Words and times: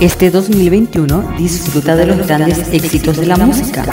Este 0.00 0.30
2021 0.30 1.34
disfruta 1.36 1.94
de 1.94 2.06
los 2.06 2.26
grandes 2.26 2.68
éxitos 2.72 3.18
de 3.18 3.26
la 3.26 3.36
música. 3.36 3.84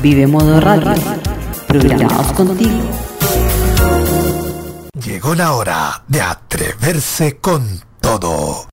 Vive 0.00 0.28
Modo 0.28 0.60
Radio. 0.60 0.94
Programados 1.66 2.32
contigo. 2.32 2.78
Llegó 5.04 5.34
la 5.34 5.54
hora 5.54 6.04
de 6.06 6.20
atreverse 6.20 7.38
con 7.38 7.66
todo. 8.00 8.68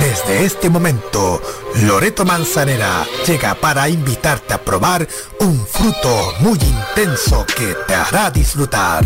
Desde 0.00 0.46
este 0.46 0.70
momento, 0.70 1.42
Loreto 1.82 2.24
Manzanera 2.24 3.04
llega 3.26 3.54
para 3.54 3.86
invitarte 3.90 4.54
a 4.54 4.64
probar 4.64 5.06
un 5.40 5.58
fruto 5.66 6.32
muy 6.40 6.58
intenso 6.58 7.44
que 7.54 7.76
te 7.86 7.94
hará 7.94 8.30
disfrutar. 8.30 9.04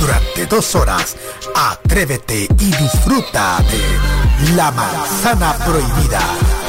Durante 0.00 0.46
dos 0.46 0.74
horas, 0.74 1.14
atrévete 1.54 2.48
y 2.58 2.64
disfruta 2.64 3.62
de 3.70 4.54
La 4.56 4.70
Manzana 4.70 5.54
Prohibida 5.58 6.22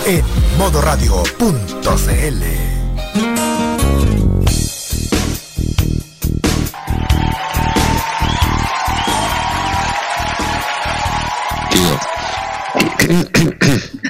en 0.05 0.23
modoradio.cl. 0.57 2.43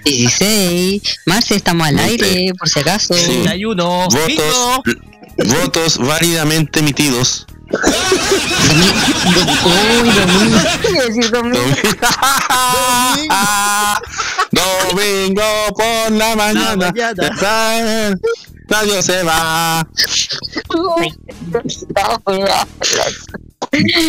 ...16... 0.03 1.01
Marce, 1.25 1.55
estamos 1.55 1.87
al 1.87 1.99
aire, 1.99 2.53
por 2.57 2.67
si 2.67 2.79
acaso. 2.79 3.13
61. 3.13 4.07
Votos, 4.09 4.81
votos 5.45 5.97
válidamente 5.99 6.79
emitidos. 6.79 7.45
Domingo 14.51 15.43
por 15.75 16.11
la 16.11 16.35
mañana. 16.35 16.93
Nadie 18.69 19.03
se 19.03 19.23
va. 19.23 19.85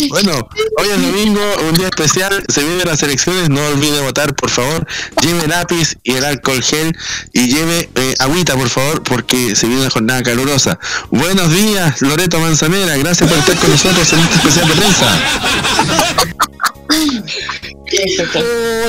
Bueno, 0.09 0.49
hoy 0.77 0.89
es 0.89 1.01
domingo, 1.01 1.41
un 1.69 1.75
día 1.75 1.87
especial, 1.87 2.45
se 2.49 2.65
vienen 2.65 2.85
las 2.85 3.01
elecciones, 3.05 3.49
no 3.49 3.65
olvide 3.69 4.01
votar, 4.01 4.35
por 4.35 4.51
favor. 4.51 4.85
Lleve 5.23 5.47
lápiz 5.47 5.97
y 6.03 6.15
el 6.15 6.25
alcohol 6.25 6.61
gel 6.61 6.93
y 7.33 7.47
lleve 7.47 7.89
eh, 7.95 8.15
agüita, 8.19 8.57
por 8.57 8.69
favor, 8.69 9.05
porque 9.05 9.55
se 9.55 9.69
viene 9.69 9.83
una 9.83 9.91
jornada 9.91 10.23
calurosa. 10.25 10.81
Buenos 11.11 11.53
días, 11.53 12.03
Loreto 12.03 12.41
Manzanera, 12.41 12.97
gracias 12.97 13.31
por 13.31 13.39
estar 13.39 13.57
con 13.57 13.71
nosotros 13.71 14.13
en 14.13 14.19
este 14.19 14.35
especial 14.35 14.69
de 14.69 14.75
prensa. 14.75 15.21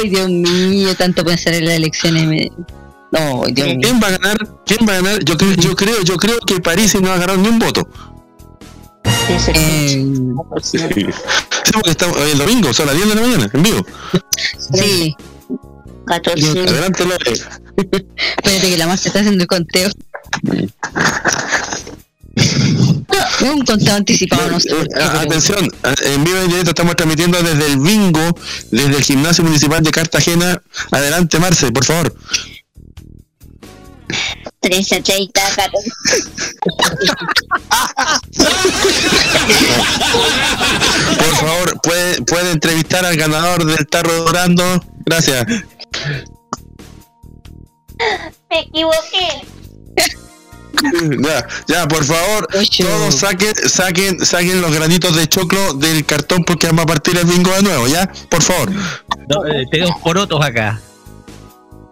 Ay, 0.01 0.09
Dios 0.09 0.29
mío, 0.29 0.95
tanto 0.95 1.23
pensar 1.23 1.53
en 1.53 1.65
las 1.65 1.75
elecciones. 1.75 2.49
No, 3.11 3.43
Dios 3.51 3.67
mío. 3.67 3.79
¿Quién 3.79 4.01
va 4.01 4.07
a 4.07 4.11
ganar? 4.11 4.37
¿Quién 4.65 4.87
va 4.89 4.93
a 4.93 5.01
ganar? 5.01 5.23
Yo 5.23 5.37
creo, 5.37 5.53
yo 5.53 5.75
creo, 5.75 6.01
yo 6.01 6.17
creo 6.17 6.39
que 6.39 6.59
París 6.59 6.95
no 6.99 7.09
va 7.09 7.15
a 7.15 7.19
ganar 7.19 7.37
ni 7.37 7.47
un 7.47 7.59
voto. 7.59 7.87
Eh, 9.29 9.53
Sí. 10.61 10.77
Sí, 11.63 11.71
porque 11.73 11.91
estamos 11.91 12.17
hoy 12.17 12.31
el 12.31 12.37
domingo, 12.37 12.73
son 12.73 12.87
las 12.87 12.95
10 12.95 13.07
de 13.09 13.15
la 13.15 13.21
mañana, 13.21 13.49
en 13.53 13.63
vivo. 13.63 13.85
sí, 14.73 15.15
14. 16.05 16.59
Adelante, 16.59 17.05
Lore. 17.05 17.31
espérate 17.31 18.69
que 18.69 18.77
la 18.77 18.87
más 18.87 19.05
está 19.05 19.19
haciendo 19.19 19.41
el 19.43 19.47
conteo. 19.47 19.89
Es 22.35 23.49
un 23.49 23.63
conteo 23.65 23.95
anticipado, 23.95 24.49
no 24.51 24.59
sé. 24.59 24.69
Ah, 24.73 24.85
pero- 24.93 25.19
Atención, 25.19 25.69
en 26.05 26.23
vivo 26.23 26.37
y 26.37 26.41
en 26.41 26.47
directo 26.49 26.69
estamos 26.71 26.95
transmitiendo 26.95 27.41
desde 27.41 27.67
el 27.67 27.77
bingo, 27.77 28.35
desde 28.71 28.97
el 28.97 29.03
gimnasio 29.03 29.43
municipal 29.43 29.81
de 29.83 29.91
Cartagena. 29.91 30.61
Adelante, 30.91 31.39
Marce, 31.39 31.71
por 31.71 31.85
favor. 31.85 32.13
13, 34.59 35.01
30, 35.01 35.41
14. 35.55 35.91
Por 41.17 41.35
favor, 41.35 41.81
puede, 41.81 42.21
puede 42.23 42.51
entrevistar 42.51 43.05
al 43.05 43.17
ganador 43.17 43.65
del 43.65 43.87
tarro 43.87 44.13
dorando. 44.23 44.63
Gracias. 45.05 45.45
Me 48.49 48.59
equivoqué. 48.59 49.47
Ya, 51.21 51.47
ya, 51.67 51.87
por 51.87 52.03
favor, 52.03 52.47
Ocho. 52.59 52.83
todos 52.83 53.15
saquen, 53.15 53.53
saquen, 53.69 54.25
saquen 54.25 54.59
los 54.59 54.73
granitos 54.73 55.15
de 55.15 55.27
choclo 55.27 55.73
del 55.75 56.05
cartón 56.05 56.43
porque 56.43 56.67
vamos 56.67 56.83
a 56.83 56.87
partir 56.87 57.17
el 57.17 57.25
bingo 57.25 57.51
de 57.51 57.61
nuevo, 57.61 57.87
¿ya? 57.87 58.11
Por 58.29 58.41
favor. 58.41 58.71
No, 58.71 59.45
eh, 59.47 59.65
tenemos 59.71 60.01
porotos 60.01 60.43
acá. 60.43 60.81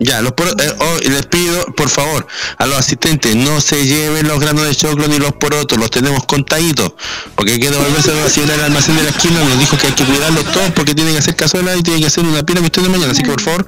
Ya, 0.04 0.20
los 0.20 0.32
eh, 0.32 0.74
oh, 0.80 0.98
les 1.04 1.28
pido, 1.28 1.64
por 1.76 1.88
favor, 1.88 2.26
a 2.58 2.66
los 2.66 2.80
asistentes, 2.80 3.36
no 3.36 3.62
se 3.62 3.86
lleven 3.86 4.28
los 4.28 4.40
granos 4.40 4.66
de 4.66 4.74
choclo 4.74 5.08
ni 5.08 5.20
los 5.20 5.32
porotos, 5.34 5.78
los 5.78 5.92
tenemos 5.92 6.26
contaditos, 6.26 6.94
porque 7.36 7.52
hay 7.54 7.60
que 7.60 7.70
devolverse 7.70 8.10
a 8.10 8.16
la 8.16 8.28
señora 8.28 8.54
del 8.54 8.66
almacén 8.66 8.98
de 8.98 9.04
la 9.04 9.10
esquina, 9.10 9.40
nos 9.44 9.60
dijo 9.60 9.78
que 9.78 9.86
hay 9.86 9.94
que 9.94 10.04
cuidarlos 10.04 10.44
todos 10.52 10.72
porque 10.72 10.96
tienen 10.96 11.14
que 11.14 11.20
hacer 11.20 11.36
cazuela 11.36 11.76
y 11.76 11.84
tienen 11.84 12.02
que 12.02 12.08
hacer 12.08 12.24
una 12.24 12.42
pila 12.42 12.62
cuestión 12.62 12.86
de 12.86 12.92
mañana, 12.92 13.12
así 13.12 13.22
que 13.22 13.30
por 13.30 13.42
favor, 13.42 13.68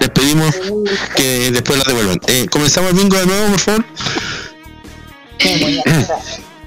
les 0.00 0.08
pedimos 0.08 0.54
que 1.14 1.50
después 1.50 1.78
las 1.78 1.86
devuelvan. 1.86 2.20
Eh, 2.26 2.46
comenzamos 2.50 2.92
el 2.92 2.96
bingo 2.96 3.18
de 3.18 3.26
nuevo, 3.26 3.50
por 3.50 3.60
favor. 3.60 3.84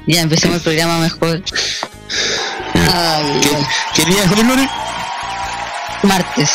Ya 0.06 0.22
empecemos 0.22 0.58
el 0.58 0.62
programa 0.62 1.00
mejor. 1.00 1.42
Ay, 2.76 3.40
¿Qué, 3.42 3.56
ay. 3.56 3.66
¿qué 3.96 4.06
día 4.06 4.24
es 4.24 4.32
hoy, 4.32 4.44
Lore? 4.44 4.70
Martes. 6.04 6.52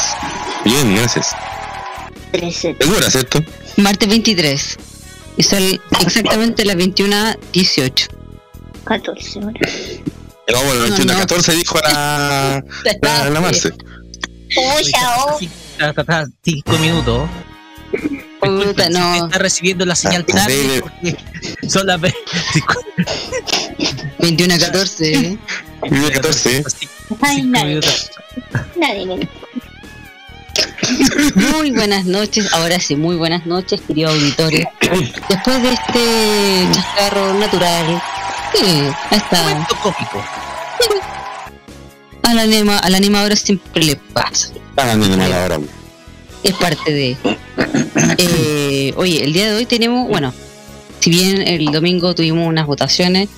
Bien, 0.65 0.95
gracias. 0.95 1.35
13. 2.39 2.77
¿Segura, 2.81 3.11
cierto? 3.11 3.39
Martes 3.77 4.09
23. 4.09 4.77
Y 5.37 5.43
son 5.43 5.63
exactamente 6.01 6.65
las 6.65 6.77
21.18. 6.77 8.09
14 8.85 9.39
horas. 9.39 9.53
No, 10.53 10.63
bueno, 10.65 10.83
21 10.83 11.13
no. 11.13 11.19
14 11.21 11.53
dijo 11.53 11.79
la, 11.83 12.63
la, 13.03 13.31
la 13.31 13.41
Marce. 13.41 13.73
Atrás, 15.81 16.29
cinco 16.45 16.73
minutos. 16.79 17.29
Puta, 18.41 18.89
no. 18.91 19.15
está 19.27 19.39
recibiendo 19.39 19.87
la 19.87 19.95
señal 19.97 20.25
Ah, 20.29 20.33
tarde 20.33 20.83
son 21.69 21.87
las 21.87 22.01
ve- 22.01 22.15
21.14. 24.19 25.39
21 25.83 26.11
14, 26.13 26.65
cinco 26.79 27.19
Ay, 27.23 27.43
nadie. 27.43 27.81
Nadie 28.77 29.07
me 29.07 29.29
Muy 31.53 31.71
buenas 31.71 32.05
noches, 32.05 32.53
ahora 32.53 32.81
sí, 32.81 32.97
muy 32.97 33.17
buenas 33.17 33.47
noches, 33.47 33.81
querido 33.87 34.11
auditorio. 34.11 34.69
Después 35.29 35.63
de 35.63 35.73
este 35.73 36.69
chascarro 36.73 37.35
natural, 37.35 38.03
sí, 38.55 38.83
Momento 39.33 39.77
cómico. 39.83 40.25
a 42.23 42.35
la, 42.35 42.43
anima, 42.43 42.79
a 42.79 42.91
la 42.91 42.97
animadora 42.97 43.37
siempre 43.37 43.85
le 43.85 43.97
pasa. 43.97 44.51
No, 44.77 45.25
ahora. 45.25 45.61
es 46.43 46.53
parte 46.55 46.93
de. 46.93 47.17
Eh, 48.19 48.93
oye, 48.97 49.25
el 49.25 49.33
día 49.33 49.51
de 49.51 49.57
hoy 49.57 49.67
tenemos, 49.67 50.09
bueno, 50.09 50.35
si 51.01 51.11
bien 51.11 51.47
el 51.47 51.67
domingo 51.67 52.15
tuvimos 52.15 52.49
unas 52.49 52.67
votaciones, 52.67 53.29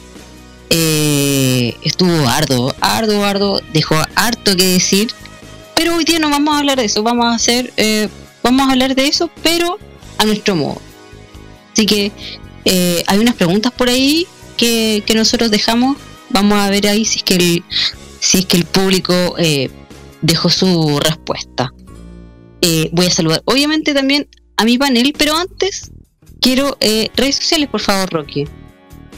eh, 0.70 1.76
estuvo 1.82 2.26
arduo, 2.28 2.74
arduo, 2.80 3.24
arduo, 3.24 3.60
dejó 3.72 3.96
harto 4.14 4.56
que 4.56 4.66
decir, 4.66 5.12
pero 5.76 5.94
hoy 5.94 6.04
día 6.04 6.18
no 6.18 6.28
vamos 6.28 6.54
a 6.54 6.58
hablar 6.58 6.78
de 6.78 6.86
eso, 6.86 7.04
vamos 7.04 7.26
a 7.26 7.34
hacer, 7.34 7.72
eh, 7.76 8.08
vamos 8.42 8.68
a 8.68 8.72
hablar 8.72 8.96
de 8.96 9.06
eso, 9.06 9.30
pero 9.42 9.78
a 10.18 10.24
nuestro 10.24 10.56
modo. 10.56 10.82
Así 11.72 11.86
que 11.86 12.10
eh, 12.64 13.04
hay 13.06 13.18
unas 13.18 13.36
preguntas 13.36 13.70
por 13.70 13.88
ahí 13.88 14.26
que, 14.56 15.04
que 15.06 15.14
nosotros 15.14 15.52
dejamos, 15.52 15.96
vamos 16.30 16.58
a 16.58 16.68
ver 16.70 16.88
ahí 16.88 17.04
si 17.04 17.18
es 17.18 17.22
que 17.22 17.34
el, 17.36 17.64
si 18.18 18.38
es 18.38 18.46
que 18.46 18.56
el 18.56 18.64
público 18.64 19.36
eh, 19.38 19.70
dejó 20.22 20.48
su 20.50 20.98
respuesta 20.98 21.72
eh, 22.60 22.88
voy 22.92 23.06
a 23.06 23.10
saludar 23.10 23.42
obviamente 23.44 23.94
también 23.94 24.28
a 24.56 24.64
mi 24.64 24.78
panel, 24.78 25.14
pero 25.16 25.36
antes 25.36 25.90
quiero 26.40 26.76
eh, 26.80 27.10
redes 27.14 27.36
sociales, 27.36 27.68
por 27.68 27.80
favor, 27.80 28.10
Rocky. 28.10 28.44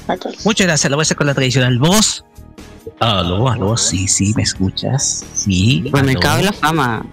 14. 0.06 0.40
Muchas 0.44 0.66
gracias. 0.66 0.90
Lo 0.90 0.96
voy 0.96 1.02
a 1.02 1.04
hacer 1.04 1.16
con 1.16 1.26
la 1.26 1.34
tradicional 1.34 1.78
voz. 1.78 2.24
Aló, 3.00 3.48
aló, 3.48 3.76
sí, 3.76 4.06
sí, 4.08 4.32
¿me 4.36 4.42
escuchas? 4.42 5.24
Sí. 5.34 5.82
Supermercado 5.86 6.36
de 6.38 6.42
aló. 6.42 6.50
la 6.50 6.52
fama. 6.68 7.06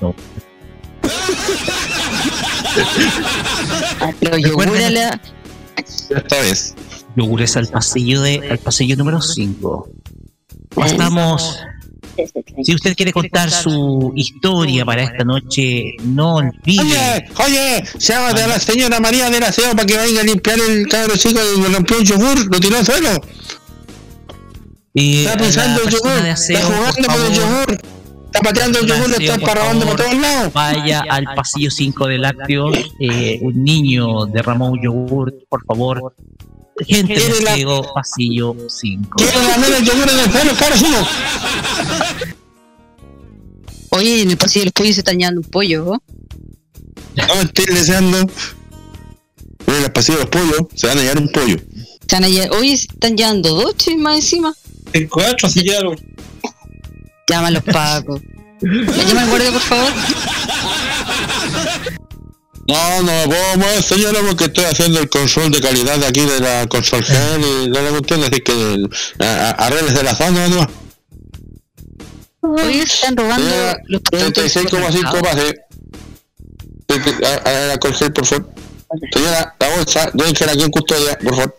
No. 0.00 0.14
Los 4.20 4.38
yogures 4.42 4.72
de 4.72 4.90
la- 4.90 5.20
Esta 5.76 6.40
vez. 6.40 6.74
Yogures 7.16 7.56
al 7.56 7.66
pasillo 7.68 8.22
de, 8.22 8.48
al 8.50 8.58
pasillo 8.58 8.96
número 8.96 9.20
5. 9.20 9.88
Estamos. 10.84 11.58
Si 12.64 12.74
usted 12.74 12.94
quiere 12.96 13.12
contar 13.12 13.50
su 13.50 14.12
historia 14.14 14.84
para 14.84 15.04
esta 15.04 15.24
noche, 15.24 15.94
no 16.02 16.34
olvide. 16.36 16.80
Oye, 16.82 17.28
oye, 17.46 17.84
llámate 17.98 18.42
a 18.42 18.46
la 18.46 18.60
señora 18.60 19.00
María 19.00 19.30
del 19.30 19.42
Aseo 19.42 19.72
para 19.72 19.86
que 19.86 19.96
venga 19.96 20.20
a 20.20 20.24
limpiar 20.24 20.58
el 20.58 20.86
cabro 20.88 21.16
chico 21.16 21.40
que 21.40 21.68
rompió 21.72 21.98
un 21.98 22.04
yogur, 22.04 22.46
lo 22.52 22.60
tiró 22.60 22.76
al 22.78 22.84
suelo. 22.84 23.08
Eh, 24.94 25.24
Está 25.24 25.36
pisando 25.36 25.82
el 25.82 25.90
yogur, 25.90 26.26
está 26.26 26.62
jugando 26.62 27.08
con 27.08 27.24
el 27.26 27.32
yogur, 27.32 27.78
está 28.26 28.40
pateando 28.40 28.78
el 28.80 28.86
yogur, 28.86 29.22
está 29.22 29.38
parrabando 29.38 29.86
por 29.86 29.96
todos 29.96 30.14
lados. 30.16 30.52
Vaya 30.52 31.04
al 31.08 31.24
pasillo 31.36 31.70
5 31.70 32.06
de 32.06 32.18
lácteos. 32.18 32.76
eh, 33.00 33.38
un 33.42 33.62
niño 33.64 34.26
derramó 34.26 34.70
un 34.70 34.82
yogur, 34.82 35.34
por 35.48 35.64
favor. 35.64 36.14
Gente 36.86 37.12
de 37.14 37.20
Quiere 37.20 37.40
la- 37.42 37.52
aseo, 37.52 37.92
pasillo 37.94 38.56
5. 38.68 39.16
Quiero 39.18 39.42
lamer 39.42 39.72
el 39.74 39.84
yogur 39.84 40.08
en 40.08 40.18
el 40.18 40.30
cabro 40.56 40.76
chico. 40.76 41.06
Oye, 43.90 44.22
en 44.22 44.30
el 44.30 44.36
pasillo 44.36 44.64
del 44.64 44.72
pollo 44.72 44.92
se 44.94 45.00
está 45.00 45.12
llevando 45.12 45.40
un 45.40 45.50
pollo, 45.50 45.84
¿no? 45.84 46.02
No 47.26 47.34
estoy 47.42 47.66
deseando. 47.66 48.18
Mira, 49.66 49.84
el 49.86 49.92
pasillo 49.92 50.18
de 50.18 50.24
los 50.24 50.30
pollos, 50.30 50.66
se 50.74 50.86
van 50.86 50.98
a 50.98 51.02
llevar 51.02 51.18
un 51.18 51.28
pollo. 51.28 51.56
Se 52.08 52.16
van 52.16 52.24
a 52.24 52.28
lle- 52.28 52.50
Oye, 52.56 52.76
se 52.76 52.84
están 52.86 53.16
llevando 53.16 53.54
dos 53.54 53.76
chis 53.76 53.98
más 53.98 54.16
encima. 54.16 54.54
En 54.92 55.08
cuatro 55.08 55.48
se 55.48 55.62
llevaron. 55.62 55.96
Llama 57.28 57.48
a 57.48 57.50
los 57.52 57.62
pacos. 57.62 58.20
¿Me 58.60 58.84
llama 59.04 59.22
el 59.22 59.28
guardia, 59.30 59.52
por 59.52 59.60
favor? 59.60 59.92
No, 62.66 63.02
no 63.02 63.12
me 63.12 63.26
puedo 63.26 63.56
mover, 63.56 63.82
señora, 63.82 64.20
porque 64.26 64.44
estoy 64.44 64.64
haciendo 64.64 65.00
el 65.00 65.08
control 65.08 65.50
de 65.50 65.60
calidad 65.60 65.98
de 65.98 66.06
aquí 66.06 66.20
de 66.20 66.40
la 66.40 66.66
control 66.68 67.02
gel 67.02 67.40
y 67.40 67.70
de 67.70 67.82
la 67.82 67.90
cuestión, 67.90 68.22
así 68.22 68.40
que 68.40 68.86
a- 69.18 69.24
a- 69.24 69.50
arréglese 69.66 70.02
la 70.04 70.14
zona, 70.14 70.48
¿no? 70.48 70.66
Oye, 72.42 72.86
se 72.86 72.94
están 72.94 73.16
robando 73.16 73.48
Señora, 73.50 73.76
los 73.86 74.00
productos. 74.02 74.54
del 74.54 74.68
36,5 74.68 74.92
supermercado. 74.92 75.22
pase. 75.22 75.56
A, 77.24 77.48
a, 77.48 77.72
a 77.72 77.76
la 77.76 77.92
gel, 77.96 78.12
por 78.12 78.26
favor. 78.26 78.50
Señora, 79.12 79.54
la 79.58 79.68
bolsa, 79.76 80.10
dejen 80.14 80.34
gel 80.36 80.48
aquí 80.50 80.62
en 80.62 80.70
custodia, 80.70 81.18
por 81.18 81.34
favor. 81.34 81.56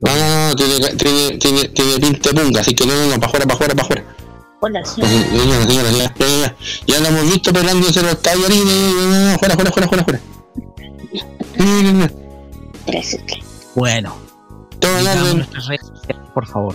No, 0.00 0.14
no, 0.14 0.48
no, 0.48 0.56
tiene, 0.56 0.78
tiene, 0.96 1.38
tiene, 1.38 1.68
tiene 1.68 1.98
pinta 1.98 2.30
de 2.30 2.40
punga, 2.40 2.60
así 2.60 2.74
que 2.74 2.86
no, 2.86 2.94
no, 2.94 3.06
no, 3.06 3.14
para 3.20 3.26
afuera, 3.26 3.46
para 3.46 3.54
afuera, 3.54 3.74
para 3.74 3.82
afuera. 3.82 4.04
Hola, 4.60 4.80
No, 4.80 4.86
señor. 4.86 5.08
Señora, 5.08 5.66
señora, 5.66 5.90
ya, 5.92 6.14
ya, 6.18 6.56
ya, 6.86 7.00
la 7.00 7.08
hemos 7.08 7.24
visto 7.30 7.52
pelándose 7.52 8.02
los 8.02 8.20
tallarines, 8.20 8.64
no, 8.66 9.10
no, 9.10 9.30
no, 9.32 9.38
fuera, 9.38 9.54
fuera, 9.54 9.70
fuera, 9.70 9.88
fuera, 9.88 10.04
fuera. 10.04 10.20
Gracias. 12.86 13.22
Bueno, 13.74 14.16
todo 14.78 14.98
en 14.98 15.06
orden. 15.06 15.36
nuestras 15.38 15.66
redes 15.66 15.86
sociales, 15.86 16.22
por 16.34 16.46
favor. 16.46 16.74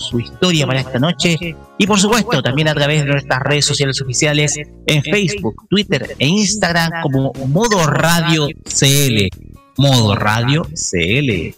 su 0.01 0.19
historia 0.19 0.67
para 0.67 0.81
esta 0.81 0.99
noche. 0.99 1.37
Y 1.79 1.87
por 1.87 2.01
supuesto, 2.01 2.43
también 2.43 2.69
a 2.69 2.75
través 2.75 3.05
de 3.05 3.11
nuestras 3.11 3.41
redes 3.41 3.65
sociales 3.65 4.01
oficiales 4.01 4.55
en 4.87 5.03
Facebook, 5.03 5.67
Twitter 5.69 6.17
e 6.19 6.27
Instagram 6.27 7.03
como 7.03 7.33
Modo 7.47 7.87
Radio 7.87 8.49
CL. 8.65 9.29
Modo 9.77 10.15
Radio 10.15 10.63
CL. 10.75 11.55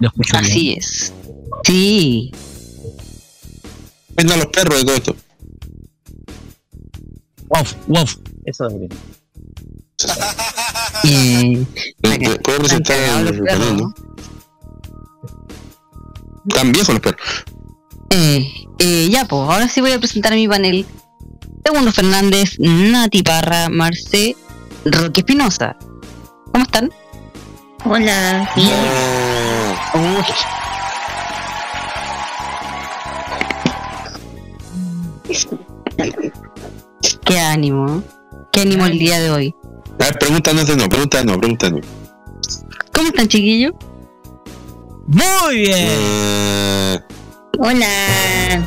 ¿Lo 0.00 0.08
escucho 0.08 0.38
bien? 0.40 0.50
Así 0.50 0.72
es. 0.74 1.12
Sí. 1.64 2.32
Vengan 4.10 4.38
los 4.38 4.48
perros 4.48 4.78
de 4.78 4.84
todo 4.84 4.94
esto. 4.94 5.16
Wow, 7.48 7.64
wow. 7.88 8.04
Eso 8.44 8.66
es 8.68 8.78
bien. 8.78 8.90
Eh, 11.04 11.64
¿Puedo 12.42 12.58
presentar 12.58 13.24
perros, 13.24 13.40
panel? 13.46 13.76
¿no? 13.76 13.94
Están 16.48 16.72
viejos 16.72 16.94
los 16.94 17.00
perros. 17.00 17.20
Eh, 18.10 18.50
eh, 18.78 19.08
ya, 19.10 19.26
pues, 19.26 19.42
ahora 19.42 19.68
sí 19.68 19.80
voy 19.80 19.92
a 19.92 19.98
presentar 19.98 20.32
a 20.32 20.36
mi 20.36 20.48
panel. 20.48 20.86
Segundo 21.64 21.92
Fernández, 21.92 22.58
Nati 22.58 23.22
Parra, 23.22 23.68
Marce, 23.68 24.34
Roque 24.84 25.20
Espinosa. 25.20 25.76
¿Cómo 26.52 26.64
están? 26.64 26.90
Hola, 27.84 28.50
bien. 28.56 28.72
Oh, 29.94 30.22
Qué 37.24 37.38
ánimo. 37.38 38.02
Qué 38.52 38.62
ánimo 38.62 38.86
el 38.86 38.98
día 38.98 39.20
de 39.20 39.30
hoy. 39.30 39.54
A 40.00 40.04
ver, 40.04 40.18
pregúntanos 40.18 40.66
de 40.66 40.76
no, 40.76 40.88
pregúntanos, 40.88 41.36
pregúntanos. 41.36 41.86
¿Cómo 42.92 43.08
están, 43.08 43.28
chiquillos? 43.28 43.72
Muy 45.08 45.56
bien. 45.60 45.88
Eh, 45.88 47.00
Hola. 47.58 48.62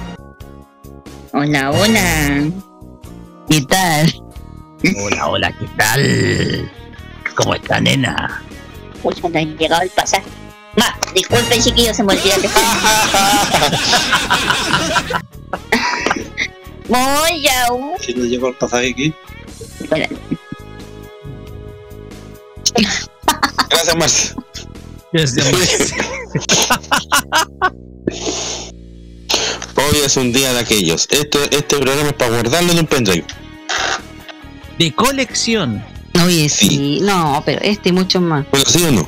Hola, 1.34 1.70
hola. 1.70 2.52
¿Qué 3.48 3.62
tal? 3.62 4.12
Hola, 4.98 5.28
hola, 5.28 5.56
¿qué 5.60 5.68
tal? 5.78 6.72
¿Cómo 7.36 7.54
está, 7.54 7.80
nena? 7.80 8.42
Uy, 9.04 9.14
no 9.22 9.38
han 9.38 9.56
llegado 9.56 9.84
el 9.84 9.92
pasaje. 9.92 10.24
Ma, 10.78 10.98
disculpen, 11.14 11.62
chiquillos, 11.62 11.96
se 11.96 12.04
me 12.04 12.14
olvidó 12.14 12.36
el 12.36 12.42
Voy 16.88 17.42
ya. 17.44 17.68
¿Quién 18.04 18.18
nos 18.18 18.28
llegó 18.28 18.48
el 18.48 18.56
pasaje 18.56 18.90
aquí? 18.90 19.14
Hola. 19.92 20.10
Gracias, 23.70 24.36
Marce. 25.13 25.42
Hoy 29.76 29.97
es 30.06 30.18
un 30.18 30.31
día 30.31 30.54
de 30.54 30.59
aquellos. 30.59 31.07
Este, 31.09 31.40
este 31.52 31.78
programa 31.78 32.09
es 32.09 32.14
para 32.14 32.31
guardarlo 32.31 32.71
en 32.71 32.80
un 32.80 32.88
pendrive. 32.88 33.26
De 34.78 34.92
colección. 34.94 35.83
Oye, 36.24 36.47
sí. 36.50 37.00
No, 37.02 37.42
pero 37.45 37.62
este 37.62 37.92
mucho 37.92 38.21
más. 38.21 38.45
Bueno, 38.52 38.66
¿sí 38.68 38.83
o 38.83 38.92
no? 38.92 39.07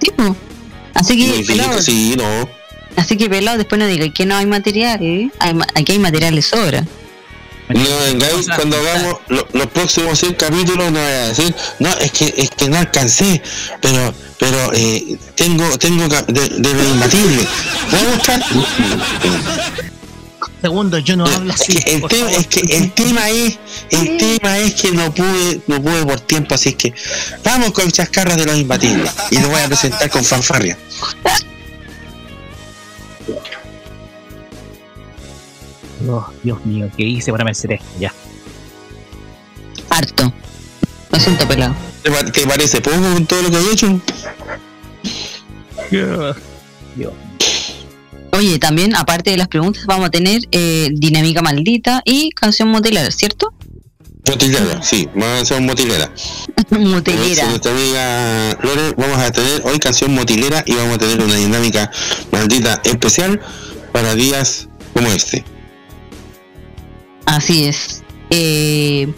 Sí, 0.00 0.10
po. 0.16 0.34
Así 0.94 1.16
que, 1.16 1.32
Sí, 1.36 1.44
pelado, 1.44 1.80
sí, 1.82 2.14
no. 2.16 2.48
así 2.96 3.16
que 3.16 3.28
pelado, 3.28 3.58
después 3.58 3.78
no 3.78 3.86
diga 3.86 4.08
que 4.12 4.26
no 4.26 4.36
hay 4.36 4.46
material. 4.46 4.98
¿eh? 5.02 5.30
Hay 5.38 5.54
aquí 5.74 5.92
hay 5.92 5.98
material 5.98 6.34
de 6.34 6.42
sobra. 6.42 6.86
No 7.74 7.98
vengáis 8.06 8.46
cuando 8.54 8.76
hagamos 8.76 9.16
lo- 9.28 9.48
los 9.52 9.66
próximos 9.68 10.18
100 10.18 10.34
capítulos, 10.34 10.90
no 10.92 10.98
vaya 11.00 11.24
a 11.24 11.28
decir, 11.28 11.54
no, 11.78 11.90
es 11.98 12.10
que 12.12 12.32
es 12.36 12.50
que 12.50 12.68
no 12.68 12.78
alcancé, 12.78 13.42
pero 13.80 14.14
pero 14.38 14.72
eh, 14.74 15.16
tengo 15.36 15.78
tengo 15.78 16.08
de, 16.08 16.48
de 16.48 16.70
imbatible. 16.88 17.46
¿Voy? 17.90 19.42
Segundo, 20.60 20.98
yo 20.98 21.16
no 21.16 21.26
hablo 21.26 21.52
Es 21.52 21.60
así. 21.60 21.74
que 21.76 21.94
el 21.94 22.02
tema 22.08 22.30
es 22.32 22.46
que 22.46 22.60
el 22.60 22.92
tema 22.92 23.28
es 23.30 23.58
el 23.90 24.16
tema 24.16 24.58
es 24.58 24.74
que 24.74 24.92
no 24.92 25.12
pude 25.12 25.60
no 25.66 25.82
pude 25.82 26.04
por 26.06 26.20
tiempo, 26.20 26.54
así 26.54 26.74
que 26.74 26.94
vamos 27.44 27.72
con 27.72 27.90
chascarras 27.90 28.36
de 28.36 28.46
los 28.46 28.56
imbatibles 28.56 29.10
y 29.30 29.38
lo 29.38 29.48
voy 29.48 29.60
a 29.60 29.66
presentar 29.66 30.08
con 30.10 30.24
fanfarria. 30.24 30.78
Oh, 36.08 36.26
Dios 36.42 36.64
mío, 36.64 36.88
¿qué 36.96 37.04
hice 37.04 37.30
para 37.30 37.44
merecer 37.44 37.72
esto? 37.72 37.86
Ya. 38.00 38.12
Harto. 39.90 40.32
Lo 41.10 41.20
siento, 41.20 41.46
pelado. 41.46 41.74
¿Te, 42.02 42.10
pa- 42.10 42.24
te 42.24 42.46
parece 42.46 42.80
poco 42.80 42.96
con 43.00 43.26
todo 43.26 43.42
lo 43.42 43.50
que 43.50 43.56
he 43.58 43.72
hecho? 43.72 44.00
Dios. 45.90 46.36
Oye, 48.32 48.58
también, 48.58 48.96
aparte 48.96 49.30
de 49.30 49.36
las 49.36 49.48
preguntas, 49.48 49.84
vamos 49.86 50.06
a 50.06 50.10
tener 50.10 50.40
eh, 50.52 50.88
Dinámica 50.94 51.42
Maldita 51.42 52.02
y 52.04 52.30
Canción 52.30 52.68
Motelera, 52.70 53.10
¿cierto? 53.10 53.52
Motilera, 54.26 54.82
sí, 54.82 55.08
vamos 55.14 55.26
a 55.26 55.40
hacer 55.42 55.60
motilera. 55.60 56.10
Con 56.68 56.90
Motelera. 56.90 57.46
nuestra 57.48 57.72
amiga 57.72 58.58
Lore, 58.62 58.94
vamos 58.96 59.18
a 59.18 59.30
tener 59.32 59.60
hoy 59.64 59.78
canción 59.80 60.14
motilera 60.14 60.62
y 60.64 60.74
vamos 60.74 60.94
a 60.94 60.98
tener 60.98 61.20
una 61.20 61.34
dinámica 61.34 61.90
maldita 62.30 62.80
especial 62.84 63.40
para 63.92 64.14
días 64.14 64.68
como 64.94 65.08
este. 65.08 65.44
Así 67.26 67.64
es. 67.64 68.02
Eh, 68.30 69.12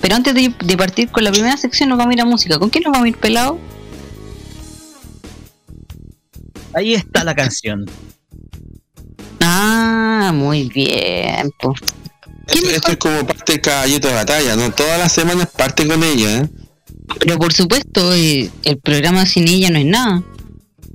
pero 0.00 0.16
antes 0.16 0.34
de, 0.34 0.54
de 0.64 0.76
partir 0.76 1.08
con 1.10 1.24
la 1.24 1.30
primera 1.32 1.56
sección, 1.56 1.88
nos 1.88 1.98
vamos 1.98 2.12
a 2.12 2.14
ir 2.14 2.20
a 2.20 2.24
música. 2.24 2.58
¿Con 2.58 2.70
quién 2.70 2.84
nos 2.84 2.92
vamos 2.92 3.06
a 3.06 3.08
ir, 3.08 3.16
pelado? 3.16 3.58
Ahí 6.74 6.94
está 6.94 7.22
la 7.24 7.34
canción. 7.34 7.84
Ah, 9.40 10.32
muy 10.34 10.68
bien. 10.68 11.50
po. 11.60 11.74
¿Quién 12.46 12.64
Esto, 12.64 12.76
esto 12.76 12.90
es 12.92 12.96
como 12.98 13.26
parte 13.26 13.52
del 13.52 13.60
caballito 13.60 14.08
de 14.08 14.14
batalla, 14.14 14.56
¿no? 14.56 14.70
Todas 14.72 14.98
las 14.98 15.12
semanas 15.12 15.48
parte 15.56 15.86
con 15.86 16.02
ella, 16.02 16.38
¿eh? 16.38 16.48
Pero 17.18 17.38
por 17.38 17.52
supuesto, 17.52 18.14
eh, 18.14 18.50
el 18.62 18.78
programa 18.78 19.26
sin 19.26 19.46
ella 19.48 19.70
no 19.70 19.78
es 19.78 19.84
nada. 19.86 20.22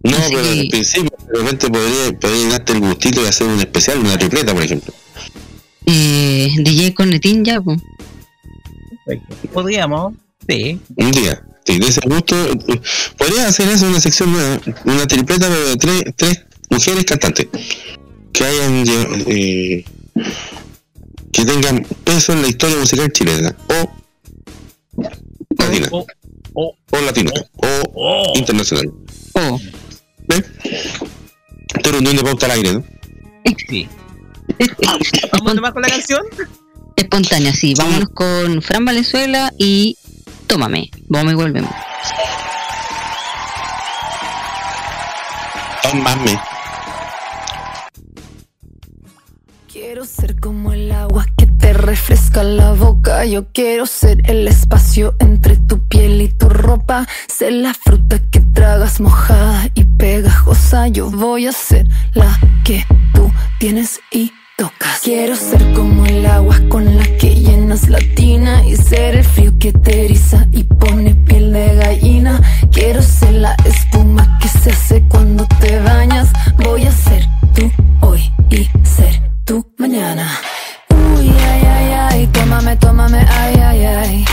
No, 0.04 0.18
Así 0.18 0.34
pero 0.36 0.44
que- 0.44 0.60
al 0.62 0.68
principio 0.70 1.12
de 1.32 1.40
repente 1.40 1.70
podría, 1.70 2.20
podría 2.20 2.50
darte 2.50 2.74
el 2.74 2.80
gustito 2.80 3.22
de 3.22 3.30
hacer 3.30 3.48
un 3.48 3.60
especial, 3.60 4.00
una 4.00 4.18
tripleta, 4.18 4.54
por 4.54 4.64
ejemplo. 4.64 4.94
Eh, 5.90 6.50
DJ 6.60 6.94
Cornetín 6.94 7.44
ya, 7.46 7.62
pues. 7.62 7.80
Podríamos, 9.54 10.14
sí. 10.48 10.80
Un 10.98 11.12
día. 11.12 11.42
Si 11.66 11.80
de 11.80 11.88
ese 11.88 12.02
gusto, 12.08 12.36
podría 13.18 13.48
hacer 13.48 13.68
eso 13.70 13.88
una 13.88 14.00
sección 14.00 14.32
nueva, 14.32 14.60
una 14.86 15.06
tripleta 15.08 15.48
pero 15.50 15.70
de 15.70 15.76
tres, 15.78 16.04
tres 16.16 16.46
mujeres 16.70 17.06
cantantes 17.06 17.48
que 18.34 18.44
hayan 18.46 18.84
eh, 19.28 19.86
que 21.32 21.46
tengan 21.46 21.86
peso 22.04 22.34
en 22.34 22.42
la 22.42 22.48
historia 22.48 22.78
musical 22.78 23.12
chilena 23.12 23.56
o 23.70 25.04
latina 25.58 25.88
O- 25.92 26.06
o- 26.54 26.76
o 26.92 27.02
latina 27.02 27.32
o 27.56 27.68
o- 27.96 28.38
internacional. 28.38 28.92
¿Ves? 30.28 30.44
Esto 31.76 31.90
era 31.90 31.98
un 31.98 32.04
de 32.06 32.24
pauta 32.24 32.46
al 32.46 32.52
aire, 32.54 32.74
¿no? 32.74 32.84
sí. 33.70 33.88
Vamos 35.34 35.56
nomás 35.56 35.74
con 35.74 35.82
la 35.82 35.90
canción. 35.90 36.22
espontánea, 36.96 37.54
sí. 37.54 37.74
Vámonos 37.78 38.10
con 38.14 38.62
Fran 38.62 38.86
Valenzuela 38.86 39.52
y 39.58 39.98
Tómame. 40.48 40.90
Vamos 41.10 41.34
y 41.34 41.36
volvemos. 41.36 41.72
Tómame. 45.84 46.40
Quiero 49.72 50.06
ser 50.06 50.40
como 50.40 50.72
el 50.72 50.92
agua 50.92 51.26
que 51.38 51.48
te 51.68 51.74
refresca 51.74 52.44
la 52.44 52.72
boca. 52.72 53.26
Yo 53.26 53.52
quiero 53.52 53.86
ser 53.86 54.22
el 54.30 54.48
espacio 54.48 55.16
entre 55.20 55.58
tu 55.58 55.86
piel 55.90 56.22
y 56.22 56.30
tu 56.30 56.48
ropa. 56.48 57.06
Ser 57.28 57.52
la 57.52 57.74
fruta 57.74 58.20
que 58.32 58.40
tragas 58.40 59.02
mojada 59.02 59.68
y 59.74 59.84
pegajosa. 59.84 60.88
Yo 60.88 61.10
voy 61.10 61.48
a 61.48 61.52
ser 61.52 61.86
la 62.14 62.40
que 62.64 62.86
tú 63.14 63.30
tienes 63.60 64.00
y 64.12 64.32
tocas. 64.58 65.02
Quiero 65.04 65.36
ser 65.36 65.74
como 65.74 66.06
el 66.06 66.26
agua 66.26 66.58
con 66.70 66.86
la 66.98 67.04
que 67.18 67.36
llenas 67.36 67.90
la 67.90 68.00
tina 68.16 68.66
y 68.66 68.78
ser 68.78 69.16
el 69.16 69.26
frío 69.26 69.52
que 69.60 69.74
te 69.74 70.06
eriza 70.06 70.48
y 70.54 70.64
pone 70.64 71.16
piel 71.16 71.52
de 71.52 71.76
gallina. 71.76 72.42
Quiero 72.72 73.02
ser 73.02 73.34
la 73.34 73.54
espuma 73.66 74.40
que 74.40 74.48
se 74.48 74.72
hace 74.72 75.04
cuando 75.10 75.46
te 75.60 75.82
bañas. 75.82 76.30
Voy 76.64 76.86
a 76.86 76.92
ser 76.94 77.28
tú 77.54 77.70
hoy 78.00 78.22
y 78.52 78.70
ser 78.86 79.22
tú 79.44 79.70
mañana. 79.78 80.30
Uy, 81.16 81.30
ay, 81.30 81.64
ay, 81.76 81.94
ay, 82.10 82.28
tómame, 82.28 82.76
tómame, 82.78 83.20
ay, 83.40 83.56
ay, 83.70 83.86
ay. 83.86 84.26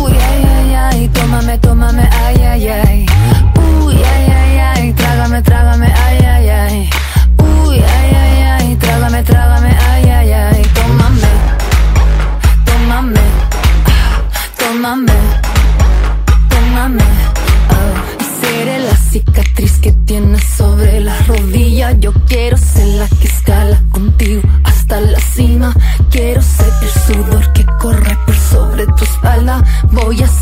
Uy, 0.00 0.12
ay, 0.12 0.44
ay, 0.56 0.74
ay, 0.74 1.08
tómame, 1.08 1.58
tómame, 1.58 2.08
ay, 2.24 2.42
ay, 2.42 2.68
ay. 2.68 3.06
Uy, 3.84 3.94
ay, 3.96 4.26
ay, 4.40 4.58
ay, 4.58 4.92
trágame, 4.92 5.42
trágame, 5.42 5.86
ay, 5.86 6.18
ay, 6.24 6.48
ay. 6.48 6.90
Uy, 7.38 7.76
ay, 7.78 8.10
ay, 8.22 8.42
ay, 8.42 8.76
trágame, 8.76 9.22
trágame, 9.22 9.70
ay, 9.90 10.10
ay, 10.10 10.32
ay. 10.32 10.62
Tómame, 10.74 11.30
tómame, 12.66 13.20
tómame, 14.58 15.12
tómame. 16.50 17.04
Oh, 17.76 17.94
seré 18.40 18.78
la 18.80 18.96
cicatriz 18.96 19.78
que 19.78 19.92
tienes 19.92 20.44
sobre 20.44 21.00
la 21.00 21.16
rodilla. 21.26 21.92
Yo 21.92 22.12
quiero 22.28 22.56
ser 22.56 22.86
la 23.00 23.08
que 23.08 23.26
Voy 29.94 30.20
a 30.22 30.33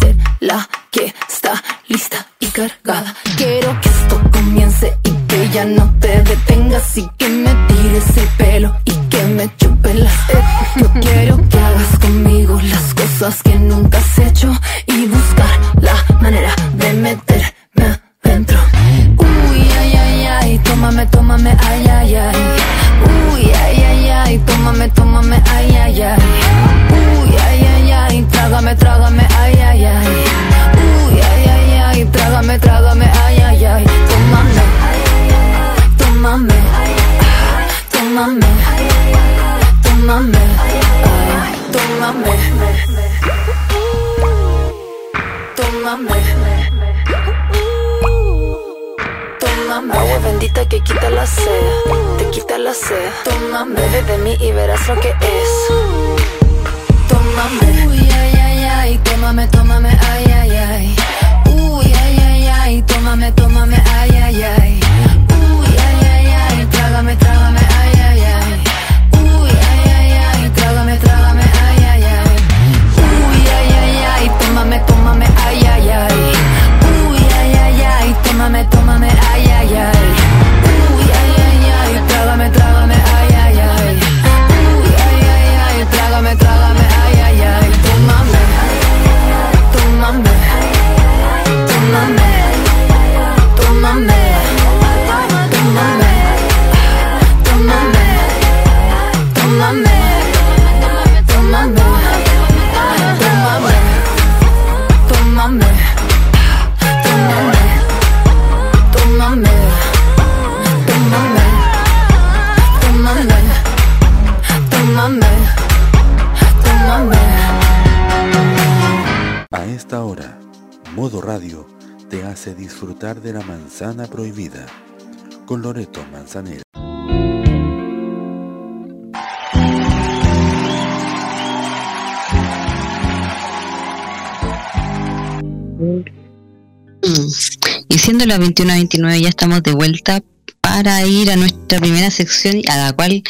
sección 142.12 142.62
a 142.68 142.76
la 142.76 142.92
cual 142.92 143.22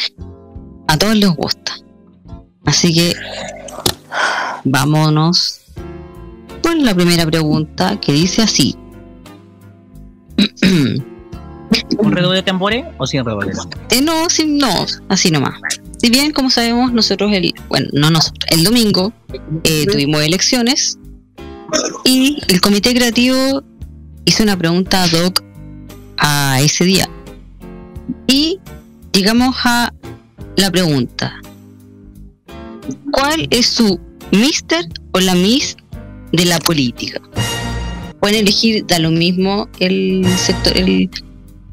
a 0.87 0.97
todos 0.97 1.15
les 1.15 1.29
gusta. 1.29 1.73
Así 2.65 2.93
que 2.93 3.15
vámonos 4.63 5.61
con 6.61 6.83
la 6.85 6.95
primera 6.95 7.25
pregunta 7.25 7.99
que 7.99 8.13
dice 8.13 8.41
así. 8.41 8.75
¿Un 11.97 12.11
redoble 12.11 12.37
de 12.37 12.43
tambores 12.43 12.85
o 12.97 13.07
sin 13.07 13.25
redoble? 13.25 13.51
Eh, 13.89 14.01
no, 14.01 14.29
sí, 14.29 14.45
no, 14.45 14.85
así 15.09 15.31
nomás. 15.31 15.55
Si 15.97 16.09
bien, 16.09 16.31
como 16.31 16.49
sabemos, 16.49 16.93
nosotros 16.93 17.31
el, 17.33 17.53
bueno, 17.69 17.87
no 17.93 18.11
nosotros, 18.11 18.45
el 18.49 18.63
domingo 18.63 19.13
eh, 19.63 19.85
tuvimos 19.91 20.21
elecciones 20.21 20.99
y 22.03 22.37
el 22.47 22.61
comité 22.61 22.93
creativo 22.93 23.63
hizo 24.25 24.43
una 24.43 24.57
pregunta 24.57 25.03
ad 25.03 25.11
hoc 25.13 25.43
a 26.17 26.59
ese 26.61 26.85
día. 26.85 27.09
Y 28.27 28.59
llegamos 29.13 29.55
a 29.63 29.93
la 30.57 30.71
pregunta. 30.71 31.39
¿Cuál 33.11 33.47
es 33.51 33.67
su 33.67 33.99
mister 34.31 34.85
o 35.13 35.19
la 35.19 35.35
miss 35.35 35.77
de 36.31 36.45
la 36.45 36.59
política? 36.59 37.21
Pueden 38.19 38.39
elegir, 38.39 38.85
da 38.87 38.99
lo 38.99 39.11
mismo 39.11 39.69
el 39.79 40.25
sector, 40.37 40.75
el 40.75 41.09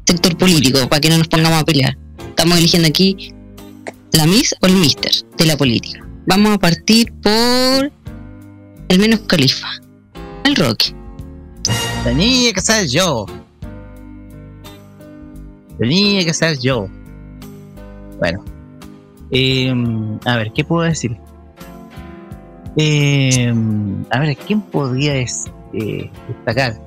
sector 0.05 0.37
político, 0.37 0.87
para 0.87 1.01
que 1.01 1.09
no 1.09 1.17
nos 1.17 1.27
pongamos 1.27 1.61
a 1.61 1.65
pelear. 1.65 1.97
Estamos 2.29 2.57
eligiendo 2.57 2.87
aquí 2.87 3.33
la 4.13 4.25
miss 4.27 4.55
o 4.61 4.67
el 4.67 4.75
mister 4.75 5.11
de 5.37 5.45
la 5.45 5.57
política. 5.57 6.05
Vamos 6.27 6.53
a 6.53 6.59
partir 6.59 7.11
por 7.23 7.91
el 8.87 8.99
menos 8.99 9.21
califa, 9.21 9.69
el 10.43 10.55
Rocky. 10.55 10.93
Tenía 12.03 12.53
que 12.53 12.61
ser 12.61 12.87
yo. 12.87 13.25
Tenía 15.79 16.23
que 16.23 16.33
ser 16.33 16.59
yo. 16.59 16.87
Bueno. 18.21 18.45
em, 19.31 20.19
a 20.25 20.37
ver, 20.37 20.53
¿qué 20.53 20.63
puedo 20.63 20.83
decir? 20.83 21.17
Em, 22.75 24.05
a 24.11 24.19
ver, 24.19 24.37
¿quién 24.37 24.61
podría 24.61 25.15
eh, 25.15 26.11
destacar? 26.27 26.79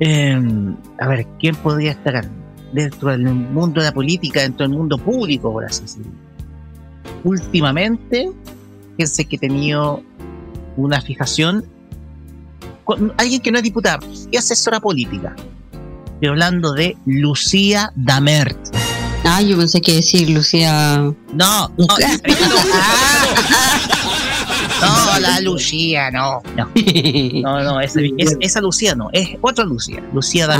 Em, 0.00 0.74
a 0.98 1.08
ver, 1.08 1.26
¿quién 1.38 1.54
podría 1.56 1.94
destacar? 1.94 2.28
Dentro 2.72 3.10
del 3.10 3.24
mundo 3.24 3.80
de 3.80 3.86
la 3.86 3.92
política, 3.92 4.40
dentro 4.40 4.66
del 4.66 4.76
mundo 4.76 4.96
público, 4.96 5.52
por 5.52 5.64
así 5.66 5.82
decirlo. 5.82 6.12
Últimamente, 7.24 8.30
fíjense 8.96 9.26
que 9.26 9.36
he 9.36 9.38
tenido 9.38 10.02
una 10.76 11.02
fijación 11.02 11.64
con 12.84 13.12
alguien 13.18 13.42
que 13.42 13.52
no 13.52 13.58
es 13.58 13.64
diputada, 13.64 13.98
y 14.30 14.36
asesora 14.38 14.80
política. 14.80 15.36
Estoy 16.14 16.28
hablando 16.28 16.72
de 16.72 16.96
Lucía 17.04 17.92
Damert. 17.94 18.65
Ah, 19.28 19.42
yo 19.42 19.56
pensé 19.58 19.80
que 19.80 19.94
decir 19.94 20.30
Lucía. 20.30 20.98
No, 20.98 21.14
no, 21.34 21.68
no, 24.80 25.18
la 25.20 25.40
Lucía, 25.40 26.10
no, 26.10 26.42
no, 26.56 26.68
no, 27.42 27.62
no, 27.62 27.80
esa, 27.80 28.00
es- 28.18 28.36
esa 28.40 28.60
Lucía 28.60 28.94
no, 28.94 29.08
es 29.12 29.30
otra 29.40 29.64
Lucía, 29.64 30.02
Lucía. 30.12 30.46
Ah, 30.50 30.58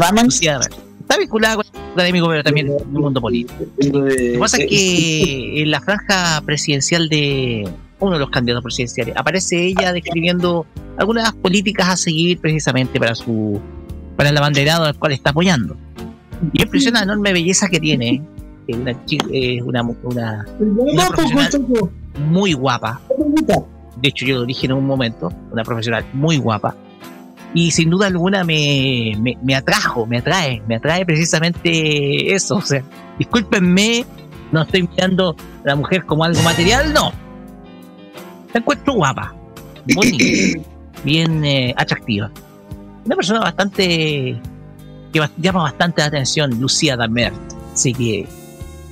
vamos. 0.00 0.24
Lucía 0.24 0.52
Damert. 0.54 0.74
Está 1.00 1.18
vinculada 1.18 1.56
con 1.56 1.64
el 1.66 1.92
académico, 1.92 2.28
pero 2.28 2.42
también 2.42 2.66
en 2.68 2.78
el 2.80 2.86
mundo 2.86 3.20
político. 3.20 3.64
Lo 3.78 4.04
que 4.06 4.36
pasa 4.40 4.56
es 4.58 4.66
que 4.68 5.62
en 5.62 5.70
la 5.70 5.80
franja 5.80 6.40
presidencial 6.44 7.08
de 7.08 7.68
uno 8.00 8.12
de 8.14 8.18
los 8.18 8.30
candidatos 8.30 8.64
presidenciales 8.64 9.14
aparece 9.16 9.66
ella 9.66 9.92
describiendo 9.92 10.66
algunas 10.98 11.32
políticas 11.34 11.88
a 11.88 11.96
seguir 11.96 12.38
precisamente 12.40 12.98
para 12.98 13.14
su 13.14 13.60
para 14.16 14.30
el 14.30 14.36
abanderado 14.36 14.84
al 14.84 14.98
cual 14.98 15.12
está 15.12 15.30
apoyando. 15.30 15.76
Y 16.52 16.62
impresiona 16.62 17.00
la 17.00 17.04
enorme 17.04 17.32
belleza 17.32 17.68
que 17.68 17.80
tiene. 17.80 18.22
Es 18.66 18.76
una, 18.76 19.04
chi- 19.06 19.18
eh, 19.32 19.62
una, 19.62 19.82
una, 19.82 20.44
una 20.58 21.06
profesional 21.08 21.50
muy 22.28 22.52
guapa. 22.52 23.00
De 24.00 24.08
hecho, 24.08 24.26
yo 24.26 24.36
lo 24.40 24.44
dije 24.44 24.66
en 24.66 24.72
un 24.72 24.86
momento, 24.86 25.32
una 25.52 25.62
profesional 25.62 26.04
muy 26.12 26.36
guapa. 26.38 26.74
Y 27.54 27.70
sin 27.70 27.88
duda 27.90 28.08
alguna 28.08 28.44
me, 28.44 29.14
me, 29.20 29.38
me 29.42 29.54
atrajo, 29.54 30.04
me 30.04 30.18
atrae, 30.18 30.62
me 30.68 30.76
atrae 30.76 31.06
precisamente 31.06 32.34
eso. 32.34 32.56
O 32.56 32.60
sea, 32.60 32.82
discúlpenme, 33.18 34.04
no 34.52 34.62
estoy 34.62 34.82
mirando 34.82 35.34
a 35.64 35.68
la 35.68 35.76
mujer 35.76 36.04
como 36.04 36.24
algo 36.24 36.42
material, 36.42 36.92
no. 36.92 37.12
La 38.52 38.60
encuentro 38.60 38.94
guapa, 38.94 39.34
bonita, 39.94 40.24
bien 41.04 41.44
eh, 41.44 41.72
atractiva. 41.76 42.30
Una 43.06 43.16
persona 43.16 43.40
bastante 43.40 44.36
que 45.12 45.28
llama 45.38 45.62
bastante 45.62 46.00
la 46.02 46.08
atención, 46.08 46.58
Lucía 46.60 46.96
Damert. 46.96 47.36
Así 47.72 47.92
que 47.92 48.26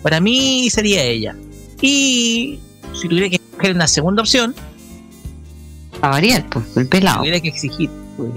para 0.02 0.20
mí 0.20 0.68
sería 0.70 1.02
ella. 1.02 1.34
Y 1.80 2.58
si 2.94 3.08
tuviera 3.08 3.28
que 3.28 3.36
escoger 3.36 3.74
una 3.74 3.88
segunda 3.88 4.22
opción, 4.22 4.54
a 6.00 6.08
variar, 6.10 6.46
pues, 6.50 6.76
el 6.76 6.84
si 6.84 6.88
pelado. 6.90 7.18
tuviera 7.18 7.40
que 7.40 7.48
exigir 7.48 7.90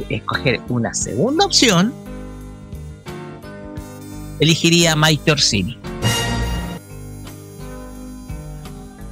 escoger 0.09 0.59
una 0.69 0.93
segunda 0.93 1.45
opción, 1.45 1.93
elegiría 4.39 4.93
a 4.93 4.95
Maite 4.95 5.31
Orsini, 5.31 5.77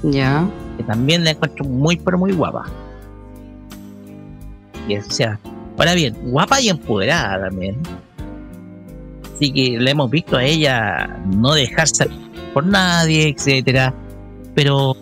Ya. 0.04 0.48
que 0.78 0.84
también 0.84 1.24
la 1.24 1.32
encuentro 1.32 1.66
muy, 1.66 1.98
pero 1.98 2.18
muy 2.18 2.32
guapa. 2.32 2.66
Y, 4.88 4.98
o 4.98 5.04
sea, 5.04 5.40
ahora 5.78 5.94
bien, 5.96 6.16
guapa 6.26 6.62
y 6.62 6.70
empoderada 6.70 7.48
también. 7.50 7.76
Así 9.36 9.52
que 9.52 9.78
la 9.80 9.92
hemos 9.92 10.10
visto 10.10 10.38
a 10.38 10.44
ella 10.46 11.20
no 11.26 11.54
dejarse 11.54 12.08
por 12.54 12.66
nadie, 12.66 13.30
etcétera. 13.30 13.94
Pero 14.54 14.96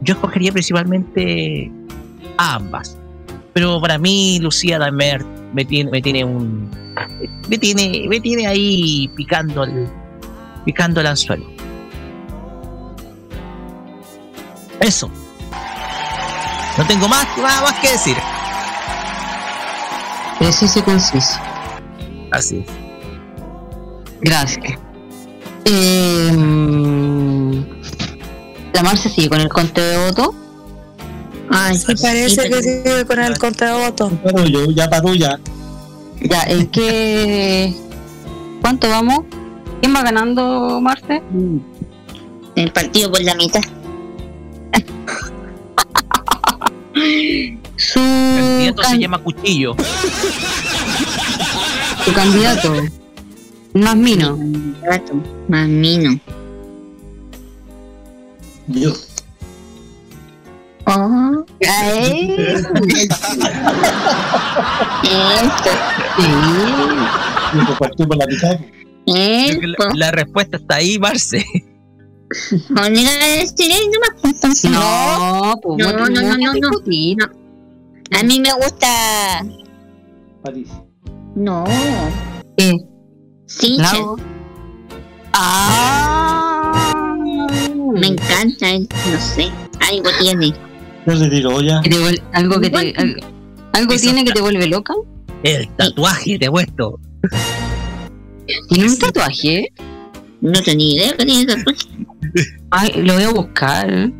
yo 0.00 0.14
escogería 0.14 0.52
principalmente 0.52 1.70
a 2.38 2.54
ambas. 2.54 2.96
Pero 3.52 3.78
para 3.78 3.98
mí, 3.98 4.38
Lucía 4.40 4.78
Damer 4.78 5.22
me 5.52 5.64
tiene, 5.66 5.90
me 5.90 6.00
tiene 6.00 6.24
un. 6.24 6.70
Me 7.48 7.58
tiene, 7.58 8.06
me 8.08 8.20
tiene 8.20 8.46
ahí 8.46 9.08
picando 9.14 9.64
el, 9.64 9.86
picando 10.64 11.00
el 11.00 11.06
anzuelo. 11.08 11.46
Eso. 14.80 15.10
No 16.78 16.86
tengo 16.86 17.08
más, 17.08 17.26
nada 17.36 17.62
más 17.62 17.74
que 17.80 17.90
decir. 17.90 18.16
Preciso 20.38 20.78
y 20.78 20.82
conciso. 20.82 21.38
Así 22.30 22.58
es. 22.58 22.77
Gracias. 24.20 24.78
Eh, 25.64 26.30
la 28.72 28.82
Marcia 28.82 29.10
sigue 29.10 29.28
con 29.28 29.40
el 29.40 29.48
conteo 29.48 29.84
de 29.84 30.06
voto. 30.06 30.34
Ay, 31.50 31.76
Sí, 31.78 31.94
parece 32.02 32.48
que 32.48 32.62
sigue 32.62 33.04
con 33.06 33.18
el 33.20 33.38
conteo 33.38 33.78
de 33.78 33.84
votos. 33.86 34.12
Parullo, 34.24 34.70
ya 34.70 34.88
parulla. 34.90 35.38
Ya, 36.20 36.42
¿en 36.44 36.66
qué? 36.68 37.74
¿Cuánto 38.60 38.88
vamos? 38.88 39.20
¿Quién 39.80 39.94
va 39.94 40.02
ganando, 40.02 40.80
Marce? 40.80 41.22
El 42.56 42.72
partido 42.72 43.10
por 43.12 43.22
la 43.22 43.34
mitad. 43.36 43.60
Su, 47.76 48.00
El 48.00 48.36
candidato 48.40 48.82
se 48.82 48.88
can- 48.90 49.00
llama 49.00 49.18
Cuchillo. 49.22 49.76
su 52.04 52.12
candidato. 52.12 52.74
Más 53.78 53.96
mino. 53.96 54.36
Gato, 54.82 55.14
más 55.46 55.68
mino. 55.68 56.18
Yo. 58.66 58.92
Oh, 60.86 61.44
Ay, 61.64 62.34
esto. 62.48 62.74
Por 67.78 68.16
la 68.16 68.26
mitad. 68.26 68.58
La, 69.06 69.92
la 69.94 70.10
respuesta 70.10 70.56
está 70.56 70.74
ahí, 70.76 70.98
Marce. 70.98 71.44
No 72.70 72.82
pues, 75.62 75.78
no, 75.78 75.92
No, 75.92 76.08
no, 76.08 76.10
no, 76.20 76.36
no, 76.36 76.52
no. 76.54 76.70
A 78.10 78.22
mí 78.24 78.40
me 78.40 78.52
gusta. 78.54 79.44
París. 80.42 80.68
No. 81.36 81.64
¿Qué? 82.56 82.76
Sí, 83.48 83.76
Lago. 83.78 84.16
Ah, 85.32 86.94
me 87.94 88.08
encanta 88.08 88.70
él. 88.70 88.86
No 89.10 89.18
sé. 89.20 89.50
Algo 89.90 90.10
tiene. 90.20 90.52
Yo 91.06 91.14
le 91.14 91.28
te 91.30 91.42
vuel- 91.44 92.22
algo 92.34 92.60
que 92.60 92.68
te, 92.68 92.94
algo, 92.96 93.20
algo 93.72 93.92
Eso 93.94 94.02
tiene 94.02 94.24
que 94.24 94.32
te 94.32 94.40
vuelve 94.42 94.66
loca. 94.66 94.92
El 95.42 95.66
tatuaje 95.76 96.38
te 96.38 96.46
he 96.46 96.50
puesto. 96.50 97.00
Tiene 98.68 98.88
un 98.90 98.98
tatuaje. 98.98 99.72
No 100.42 100.60
tenía 100.62 100.94
idea 100.96 101.16
que 101.16 101.24
tiene 101.24 101.46
tatuaje. 101.46 101.88
Ay, 102.70 102.92
lo 103.02 103.14
voy 103.14 103.22
a 103.22 103.30
buscar. 103.30 103.88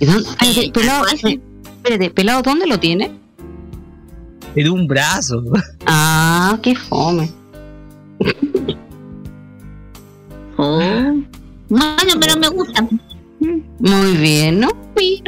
¿Y 0.00 0.06
dónde- 0.06 0.28
Espérate, 0.30 0.70
pelado, 0.72 1.04
espérate, 1.06 2.10
pelado, 2.10 2.42
¿dónde 2.42 2.66
lo 2.66 2.80
tiene? 2.80 3.10
En 4.54 4.70
un 4.70 4.86
brazo. 4.86 5.42
Ah, 5.90 6.58
qué 6.62 6.74
fome. 6.76 7.30
Oh. 10.58 10.78
Bueno, 11.68 12.12
pero 12.20 12.36
me 12.36 12.48
gusta. 12.48 12.86
Muy 13.78 14.16
bien, 14.18 14.60
¿no? 14.60 14.68
Sí, 14.96 15.22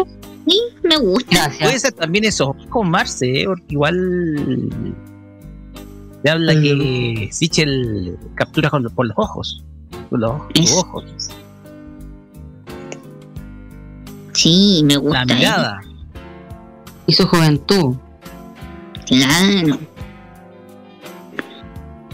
me 0.83 0.97
gusta. 0.99 1.51
Puede 1.61 1.79
ser 1.79 1.93
también 1.93 2.25
eso 2.25 2.55
con 2.69 2.91
Marce, 2.91 3.43
¿eh? 3.43 3.45
porque 3.47 3.65
igual 3.69 4.69
se 6.23 6.31
habla 6.31 6.53
que 6.61 7.29
Sichel 7.33 8.19
captura 8.35 8.69
con, 8.69 8.83
por 8.95 9.07
los 9.07 9.17
ojos. 9.17 9.65
Con 10.11 10.21
los 10.21 10.31
ojos. 10.33 10.51
Es- 10.55 10.73
ojos. 10.73 11.05
Sí, 14.33 14.83
me 14.85 14.97
gusta. 14.97 15.25
La 15.25 15.33
él. 15.33 15.39
mirada. 15.39 15.81
Y 17.07 17.13
su 17.15 17.27
juventud. 17.27 17.95
Claro. 19.11 19.79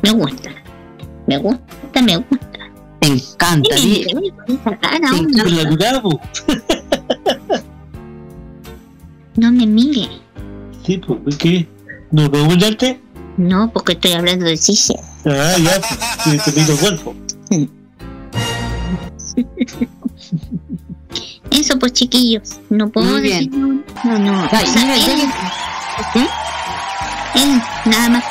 Me 0.03 0.11
gusta. 0.11 0.51
Me 1.27 1.37
gusta 1.37 1.67
me 2.03 2.17
gusta. 2.17 2.71
Te 3.01 3.09
encanta. 3.09 3.77
Po. 6.03 6.21
No 9.37 9.53
me 9.53 9.67
mire. 9.67 10.09
Sí, 10.85 10.99
pues, 10.99 11.21
¿por 11.21 11.37
¿qué? 11.37 11.69
¿No 12.11 12.31
puedo 12.31 12.47
mirarte? 12.47 13.01
No, 13.37 13.71
porque 13.71 13.93
estoy 13.93 14.13
hablando 14.13 14.47
de 14.47 14.57
Cicia. 14.57 14.99
Ah, 15.27 15.57
ya, 15.63 15.81
pues, 16.25 16.45
te 16.45 16.61
el 16.61 16.79
cuerpo. 16.79 17.15
Eso 21.51 21.79
pues 21.79 21.93
chiquillos, 21.93 22.59
no 22.71 22.89
puedo 22.89 23.15
decir 23.17 23.51
no, 23.51 23.83
no, 24.19 24.51
Ya, 24.51 24.63
o 24.63 24.67
sea, 24.67 24.83
mira, 24.83 24.97
él, 24.97 26.27
él, 27.43 27.61
nada 27.87 28.09
más. 28.11 28.25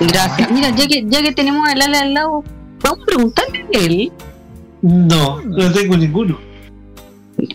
Gracias. 0.00 0.50
Mira, 0.50 0.70
ya 0.70 0.86
que, 0.86 1.04
ya 1.08 1.22
que 1.22 1.32
tenemos 1.32 1.68
al 1.68 1.80
Ale 1.82 1.96
al 1.98 2.14
lado, 2.14 2.44
vamos 2.82 3.00
a 3.02 3.06
preguntarle 3.06 3.64
a 3.74 3.78
él. 3.78 4.12
No, 4.82 5.40
no 5.42 5.72
tengo 5.72 5.96
ninguno. 5.96 6.38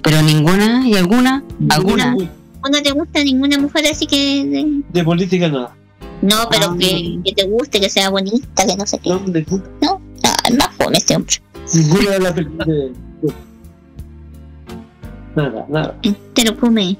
Pero 0.04 0.21
ninguna 0.21 0.88
y 0.88 0.95
alguna, 0.95 1.43
alguna. 1.69 2.15
¿O 2.63 2.69
no 2.69 2.82
te 2.84 2.91
gusta 2.91 3.23
ninguna 3.23 3.58
mujer 3.58 3.86
así 3.91 4.06
que 4.06 4.45
de- 4.45 4.82
De 4.91 5.04
política 5.04 5.47
nada. 5.49 5.73
no, 6.21 6.36
pero 6.49 6.71
Ah. 6.71 6.75
que, 6.80 7.19
que 7.25 7.34
te 7.34 7.43
guste, 7.47 7.80
que 7.80 7.89
sea 7.89 8.10
bonita, 8.10 8.65
que 8.67 8.75
no 8.75 8.86
sé 8.86 8.99
qué. 8.99 9.10
No, 9.10 9.19
de 9.19 9.41
puta. 9.43 9.67
No, 9.82 9.99
es 10.47 10.56
más 10.58 10.69
fome 10.77 10.97
este 10.97 11.15
hombre. 11.15 11.36
Ninguna 11.73 12.12
de 12.12 12.19
las 12.19 12.34
películas 12.34 12.67
de. 12.67 12.91
Nada, 15.36 15.65
nada. 15.69 15.95
Te 16.34 16.43
lo 16.43 16.58
come. 16.60 16.97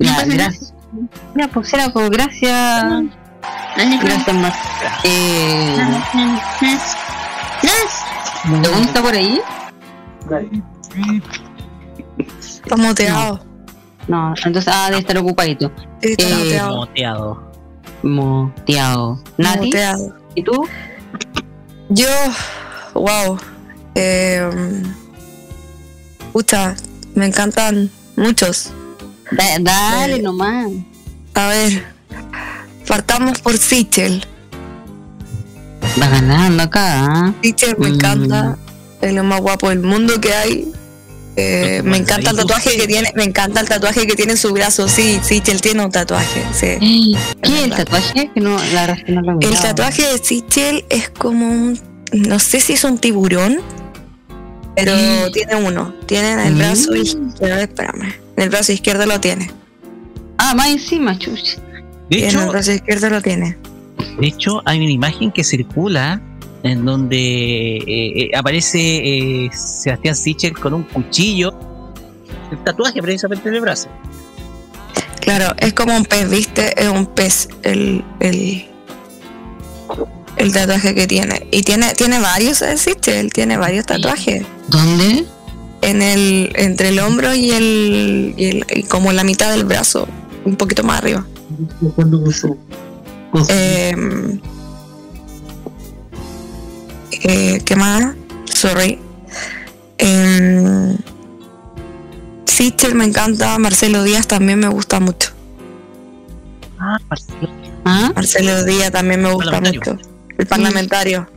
Nada. 0.00 0.24
gracias. 0.24 0.74
Ya, 1.36 1.48
pues 1.48 1.72
era 1.72 1.92
como 1.92 2.10
gracias. 2.10 3.04
Gracias, 3.76 4.34
más. 4.34 4.54
Eh. 5.04 5.76
¿Dónde 8.44 8.82
está 8.82 9.02
por 9.02 9.14
ahí? 9.14 9.40
Está 12.18 12.76
muteado. 12.76 13.44
No, 14.08 14.34
entonces, 14.44 14.72
ah, 14.74 14.86
debe 14.88 15.00
estar 15.00 15.18
ocupadito. 15.18 15.70
Sí, 16.02 16.14
está 16.18 16.24
Eh. 16.24 16.62
Moteado. 16.68 17.52
Moteado. 18.02 19.22
¿Nati? 19.36 19.66
Muteado. 19.66 20.16
¿Y 20.34 20.42
tú? 20.42 20.66
Yo, 21.90 22.08
wow. 22.94 23.38
Eh, 23.94 24.82
pucha, 26.32 26.74
me 27.14 27.26
encantan 27.26 27.90
muchos. 28.16 28.72
Da- 29.30 29.58
dale 29.60 30.16
Eh, 30.16 30.22
nomás. 30.22 30.68
A 31.34 31.48
ver, 31.48 31.84
partamos 32.86 33.38
por 33.40 33.56
Sichel. 33.56 34.24
Va 36.00 36.08
ganando 36.08 36.62
acá. 36.62 37.04
¿ah? 37.06 37.34
Sichel 37.42 37.76
me 37.78 37.90
Mm. 37.90 37.94
encanta. 37.94 38.58
Es 39.00 39.12
lo 39.14 39.24
más 39.24 39.40
guapo 39.40 39.68
del 39.70 39.80
mundo 39.80 40.20
que 40.20 40.34
hay. 40.34 40.72
Eh, 41.36 41.80
me 41.84 41.96
encanta 41.96 42.30
el 42.30 42.36
tatuaje 42.36 42.76
que 42.76 42.86
tiene, 42.86 43.12
me 43.14 43.24
encanta 43.24 43.60
el 43.60 43.68
tatuaje 43.68 44.06
que 44.06 44.14
tiene 44.14 44.32
en 44.32 44.38
su 44.38 44.52
brazo. 44.52 44.88
Sí, 44.88 45.20
Sichel 45.22 45.60
tiene 45.60 45.84
un 45.84 45.90
tatuaje. 45.90 46.44
Sí. 46.52 47.16
¿Qué 47.42 47.58
es 47.58 47.64
el 47.64 47.70
tatuaje? 47.70 48.30
Que 48.34 48.40
no, 48.40 48.58
la 48.74 48.80
verdad 48.86 48.96
es 48.98 49.04
que 49.04 49.12
no 49.12 49.22
lo 49.22 49.38
El 49.40 49.54
tatuaje 49.58 50.02
de 50.06 50.18
Sichel 50.18 50.84
es 50.90 51.08
como 51.08 51.46
un, 51.48 51.80
no 52.12 52.38
sé 52.40 52.60
si 52.60 52.74
es 52.74 52.84
un 52.84 52.98
tiburón, 52.98 53.60
pero 54.76 54.92
Mm. 54.94 55.32
tiene 55.32 55.54
uno. 55.56 55.94
Tiene 56.06 56.32
en 56.32 56.40
el 56.40 56.54
Mm. 56.54 56.58
brazo 56.58 56.94
izquierdo, 56.96 57.60
espérame. 57.60 58.12
En 58.40 58.44
el 58.44 58.50
brazo 58.50 58.72
izquierdo 58.72 59.04
lo 59.04 59.20
tiene. 59.20 59.50
Ah, 60.38 60.54
más 60.54 60.68
encima. 60.68 61.12
De 61.12 61.28
Y 62.08 62.24
en 62.24 62.38
el 62.38 62.48
brazo 62.48 62.72
izquierdo 62.72 63.10
lo 63.10 63.20
tiene. 63.20 63.58
de 64.18 64.26
hecho, 64.26 64.62
hay 64.64 64.78
una 64.78 64.90
imagen 64.90 65.30
que 65.30 65.44
circula 65.44 66.22
en 66.62 66.86
donde 66.86 67.18
eh, 67.18 67.84
eh, 67.86 68.30
aparece 68.34 68.78
eh, 68.78 69.50
Sebastián 69.52 70.16
Sichel 70.16 70.58
con 70.58 70.72
un 70.72 70.84
cuchillo, 70.84 71.52
el 72.50 72.64
tatuaje 72.64 73.02
precisamente 73.02 73.46
en 73.50 73.56
el 73.56 73.60
brazo. 73.60 73.90
Claro, 75.20 75.54
es 75.58 75.74
como 75.74 75.94
un 75.94 76.06
pez, 76.06 76.30
¿viste? 76.30 76.82
Es 76.82 76.88
un 76.88 77.04
pez 77.04 77.50
el, 77.62 78.02
el, 78.20 78.66
el 80.36 80.52
tatuaje 80.54 80.94
que 80.94 81.06
tiene. 81.06 81.46
Y 81.50 81.60
tiene, 81.60 81.92
tiene 81.92 82.18
varios, 82.18 82.62
¿eh? 82.62 82.78
Sichel, 82.78 83.34
tiene 83.34 83.58
varios 83.58 83.84
tatuajes. 83.84 84.46
¿Dónde? 84.68 85.26
En 85.82 86.02
el, 86.02 86.52
entre 86.56 86.88
el 86.90 86.98
hombro 86.98 87.34
y 87.34 87.50
el, 87.52 88.34
y 88.36 88.44
el 88.46 88.66
y 88.76 88.82
como 88.84 89.10
en 89.10 89.16
la 89.16 89.24
mitad 89.24 89.50
del 89.50 89.64
brazo, 89.64 90.06
un 90.44 90.56
poquito 90.56 90.82
más 90.84 90.98
arriba. 90.98 91.26
Su- 92.30 92.56
Eh, 93.48 93.94
eh, 97.22 97.60
¿Qué 97.64 97.76
más? 97.76 98.14
Sorry. 98.52 98.98
Eh, 99.98 100.96
Sichel 102.46 102.94
me 102.94 103.04
encanta, 103.04 103.58
Marcelo 103.58 104.02
Díaz 104.02 104.26
también 104.26 104.58
me 104.58 104.68
gusta 104.68 105.00
mucho. 105.00 105.30
Ah, 106.78 106.98
Marcelo. 107.08 107.48
¿Ah? 107.84 108.12
Marcelo 108.14 108.64
Díaz 108.64 108.90
también 108.92 109.22
me 109.22 109.32
gusta 109.32 109.60
mucho. 109.60 109.98
El 110.38 110.46
parlamentario. 110.46 111.28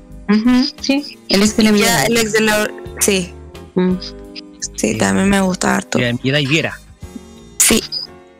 Sí. 0.81 1.17
El 1.29 1.43
ex 1.43 1.57
de 1.57 1.63
la 1.63 1.69
Ya, 1.71 1.75
mirada. 1.75 2.03
el 2.05 2.17
ex 2.17 2.33
de 2.33 2.41
la... 2.41 2.67
Sí, 2.99 3.33
Mm. 3.75 3.95
Sí, 4.75 4.97
también 4.97 5.29
me 5.29 5.41
gusta 5.41 5.75
harto. 5.75 5.99
Y 5.99 6.45
viera. 6.47 6.79
Sí. 7.59 7.81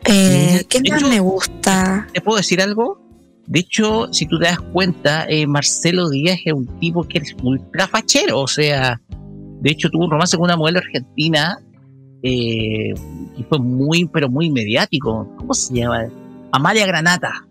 Eh, 0.06 0.64
¿Qué 0.68 0.80
De 0.80 0.90
más 0.90 1.00
hecho- 1.00 1.08
me 1.08 1.20
gusta? 1.20 2.06
¿Te 2.12 2.20
puedo 2.20 2.36
decir 2.38 2.60
algo? 2.60 3.00
De 3.46 3.60
hecho, 3.60 4.08
si 4.12 4.26
tú 4.26 4.38
te 4.38 4.46
das 4.46 4.58
cuenta, 4.60 5.26
eh, 5.28 5.46
Marcelo 5.46 6.08
Díaz 6.08 6.38
es 6.44 6.52
un 6.52 6.66
tipo 6.80 7.04
que 7.04 7.18
es 7.18 7.34
ultra 7.42 7.86
fachero. 7.88 8.40
O 8.40 8.48
sea, 8.48 9.00
de 9.60 9.70
hecho 9.70 9.88
tuvo 9.90 10.04
un 10.04 10.10
romance 10.10 10.36
con 10.36 10.44
una 10.44 10.56
modelo 10.56 10.78
argentina 10.78 11.58
eh, 12.22 12.94
y 13.36 13.42
fue 13.48 13.58
muy, 13.58 14.06
pero 14.06 14.28
muy 14.30 14.50
mediático. 14.50 15.28
¿Cómo 15.36 15.52
se 15.54 15.74
llama? 15.74 16.06
Amalia 16.52 16.86
Granata. 16.86 17.46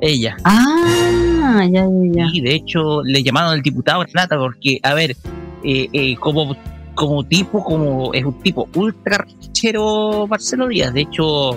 Ella. 0.00 0.36
Ah, 0.44 1.66
ya, 1.70 1.82
ya, 1.84 2.12
ya. 2.12 2.26
Y 2.32 2.40
de 2.40 2.54
hecho 2.54 3.02
le 3.02 3.22
llamaron 3.22 3.54
el 3.54 3.62
diputado 3.62 4.00
Granata 4.00 4.38
porque, 4.38 4.78
a 4.82 4.94
ver, 4.94 5.16
eh, 5.64 5.88
eh, 5.92 6.16
como, 6.16 6.56
como 6.98 7.22
tipo, 7.24 7.62
como 7.62 8.12
es 8.12 8.24
un 8.24 8.34
tipo 8.42 8.68
ultra 8.74 9.24
fachero 9.40 10.26
Marcelo 10.26 10.66
Díaz. 10.66 10.92
De 10.92 11.02
hecho, 11.02 11.52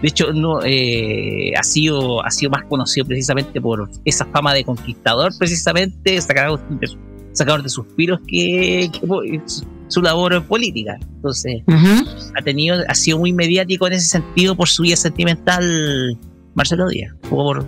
de 0.00 0.08
hecho, 0.08 0.32
no, 0.32 0.60
eh, 0.64 1.52
ha, 1.58 1.62
sido, 1.64 2.24
ha 2.24 2.30
sido 2.30 2.50
más 2.52 2.64
conocido 2.64 3.04
precisamente 3.06 3.60
por 3.60 3.90
esa 4.04 4.24
fama 4.26 4.54
de 4.54 4.62
conquistador, 4.64 5.32
precisamente 5.38 6.20
sacador 6.20 6.60
de, 6.78 6.86
su- 6.86 6.98
sacador 7.32 7.62
de 7.64 7.68
suspiros 7.68 8.20
que, 8.28 8.88
su, 9.88 10.02
labor 10.02 10.44
política. 10.44 10.98
Entonces, 11.16 11.62
ha 11.66 12.42
tenido, 12.44 12.76
ha 12.86 12.94
sido 12.94 13.18
muy 13.18 13.32
mediático 13.32 13.88
en 13.88 13.94
ese 13.94 14.06
sentido 14.06 14.54
por 14.54 14.68
su 14.68 14.82
vida 14.84 14.96
sentimental 14.96 16.16
Marcelo 16.54 16.88
Díaz. 16.88 17.12
Por 17.28 17.66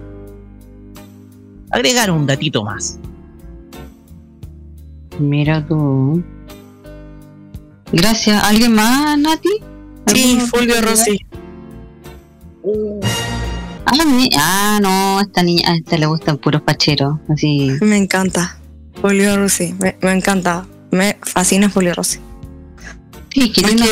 agregar 1.70 2.10
un 2.12 2.26
datito 2.26 2.62
más. 2.62 3.00
Mira 5.18 5.66
tú. 5.66 6.22
Gracias. 7.92 8.42
¿Alguien 8.44 8.74
más, 8.74 9.18
Nati? 9.18 9.48
Sí, 10.06 10.32
¿Alguno 10.32 10.46
Fulvio 10.46 10.80
Rossi. 10.82 11.18
Ah, 13.84 14.04
mi- 14.06 14.30
ah, 14.38 14.78
no, 14.80 15.20
esta 15.20 15.42
niña, 15.42 15.70
a 15.70 15.76
esta 15.76 15.98
le 15.98 16.06
gustan 16.06 16.38
puros 16.38 16.62
pacheros, 16.62 17.18
así. 17.28 17.70
Me 17.80 17.96
encanta. 17.96 18.56
Fulvio 19.00 19.36
Rossi, 19.36 19.74
me, 19.80 19.96
me 20.00 20.12
encanta. 20.12 20.66
Me 20.90 21.16
fascina 21.22 21.68
Fulvio 21.68 21.94
Rossi. 21.94 22.18
Sí, 23.34 23.50
que 23.50 23.62
tiene 23.62 23.82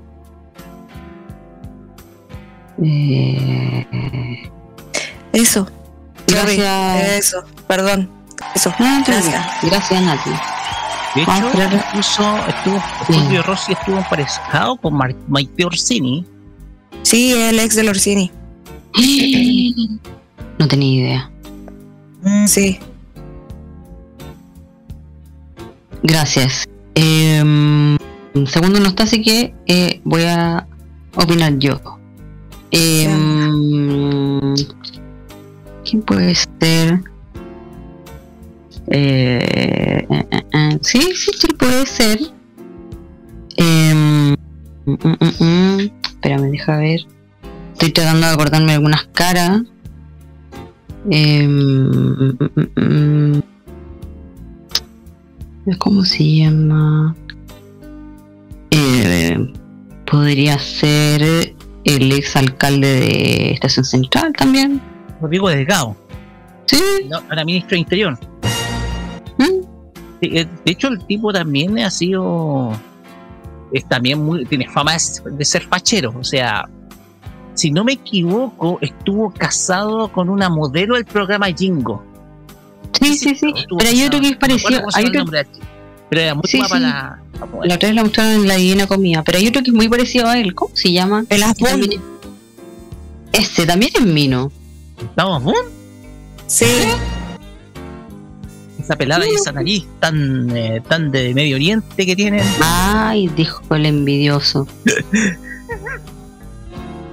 Eh, 2.82 3.86
Eso. 5.36 5.66
Sorry. 6.26 6.56
gracias. 6.56 7.18
Eso, 7.26 7.44
perdón. 7.66 8.10
Eso. 8.54 8.72
Ah, 8.78 9.02
tú, 9.04 9.12
Gracias. 9.12 9.44
Gracias, 9.62 10.02
Nati. 10.02 10.30
De 11.14 11.22
hecho, 11.22 11.76
incluso 11.88 12.36
estuvo, 12.48 12.80
Fulvio 13.06 13.42
Rossi 13.42 13.72
estuvo 13.72 13.96
emparejado 13.98 14.76
con 14.76 14.94
Mar- 14.94 15.14
Maite 15.28 15.64
Orsini. 15.64 16.26
Sí, 17.02 17.32
el 17.32 17.58
ex 17.60 17.74
de 17.76 17.88
Orsini. 17.88 18.30
No 20.58 20.66
tenía 20.68 21.00
idea. 21.02 21.30
Sí. 22.46 22.78
Gracias. 26.02 26.64
Eh, 26.94 27.96
segundo 28.46 28.80
no 28.80 28.86
está, 28.88 29.02
así 29.04 29.20
que 29.22 29.54
eh, 29.66 30.00
voy 30.04 30.22
a 30.24 30.66
opinar 31.14 31.58
yo. 31.58 31.78
Eh, 32.70 33.06
¿Quién 35.88 36.02
puede 36.02 36.34
ser? 36.34 37.00
Eh, 38.88 39.38
eh, 40.10 40.26
eh, 40.30 40.42
eh, 40.52 40.78
sí, 40.82 41.00
sí, 41.14 41.30
sí 41.38 41.46
puede 41.56 41.86
ser. 41.86 42.18
Mm, 43.58 44.34
mm, 44.84 44.94
mm, 44.94 45.44
mm. 45.44 45.90
Espérame, 46.08 46.50
deja 46.50 46.76
ver. 46.78 47.00
Estoy 47.72 47.92
tratando 47.92 48.26
de 48.26 48.32
acordarme 48.32 48.72
algunas 48.72 49.04
caras. 49.12 49.62
Em, 51.08 51.50
mm, 51.50 52.36
mm. 52.76 53.42
¿Cómo 55.78 56.04
se 56.04 56.36
llama? 56.36 57.14
Eh, 58.72 59.52
podría 60.10 60.58
ser 60.58 61.54
el 61.84 62.12
ex 62.12 62.34
alcalde 62.34 63.00
de 63.00 63.50
Estación 63.52 63.84
Central 63.84 64.32
también. 64.36 64.80
Rodrigo 65.20 65.48
Delgado. 65.48 65.96
Sí. 66.66 66.80
No, 67.08 67.18
ahora 67.28 67.44
ministro 67.44 67.70
de 67.76 67.78
Interior. 67.78 68.18
¿Mm? 69.38 69.44
Sí, 70.20 70.30
eh, 70.32 70.46
De 70.64 70.72
hecho, 70.72 70.88
el 70.88 71.04
tipo 71.06 71.32
también 71.32 71.78
ha 71.78 71.90
sido. 71.90 72.72
Es 73.72 73.86
también 73.88 74.22
muy. 74.24 74.44
Tiene 74.46 74.68
fama 74.68 74.92
de, 74.92 75.30
de 75.32 75.44
ser 75.44 75.62
fachero. 75.64 76.14
O 76.18 76.24
sea, 76.24 76.68
si 77.54 77.70
no 77.70 77.84
me 77.84 77.92
equivoco, 77.92 78.78
estuvo 78.80 79.30
casado 79.30 80.10
con 80.12 80.28
una 80.28 80.48
modelo 80.48 80.94
del 80.94 81.04
programa 81.04 81.46
Jingo. 81.56 82.02
Sí, 83.00 83.16
sí, 83.16 83.34
sí. 83.34 83.52
Estuvo 83.54 83.78
Pero 83.78 83.90
hay 83.90 84.04
otro 84.04 84.20
que 84.20 84.26
es 84.28 84.32
No 84.32 84.38
parecido. 84.38 84.90
se 84.90 84.98
Hay 84.98 85.06
otro, 85.06 85.20
nombre. 85.20 85.46
Pero 86.08 86.22
era 86.22 86.34
muy 86.34 86.44
Sí, 86.46 86.58
guapa 86.58 86.76
sí. 86.76 86.82
la. 86.82 87.18
otra 87.40 87.76
vez 87.88 87.94
la 87.94 88.02
mostraron 88.04 88.32
en 88.34 88.48
la 88.48 88.54
Divina 88.56 88.86
Comida. 88.86 89.22
Pero 89.24 89.38
hay 89.38 89.48
otro 89.48 89.62
que 89.62 89.70
es 89.70 89.74
muy 89.76 89.88
parecido 89.88 90.28
a 90.28 90.38
él. 90.38 90.54
¿Cómo 90.54 90.74
se 90.74 90.92
llama? 90.92 91.24
El 91.28 91.42
es- 91.42 92.00
Ese 93.32 93.66
también 93.66 93.92
es 93.94 94.06
Mino. 94.06 94.50
¿Estamos 95.00 95.44
bien? 95.44 95.56
Sí. 96.46 96.66
Esa 98.80 98.96
pelada 98.96 99.26
y 99.26 99.30
esa 99.34 99.52
nariz 99.52 99.84
tan, 100.00 100.54
eh, 100.56 100.80
tan 100.88 101.10
de 101.10 101.34
Medio 101.34 101.56
Oriente 101.56 102.06
que 102.06 102.14
tienen. 102.14 102.44
Ay, 102.62 103.28
dijo 103.36 103.62
el 103.74 103.86
envidioso. 103.86 104.66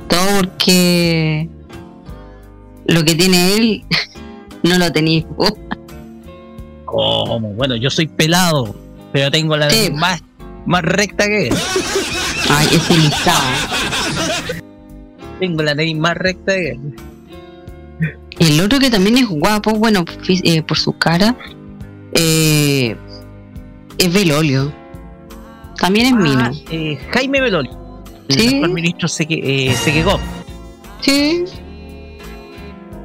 Todo 0.07 0.21
porque 0.41 1.49
lo 2.85 3.03
que 3.03 3.15
tiene 3.15 3.55
él 3.57 3.83
no 4.63 4.77
lo 4.77 4.91
tenéis 4.91 5.25
vos. 5.35 5.53
¿Cómo? 6.85 7.53
Bueno, 7.53 7.75
yo 7.75 7.89
soy 7.89 8.05
pelado, 8.07 8.75
pero 9.11 9.31
tengo 9.31 9.57
la 9.57 9.69
Sí. 9.69 9.77
nariz 9.89 9.99
más, 9.99 10.23
más 10.67 10.83
recta 10.83 11.25
que 11.25 11.47
él. 11.47 11.55
Ay, 12.49 12.67
ese 12.71 12.97
listado. 12.97 13.41
Tengo 15.39 15.63
la 15.63 15.73
nariz 15.73 15.97
más 15.97 16.15
recta 16.15 16.53
que 16.53 16.69
él. 16.71 16.79
El 18.43 18.59
otro 18.59 18.77
que 18.79 18.89
también 18.89 19.17
es 19.17 19.27
guapo, 19.27 19.71
bueno, 19.71 20.03
eh, 20.27 20.61
por 20.63 20.77
su 20.77 20.97
cara, 20.97 21.35
eh, 22.13 22.95
es 23.97 24.13
Belolio. 24.13 24.73
También 25.77 26.07
es 26.07 26.13
Mino. 26.13 26.39
Ah, 26.43 26.51
eh, 26.69 26.97
Jaime 27.11 27.39
Beloli. 27.41 27.69
El 28.29 28.39
Sí. 28.39 28.47
actual 28.55 28.71
ministro 28.73 29.07
Seque, 29.07 29.39
eh, 29.69 29.73
Sequegó. 29.75 30.19
Sí, 31.01 31.45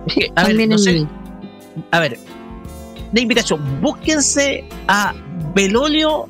que, 0.09 0.31
a 0.35 0.45
ver, 0.45 0.69
no 0.69 0.79
sé, 0.79 0.93
Mino. 0.95 1.11
a 1.93 2.01
ver, 2.01 2.19
de 3.13 3.21
invitación, 3.21 3.61
búsquense 3.81 4.65
a 4.89 5.15
Belolio 5.55 6.29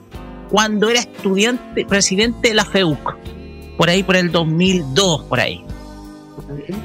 cuando 0.50 0.88
era 0.90 1.00
estudiante, 1.00 1.84
presidente 1.86 2.48
de 2.48 2.54
la 2.54 2.64
FEUC. 2.64 3.16
Por 3.76 3.88
ahí, 3.88 4.02
por 4.02 4.16
el 4.16 4.30
2002, 4.32 5.22
por 5.24 5.40
ahí. 5.40 5.62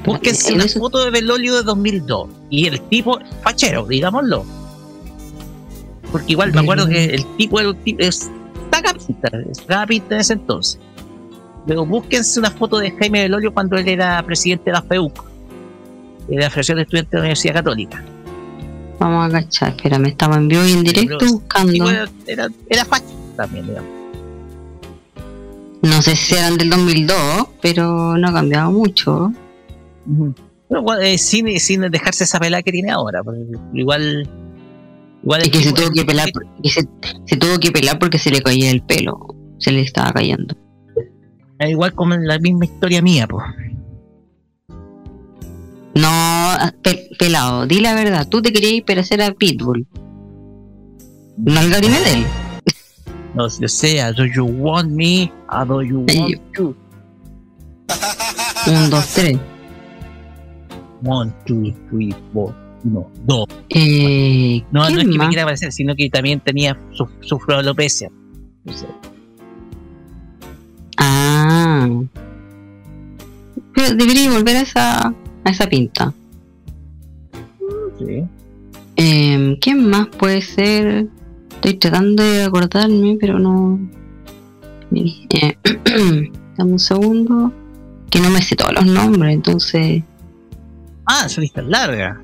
Búsquense 0.04 0.48
En 0.50 0.54
una 0.56 0.64
eso- 0.64 0.80
foto 0.80 1.04
de 1.04 1.10
Belolio 1.10 1.56
de 1.56 1.62
2002. 1.62 2.28
Y 2.50 2.66
el 2.66 2.80
tipo, 2.82 3.18
fachero, 3.42 3.86
digámoslo. 3.86 4.44
Porque 6.12 6.32
igual 6.32 6.52
me 6.52 6.60
acuerdo 6.60 6.86
que 6.86 7.04
el 7.06 7.24
tipo, 7.36 7.58
el 7.60 7.74
tipo 7.76 8.00
es 8.02 8.30
saca 8.70 8.94
pinta 9.86 10.14
en 10.16 10.20
ese 10.20 10.32
entonces. 10.34 10.78
Luego 11.66 11.86
búsquense 11.86 12.38
una 12.40 12.50
foto 12.50 12.78
de 12.78 12.90
Jaime 12.92 13.22
Belolio 13.22 13.52
cuando 13.54 13.76
él 13.76 13.88
era 13.88 14.22
presidente 14.24 14.64
de 14.66 14.72
la 14.72 14.82
FEUC, 14.82 15.24
de 16.28 16.36
la 16.36 16.50
Federación 16.50 16.76
de 16.76 16.82
Estudiantes 16.82 17.10
de 17.10 17.16
la 17.16 17.20
Universidad 17.22 17.54
Católica. 17.54 18.04
Vamos 18.98 19.26
a 19.26 19.30
cachar, 19.40 19.70
espérame, 19.70 20.06
estaba 20.06 20.36
en 20.36 20.48
vivo 20.48 20.64
y 20.64 20.72
en 20.72 20.84
directo 20.84 21.16
Pero- 21.18 21.32
buscando. 21.32 21.90
Era, 21.90 22.08
era, 22.68 22.86
también, 23.36 23.66
digamos. 23.66 23.90
No 25.82 26.00
sé 26.00 26.16
si 26.16 26.34
eran 26.34 26.56
del 26.56 26.70
2002, 26.70 27.16
pero 27.60 28.16
no 28.16 28.28
ha 28.28 28.32
cambiado 28.32 28.70
mucho. 28.70 29.32
Eh, 31.02 31.18
sin, 31.18 31.58
sin 31.60 31.80
dejarse 31.82 32.24
esa 32.24 32.38
pelada 32.40 32.62
que 32.62 32.72
tiene 32.72 32.90
ahora. 32.90 33.22
igual. 33.72 34.28
Igual 35.22 35.40
Es 35.42 35.50
que 35.50 35.60
se 35.62 35.72
tuvo 35.72 35.90
que 35.90 36.04
pelar, 36.04 36.28
que 36.62 36.68
se, 36.68 36.82
se 37.24 37.36
tuvo 37.36 37.58
que 37.58 37.70
pelar 37.72 37.98
porque 37.98 38.18
se 38.18 38.30
le 38.30 38.42
caía 38.42 38.70
el 38.70 38.82
pelo. 38.82 39.34
Se 39.58 39.72
le 39.72 39.80
estaba 39.80 40.12
cayendo. 40.12 40.54
es 41.58 41.70
igual 41.70 41.94
como 41.94 42.14
en 42.14 42.26
la 42.26 42.38
misma 42.38 42.66
historia 42.66 43.00
mía, 43.00 43.26
pues. 43.26 43.44
No, 45.94 46.52
pe- 46.82 47.08
pelado, 47.18 47.66
di 47.66 47.80
la 47.80 47.94
verdad. 47.94 48.28
Tú 48.28 48.42
te 48.42 48.52
querías 48.52 48.72
ir 48.74 48.84
para 48.84 49.00
hacer 49.00 49.22
a 49.22 49.32
Pitbull. 49.32 49.86
No 51.38 51.60
al 51.60 51.70
Gary 51.70 51.88
Medel. 51.88 52.24
No, 53.34 53.48
yo 53.48 53.68
sé, 53.68 54.00
do 54.16 54.24
you 54.26 54.44
want 54.44 54.90
me, 54.90 55.32
a 55.48 55.64
do 55.64 55.82
you 55.82 56.00
want 56.00 56.40
you. 56.56 56.76
Un, 58.66 58.90
dos, 58.90 59.06
tres. 59.14 59.38
One, 61.04 61.32
two, 61.44 61.72
three, 61.90 62.14
four, 62.32 62.54
uno, 62.84 63.10
dos. 63.24 63.46
Eh, 63.68 64.62
No, 64.70 64.80
no 64.80 64.86
es 64.88 64.94
¿quién 64.94 65.10
que 65.10 65.18
me 65.18 65.28
quiera 65.28 65.44
parecer, 65.44 65.72
sino 65.72 65.94
que 65.94 66.08
también 66.08 66.40
tenía 66.40 66.78
su, 66.92 67.08
su 67.20 67.38
alopecia. 67.48 68.10
No 68.64 68.72
sé. 68.72 68.86
Ah. 70.96 71.88
Pero 73.74 73.94
debería 73.96 74.30
volver 74.30 74.56
a 74.56 74.60
esa, 74.60 75.08
a 75.08 75.50
esa 75.50 75.66
pinta. 75.66 76.12
Sí. 77.98 78.24
Eh, 78.96 79.58
¿Quién 79.60 79.90
más 79.90 80.06
puede 80.08 80.40
ser? 80.40 81.08
Estoy 81.56 81.74
tratando 81.74 82.22
de 82.22 82.44
acordarme, 82.44 83.16
pero 83.20 83.38
no. 83.38 83.78
Eh, 84.94 85.56
dame 86.56 86.72
un 86.72 86.78
segundo. 86.78 87.52
Que 88.10 88.20
no 88.20 88.30
me 88.30 88.40
sé 88.42 88.54
todos 88.54 88.72
los 88.74 88.86
nombres, 88.86 89.34
entonces. 89.34 90.02
Ah, 91.06 91.28
su 91.28 91.40
lista 91.40 91.60
es 91.60 91.66
larga. 91.68 92.20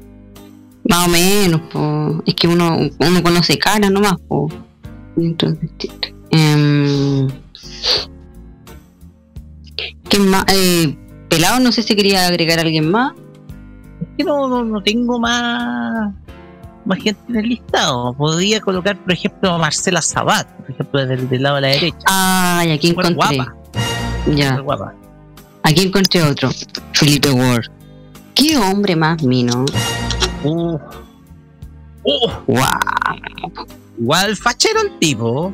Más 0.88 1.06
o 1.06 1.10
menos, 1.10 1.60
po. 1.72 2.22
es 2.26 2.34
que 2.34 2.48
uno, 2.48 2.78
uno 2.98 3.22
conoce 3.22 3.58
cara 3.58 3.90
nomás. 3.90 4.16
Po. 4.28 4.48
Entonces, 5.16 5.70
em, 6.30 7.28
¿Quién 10.08 10.28
más? 10.28 10.44
Eh, 10.48 10.96
Pelado, 11.28 11.60
no 11.60 11.70
sé 11.70 11.82
si 11.82 11.94
quería 11.94 12.26
agregar 12.26 12.58
a 12.58 12.62
alguien 12.62 12.90
más. 12.90 13.12
Es 14.00 14.08
que 14.18 14.24
no, 14.24 14.48
no, 14.48 14.64
no 14.64 14.82
tengo 14.82 15.20
más, 15.20 16.12
más 16.84 16.98
gente 16.98 17.20
en 17.28 17.36
el 17.36 17.48
listado. 17.48 18.12
Podría 18.14 18.60
colocar, 18.60 18.96
por 18.98 19.12
ejemplo, 19.12 19.50
a 19.52 19.58
Marcela 19.58 20.02
Sabat, 20.02 20.48
por 20.48 20.70
ejemplo, 20.70 21.06
del, 21.06 21.28
del 21.28 21.42
lado 21.42 21.56
de 21.56 21.60
la 21.60 21.68
derecha. 21.68 21.98
Ay, 22.06 22.72
aquí 22.72 22.88
Súper 22.88 23.06
encontré. 23.12 23.36
guapa. 23.36 23.54
Ya. 24.34 24.58
Guapa. 24.58 24.94
Aquí 25.62 25.82
encontré 25.82 26.22
otro. 26.22 26.50
Felipe 26.94 27.30
Ward. 27.30 27.66
¿Qué 28.40 28.56
hombre 28.56 28.96
más 28.96 29.22
mino? 29.22 29.66
Uh. 30.44 30.78
Uh, 32.02 32.30
¡Wow! 32.46 33.66
igual 33.98 34.34
fachero 34.34 34.80
el 34.80 34.98
tipo. 34.98 35.52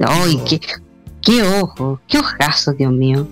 ¡Ay, 0.00 0.40
qué, 0.48 0.58
qué 1.20 1.42
ojo! 1.42 2.00
¡Qué 2.08 2.18
ojazo, 2.18 2.72
Dios 2.72 2.90
mío! 2.90 3.28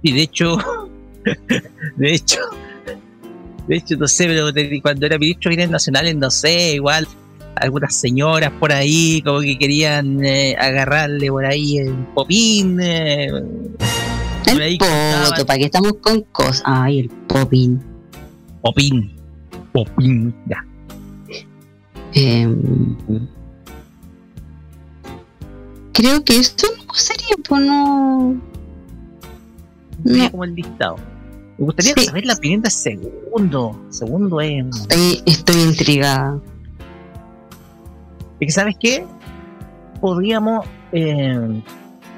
Y 0.00 0.12
de 0.12 0.22
hecho, 0.22 0.56
de 1.96 2.14
hecho, 2.14 2.40
de 3.68 3.76
hecho, 3.76 3.96
no 3.98 4.08
sé, 4.08 4.24
pero 4.24 4.46
cuando 4.80 5.04
era 5.04 5.18
ministro 5.18 5.50
de 5.50 5.56
Bienes 5.56 5.70
Nacionales, 5.70 6.16
no 6.16 6.30
sé, 6.30 6.72
igual 6.76 7.06
algunas 7.56 7.94
señoras 7.94 8.50
por 8.58 8.72
ahí 8.72 9.20
como 9.20 9.40
que 9.40 9.58
querían 9.58 10.24
eh, 10.24 10.56
agarrarle 10.58 11.28
por 11.28 11.44
ahí 11.44 11.76
el 11.76 11.92
popín. 12.14 12.80
eh, 12.80 13.28
El 14.60 14.78
poto, 14.78 15.46
¿para 15.46 15.58
qué 15.58 15.64
estamos 15.66 15.92
con 16.00 16.20
cosas? 16.32 16.62
¡Ay, 16.64 17.00
el 17.00 17.08
popín! 17.08 17.82
popín. 18.62 19.16
Popín, 19.72 20.34
ya. 20.46 20.64
Em, 22.14 22.96
creo 25.92 26.22
que 26.24 26.36
esto 26.38 26.66
no 26.86 26.94
sería, 26.94 27.36
pues 27.48 27.62
no. 27.62 28.40
Como 30.30 30.44
el 30.44 30.54
listado. 30.54 30.96
Me 31.58 31.64
gustaría 31.66 31.94
Sí. 31.96 32.04
saber 32.06 32.26
la 32.26 32.34
opinión 32.34 32.60
de 32.62 32.70
segundo. 32.70 33.80
Segundo 33.90 34.40
es. 34.40 34.64
Estoy, 34.82 35.22
estoy 35.26 35.60
intrigada. 35.62 36.40
Es 38.40 38.46
que, 38.46 38.50
¿sabes 38.52 38.76
qué? 38.78 39.06
Podríamos. 40.00 40.66
eh, 40.92 41.62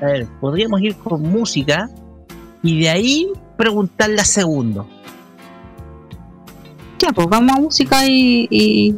a 0.00 0.06
ver, 0.06 0.26
podríamos 0.40 0.80
ir 0.80 0.96
con 0.96 1.22
música 1.22 1.88
y 2.64 2.80
de 2.80 2.88
ahí 2.90 3.28
preguntarle 3.56 4.20
a 4.20 4.24
segundo. 4.24 4.88
Ya, 6.98 7.12
pues 7.12 7.28
vamos 7.28 7.56
a 7.56 7.60
música 7.60 8.06
y, 8.06 8.46
y, 8.50 8.96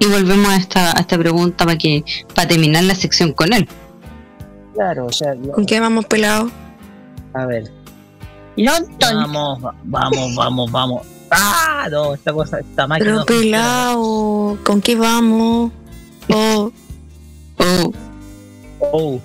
y 0.00 0.06
volvemos 0.06 0.48
a 0.48 0.56
esta, 0.56 0.96
a 0.96 1.00
esta 1.00 1.16
pregunta 1.18 1.64
para 1.64 1.78
que 1.78 2.04
para 2.34 2.48
terminar 2.48 2.84
la 2.84 2.94
sección 2.94 3.32
con 3.32 3.52
él. 3.52 3.68
claro, 4.74 5.06
o 5.06 5.12
sea, 5.12 5.34
¿Con 5.54 5.64
qué 5.64 5.80
vamos 5.80 6.04
pelado? 6.06 6.50
a 7.34 7.46
ver. 7.46 7.70
London. 8.56 8.98
Vamos, 9.00 9.64
va- 9.64 9.74
vamos, 9.84 10.34
vamos, 10.34 10.70
vamos. 10.72 11.06
¡Ah! 11.30 11.86
No, 11.90 12.12
esta 12.14 12.32
cosa, 12.32 12.58
esta 12.58 12.86
máquina. 12.88 13.12
Pero 13.12 13.24
pelado, 13.26 14.58
¿con 14.64 14.80
qué 14.82 14.96
vamos? 14.96 15.72
Oh, 16.32 16.70
oh, 17.58 17.92
Oh, 18.92 19.20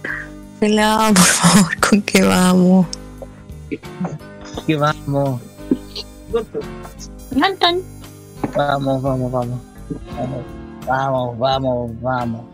pelado, 0.60 1.14
por 1.14 1.24
favor, 1.24 1.80
¿con 1.90 2.02
qué 2.02 2.24
vamos? 2.24 2.88
Que 3.70 4.76
vamos, 4.76 5.42
vamos, 8.56 9.02
vamos, 9.02 9.32
vamos. 9.32 9.60
Vamos, 10.88 11.40
vamos, 11.40 12.02
vamos. 12.02 12.46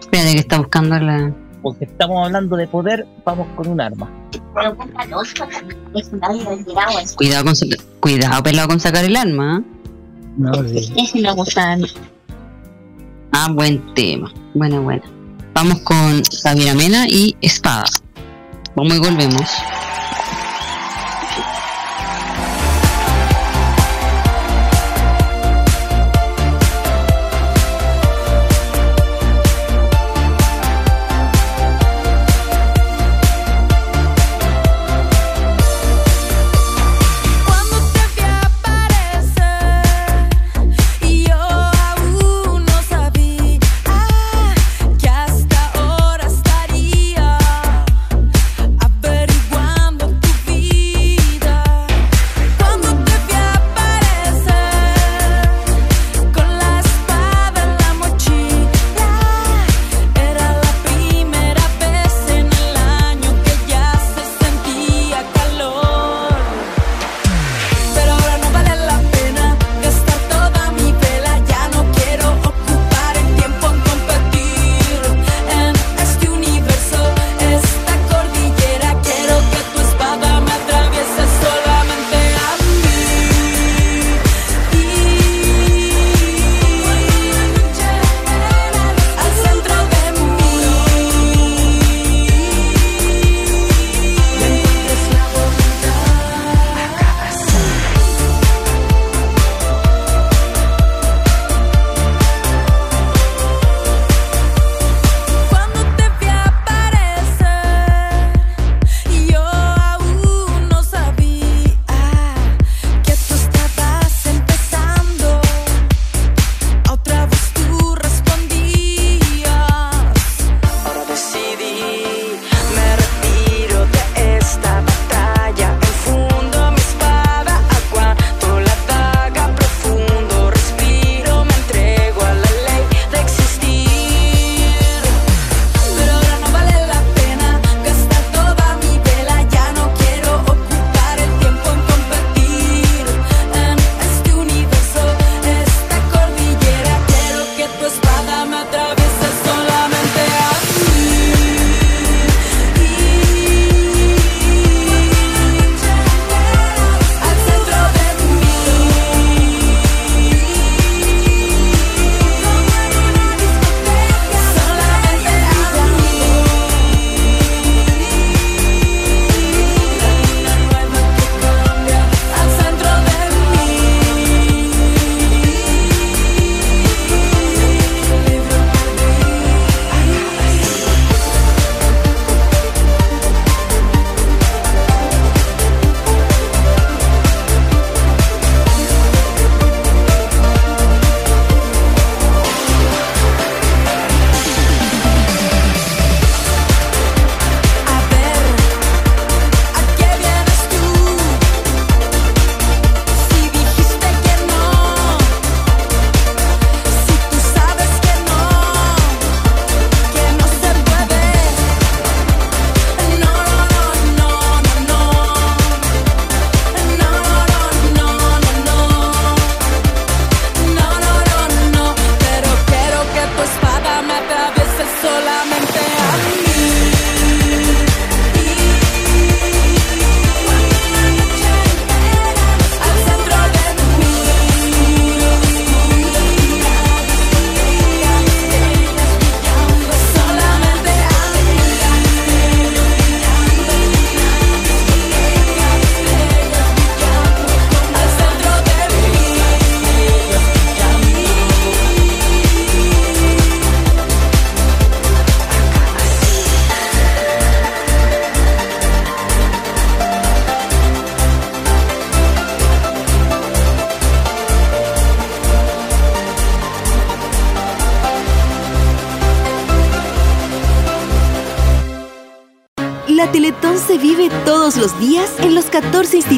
Espérate 0.00 0.32
que 0.32 0.38
está 0.38 0.58
buscando 0.58 0.98
la. 0.98 1.32
Porque 1.62 1.84
estamos 1.84 2.26
hablando 2.26 2.56
de 2.56 2.68
poder, 2.68 3.06
vamos 3.24 3.48
con 3.56 3.68
un 3.68 3.80
arma. 3.80 4.08
Cuidado 7.16 7.44
con 7.44 7.54
cuidado 8.00 8.42
pelado 8.42 8.68
con 8.68 8.80
sacar 8.80 9.04
el 9.04 9.16
arma. 9.16 9.58
¿eh? 9.58 9.64
No, 10.36 10.54
sí. 10.68 10.92
Ah, 13.32 13.48
buen 13.52 13.94
tema. 13.94 14.32
Buena, 14.54 14.80
buena. 14.80 15.15
Vamos 15.56 15.80
con 15.84 16.22
Javier 16.42 16.68
Amena 16.68 17.06
y 17.08 17.34
Espada. 17.40 17.86
Vamos 18.74 18.94
y 18.94 18.98
volvemos. 18.98 19.40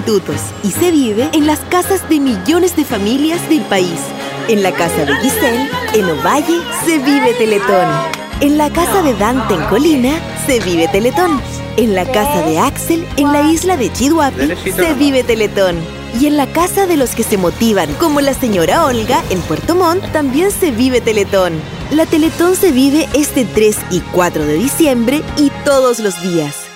Institutos 0.09 0.41
y 0.65 0.71
se 0.71 0.91
vive 0.91 1.29
en 1.33 1.47
las 1.47 1.61
casas 1.61 2.09
de 2.09 2.19
millones 2.21 2.75
de 2.77 2.85
familias 2.85 3.47
del 3.49 3.63
país. 3.63 4.01
En 4.49 4.63
la 4.63 4.73
casa 4.73 5.05
de 5.05 5.15
Giselle, 5.17 5.69
en 5.95 6.05
Ovalle, 6.07 6.61
se 6.85 6.99
vive 6.99 7.35
Teletón. 7.35 7.87
En 8.41 8.57
la 8.57 8.71
casa 8.71 9.03
de 9.03 9.15
Dante 9.15 9.55
en 9.55 9.63
Colina, 9.65 10.19
se 10.47 10.61
vive 10.61 10.89
Teletón. 10.89 11.41
En 11.77 11.95
la 11.95 12.07
casa 12.07 12.43
de 12.47 12.59
Axel, 12.59 13.07
en 13.17 13.33
la 13.33 13.43
isla 13.43 13.77
de 13.77 13.93
Chihuahua, 13.93 14.47
se 14.65 14.95
vive 14.95 15.23
Teletón. 15.25 15.77
Y 16.19 16.27
en 16.27 16.37
la 16.37 16.47
casa 16.47 16.87
de 16.87 16.97
los 16.97 17.15
que 17.15 17.23
se 17.23 17.37
motivan, 17.37 17.93
como 17.95 18.21
la 18.21 18.33
señora 18.33 18.87
Olga 18.87 19.23
en 19.31 19.41
Puerto 19.43 19.75
Montt, 19.75 20.03
también 20.13 20.51
se 20.51 20.71
vive 20.71 21.01
Teletón. 21.03 21.61
La 21.91 22.07
Teletón 22.07 22.57
se 22.57 22.73
vive 22.73 23.07
este 23.13 23.45
3 23.45 23.77
y 23.91 24.01
4 24.01 24.45
de 24.45 24.55
diciembre 24.55 25.23
y 25.37 25.51
todos 25.65 25.99
los 25.99 26.21
días. 26.23 26.69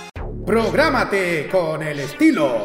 Prográmate 0.44 1.48
con 1.48 1.82
el 1.82 2.00
estilo. 2.00 2.64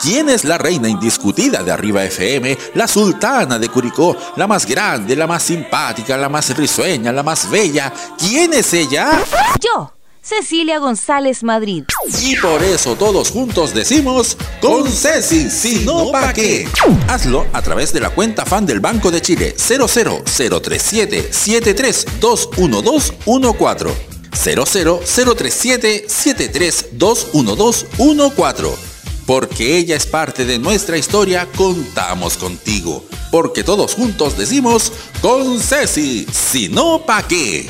¿Quién 0.00 0.28
es 0.28 0.44
la 0.44 0.58
reina 0.58 0.88
indiscutida 0.88 1.64
de 1.64 1.72
Arriba 1.72 2.04
FM? 2.04 2.56
La 2.74 2.86
sultana 2.86 3.58
de 3.58 3.68
Curicó, 3.68 4.16
la 4.36 4.46
más 4.46 4.64
grande, 4.64 5.16
la 5.16 5.26
más 5.26 5.42
simpática, 5.42 6.16
la 6.16 6.28
más 6.28 6.56
risueña, 6.56 7.10
la 7.10 7.24
más 7.24 7.50
bella. 7.50 7.92
¿Quién 8.16 8.54
es 8.54 8.72
ella? 8.74 9.24
Yo, 9.60 9.92
Cecilia 10.22 10.78
González 10.78 11.42
Madrid. 11.42 11.82
Y 12.22 12.36
por 12.36 12.62
eso 12.62 12.94
todos 12.94 13.30
juntos 13.30 13.74
decimos 13.74 14.36
con 14.60 14.88
Ceci, 14.88 15.50
si 15.50 15.84
no 15.84 16.12
pa' 16.12 16.32
qué. 16.32 16.68
Hazlo 17.08 17.46
a 17.52 17.60
través 17.60 17.92
de 17.92 17.98
la 17.98 18.10
cuenta 18.10 18.46
fan 18.46 18.66
del 18.66 18.78
Banco 18.78 19.10
de 19.10 19.20
Chile 19.20 19.56
00037 19.58 21.32
7321214 21.32 23.94
00037 24.30 26.06
7321214 26.06 28.87
porque 29.28 29.76
ella 29.76 29.94
es 29.94 30.06
parte 30.06 30.46
de 30.46 30.58
nuestra 30.58 30.96
historia, 30.96 31.46
contamos 31.54 32.38
contigo. 32.38 33.04
Porque 33.30 33.62
todos 33.62 33.94
juntos 33.94 34.38
decimos 34.38 34.90
con 35.20 35.60
Ceci, 35.60 36.24
si 36.32 36.70
no, 36.70 37.02
¿pa' 37.04 37.28
qué? 37.28 37.68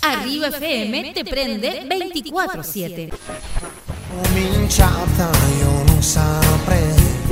Arriba 0.00 0.48
FM 0.48 1.12
te 1.12 1.26
prende 1.26 1.86
24-7. 1.90 3.10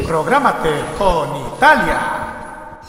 Prográmate 0.06 0.68
con 0.98 1.30
Italia. 1.56 2.80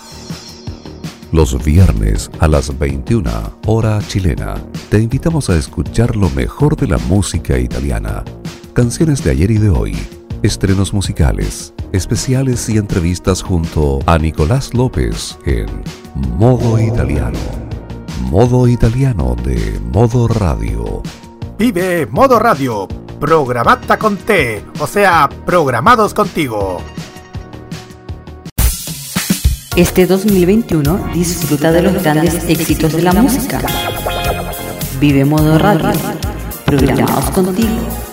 Los 1.32 1.64
viernes 1.64 2.30
a 2.40 2.50
las 2.50 2.78
21 2.78 3.60
hora 3.68 4.02
chilena, 4.06 4.56
te 4.90 4.98
invitamos 4.98 5.50
a 5.50 5.56
escuchar 5.56 6.18
lo 6.18 6.30
mejor 6.32 6.76
de 6.76 6.88
la 6.88 6.98
música 6.98 7.58
italiana, 7.58 8.26
canciones 8.74 9.24
de 9.24 9.32
ayer 9.32 9.50
y 9.50 9.58
de 9.60 9.70
hoy 9.70 9.96
estrenos 10.44 10.94
musicales, 10.94 11.74
especiales 11.94 12.68
y 12.68 12.78
entrevistas 12.78 13.42
junto 13.42 14.00
a 14.06 14.18
Nicolás 14.18 14.74
López 14.74 15.40
en 15.46 15.68
Modo 16.38 16.78
Italiano. 16.80 17.40
Modo 18.30 18.68
Italiano 18.68 19.36
de 19.44 19.80
Modo 19.92 20.28
Radio. 20.28 21.02
Vive 21.58 22.06
Modo 22.08 22.40
Radio, 22.40 22.88
programata 23.20 23.98
con 23.98 24.18
T, 24.18 24.64
o 24.80 24.86
sea, 24.86 25.30
programados 25.46 26.14
contigo. 26.14 26.82
Este 29.78 30.06
2021 30.06 31.12
disfruta 31.14 31.72
de 31.72 31.84
los 31.84 32.04
grandes 32.04 32.44
éxitos 32.50 32.92
de 32.92 33.02
la 33.02 33.14
música. 33.14 33.62
Vive 35.00 35.24
Modo 35.24 35.58
Radio, 35.58 35.92
programados 36.66 37.30
contigo. 37.32 38.13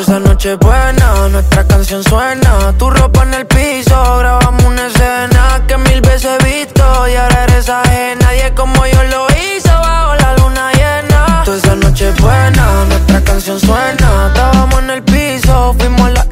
esa 0.00 0.18
noche 0.18 0.54
buena, 0.54 1.28
nuestra 1.28 1.66
canción 1.66 2.02
suena. 2.02 2.72
Tu 2.78 2.88
ropa 2.88 3.22
en 3.22 3.34
el 3.34 3.46
piso, 3.46 4.18
grabamos 4.18 4.64
una 4.64 4.86
escena 4.86 5.62
que 5.66 5.76
mil 5.76 6.00
veces 6.00 6.30
he 6.40 6.44
visto 6.44 6.82
y 7.08 7.16
ahora 7.16 7.44
eres 7.44 7.68
ajena. 7.68 8.20
Nadie 8.26 8.52
como 8.54 8.86
yo 8.86 9.02
lo 9.04 9.26
hizo 9.30 9.68
bajo 9.68 10.14
la 10.14 10.36
luna 10.36 10.72
llena. 10.72 11.42
Toda 11.44 11.56
esa 11.56 11.76
noche 11.76 12.12
buena, 12.12 12.84
nuestra 12.88 13.20
canción 13.22 13.60
suena. 13.60 14.28
Estábamos 14.28 14.78
en 14.78 14.90
el 14.90 15.02
piso, 15.02 15.74
fuimos 15.78 16.06
a 16.06 16.10
la 16.10 16.26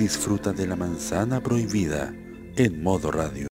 Disfruta 0.00 0.52
de 0.54 0.66
la 0.66 0.76
manzana 0.76 1.42
prohibida 1.42 2.14
en 2.56 2.82
modo 2.82 3.10
radio. 3.10 3.46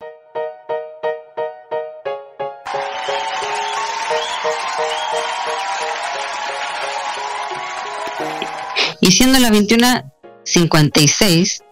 Y 9.00 9.12
siendo 9.12 9.38
las 9.38 9.52
21.56, 9.52 11.64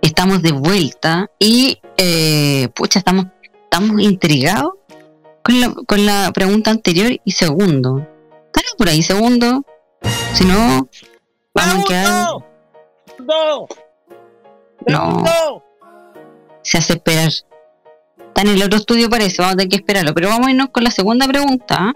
estamos 0.00 0.40
de 0.40 0.52
vuelta 0.52 1.30
y, 1.38 1.78
eh, 1.98 2.70
pucha, 2.74 3.00
estamos, 3.00 3.26
estamos 3.64 4.00
intrigados 4.00 4.72
con 5.42 5.60
la, 5.60 5.74
con 5.86 6.06
la 6.06 6.30
pregunta 6.32 6.70
anterior 6.70 7.12
y 7.22 7.32
segundo. 7.32 7.98
¿Están 8.46 8.64
por 8.78 8.88
ahí, 8.88 9.02
segundo? 9.02 9.62
Si 10.32 10.46
no, 10.46 10.88
vamos 11.52 11.84
a 11.84 11.86
quedar. 11.86 12.28
¡No! 13.18 13.68
No. 14.86 15.62
Se 16.62 16.78
hace 16.78 16.94
esperar. 16.94 17.28
Está 17.28 18.42
en 18.42 18.48
el 18.48 18.62
otro 18.62 18.78
estudio, 18.78 19.10
parece. 19.10 19.42
Vamos 19.42 19.54
a 19.54 19.56
tener 19.56 19.68
que 19.70 19.76
esperarlo. 19.76 20.14
Pero 20.14 20.28
vamos 20.28 20.46
a 20.46 20.50
irnos 20.50 20.70
con 20.70 20.84
la 20.84 20.90
segunda 20.90 21.26
pregunta. 21.26 21.94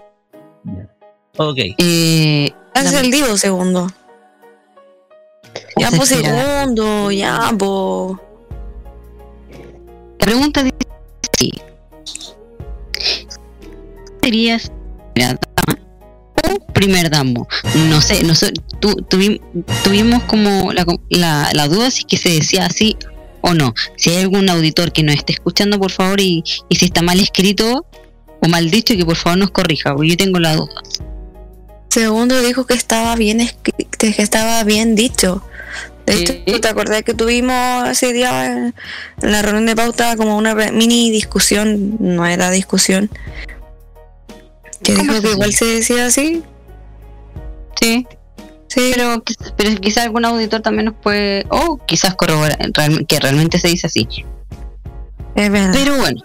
Ok. 1.37 1.57
Eh, 1.77 2.53
Es 2.73 2.93
el 2.93 3.11
Divo 3.11 3.37
segundo. 3.37 3.87
Ya 5.77 5.87
Esa 5.87 5.97
pues 5.97 6.09
segundo, 6.09 7.11
ya 7.11 7.51
po. 7.57 8.19
La 10.19 10.25
pregunta 10.25 10.63
dice 10.63 10.75
así. 11.33 11.51
¿Serías 14.21 14.71
primer 16.75 17.09
damo? 17.09 17.47
No 17.89 18.01
sé, 18.01 18.21
nosotros 18.23 18.61
tuvimos 19.83 20.23
como 20.23 20.71
la, 20.73 20.85
la, 21.09 21.49
la 21.53 21.67
duda 21.67 21.89
si 21.89 22.01
es 22.01 22.05
que 22.05 22.17
se 22.17 22.29
decía 22.29 22.67
así 22.67 22.95
o 23.41 23.53
no. 23.53 23.73
Si 23.95 24.11
hay 24.11 24.23
algún 24.23 24.49
auditor 24.49 24.91
que 24.91 25.01
nos 25.01 25.15
esté 25.15 25.33
escuchando, 25.33 25.79
por 25.79 25.91
favor, 25.91 26.19
y, 26.19 26.43
y 26.69 26.75
si 26.75 26.85
está 26.85 27.01
mal 27.01 27.19
escrito 27.19 27.85
o 28.41 28.47
mal 28.47 28.69
dicho, 28.69 28.95
que 28.95 29.05
por 29.05 29.15
favor 29.15 29.39
nos 29.39 29.51
corrija, 29.51 29.93
porque 29.95 30.09
yo 30.09 30.17
tengo 30.17 30.39
la 30.39 30.55
duda. 30.55 30.81
Segundo 31.89 32.41
dijo 32.41 32.65
que 32.65 32.73
estaba 32.73 33.15
bien 33.15 33.49
que 33.97 34.15
estaba 34.17 34.63
bien 34.63 34.95
dicho. 34.95 35.41
De 36.05 36.19
hecho, 36.19 36.33
¿tú 36.45 36.59
¿te 36.59 36.67
acordás 36.67 37.03
que 37.03 37.13
tuvimos 37.13 37.89
ese 37.89 38.13
día 38.13 38.45
en 38.45 38.75
la 39.21 39.41
reunión 39.41 39.65
de 39.65 39.75
pauta 39.75 40.15
como 40.17 40.37
una 40.37 40.53
mini 40.53 41.09
discusión? 41.09 41.97
No 41.99 42.25
era 42.27 42.51
discusión. 42.51 43.09
Que 44.83 44.93
¿Cómo 44.93 45.13
dijo 45.13 45.23
que 45.23 45.31
igual 45.31 45.53
se 45.53 45.65
decía 45.65 46.05
así. 46.05 46.43
Sí. 47.79 48.07
Sí. 48.67 48.91
Pero, 48.93 49.23
pero 49.55 49.75
quizás 49.79 50.05
algún 50.05 50.25
auditor 50.25 50.61
también 50.61 50.85
nos 50.85 50.95
puede, 50.95 51.45
o 51.49 51.77
quizás 51.85 52.15
corroborar 52.15 52.57
que 53.07 53.19
realmente 53.19 53.59
se 53.59 53.67
dice 53.69 53.87
así. 53.87 54.07
Es 55.35 55.51
verdad. 55.51 55.71
Pero 55.73 55.97
bueno, 55.97 56.21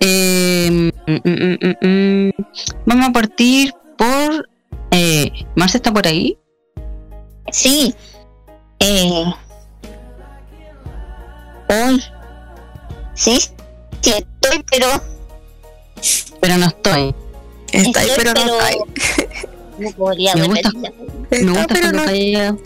eh, 0.00 0.68
mm, 0.70 1.12
mm, 1.12 1.58
mm, 1.60 1.86
mm, 1.86 2.30
vamos 2.86 3.08
a 3.08 3.12
partir 3.12 3.74
por... 3.96 4.48
Eh, 4.90 5.30
¿Marce 5.54 5.76
está 5.76 5.92
por 5.92 6.06
ahí? 6.06 6.36
Sí. 7.52 7.94
Eh. 8.80 9.24
Hoy. 11.68 12.02
Sí, 13.14 13.38
sí 14.00 14.10
estoy, 14.10 14.64
pero. 14.70 14.86
Pero 16.40 16.56
no 16.56 16.66
estoy. 16.66 17.14
Está 17.72 18.00
ahí, 18.00 18.08
estoy, 18.08 18.24
pero 18.24 18.32
no 18.34 18.40
está 18.40 18.66
ahí. 18.66 18.78
No 19.80 19.90
podría 19.92 20.34
Me 20.34 20.42
volver. 20.46 20.64
gusta, 20.64 20.78
me 20.80 20.88
gusta 21.52 21.66
pero 21.68 21.92
no 21.92 22.58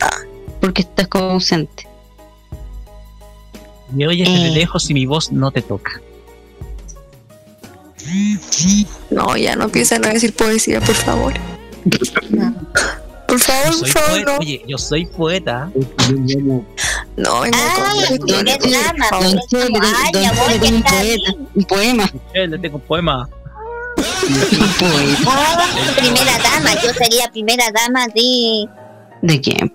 porque 0.61 0.81
estás 0.81 1.07
como 1.07 1.31
ausente. 1.31 1.87
Me 3.91 4.07
oyes 4.07 4.27
Eh. 4.27 4.31
desde 4.31 4.51
lejos 4.51 4.89
y 4.89 4.93
mi 4.93 5.05
voz 5.05 5.31
no 5.31 5.51
te 5.51 5.61
toca. 5.61 6.01
No, 9.09 9.35
ya 9.37 9.55
no 9.55 9.65
empiezan 9.65 10.05
a 10.05 10.09
decir 10.09 10.33
poesía, 10.33 10.79
por 10.81 10.95
favor. 10.95 11.33
Por 13.27 13.39
favor, 13.39 13.79
por 13.79 13.87
favor, 13.87 14.25
no. 14.25 14.37
Oye, 14.37 14.63
yo 14.67 14.77
soy 14.77 15.05
poeta. 15.05 15.71
No, 17.17 17.41
vengo 17.41 17.57
Ay, 17.57 18.17
con 18.17 18.27
primer 18.27 18.59
dama, 18.59 19.07
Don 19.11 19.21
pues, 19.31 19.47
Chele, 19.49 19.65
como, 19.67 19.79
don- 19.85 19.95
ay, 19.95 20.11
don 20.13 20.21
mi 20.21 20.27
amor, 20.27 20.45
Chele 20.45 20.53
que 20.53 20.59
tiene 20.59 20.77
un 20.77 20.83
está 20.85 20.91
poeta, 20.99 21.13
bien. 21.15 21.47
un 21.55 21.63
poema. 21.65 22.11
Yo 22.33 22.47
le 22.47 22.59
tengo 22.59 22.75
un 22.77 22.83
poema. 22.83 23.17
Un 23.23 23.29
poema. 23.29 23.34
Ah, 23.97 25.65
primera 25.97 26.37
dama, 26.39 26.73
yo 26.81 26.93
sería 26.93 27.29
primera 27.31 27.71
dama 27.71 28.07
de. 28.07 28.67
¿De 29.21 29.41
quién? 29.41 29.73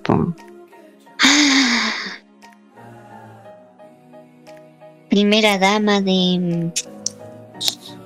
Primera 5.08 5.58
dama 5.58 6.00
de. 6.00 6.70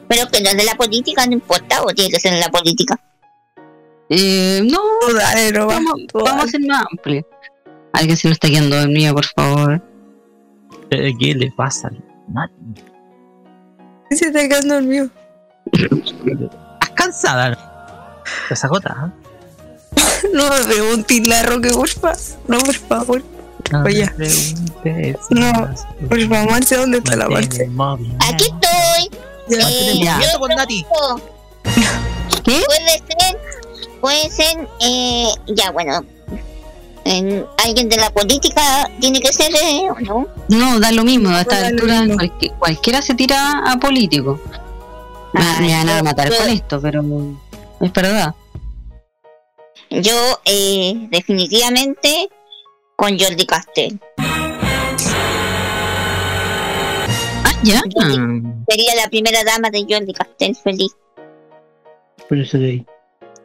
Pero 0.09 0.29
que 0.31 0.41
no 0.43 0.51
es 0.51 0.57
de 0.57 0.65
la 0.65 0.75
política, 0.75 1.27
no 1.27 1.33
importa, 1.33 1.83
o 1.83 1.87
tiene 1.89 2.11
que 2.11 2.21
ser 2.21 2.33
en 2.35 2.41
la 2.41 2.49
política. 2.49 2.99
Eh, 4.09 4.63
no, 4.65 4.81
vamos, 5.67 5.95
vamos 6.13 6.45
a 6.45 6.49
ser 6.49 6.61
más 6.61 6.85
amplio. 6.91 7.27
Alguien 7.93 8.17
se 8.17 8.29
nos 8.29 8.37
está 8.37 8.49
quedando 8.49 8.77
dormido, 8.77 9.15
por 9.15 9.25
favor. 9.27 9.83
Eh, 10.91 11.13
¿Qué 11.19 11.35
le 11.35 11.51
pasa? 11.53 11.91
Mati? 12.29 12.55
Se 14.11 14.27
está 14.27 14.41
quedando 14.49 14.75
dormido. 14.75 15.09
¿Estás 15.75 16.91
cansada? 16.95 18.23
Te 18.49 18.55
agota. 18.67 19.13
No 20.33 20.49
me 20.49 20.57
preguntes 20.65 21.27
la 21.29 21.43
roque. 21.43 21.69
No, 22.49 22.59
por 22.59 22.75
favor. 22.75 23.23
No 23.71 23.83
Oye. 23.85 24.11
No. 25.31 25.53
Por 26.09 26.29
favor, 26.29 26.51
Marce, 26.51 26.77
¿dónde 26.77 26.99
está 26.99 27.17
la 27.17 27.29
Marce? 27.29 27.69
Aquí 28.21 28.45
estoy. 28.47 29.19
Ya. 30.03 30.19
Eh, 30.21 30.39
con 30.39 30.49
Nati. 30.51 30.85
¿Qué? 32.45 32.63
Puede 32.67 32.99
ser, 32.99 33.39
puede 34.01 34.31
ser, 34.31 34.69
eh, 34.81 35.29
ya 35.49 35.71
bueno, 35.71 36.05
en- 37.05 37.45
alguien 37.65 37.89
de 37.91 37.97
la 37.97 38.11
política 38.11 38.89
tiene 39.01 39.21
que 39.21 39.33
ser, 39.33 39.51
eh, 39.55 39.89
¿o 39.91 40.01
¿no? 40.01 40.27
No, 40.49 40.81
da 40.81 40.91
lo 40.93 41.05
mismo, 41.05 41.29
a 41.29 41.43
esta 41.43 41.67
altura 41.67 42.05
cualquiera 42.59 43.03
se 43.03 43.15
tira 43.15 43.63
a 43.71 43.77
político. 43.79 44.41
Me, 45.35 45.41
Ah, 45.41 45.57
me 45.61 45.69
van 45.73 45.89
a 45.89 46.03
matar 46.03 46.31
yo- 46.31 46.37
con 46.39 46.49
esto, 46.49 46.81
pero 46.81 47.03
es 47.81 47.93
verdad. 47.93 48.35
Yo, 49.91 50.41
eh, 50.45 50.95
definitivamente, 51.11 52.29
con 52.97 53.19
Jordi 53.19 53.45
Castel. 53.45 54.01
Ah, 57.45 57.53
ya. 57.63 57.81
Sería 58.69 58.95
la 58.97 59.09
primera 59.11 59.43
dama 59.45 59.71
de 59.71 59.85
Jordi 59.89 60.13
Castel, 60.13 60.57
feliz. 60.57 60.93
Por 62.29 62.39
eso 62.39 62.59
de 62.59 62.67
ahí. 62.67 62.87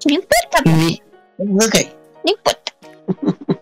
No 0.06 0.14
importa, 0.14 0.64
pues, 0.64 1.02
Ok. 1.68 1.76
no 2.24 2.32
importa. 2.32 2.74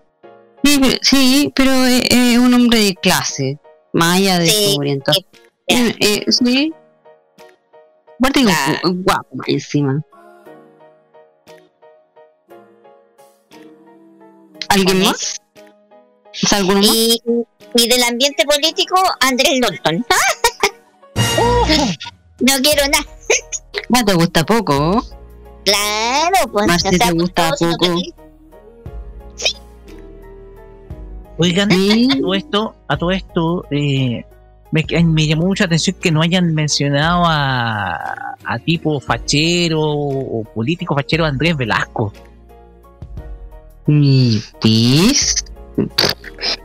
Sí, 0.63 0.79
pero, 0.81 0.97
sí, 1.01 1.53
pero 1.55 1.71
es, 1.85 2.01
es 2.09 2.37
un 2.39 2.53
hombre 2.53 2.79
de 2.79 2.95
clase, 2.95 3.57
más 3.93 4.17
allá 4.17 4.37
de 4.39 4.47
Sí, 4.49 4.73
su 4.73 4.79
orientación. 4.79 5.25
Eh, 5.67 5.95
eh, 5.97 6.25
sí. 6.27 6.73
Aparte 8.19 8.43
Ah. 8.47 8.79
gu- 8.83 9.03
guapo 9.03 9.35
más 9.35 9.47
encima. 9.47 10.01
¿Alguien 14.69 15.03
más? 15.03 15.37
¿Es 16.33 16.53
alguno 16.53 16.79
más? 16.79 16.87
Y, 16.87 17.21
y 17.75 17.87
del 17.89 18.03
ambiente 18.03 18.43
político, 18.45 18.95
Andrés 19.21 19.59
Norton. 19.59 20.05
no 22.39 22.53
quiero 22.61 22.83
nada. 22.91 23.05
Ah, 23.93 24.03
te 24.05 24.13
gusta 24.13 24.45
poco. 24.45 25.03
Claro, 25.65 26.51
pues. 26.51 26.67
Más 26.67 26.81
si 26.81 26.97
te 26.97 27.11
gusta 27.11 27.51
poco. 27.51 27.85
felices. 27.85 28.13
Oigan, 31.39 31.69
Sí. 31.71 32.09
a 32.17 32.19
todo 32.19 32.33
esto, 32.33 32.75
a 32.87 32.97
todo 32.97 33.11
esto, 33.11 33.65
eh, 33.71 34.25
me, 34.71 34.85
me 35.03 35.27
llamó 35.27 35.45
mucha 35.47 35.65
atención 35.65 35.95
que 35.99 36.11
no 36.11 36.21
hayan 36.21 36.53
mencionado 36.53 37.23
a, 37.25 38.35
a 38.43 38.59
tipo 38.59 38.99
fachero 38.99 39.81
o 39.81 40.43
político 40.53 40.95
fachero 40.95 41.25
Andrés 41.25 41.55
Velasco. 41.57 42.13
Mi 43.85 44.41
pis. 44.61 45.35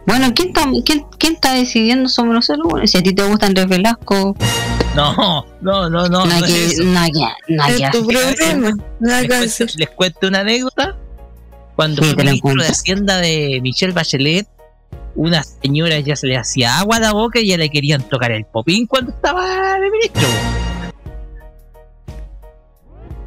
Bueno, 0.06 0.32
¿quién 0.34 0.48
está, 0.48 0.64
quién, 0.84 1.04
quién 1.18 1.34
está 1.34 1.52
decidiendo 1.54 2.08
sobre 2.08 2.32
nosotros? 2.32 2.66
Bueno, 2.68 2.86
si 2.86 2.98
a 2.98 3.02
ti 3.02 3.12
te 3.14 3.22
gusta 3.22 3.46
Andrés 3.46 3.68
Velasco, 3.68 4.34
No, 4.96 5.44
no, 5.60 5.88
no, 5.88 6.08
no. 6.08 6.26
nada 6.26 6.40
no 6.40 6.46
es 6.46 6.52
que, 6.52 6.66
eso. 6.66 6.84
nada 6.84 7.06
que, 7.06 7.54
nada 7.54 7.76
que 7.76 7.84
Es 7.84 7.90
tu 7.92 8.06
problema. 8.06 8.72
Nada 9.00 9.20
les, 9.20 9.28
cuento, 9.28 9.44
hacer. 9.44 9.70
les 9.76 9.90
cuento 9.90 10.28
una 10.28 10.40
anécdota. 10.40 10.96
Cuando 11.76 12.02
Sí, 12.02 12.12
fue 12.14 12.24
ministro 12.24 12.54
de. 12.54 12.66
Hacienda 12.68 13.16
de 13.18 13.60
Michelle 13.62 13.92
Bachelet, 13.92 14.46
una 15.14 15.42
señora 15.42 15.98
ya 16.00 16.16
se 16.16 16.26
le 16.26 16.36
hacía 16.36 16.78
agua 16.78 16.96
a 16.96 17.00
la 17.00 17.12
boca 17.12 17.38
y 17.40 17.48
ya 17.48 17.56
le 17.56 17.70
querían 17.70 18.02
tocar 18.02 18.32
el 18.32 18.44
popín 18.44 18.86
cuando 18.86 19.12
estaba 19.12 19.78
de 19.78 19.90
ministro. 19.90 20.28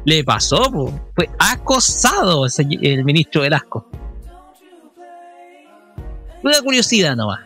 Le 0.04 0.22
pasó, 0.22 0.70
po. 0.70 0.92
fue 1.14 1.28
acosado 1.38 2.46
el 2.80 3.04
ministro 3.04 3.42
Velasco. 3.42 3.88
Una 6.42 6.60
curiosidad 6.62 7.16
nomás. 7.16 7.40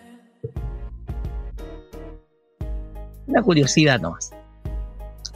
Una 3.27 3.43
curiosidad 3.43 3.99
nomás. 3.99 4.31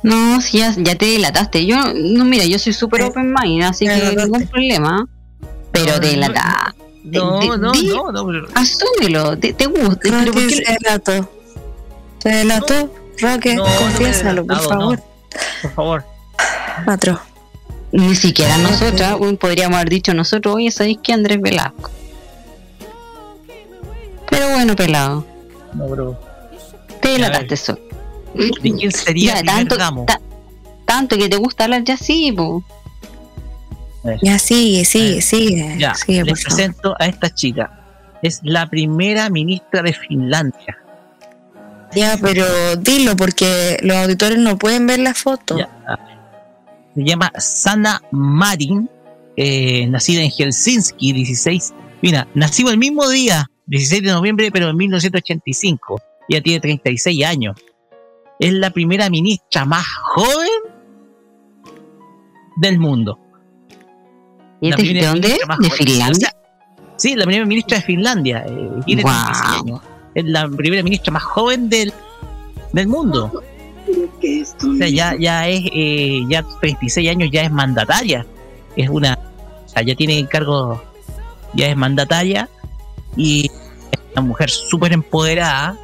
No, 0.02 0.38
si 0.42 0.58
ya, 0.58 0.74
ya 0.76 0.96
te 0.96 1.06
delataste. 1.06 1.64
Yo, 1.64 1.76
no, 1.94 2.26
mira, 2.26 2.44
yo 2.44 2.58
soy 2.58 2.74
súper 2.74 3.02
open 3.02 3.32
mind, 3.32 3.62
así 3.62 3.86
que 3.86 4.16
ningún 4.16 4.46
problema. 4.46 5.08
Pero 5.72 5.98
te 5.98 6.08
delataste. 6.08 6.83
No, 7.04 7.38
Di- 7.38 7.48
no, 7.48 7.72
di- 7.72 7.86
no, 7.88 8.10
no, 8.10 8.26
pero- 8.26 8.48
Asúmelo, 8.54 9.38
te, 9.38 9.52
te 9.52 9.66
gusta. 9.66 9.96
Creo 10.00 10.18
pero 10.20 10.32
¿por 10.32 10.46
qué- 10.48 10.56
se 10.56 10.72
delató. 10.82 11.30
Se 12.18 12.28
delató. 12.30 12.90
Roque, 13.20 13.54
No, 13.54 13.64
no 13.68 13.76
confiésalo, 13.76 14.44
por 14.46 14.60
favor. 14.60 15.02
Por 15.62 15.70
favor. 15.72 16.04
Cuatro. 16.84 17.20
Ni 17.92 18.14
siquiera 18.16 18.58
nosotras 18.58 19.16
uy, 19.20 19.36
podríamos 19.36 19.76
haber 19.76 19.90
dicho 19.90 20.12
nosotros, 20.14 20.56
oye, 20.56 20.70
¿sabéis 20.72 20.98
que 21.02 21.12
Andrés 21.12 21.40
Velasco? 21.40 21.90
Pero 24.28 24.48
bueno, 24.50 24.74
pelado, 24.74 25.24
No, 25.74 25.86
bro. 25.86 26.18
te 27.00 27.10
delataste 27.10 27.56
solo. 27.56 27.78
¿De 28.34 28.50
quién 28.72 28.90
sería 28.90 29.34
Ya, 29.34 29.40
el 29.40 29.46
tanto, 29.46 29.76
ta- 30.06 30.20
tanto 30.84 31.16
que 31.16 31.28
te 31.28 31.36
gusta 31.36 31.64
hablar 31.64 31.84
ya 31.84 31.96
sí, 31.96 32.32
po. 32.32 32.64
Ya 34.22 34.38
sigue, 34.38 34.84
sigue, 34.84 35.22
sigue. 35.22 35.76
Ya, 35.78 35.94
sigue, 35.94 36.24
les 36.24 36.42
presento 36.42 36.94
a 36.98 37.06
esta 37.06 37.30
chica. 37.30 37.70
Es 38.22 38.40
la 38.42 38.66
primera 38.68 39.30
ministra 39.30 39.82
de 39.82 39.92
Finlandia. 39.92 40.78
Ya, 41.94 42.18
pero 42.20 42.44
dilo 42.76 43.16
porque 43.16 43.78
los 43.82 43.96
auditores 43.96 44.38
no 44.38 44.58
pueden 44.58 44.86
ver 44.86 44.98
la 44.98 45.14
foto. 45.14 45.56
Se 46.94 47.04
llama 47.04 47.32
Sana 47.38 48.02
Marin, 48.10 48.88
eh, 49.36 49.86
nacida 49.86 50.22
en 50.22 50.30
Helsinki, 50.30 51.12
16. 51.12 51.72
Mira, 52.02 52.28
nació 52.34 52.70
el 52.70 52.78
mismo 52.78 53.08
día, 53.08 53.50
16 53.66 54.02
de 54.02 54.10
noviembre, 54.10 54.50
pero 54.52 54.68
en 54.68 54.76
1985. 54.76 56.00
Ya 56.28 56.40
tiene 56.40 56.60
36 56.60 57.24
años. 57.24 57.56
Es 58.38 58.52
la 58.52 58.70
primera 58.70 59.08
ministra 59.08 59.64
más 59.64 59.86
joven 60.14 60.48
del 62.56 62.78
mundo. 62.78 63.18
¿Y 64.66 64.70
este- 64.70 64.94
de 64.94 65.06
dónde 65.06 65.28
¿De. 65.60 65.70
Finlandia? 65.70 66.10
O 66.10 66.14
sea, 66.14 66.34
sí, 66.96 67.14
la 67.14 67.24
primera 67.24 67.46
ministra 67.46 67.78
de 67.78 67.82
Finlandia. 67.84 68.44
eh, 68.48 68.70
tiene 68.86 69.02
Guau. 69.02 69.24
36 69.24 69.60
años. 69.60 69.80
Es 70.14 70.24
la 70.24 70.48
primera 70.48 70.82
ministra 70.82 71.12
más 71.12 71.22
joven 71.24 71.68
del, 71.68 71.92
del 72.72 72.86
mundo. 72.88 73.32
O 73.36 74.76
sea, 74.78 74.88
ya, 74.88 75.14
ya 75.18 75.48
es, 75.48 75.62
eh, 75.72 76.20
ya 76.28 76.44
36 76.60 77.10
años 77.10 77.28
ya 77.32 77.42
es 77.42 77.50
mandataria. 77.50 78.24
Es 78.76 78.88
una, 78.88 79.18
o 79.64 79.68
sea, 79.68 79.82
ya 79.82 79.94
tiene 79.94 80.26
cargo, 80.28 80.82
ya 81.54 81.68
es 81.68 81.76
mandataria 81.76 82.48
y 83.16 83.46
es 83.46 84.00
una 84.12 84.22
mujer 84.22 84.50
súper 84.50 84.92
empoderada. 84.92 85.76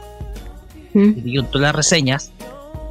¿Mm? 0.95 1.13
Y 1.25 1.43
todas 1.45 1.61
las 1.63 1.75
reseñas. 1.75 2.33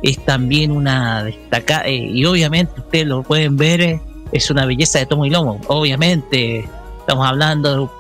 Es 0.02 0.24
también 0.24 0.72
una 0.72 1.24
destacada, 1.26 1.86
eh, 1.88 1.96
y 1.96 2.24
obviamente 2.24 2.80
ustedes 2.80 3.06
lo 3.08 3.22
pueden 3.24 3.58
ver, 3.58 3.82
eh, 3.82 4.02
es 4.32 4.50
una 4.50 4.66
belleza 4.66 5.00
de 5.00 5.06
tomo 5.06 5.26
y 5.26 5.30
lomo. 5.30 5.60
Obviamente, 5.68 6.68
estamos 7.00 7.28
hablando 7.28 7.92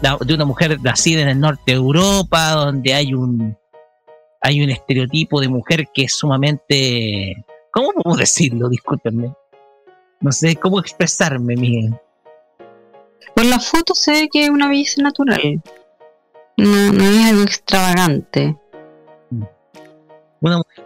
de, 0.00 0.34
una 0.34 0.44
mujer 0.44 0.80
nacida 0.82 1.22
en 1.22 1.28
el 1.28 1.40
norte 1.40 1.62
de 1.66 1.72
Europa, 1.72 2.52
donde 2.52 2.94
hay 2.94 3.14
un 3.14 3.56
hay 4.42 4.62
un 4.62 4.70
estereotipo 4.70 5.40
de 5.40 5.48
mujer 5.48 5.88
que 5.92 6.04
es 6.04 6.14
sumamente 6.14 7.44
¿cómo 7.72 7.90
puedo 7.92 8.16
decirlo? 8.16 8.68
discúlpenme 8.68 9.32
no 10.20 10.32
sé 10.32 10.56
cómo 10.56 10.80
expresarme 10.80 11.56
mi 11.56 11.90
Por 13.34 13.44
la 13.44 13.60
foto 13.60 13.94
se 13.94 14.12
ve 14.12 14.28
que 14.30 14.44
es 14.44 14.50
una 14.50 14.68
belleza 14.68 15.02
natural. 15.02 15.62
No, 16.56 16.92
no 16.92 17.04
es 17.04 17.26
algo 17.26 17.42
extravagante. 17.42 18.56
una 20.40 20.56
mujer, 20.58 20.84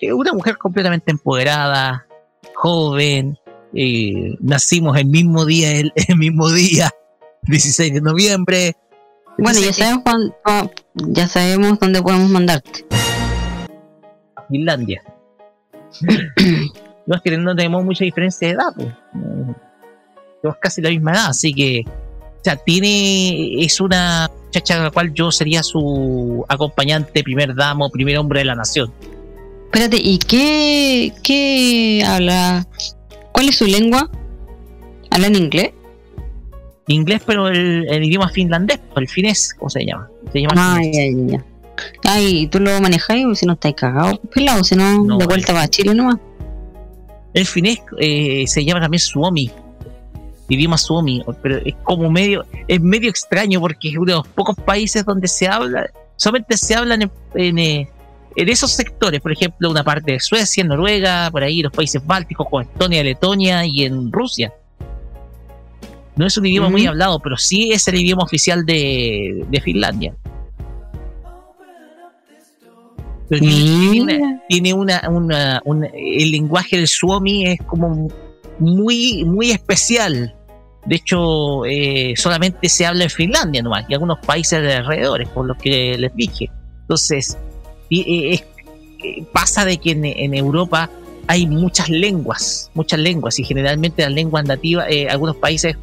eh, 0.00 0.12
una 0.12 0.32
mujer 0.32 0.58
completamente 0.58 1.10
empoderada 1.10 2.06
joven 2.54 3.38
eh, 3.76 4.34
nacimos 4.40 4.96
el 4.96 5.06
mismo 5.06 5.44
día 5.44 5.72
el, 5.72 5.92
el 6.08 6.16
mismo 6.16 6.50
día 6.50 6.90
16 7.42 7.94
de 7.94 8.00
noviembre 8.00 8.74
Bueno, 9.38 9.60
ya 9.60 9.72
sabemos, 9.72 10.02
cuán- 10.04 10.34
cua- 10.44 10.70
ya 10.94 11.28
sabemos 11.28 11.78
dónde 11.78 12.02
podemos 12.02 12.30
mandarte. 12.30 12.86
Finlandia. 14.48 15.02
no 17.06 17.16
es 17.16 17.22
que 17.22 17.36
no 17.36 17.54
tenemos 17.54 17.84
mucha 17.84 18.04
diferencia 18.04 18.48
de 18.48 18.54
edad, 18.54 18.72
pues. 18.74 18.88
Tenemos 20.40 20.58
casi 20.60 20.80
la 20.82 20.90
misma 20.90 21.12
edad, 21.12 21.26
así 21.28 21.52
que. 21.52 21.82
O 21.86 22.44
sea, 22.44 22.56
tiene. 22.56 23.64
Es 23.64 23.80
una 23.80 24.30
muchacha 24.44 24.80
a 24.80 24.84
la 24.84 24.90
cual 24.90 25.12
yo 25.12 25.30
sería 25.32 25.62
su 25.62 26.44
acompañante, 26.48 27.22
primer 27.24 27.54
damo, 27.54 27.90
primer 27.90 28.16
hombre 28.18 28.40
de 28.40 28.44
la 28.46 28.54
nación. 28.54 28.92
Espérate, 29.66 29.96
¿y 30.00 30.18
qué, 30.18 31.12
qué 31.22 32.04
habla? 32.06 32.66
¿Cuál 33.36 33.50
es 33.50 33.58
su 33.58 33.66
lengua? 33.66 34.10
¿Habla 35.10 35.26
en 35.26 35.36
inglés? 35.36 35.70
Inglés, 36.86 37.20
pero 37.26 37.48
el, 37.48 37.86
el 37.86 38.04
idioma 38.04 38.30
finlandés, 38.30 38.80
el 38.96 39.06
finés, 39.08 39.52
¿cómo 39.58 39.68
se 39.68 39.84
llama? 39.84 40.08
Se 40.32 40.40
llama 40.40 40.76
Ay, 40.76 40.90
ay, 40.96 41.26
ay. 41.32 41.40
Ay, 42.04 42.46
¿tú 42.46 42.60
lo 42.60 42.80
manejas 42.80 43.18
o 43.26 43.34
si 43.34 43.44
no 43.44 43.52
estáis 43.52 43.74
cagados? 43.74 44.20
Pelado, 44.34 44.64
si 44.64 44.74
no, 44.74 45.04
No, 45.04 45.18
de 45.18 45.26
vuelta 45.26 45.52
para 45.52 45.68
Chile 45.68 45.92
nomás. 45.92 46.16
El 47.34 47.44
finés 47.44 47.82
eh, 47.98 48.44
se 48.46 48.64
llama 48.64 48.80
también 48.80 49.00
Suomi. 49.00 49.50
Idioma 50.48 50.78
Suomi, 50.78 51.22
pero 51.42 51.58
es 51.58 51.74
como 51.82 52.10
medio, 52.10 52.42
es 52.66 52.80
medio 52.80 53.10
extraño 53.10 53.60
porque 53.60 53.90
es 53.90 53.98
uno 53.98 54.06
de 54.06 54.12
los 54.14 54.28
pocos 54.28 54.56
países 54.64 55.04
donde 55.04 55.28
se 55.28 55.46
habla, 55.46 55.90
solamente 56.16 56.56
se 56.56 56.74
hablan 56.74 57.02
en, 57.02 57.10
en, 57.58 57.88
en 58.36 58.48
esos 58.48 58.70
sectores, 58.72 59.20
por 59.20 59.32
ejemplo, 59.32 59.70
una 59.70 59.82
parte 59.82 60.12
de 60.12 60.20
Suecia, 60.20 60.62
Noruega, 60.64 61.30
por 61.30 61.42
ahí 61.42 61.62
los 61.62 61.72
países 61.72 62.04
bálticos 62.06 62.46
como 62.48 62.60
Estonia, 62.62 63.02
Letonia 63.02 63.64
y 63.64 63.84
en 63.84 64.12
Rusia. 64.12 64.52
No 66.16 66.26
es 66.26 66.36
un 66.38 66.46
idioma 66.46 66.68
muy 66.70 66.86
hablado, 66.86 67.18
pero 67.20 67.36
sí 67.36 67.72
es 67.72 67.86
el 67.88 67.96
idioma 67.96 68.22
oficial 68.24 68.64
de, 68.64 69.44
de 69.48 69.60
Finlandia. 69.60 70.14
Pero 73.28 73.40
tiene- 73.40 73.90
tiene 73.90 74.02
una- 74.14 74.42
tiene 74.48 74.72
una, 74.74 75.08
una- 75.10 75.62
una- 75.64 75.88
el 75.94 76.30
lenguaje 76.30 76.76
del 76.76 76.86
Suomi 76.88 77.46
es 77.46 77.58
como 77.66 78.08
muy 78.58 79.24
muy 79.24 79.50
especial 79.50 80.34
de 80.86 80.96
hecho 80.96 81.64
eh, 81.66 82.14
solamente 82.16 82.68
se 82.70 82.86
habla 82.86 83.04
en 83.04 83.10
Finlandia 83.10 83.60
nomás 83.62 83.84
y 83.88 83.92
algunos 83.94 84.18
países 84.24 84.62
de 84.62 84.74
alrededores 84.76 85.28
por 85.28 85.44
lo 85.44 85.54
que 85.56 85.98
les 85.98 86.14
dije 86.14 86.48
entonces 86.82 87.36
eh, 87.90 88.42
pasa 89.32 89.64
de 89.64 89.78
que 89.78 89.92
en, 89.92 90.34
Europa 90.34 90.90
hay 91.26 91.46
muchas 91.46 91.88
lenguas 91.88 92.70
muchas 92.74 92.98
lenguas 92.98 93.38
y 93.38 93.44
generalmente 93.44 94.02
las 94.02 94.12
lenguas 94.12 94.44
nativas 94.44 94.86
eh, 94.88 95.08
algunos 95.08 95.36
países 95.36 95.76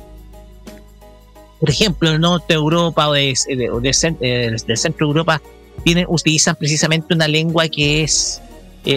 por 1.60 1.70
ejemplo 1.70 2.10
el 2.10 2.20
norte 2.20 2.54
de 2.54 2.56
Europa 2.56 3.10
o 3.10 3.16
eh, 3.16 3.34
del 3.50 4.78
centro 4.78 5.08
de 5.08 5.12
Europa 5.12 5.42
tienen, 5.84 6.06
utilizan 6.10 6.56
precisamente 6.56 7.14
una 7.14 7.28
lengua 7.28 7.68
que 7.68 8.04
es 8.04 8.42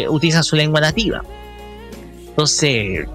utilizan 0.08 0.42
su 0.42 0.56
lengua 0.56 0.80
nativa. 0.80 1.22
Entonces 2.28 3.06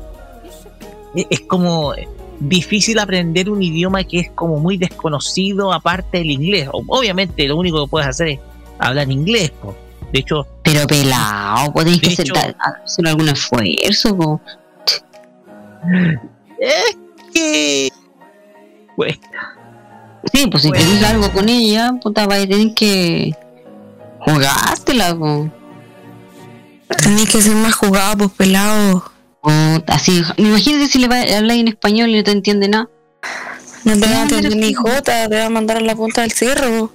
e- 1.16 1.28
es 1.30 1.42
como 1.42 1.94
difícil 2.40 2.98
aprender 3.00 3.50
un 3.50 3.62
idioma 3.62 4.04
que 4.04 4.20
es 4.20 4.32
como 4.32 4.58
muy 4.58 4.78
desconocido 4.78 5.72
aparte 5.72 6.20
del 6.20 6.32
inglés. 6.32 6.70
Obviamente 6.72 7.48
lo 7.48 7.58
único 7.58 7.86
que 7.86 7.90
puedes 7.90 8.08
hacer 8.08 8.28
es 8.30 8.40
hablar 8.88 9.10
inglés 9.12 9.52
po. 9.52 9.76
de 10.12 10.20
hecho 10.20 10.46
Pero 10.64 10.86
pelado, 10.88 11.72
podéis 11.74 12.02
que 12.02 12.08
hacer, 12.10 12.26
hecho- 12.26 12.34
da- 12.34 12.56
hacer 12.84 13.08
algún 13.08 13.30
esfuerzo. 13.30 14.16
po. 14.18 14.42
es 16.60 16.98
que 17.34 17.90
pues 18.96 19.20
Sí, 20.34 20.46
pues 20.52 20.62
si 20.64 20.72
queréis 20.72 21.04
algo 21.04 21.32
con 21.32 21.50
ella, 21.50 21.94
puta, 22.02 22.28
vais 22.28 22.46
a 22.46 22.48
tener 22.48 22.76
que 22.76 23.34
jugártela. 24.20 25.16
po. 25.18 25.50
Tenés 27.02 27.28
que 27.28 27.42
ser 27.42 27.56
más 27.56 27.74
jugado, 27.74 28.18
pues 28.18 28.32
pelado. 28.38 29.12
Puta, 29.42 29.96
así, 29.96 30.22
imagínate 30.38 30.88
si 30.88 31.00
le 31.00 31.08
va 31.08 31.16
a 31.22 31.38
hablar 31.40 31.58
en 31.58 31.70
español 31.70 32.10
y 32.12 32.18
no 32.18 32.24
te 32.24 32.32
entiende 32.32 32.68
nada. 32.68 32.88
No 33.84 33.94
te 33.94 34.00
va 34.08 34.20
a 34.20 34.22
entender 34.22 34.56
ni 34.58 34.76
jota, 34.76 35.28
te 35.28 35.38
va 35.40 35.46
a 35.46 35.50
mandar 35.50 35.78
a 35.78 35.82
la 35.82 35.96
punta 35.96 36.22
del 36.22 36.32
cerro. 36.34 36.92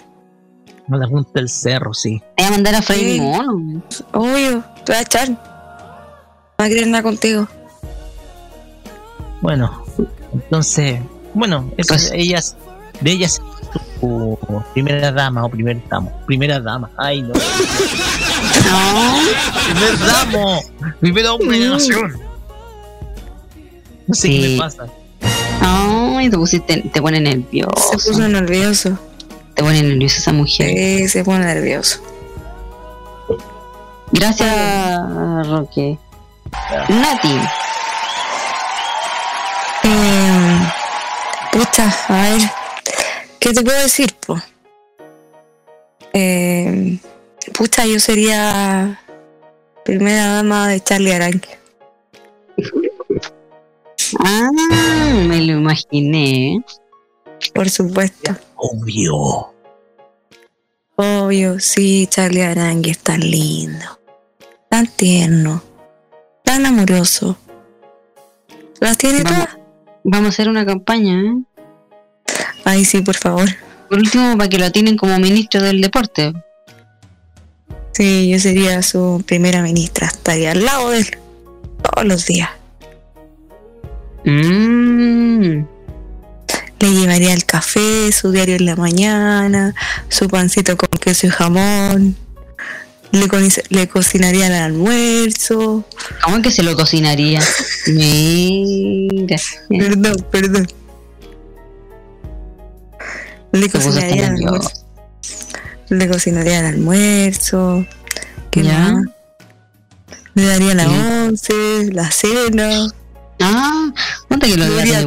No 0.89 0.99
la 0.99 1.09
punta 1.09 1.31
del 1.35 1.49
cerro 1.49 1.93
sí 1.95 2.23
Te 2.37 2.43
voy 2.45 2.49
a 2.49 2.51
mandar 2.53 2.75
a 2.77 2.83
Freddy 2.83 3.15
Sí. 3.15 3.21
Mono. 3.21 3.83
Obvio, 4.13 4.65
te 4.85 4.93
va 4.93 4.99
a 4.99 5.03
echar. 5.03 5.31
No 5.31 5.37
va 6.61 6.65
a 6.65 6.69
querer 6.69 6.87
nada 6.87 7.03
contigo. 7.03 7.47
bueno 9.41 9.85
entonces 10.33 11.01
bueno 11.35 11.71
eso, 11.77 11.95
Pues- 11.95 12.11
ellas 12.15 12.57
de 13.01 13.11
ellas 13.13 13.41
su 14.01 14.39
primera 14.73 15.13
dama 15.13 15.45
o 15.45 15.49
primer 15.51 15.83
damo 15.89 16.11
primera 16.27 16.59
dama 16.61 16.91
ay 16.97 17.21
no 17.23 17.33
primer 19.65 19.99
damo 20.07 20.61
primer 21.01 21.27
hombre 21.27 21.59
de 21.59 21.65
la 21.67 21.71
nación 21.75 22.19
no 24.07 24.15
sé 24.15 24.29
qué 24.31 24.49
me 24.53 24.59
pasa 24.59 24.87
Ay, 25.61 26.31
te 26.31 26.37
pusiste, 26.37 26.83
te 26.93 27.03
pone 27.03 27.17
Se 27.19 27.23
nervioso. 27.25 27.91
puso 27.93 28.29
nervioso. 28.29 28.99
Te 29.57 29.63
pone 29.63 29.83
nerviosa 29.83 30.19
esa 30.19 30.33
mujer. 30.33 30.69
Sí, 30.69 31.09
se 31.09 31.25
pone 31.25 31.47
nervioso. 31.47 32.03
Gracias, 34.13 35.49
Roque. 35.49 35.99
Nati. 36.89 37.41
Eh, 39.83 40.59
pucha, 41.53 41.91
a 42.09 42.23
ver, 42.23 42.41
¿qué 43.41 43.55
te 43.55 43.63
puedo 43.63 43.81
decir, 43.83 44.15
po? 44.27 44.39
Eh, 46.13 46.99
pucha, 47.55 47.87
yo 47.87 47.99
sería 47.99 49.01
primera 49.87 50.35
dama 50.35 50.69
de 50.69 50.83
Charlie 50.83 51.15
Aranque. 51.15 51.59
Ah, 54.21 54.51
me 55.27 55.41
lo 55.41 55.53
imaginé. 55.55 56.63
Por 57.55 57.71
supuesto. 57.71 58.37
Obvio. 58.57 59.53
Obvio, 60.97 61.61
sí, 61.61 62.07
Charlie 62.09 62.43
Arangue 62.43 62.91
es 62.91 62.99
tan 62.99 63.21
lindo, 63.21 64.01
tan 64.71 64.87
tierno, 64.87 65.63
tan 66.43 66.65
amoroso. 66.65 67.37
Las 68.81 68.97
tiene 68.97 69.23
Vamos, 69.23 69.47
todas. 69.47 69.59
vamos 70.05 70.27
a 70.27 70.29
hacer 70.31 70.49
una 70.49 70.65
campaña, 70.65 71.21
¿eh? 71.21 71.35
Ay, 72.65 72.85
sí, 72.85 73.03
por 73.03 73.17
favor. 73.17 73.49
Por 73.89 73.99
último, 73.99 74.37
para 74.37 74.49
que 74.49 74.59
lo 74.59 74.73
tienen 74.73 74.97
como 74.97 75.19
ministro 75.19 75.63
del 75.63 75.81
deporte. 75.81 76.33
Sí, 77.93 78.29
yo 78.31 78.39
sería 78.39 78.83
su 78.83 79.23
primera 79.27 79.63
ministra, 79.63 80.07
estaría 80.07 80.53
al 80.53 80.65
lado 80.65 80.91
de 80.91 80.99
él 80.99 81.07
todos 81.83 82.07
los 82.07 82.27
días. 82.27 82.51
Mm. 84.25 85.76
Le 86.81 86.91
llevaría 86.93 87.33
el 87.33 87.45
café, 87.47 88.13
su 88.13 88.31
diario 88.33 88.57
en 88.57 88.67
la 88.67 88.77
mañana, 88.77 89.75
su 90.09 90.29
pancito 90.29 90.77
con 90.77 90.89
queso 91.01 91.27
y 91.27 91.31
jamón. 91.31 92.17
Le, 93.13 93.29
co- 93.29 93.39
le 93.71 93.89
cocinaría 93.89 94.49
el 94.49 94.53
almuerzo. 94.53 95.85
¿Cómo 96.23 96.43
que 96.43 96.51
se 96.51 96.63
lo 96.63 96.77
cocinaría? 96.77 97.41
Mira. 97.87 99.37
Perdón, 99.71 100.27
perdón. 100.31 100.67
Le 103.53 103.71
cocinaría 103.71 104.27
el 104.29 104.35
almuerzo. 104.37 104.71
Le 105.89 106.09
cocinaría 106.09 106.61
el 106.61 106.67
almuerzo. 106.67 107.87
¿Qué 108.51 108.63
Ya. 108.65 108.79
más? 108.93 109.05
Le 110.35 110.45
daría 110.47 110.75
la 110.75 110.85
Sí. 110.85 110.91
once, 110.91 111.93
la 111.93 112.11
cena. 112.11 112.87
Ah, 113.41 113.93
¿cuánto 114.29 114.47
que 114.47 114.57
lo 114.57 114.67
Le 114.67 114.89
iba 114.89 114.99
a 114.99 115.03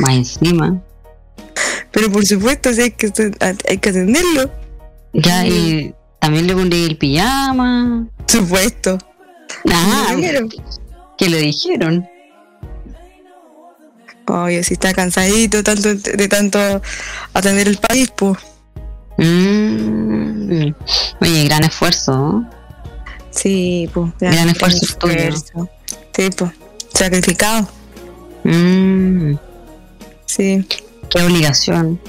Más 0.00 0.14
encima. 0.14 0.82
Pero 1.90 2.10
por 2.10 2.24
supuesto, 2.24 2.72
sí, 2.72 2.82
hay 2.82 2.90
que, 2.90 3.12
hay 3.68 3.78
que 3.78 3.90
atenderlo. 3.90 4.50
Ya, 5.12 5.46
y 5.46 5.94
también 6.18 6.46
le 6.46 6.54
pondría 6.54 6.86
el 6.86 6.96
pijama. 6.96 8.06
Supuesto. 8.26 8.98
Ah, 9.70 10.08
¿Lo 10.12 10.16
vieron? 10.16 10.48
que 11.18 11.28
lo 11.28 11.36
dijeron. 11.36 12.08
Oye, 14.26 14.62
si 14.64 14.74
está 14.74 14.94
cansadito 14.94 15.62
tanto 15.62 15.94
de 15.94 16.28
tanto 16.28 16.58
atender 17.34 17.68
el 17.68 17.76
país, 17.76 18.10
pues. 18.16 18.38
Mm. 19.18 20.72
Oye, 21.20 21.44
gran 21.44 21.64
esfuerzo. 21.64 22.12
¿no? 22.12 22.50
Sí, 23.30 23.90
pues. 23.92 24.12
Gran 24.20 24.48
esfuerzo 24.48 24.96
tuyo. 24.98 25.30
Sí, 26.16 26.30
pues. 26.36 26.50
Sacrificado. 26.94 27.68
Mm. 28.44 29.34
Sí. 30.34 30.64
Qué 31.10 31.22
obligación. 31.22 32.00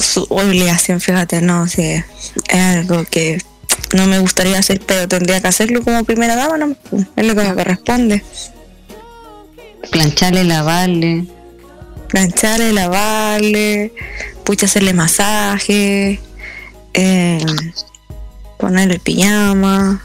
Su 0.00 0.26
obligación, 0.28 1.00
fíjate, 1.00 1.40
no, 1.42 1.66
sí. 1.66 2.04
Es 2.48 2.60
algo 2.60 3.04
que 3.04 3.38
no 3.94 4.06
me 4.06 4.20
gustaría 4.20 4.58
hacer, 4.58 4.80
pero 4.86 5.08
tendría 5.08 5.40
que 5.40 5.48
hacerlo 5.48 5.82
como 5.82 6.04
primera 6.04 6.36
dama, 6.36 6.56
¿no? 6.56 6.76
Es 7.16 7.26
lo 7.26 7.34
que 7.34 7.42
me 7.42 7.54
corresponde. 7.54 8.22
Plancharle, 9.90 10.44
lavarle. 10.44 11.26
Plancharle, 12.08 12.72
lavarle, 12.72 13.92
pucha, 14.44 14.66
hacerle 14.66 14.92
masaje, 14.92 16.20
eh, 16.92 17.44
ponerle 18.56 19.00
pijama. 19.00 20.00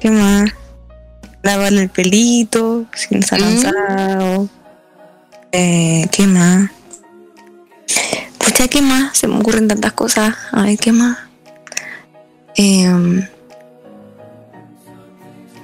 ¿Qué 0.00 0.10
más? 0.10 0.50
Lavarle 1.42 1.82
el 1.82 1.90
pelito, 1.90 2.86
si 2.94 3.14
no 3.14 3.20
está 3.20 3.36
cansado. 3.36 4.48
Eh, 5.52 6.06
¿Qué 6.12 6.26
más? 6.26 6.70
Pucha, 8.38 8.68
¿qué 8.68 8.82
más? 8.82 9.16
Se 9.16 9.28
me 9.28 9.38
ocurren 9.38 9.68
tantas 9.68 9.92
cosas. 9.92 10.34
A 10.52 10.62
ver, 10.62 10.78
¿qué 10.78 10.92
más? 10.92 11.18
Em, 12.54 13.26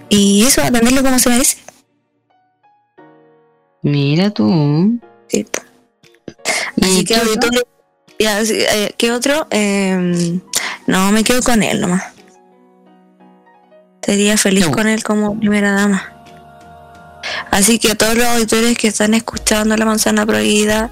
y 0.08 0.44
eso, 0.44 0.62
atenderlo 0.62 1.02
como 1.02 1.18
se 1.18 1.30
merece. 1.30 1.58
Mira 3.82 4.30
tú. 4.30 5.00
Sí. 5.28 5.46
Así 6.80 7.04
que 7.04 7.14
qué 7.14 7.62
ya, 8.18 8.44
sí, 8.44 8.54
eh, 8.56 8.94
¿Qué 8.96 9.10
otro? 9.10 9.48
Em, 9.50 10.40
no, 10.86 11.10
me 11.10 11.24
quedo 11.24 11.42
con 11.42 11.62
él 11.62 11.80
nomás. 11.80 12.04
Sería 14.02 14.36
feliz 14.36 14.68
con 14.68 14.86
él 14.86 15.02
como 15.02 15.38
primera 15.38 15.72
dama. 15.72 16.11
Así 17.50 17.78
que 17.78 17.92
a 17.92 17.94
todos 17.94 18.14
los 18.16 18.26
auditores 18.26 18.76
que 18.78 18.88
están 18.88 19.14
escuchando 19.14 19.76
La 19.76 19.84
Manzana 19.84 20.24
Prohibida, 20.26 20.90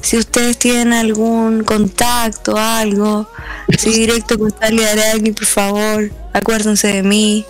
si 0.00 0.16
ustedes 0.18 0.58
tienen 0.58 0.92
algún 0.92 1.64
contacto, 1.64 2.56
algo, 2.56 3.28
si 3.78 3.90
directo 3.90 4.38
con 4.38 4.50
Charlie 4.52 4.84
Araki, 4.86 5.32
por 5.32 5.46
favor, 5.46 6.10
acuérdense 6.32 6.88
de 6.88 7.02
mí. 7.02 7.44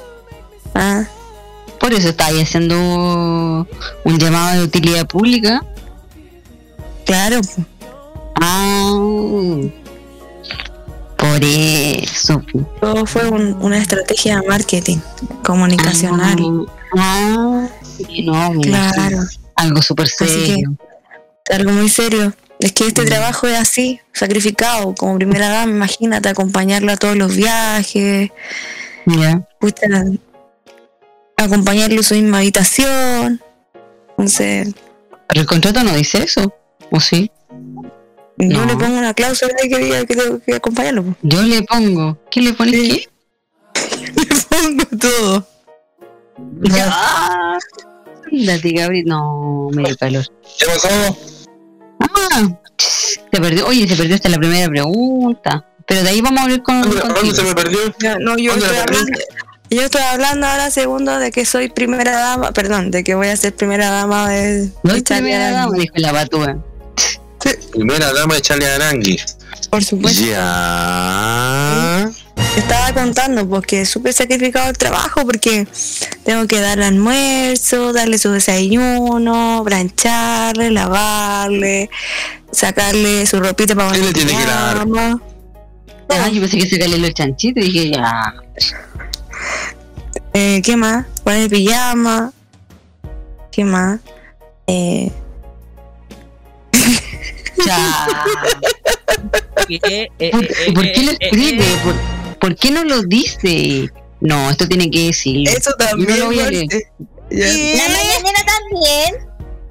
¿ah? 0.75 1.05
Por 1.81 1.93
eso 1.93 2.11
está 2.11 2.27
ahí 2.27 2.41
haciendo 2.41 2.77
un 4.05 4.19
llamado 4.19 4.59
de 4.61 4.65
utilidad 4.65 5.07
pública. 5.07 5.65
Claro. 7.05 7.41
Ah, 8.41 8.93
por 11.17 11.39
eso. 11.45 12.43
Todo 12.81 13.07
fue 13.07 13.29
un- 13.29 13.57
una 13.61 13.79
estrategia 13.79 14.41
de 14.41 14.47
marketing 14.49 14.99
comunicacional. 15.45 16.37
Ah, 16.97 17.69
sí, 17.97 18.23
no, 18.23 18.53
Claro. 18.61 19.19
Algo 19.57 19.83
súper 19.83 20.09
que, 20.19 20.27
serio. 20.27 20.77
algo 21.51 21.73
muy 21.73 21.89
serio. 21.89 22.33
Es 22.59 22.73
que 22.73 22.87
este 22.87 23.05
trabajo 23.05 23.47
es 23.49 23.59
así, 23.59 24.01
sacrificado. 24.13 24.95
Como 24.95 25.17
primera 25.17 25.49
dama, 25.49 25.73
imagínate 25.73 26.29
acompañarlo 26.29 26.93
a 26.93 26.97
todos 26.97 27.17
los 27.17 27.35
viajes. 27.37 28.31
Ya. 29.07 29.47
pucha, 29.59 29.87
acompañarlo 31.37 31.97
en 31.97 32.03
su 32.05 32.15
misma 32.15 32.39
habitación. 32.39 33.41
Entonces, 34.11 34.75
Pero 35.29 35.41
el 35.41 35.47
contrato 35.47 35.83
no 35.83 35.95
dice 35.97 36.23
eso, 36.23 36.55
¿o 36.91 37.01
sí? 37.01 37.31
yo 38.39 38.49
No. 38.49 38.65
le 38.67 38.77
pongo 38.77 38.97
una 38.99 39.15
cláusula 39.15 39.53
de 39.61 39.69
que 39.69 39.79
diga 39.79 40.05
que 40.07 40.15
tengo 40.17 40.39
que 40.41 40.55
acompañarlo. 40.55 41.17
Yo 41.23 41.43
le 41.43 41.63
pongo. 41.63 42.19
¿Qué 42.31 42.41
le 42.43 42.53
pones 42.53 42.75
qué? 42.81 43.09
Le 44.17 44.27
pongo 44.49 44.85
todo. 44.99 45.49
Ya. 46.63 47.59
Ándate, 48.31 48.73
Gabriel. 48.73 49.05
No, 49.07 49.69
me 49.73 49.85
dio 49.85 49.97
calor. 49.97 50.25
¿Qué 50.59 50.67
pasó? 50.67 50.89
Ah, 52.01 52.49
se 52.77 53.41
perdió. 53.41 53.67
Oye, 53.67 53.89
se 53.89 53.97
perdió 53.97 54.15
hasta 54.15 54.29
la 54.29 54.39
primera 54.39 54.69
pregunta. 54.69 55.67
Pero 55.87 56.03
de 56.03 56.09
ahí 56.11 56.21
vamos 56.21 56.41
a 56.41 56.43
hablar 56.45 56.63
con. 56.63 56.83
contigo. 56.83 57.35
se 57.35 57.43
me 57.43 57.55
perdió? 57.55 57.79
No, 58.21 58.37
yo 58.37 58.53
¿Dónde 58.53 58.67
estoy 58.67 58.79
hablando, 58.79 59.19
yo 59.71 59.83
estoy 59.83 60.03
hablando 60.03 60.47
ahora 60.47 60.71
segundo 60.71 61.19
de 61.19 61.31
que 61.31 61.47
soy 61.47 61.71
primera 61.71 62.13
dama, 62.13 62.53
perdón, 62.53 62.91
de 62.91 63.03
que 63.03 63.15
voy 63.15 63.29
a 63.29 63.37
ser 63.37 63.55
primera 63.55 63.91
dama 63.91 64.29
de, 64.29 64.69
No 64.83 64.95
es 64.95 65.03
Charlie 65.05 65.31
primera 65.31 65.51
dama, 65.51 65.77
dijo 65.77 65.95
la 65.97 66.13
patúa. 66.13 66.59
Primera 67.73 68.13
dama 68.13 68.35
de 68.35 68.41
Charlie 68.43 68.67
Arangui. 68.67 69.19
Por 69.71 69.83
supuesto. 69.83 70.23
Ya. 70.25 72.11
Estaba 72.57 72.93
contando 72.93 73.49
porque 73.49 73.83
es 73.83 73.89
súper 73.89 74.13
sacrificado 74.13 74.69
el 74.71 74.77
trabajo 74.77 75.25
porque 75.25 75.67
tengo 76.25 76.47
que 76.47 76.61
darle 76.61 76.85
almuerzo, 76.87 77.93
darle 77.93 78.19
su 78.19 78.31
desayuno, 78.31 79.63
brancharle, 79.65 80.71
lavarle, 80.71 81.89
sacarle 82.51 83.27
su 83.27 83.41
ropita 83.41 83.75
para 83.75 83.93
¿Qué 83.93 83.99
le 83.99 84.13
tiene 84.13 84.33
que 84.33 84.37
pijama. 84.39 85.21
Ah, 86.11 86.29
yo 86.29 86.41
pensé 86.41 86.59
que 86.59 86.69
sacarle 86.69 86.99
los 86.99 87.15
chanchitos 87.15 87.65
y 87.65 87.71
dije, 87.73 87.91
ya. 87.93 88.35
Eh, 90.35 90.61
¿Qué 90.63 90.77
más? 90.77 91.07
Poner 91.25 91.49
pijama. 91.49 92.33
¿Qué 93.51 93.65
más? 93.65 94.01
Eh, 94.67 95.11
Ya. 97.67 98.07
Eh, 99.69 100.09
eh, 100.19 100.31
¿Por, 100.33 100.45
eh, 100.45 100.73
por 100.75 100.93
qué 100.93 101.03
lo 101.05 101.13
escribe? 101.13 101.65
eh. 101.65 101.77
¿Por, 101.85 101.95
por 102.43 102.57
qué 102.57 102.73
no 102.73 102.83
lo 102.83 103.03
dice? 103.05 103.89
No, 104.21 104.51
esto 104.51 104.67
tiene 104.67 104.91
que 104.91 105.07
decirlo. 105.07 105.49
eso 105.49 105.71
no 105.71 105.77
también. 105.77 106.19
lo 106.19 106.27
voy 106.27 106.41
a 106.41 106.51
leer. 106.51 106.67
Marce. 106.67 106.89
Ya. 107.31 107.47
La 107.47 107.89
mañanera 107.95 108.45
también. 108.45 109.15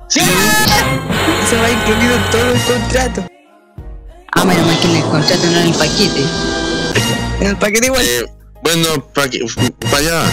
Eso 0.10 1.58
va 1.62 1.70
incluido 1.70 2.16
en 2.16 2.32
todo 2.32 2.54
el 2.54 2.62
contrato. 2.62 3.28
Ah, 4.32 4.46
menos 4.46 4.66
mal 4.66 4.80
que 4.80 4.88
en 4.88 4.96
el 4.96 5.04
contrato 5.04 5.46
no 5.48 5.60
en 5.60 5.68
el 5.68 5.74
paquete. 5.74 6.24
En 7.42 7.48
el 7.48 7.58
paquete 7.58 7.88
igual. 7.88 8.06
Eh, 8.06 8.26
bueno, 8.64 9.06
para 9.14 9.28
allá. 9.98 10.24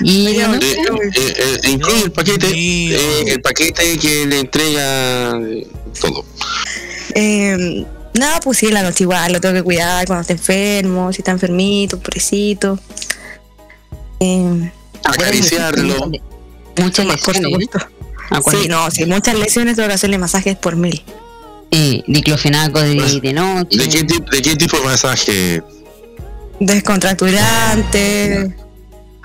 Y 0.00 0.26
Eh, 0.26 0.36
eh, 0.36 1.34
eh, 1.38 1.60
incluye 1.70 2.04
el 2.04 2.12
paquete, 2.12 2.46
eh, 2.46 3.24
el 3.32 3.40
paquete 3.40 3.98
que 3.98 4.26
le 4.26 4.40
entrega 4.40 5.40
todo. 5.98 6.26
Eh, 7.14 7.86
nada, 8.18 8.40
pues 8.40 8.58
sí, 8.58 8.66
en 8.66 8.74
la 8.74 8.82
noche 8.82 9.04
igual 9.04 9.32
lo 9.32 9.40
tengo 9.40 9.54
que 9.54 9.62
cuidar 9.62 10.06
cuando 10.06 10.20
esté 10.22 10.32
enfermo, 10.34 11.12
si 11.12 11.20
está 11.22 11.30
enfermito, 11.32 11.98
pobrecito. 11.98 12.78
Eh, 14.20 14.70
Acariciarlo. 15.04 16.10
Muchas 16.78 17.06
por 17.06 17.14
lesiones. 17.36 17.42
supuesto. 17.68 17.78
Sí, 18.50 18.68
no, 18.68 18.90
sí, 18.90 19.04
muchas 19.06 19.34
lesiones 19.36 19.76
tengo 19.76 19.88
que 19.88 19.94
hacerle 19.94 20.18
masajes 20.18 20.56
por 20.56 20.76
mil. 20.76 21.02
Eh, 21.70 22.02
diclofenaco 22.06 22.80
de, 22.80 23.20
de 23.20 23.32
noche. 23.32 23.76
¿De 23.78 23.88
qué, 23.88 24.04
tipo, 24.04 24.30
¿De 24.30 24.42
qué 24.42 24.56
tipo 24.56 24.76
de 24.78 24.84
masaje? 24.84 25.62
Descontracturante. 26.60 28.54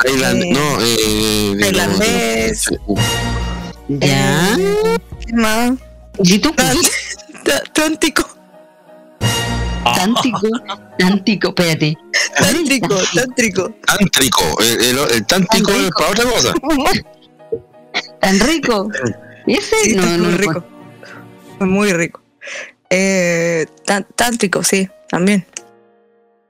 Island, 0.04 0.44
Eh, 0.44 0.52
no, 0.52 0.82
eh, 0.82 1.54
de- 1.56 1.62
tailandés. 1.64 2.66
Ya. 3.88 4.58
¿Qué 5.26 5.34
más? 5.34 5.72
¿Y 6.24 6.39
tú? 6.39 6.54
Tántico. 7.74 8.28
Tántico. 9.84 10.40
Tántico, 10.98 11.48
espérate. 11.50 11.98
Tántrico, 12.38 12.96
tántrico. 13.14 13.76
Tántrico, 13.86 14.44
el, 14.62 14.82
el, 14.84 14.98
el 15.14 15.26
tántrico 15.26 15.72
es 15.72 15.90
para 15.98 16.10
otra 16.12 16.26
cosa. 16.26 16.54
Tan 18.22 18.40
rico. 18.40 18.90
Ese 19.48 19.76
Sí, 19.84 19.96
no, 19.96 20.06
no 20.06 20.26
muy 20.26 20.34
rico. 20.38 20.64
Es 21.60 21.68
muy 21.68 21.94
rico. 21.94 22.22
Eh, 22.90 23.66
tan- 23.86 24.08
tántrico, 24.16 24.64
sí, 24.64 24.88
también. 25.10 25.46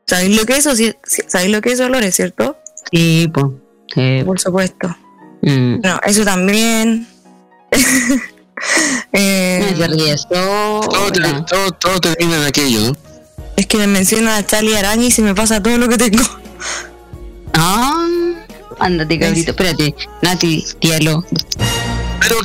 ¿Sabéis 0.07 0.35
lo 0.37 0.45
que 0.45 0.53
es 0.53 0.59
eso? 0.59 0.75
Sí, 0.75 0.93
sí, 1.03 1.21
¿Sabéis 1.27 1.51
lo 1.51 1.61
que 1.61 1.71
es 1.71 1.79
olores, 1.79 2.15
cierto? 2.15 2.57
Sí, 2.91 3.31
pues. 3.33 4.25
Por 4.25 4.39
supuesto. 4.39 4.87
Mm. 5.41 5.79
No, 5.81 5.99
eso 6.03 6.23
también. 6.25 7.07
Eh, 9.13 9.73
ríe 9.75 10.15
todo. 10.29 10.81
Todo, 11.47 11.71
todo 11.71 11.99
termina 11.99 12.37
en 12.37 12.43
aquello, 12.43 12.79
¿no? 12.81 13.10
Es 13.55 13.65
que 13.67 13.77
me 13.77 13.87
menciona 13.87 14.37
a 14.37 14.45
Charlie 14.45 14.75
Araña 14.75 15.05
y 15.05 15.11
se 15.11 15.21
me 15.21 15.35
pasa 15.35 15.61
todo 15.61 15.77
lo 15.77 15.87
que 15.89 15.97
tengo. 15.97 16.23
Ah, 17.53 18.07
ándate, 18.79 19.19
cabrito. 19.19 19.51
Espérate, 19.51 19.93
Nati, 20.21 20.65
diálogo. 20.79 21.25
Pero. 22.19 22.37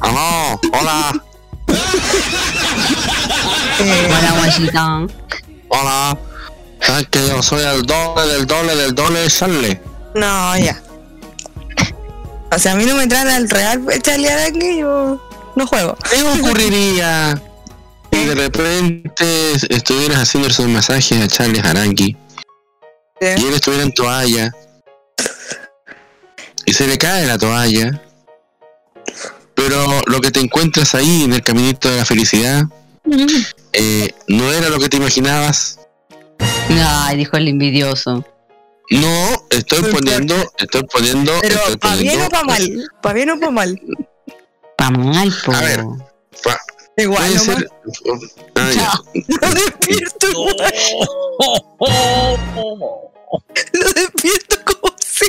Aló, 0.00 0.60
hola, 0.78 1.22
Hola, 3.80 4.32
guachita. 4.38 5.06
hola. 5.68 6.18
Sabes 6.80 7.08
que 7.10 7.26
yo 7.28 7.42
soy 7.42 7.62
el 7.64 7.82
doble 7.84 8.26
del 8.32 8.46
doble 8.46 8.76
del 8.76 8.94
doble 8.94 9.20
de 9.20 9.28
Charlie. 9.28 9.80
No, 10.14 10.56
ya. 10.58 10.80
O 12.52 12.58
sea, 12.58 12.72
a 12.72 12.74
mí 12.76 12.84
no 12.86 12.94
me 12.94 13.06
traen 13.08 13.28
al 13.28 13.50
real 13.50 13.84
Charlie 14.00 14.28
Araña 14.28 14.64
y 14.70 14.78
yo 14.78 15.20
no 15.56 15.66
juego. 15.66 15.96
¿Qué 16.10 16.22
ocurriría 16.22 17.40
si 18.18 18.26
de 18.26 18.34
repente 18.34 19.52
estuvieras 19.70 20.18
haciendo 20.18 20.48
esos 20.48 20.66
masajes 20.68 21.20
a 21.20 21.28
Charles 21.28 21.64
Aranqui 21.64 22.16
y 23.20 23.24
él 23.24 23.54
estuviera 23.54 23.84
en 23.84 23.92
toalla 23.92 24.52
y 26.64 26.72
se 26.72 26.86
le 26.86 26.98
cae 26.98 27.26
la 27.26 27.38
toalla, 27.38 28.02
pero 29.54 30.02
lo 30.06 30.20
que 30.20 30.30
te 30.30 30.40
encuentras 30.40 30.94
ahí 30.94 31.24
en 31.24 31.32
el 31.32 31.42
caminito 31.42 31.90
de 31.90 31.96
la 31.96 32.04
felicidad 32.04 32.64
eh, 33.72 34.12
no 34.26 34.52
era 34.52 34.68
lo 34.68 34.78
que 34.78 34.88
te 34.88 34.96
imaginabas? 34.96 35.78
Ay, 36.70 37.16
dijo 37.16 37.36
el 37.36 37.48
envidioso. 37.48 38.24
No, 38.90 39.46
estoy 39.50 39.82
poniendo, 39.92 40.34
estoy 40.56 40.82
poniendo, 40.84 41.32
Pero 41.42 41.54
estoy 41.56 41.76
para 41.76 41.96
bien 41.96 42.20
o 42.20 42.28
para 42.28 42.44
mal. 42.44 42.90
Para 43.02 43.14
bien 43.14 43.30
o 43.30 43.40
para 43.40 43.52
mal. 43.52 43.80
Pa' 44.76 44.90
mal, 44.90 45.32
po. 45.44 45.52
A 45.52 45.60
ver, 45.60 45.84
Igual, 46.98 47.28
puede 47.28 47.38
ser. 47.38 47.70
Ah, 48.56 48.70
ya. 48.74 48.90
Lo 49.14 49.50
despierto 49.54 50.26
igual. 50.30 50.56
Lo 53.72 53.92
despierto 53.92 54.56
como 54.64 54.94
si. 55.00 55.26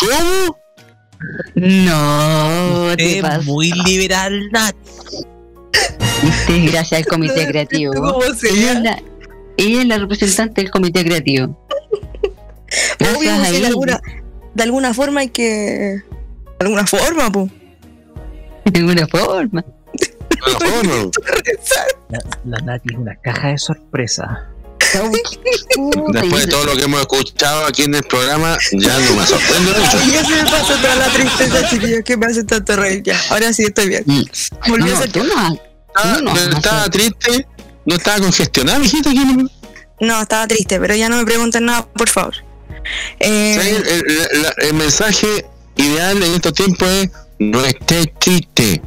¿Cómo? 0.00 0.58
No, 1.54 2.96
te 2.96 3.16
Es 3.16 3.22
pasa. 3.22 3.40
muy 3.42 3.70
liberal, 3.86 4.50
Nat. 4.52 4.76
Gracias 6.48 6.92
al 7.00 7.06
comité 7.06 7.46
creativo. 7.48 7.92
¿Cómo 7.94 8.22
Ella 8.22 8.34
sería? 8.34 8.72
es, 8.72 8.80
la, 8.82 9.02
ella 9.56 9.80
es 9.82 9.86
la 9.86 9.98
representante 9.98 10.60
del 10.62 10.70
comité 10.70 11.04
creativo. 11.04 11.58
Gracias 12.98 13.18
Obvio, 13.18 13.32
a 13.32 13.50
de 13.50 13.66
alguna, 13.66 14.00
de 14.54 14.62
alguna 14.62 14.92
forma 14.94 15.20
hay 15.20 15.28
que. 15.28 15.42
De 16.58 16.66
alguna 16.66 16.86
forma, 16.86 17.30
po. 17.30 17.48
De 18.66 18.80
alguna 18.80 19.06
forma. 19.06 19.64
La, 22.08 22.18
la 22.44 22.58
Nati 22.64 22.88
es 22.92 22.98
una 22.98 23.16
caja 23.16 23.48
de 23.48 23.58
sorpresa. 23.58 24.46
Después 26.12 26.46
de 26.46 26.50
todo 26.50 26.64
lo 26.66 26.76
que 26.76 26.84
hemos 26.84 27.00
escuchado 27.00 27.66
aquí 27.66 27.82
en 27.82 27.94
el 27.94 28.04
programa, 28.04 28.56
ya 28.72 28.98
no 29.00 29.14
me 29.16 29.26
sorprende 29.26 29.72
mucho. 29.78 29.98
Y 30.04 30.10
se 30.24 30.42
me 30.42 30.50
pasó 30.50 30.74
toda 30.76 30.94
la 30.96 31.08
tristeza, 31.08 31.68
chiquillos, 31.70 32.00
que 32.04 32.16
me 32.16 32.26
hace 32.26 32.44
tanto 32.44 32.76
reír. 32.76 33.02
Ya, 33.02 33.20
ahora 33.30 33.52
sí 33.52 33.64
estoy 33.64 33.88
bien. 33.88 34.04
Volví 34.68 34.84
No, 34.90 34.94
a 34.96 34.98
ser 35.00 35.12
tú 35.12 35.24
no, 35.24 35.60
Ah, 35.96 36.18
no, 36.22 36.32
pero 36.34 36.50
no, 36.50 36.56
estaba 36.58 36.88
triste, 36.90 37.46
no 37.86 37.94
estaba 37.96 38.18
congestionado, 38.20 38.78
mijito. 38.80 39.08
aquí 39.10 39.18
no- 39.24 39.50
No, 40.00 40.22
estaba 40.22 40.46
triste, 40.46 40.78
pero 40.78 40.94
ya 40.94 41.08
no 41.08 41.16
me 41.16 41.24
pregunten 41.24 41.64
nada, 41.66 41.86
por 41.86 42.08
favor. 42.08 42.34
Eh. 43.18 43.54
El, 43.54 43.86
el- 43.88 44.42
la- 44.42 44.54
el 44.58 44.74
mensaje 44.74 45.46
ideal 45.76 46.22
en 46.22 46.34
estos 46.34 46.52
tiempos 46.52 46.88
es 46.88 47.10
no 47.38 47.64
estés 47.64 48.06
triste. 48.18 48.80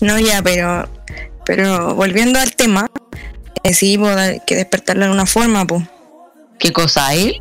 No, 0.00 0.18
ya, 0.18 0.42
pero. 0.42 0.88
Pero 1.44 1.94
volviendo 1.94 2.38
al 2.38 2.54
tema, 2.54 2.90
eh, 3.62 3.72
sí, 3.72 3.96
pues, 3.98 4.16
hay 4.16 4.40
que 4.46 4.54
despertarlo 4.56 5.06
de 5.06 5.12
una 5.12 5.26
forma, 5.26 5.66
pues. 5.66 5.82
¿Qué 6.58 6.72
cosa 6.72 7.14
él? 7.14 7.40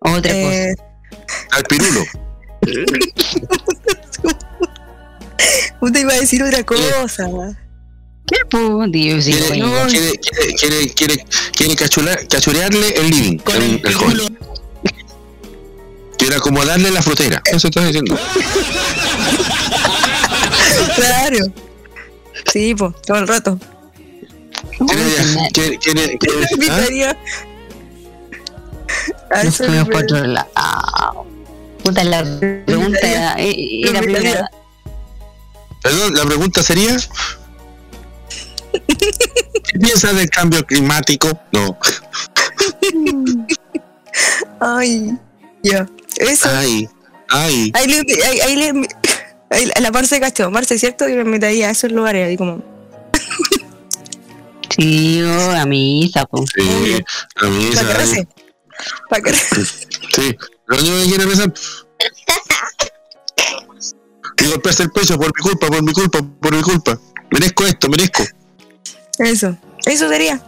Otra 0.00 0.32
Eh, 0.32 0.74
Al 1.52 1.62
pirulo. 1.64 2.00
Usted 5.80 6.00
iba 6.00 6.12
a 6.12 6.20
decir 6.20 6.42
otra 6.42 6.62
cosa. 6.64 7.28
¿Qué 8.26 8.36
po? 8.50 8.84
Dios, 8.88 9.24
sí, 9.24 9.32
Quiere, 9.32 9.48
quiere, 9.88 10.12
quiere, 10.58 10.88
quiere, 10.94 11.24
quiere, 11.56 11.74
cachular- 11.74 12.28
cachurearle 12.28 12.88
el 12.96 13.10
living. 13.10 13.38
el- 13.54 13.80
el 13.84 14.28
joven. 16.20 16.28
Quiere 16.28 16.36
acomodarle 16.36 16.90
la 16.90 17.02
frutera. 17.02 17.42
Eso 17.46 17.68
estás 17.68 17.86
diciendo. 17.86 18.16
Claro. 20.96 21.38
Sí, 22.52 22.74
pues, 22.74 22.94
todo 23.02 23.18
el 23.18 23.28
rato. 23.28 23.58
Quiere- 25.52 26.18
¿ah? 26.28 26.46
Invitaría. 26.52 27.18
A 29.30 29.44
Nos 29.44 29.56
fuimos 29.56 29.84
por 29.88 30.02
otro 30.04 30.26
lado. 30.26 31.26
Puta, 31.84 32.04
la 32.04 32.22
pregunta 32.66 32.98
era, 33.00 33.34
eh, 33.38 33.82
era 33.84 34.00
primera. 34.00 34.50
Perdón, 35.82 36.14
la 36.14 36.24
pregunta 36.24 36.62
sería. 36.62 36.96
¿Qué 38.72 39.78
piensas 39.78 40.14
del 40.16 40.28
cambio 40.28 40.64
climático? 40.66 41.28
No. 41.52 41.78
Ay, 44.60 45.16
ya. 45.62 45.86
Eso. 46.16 46.48
Ay, 46.52 46.88
ay. 47.28 47.72
Ahí 47.74 47.86
le, 47.86 48.24
ahí, 48.24 48.40
ahí 48.40 48.56
le, 48.56 48.88
ahí 49.50 49.70
la 49.80 49.90
Marce 49.90 50.20
cachó, 50.20 50.50
Marce, 50.50 50.78
¿cierto? 50.78 51.08
Y 51.08 51.14
me 51.14 51.24
metería 51.24 51.68
a 51.68 51.70
esos 51.70 51.92
lugares 51.92 52.26
ahí 52.26 52.36
como. 52.36 52.62
Sí, 54.76 55.22
oh, 55.22 55.50
a 55.50 55.66
misa, 55.66 56.24
po. 56.26 56.44
Sí, 56.54 57.04
a 57.36 57.46
mí 57.46 57.70
Para 57.74 57.92
rece. 57.94 58.28
Para 59.08 59.22
que 59.22 59.34
Sí, 59.34 60.36
lo 60.66 60.78
único 60.78 60.96
que 60.96 61.04
quiere 61.06 61.26
pensar. 61.26 61.52
Y 64.38 64.46
golpearse 64.46 64.84
el 64.84 64.90
pecho 64.90 65.18
por 65.18 65.26
mi 65.26 65.42
culpa, 65.42 65.66
por 65.66 65.82
mi 65.82 65.92
culpa, 65.92 66.18
por 66.40 66.54
mi 66.54 66.62
culpa. 66.62 66.98
Merezco 67.30 67.66
esto, 67.66 67.88
merezco. 67.88 68.22
Eso. 69.18 69.56
Eso 69.84 70.08
sería. 70.08 70.40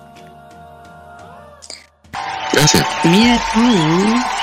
Gracias. 2.52 2.86
Mira 3.04 3.42
tú. 3.52 4.41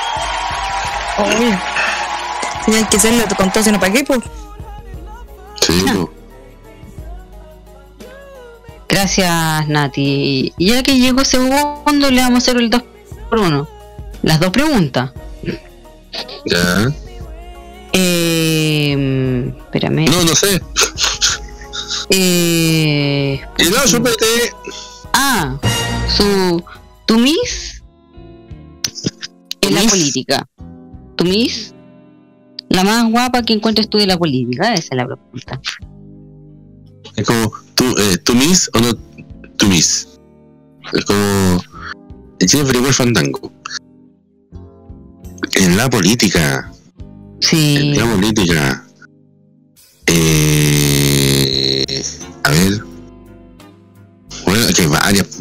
Obvio. 1.20 1.60
Si 2.66 2.74
hay 2.74 2.84
que 2.86 2.98
hacerlo 2.98 3.24
con 3.36 3.52
todo, 3.52 3.64
sino 3.64 3.80
para 3.80 3.94
qué, 3.94 4.04
pues. 4.04 4.20
Sí, 5.62 5.84
po. 5.94 6.12
Gracias, 8.88 9.68
Nati. 9.68 10.54
Y 10.58 10.68
ya 10.68 10.82
que 10.84 10.98
llegó 10.98 11.24
segundo, 11.24 12.10
le 12.12 12.22
vamos 12.22 12.36
a 12.36 12.38
hacer 12.40 12.58
el 12.58 12.70
2 12.70 12.82
por 13.30 13.40
1 13.40 13.68
Las 14.24 14.40
dos 14.40 14.50
preguntas. 14.50 15.12
Ya. 16.46 16.88
Eh, 17.94 19.54
espérame. 19.66 20.06
No, 20.10 20.24
no 20.24 20.36
sé. 20.36 20.62
Eh, 22.10 23.40
Y 23.60 23.64
no, 23.70 23.88
súpete. 23.88 24.26
ah, 25.14 25.58
su. 26.08 26.64
¿Tu 27.06 27.18
Miss? 27.20 27.84
En 29.62 29.76
la 29.76 29.82
política. 29.84 30.48
¿Tu 31.20 31.26
Miss? 31.26 31.74
La 32.70 32.86
más 32.86 33.12
guapa 33.12 33.44
que 33.44 33.52
encuentres 33.52 33.90
tú 33.90 33.98
de 33.98 34.08
la 34.08 34.18
política. 34.18 34.74
Esa 34.74 34.88
es 34.92 34.98
la 34.98 35.06
pregunta. 35.06 35.60
Es 37.18 37.28
como, 37.28 37.52
¿tú, 37.76 37.84
eh, 37.98 38.18
¿tú 38.24 38.34
miss 38.36 38.70
o 38.74 38.80
no 38.80 38.94
tú 39.58 39.68
miss? 39.68 40.08
Es 40.94 41.04
como, 41.04 41.62
pero 42.66 42.80
igual 42.80 42.94
fandango. 42.94 43.52
En 45.56 45.76
la 45.76 45.90
política, 45.90 46.72
Sí. 47.42 47.76
en 47.78 47.98
la 47.98 48.06
política, 48.16 48.86
eh, 50.06 51.84
a 52.44 52.52
ver, 52.52 52.84
bueno, 54.46 54.68
que 54.74 54.82
hay 54.84 54.88
varias, 54.88 55.40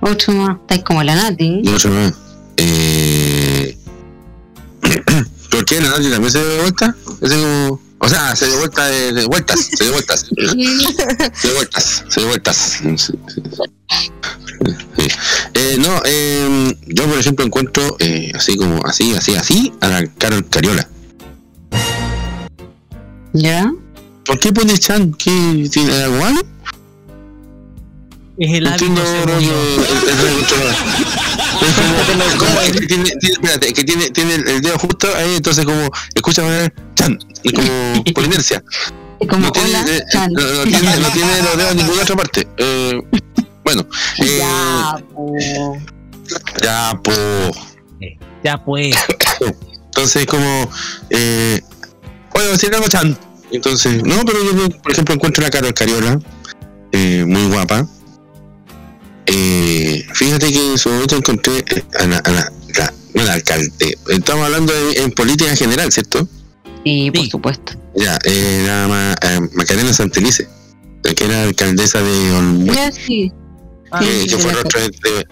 Ocho 0.00 0.32
más. 0.32 0.56
Estáis 0.60 0.82
como 0.84 1.02
la 1.02 1.14
Nati. 1.16 1.62
sé 1.78 1.88
más. 1.88 2.14
Eh, 2.56 3.13
¿Por 5.64 5.76
qué 5.76 5.80
la 5.80 5.88
Nati 5.88 6.10
también 6.10 6.30
se 6.30 6.44
dio 6.44 6.60
vuelta? 6.60 6.94
Es 7.22 7.32
como, 7.32 7.80
o 7.98 8.06
sea, 8.06 8.36
se 8.36 8.46
dio 8.48 8.58
vuelta 8.58 8.84
de, 8.84 9.12
de 9.14 9.24
vueltas, 9.24 9.60
se 9.60 9.84
dio 9.84 9.94
vueltas. 9.94 10.26
Se 11.32 11.48
dio 11.48 11.54
vueltas, 11.54 12.04
se 12.06 12.20
dio 12.20 12.28
vueltas. 12.28 12.56
Sí, 12.56 12.98
sí, 12.98 13.12
sí. 13.34 13.42
Eh, 15.54 15.76
no, 15.78 16.02
eh, 16.04 16.76
yo 16.88 17.06
por 17.06 17.18
ejemplo 17.18 17.46
encuentro 17.46 17.96
eh, 17.98 18.30
así 18.34 18.58
como 18.58 18.84
así, 18.84 19.14
así, 19.14 19.36
así 19.36 19.72
a 19.80 19.88
la 19.88 20.06
Carol 20.18 20.46
Cariola. 20.50 20.86
¿Ya? 23.32 23.72
¿Por 24.26 24.38
qué 24.40 24.52
pone 24.52 24.78
Chan? 24.78 25.14
¿Qué 25.14 25.66
tiene 25.72 25.94
algo 25.94 26.18
malo? 26.18 26.42
Es 28.38 28.52
el 28.52 28.64
No 28.64 28.70
hábito 28.70 28.86
el- 28.86 29.30
el 30.08 30.18
recontrolador. 30.18 30.74
Es 31.64 31.72
como- 31.74 32.24
es 32.24 32.34
como 32.34 32.60
que 32.80 32.86
tiene, 32.86 33.04
tiene- 33.20 33.32
espérate, 33.34 33.72
que 33.72 33.84
tiene, 33.84 34.10
tiene 34.10 34.34
el 34.34 34.60
dedo 34.60 34.78
justo 34.78 35.08
ahí, 35.16 35.36
entonces 35.36 35.64
como 35.64 35.88
escucha 36.14 36.42
Chan, 36.94 37.18
como 37.54 38.04
por 38.12 38.24
inercia. 38.24 38.62
como 39.28 39.46
no 39.46 39.52
tiene, 39.52 39.68
hola, 39.70 39.84
eh, 39.88 40.02
Chan. 40.12 40.32
no, 40.32 40.42
no 40.42 40.62
tiene, 40.64 40.96
no 40.98 41.08
tiene 41.10 41.42
los 41.42 41.56
dedos 41.56 41.70
en 41.70 41.76
ninguna 41.78 42.02
otra 42.02 42.16
parte. 42.16 42.48
Eh, 42.58 43.00
bueno, 43.64 43.86
eh, 44.18 44.38
Ya, 44.38 44.96
po. 45.14 45.32
ya, 46.62 47.00
po. 47.02 47.12
Ya 48.42 48.62
pues. 48.64 48.94
Entonces 49.86 50.26
como, 50.26 50.70
eh, 51.10 51.60
oye, 52.34 52.46
decir 52.48 52.74
algo 52.74 52.88
Chan. 52.88 53.16
Entonces, 53.52 54.02
no, 54.02 54.24
pero 54.24 54.38
yo, 54.44 54.68
por 54.82 54.92
ejemplo, 54.92 55.14
encuentro 55.14 55.46
a 55.46 55.50
Carol 55.50 55.72
Cariola, 55.72 56.18
eh, 56.92 57.24
muy 57.26 57.46
guapa. 57.46 57.86
Eh, 59.26 60.06
fíjate 60.12 60.52
que 60.52 60.72
en 60.72 60.78
su 60.78 60.88
momento 60.90 61.16
encontré 61.16 61.58
eh, 61.58 61.84
a 61.98 62.06
la, 62.06 62.18
a 62.18 62.30
la, 62.30 62.52
la- 62.78 62.94
bueno, 63.14 63.30
alcalde. 63.30 63.96
Estamos 64.08 64.44
hablando 64.44 64.72
de- 64.72 65.02
en 65.02 65.10
política 65.12 65.50
en 65.50 65.56
general, 65.56 65.90
¿cierto? 65.92 66.28
Sí, 66.84 67.10
por 67.10 67.26
supuesto. 67.28 67.72
Ya, 67.94 68.18
eh, 68.24 68.64
la 68.66 68.88
Ma- 68.88 69.14
eh, 69.22 69.40
Macarena 69.54 69.92
Santelice, 69.94 70.48
la 71.02 71.14
que 71.14 71.24
era 71.24 71.42
alcaldesa 71.44 72.02
de 72.02 72.32
Olmué, 72.32 72.74
Ya, 72.74 72.92
sí. 72.92 73.32
que, 74.00 74.04
Sí, 74.22 74.26
que 74.28 74.36
de 74.36 74.42
fue 74.42 74.52
la- 74.52 74.60
rostro 74.62 74.80
de, 74.80 74.88
de- 74.88 75.26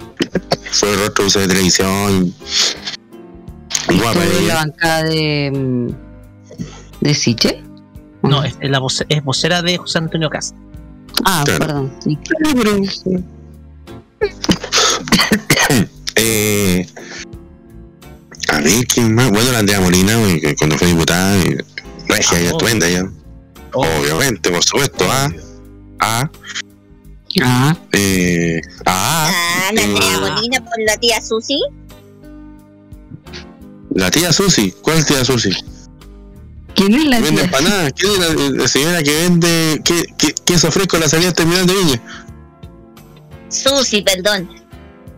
fue 0.70 0.96
rostro 0.96 1.40
de 1.42 1.48
televisión. 1.48 2.34
Guapa 3.88 4.24
Estuvo 4.24 4.38
en 4.40 4.48
la 4.48 4.54
bancada 4.54 5.02
de. 5.04 5.50
mm, 5.54 5.88
¿De 7.00 7.14
Siche? 7.14 7.62
No, 8.22 8.44
es, 8.44 8.54
es 8.60 8.70
la 8.70 8.78
voce- 8.78 9.04
es 9.08 9.24
vocera 9.24 9.60
de 9.60 9.76
José 9.76 9.98
Antonio 9.98 10.30
Casa. 10.30 10.54
Ah, 11.24 11.42
Claro. 11.44 11.58
perdón. 11.66 11.92
sí. 12.02 12.18
Eh, 16.16 16.86
a 18.48 18.58
ver, 18.60 18.86
¿quién 18.86 19.14
más? 19.14 19.30
Bueno, 19.30 19.50
la 19.52 19.58
Andrea 19.60 19.80
Molina, 19.80 20.12
eh, 20.28 20.40
que 20.40 20.54
cuando 20.56 20.76
fue 20.78 20.88
diputada, 20.88 21.36
eh, 21.38 21.64
regia 22.08 22.40
y 22.40 22.44
Ah, 22.44 22.46
estupenda 22.50 22.88
ya. 22.88 23.08
Obviamente, 23.72 24.50
por 24.50 24.62
supuesto. 24.62 25.06
Ah, 25.10 25.28
ah, 26.00 26.30
Ah, 27.42 27.74
eh, 27.92 28.60
ah, 28.84 29.30
Ah, 29.32 29.70
la 29.72 29.82
Andrea 29.84 30.18
Molina 30.20 30.60
por 30.62 30.74
la 30.86 30.96
tía 30.98 31.20
Susi. 31.22 31.60
la 33.94 34.10
tía 34.10 34.32
Susi. 34.32 34.74
¿Cuál 34.82 35.04
tía 35.06 35.24
Susi? 35.24 35.50
¿quién 36.74 36.94
es 36.94 37.04
la 37.04 37.20
Vende 37.20 37.30
tía? 37.42 37.44
empanadas. 37.44 37.92
¿Quién 37.96 38.12
es 38.12 38.18
la, 38.18 38.50
la 38.62 38.68
señora 38.68 39.02
que 39.02 39.10
vende 39.22 39.80
qué, 39.84 40.04
qué, 40.18 40.34
queso 40.44 40.70
fresco 40.70 40.96
en 40.96 41.02
la 41.02 41.08
salida 41.08 41.32
terminal 41.32 41.66
de 41.66 41.74
Viña? 41.74 42.02
Susi, 43.52 44.02
perdón. 44.02 44.48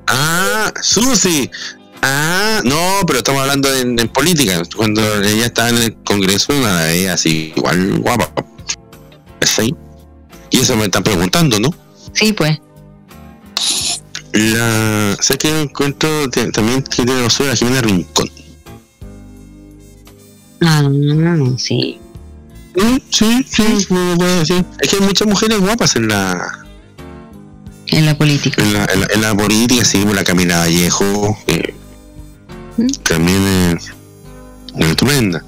Ah, 0.09 0.73
Susi. 0.83 1.51
Ah, 2.03 2.61
no, 2.65 3.01
pero 3.07 3.21
estamos 3.21 3.41
hablando 3.41 3.73
en, 3.75 3.99
en 3.99 4.09
política. 4.09 4.63
Cuando 4.77 5.01
ella 5.23 5.47
estaba 5.47 5.71
en 5.71 5.79
el 5.79 5.95
Congreso, 6.05 6.53
la 6.61 6.85
veía 6.85 7.15
así, 7.15 7.53
igual 7.57 7.99
guapa. 8.01 8.31
¿Sí? 9.41 9.75
Y 10.51 10.59
eso 10.59 10.77
me 10.77 10.85
están 10.85 11.03
preguntando, 11.03 11.59
¿no? 11.61 11.75
Sí, 12.13 12.33
pues. 12.33 12.59
La, 14.33 15.17
sé 15.21 15.39
que 15.39 15.63
encuentro 15.63 16.29
también 16.29 16.83
que 16.83 17.05
tiene 17.05 17.23
los 17.23 17.41
la 17.41 17.55
Jimena 17.55 17.81
Rincón. 17.81 18.31
Ah, 20.61 20.83
sí. 21.57 21.99
Mm, 22.75 22.97
Sí, 23.11 23.47
sí, 23.49 23.87
no 23.91 24.11
lo 24.13 24.19
puedo 24.19 24.39
decir. 24.41 24.65
Es 24.81 24.91
que 24.91 24.97
hay 24.97 25.03
muchas 25.03 25.29
mujeres 25.29 25.61
guapas 25.61 25.95
en 25.97 26.09
la, 26.09 26.64
En 27.89 28.07
la 28.07 28.17
política. 28.17 28.63
en 28.63 28.73
la, 28.73 28.85
en 28.87 29.01
la, 29.01 29.07
en 29.15 29.23
la 29.23 29.35
política, 29.35 29.85
sí, 29.85 30.05
la 30.05 30.25
Camila 30.25 30.59
Vallejo, 30.59 31.39
eh, 31.47 31.75
¿Mm? 32.77 32.87
también 33.03 33.43
es 33.77 33.93
muy 34.75 34.89
estupenda. 34.89 35.45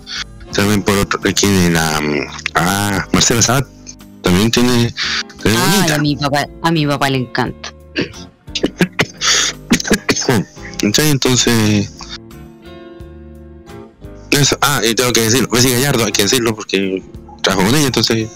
También 0.53 0.83
por 0.83 0.97
otro, 0.99 1.21
aquí 1.29 1.47
de 1.47 1.71
la, 1.71 2.01
mm, 2.01 2.21
ah, 2.55 3.07
Marcela 3.13 3.43
Sabat, 3.43 3.67
también 4.23 4.51
tiene, 4.51 4.93
bonita. 5.43 5.95
a 5.95 5.99
mi 5.99 6.17
papá, 6.17 6.47
a 6.63 6.71
mi 6.71 6.87
papá 6.87 7.11
le 7.11 7.19
encanta. 7.19 7.73
Entonces. 10.83 11.91
Eso. 14.31 14.59
Ah, 14.61 14.81
y 14.85 14.95
tengo 14.95 15.13
que 15.13 15.23
decirlo. 15.23 15.49
Bessie 15.51 15.73
Gallardo, 15.73 16.05
hay 16.05 16.13
que 16.13 16.25
decirlo 16.25 16.55
porque 16.55 17.03
trabajo 17.43 17.67
con 17.67 17.77
ella, 17.77 17.87
entonces. 17.87 18.29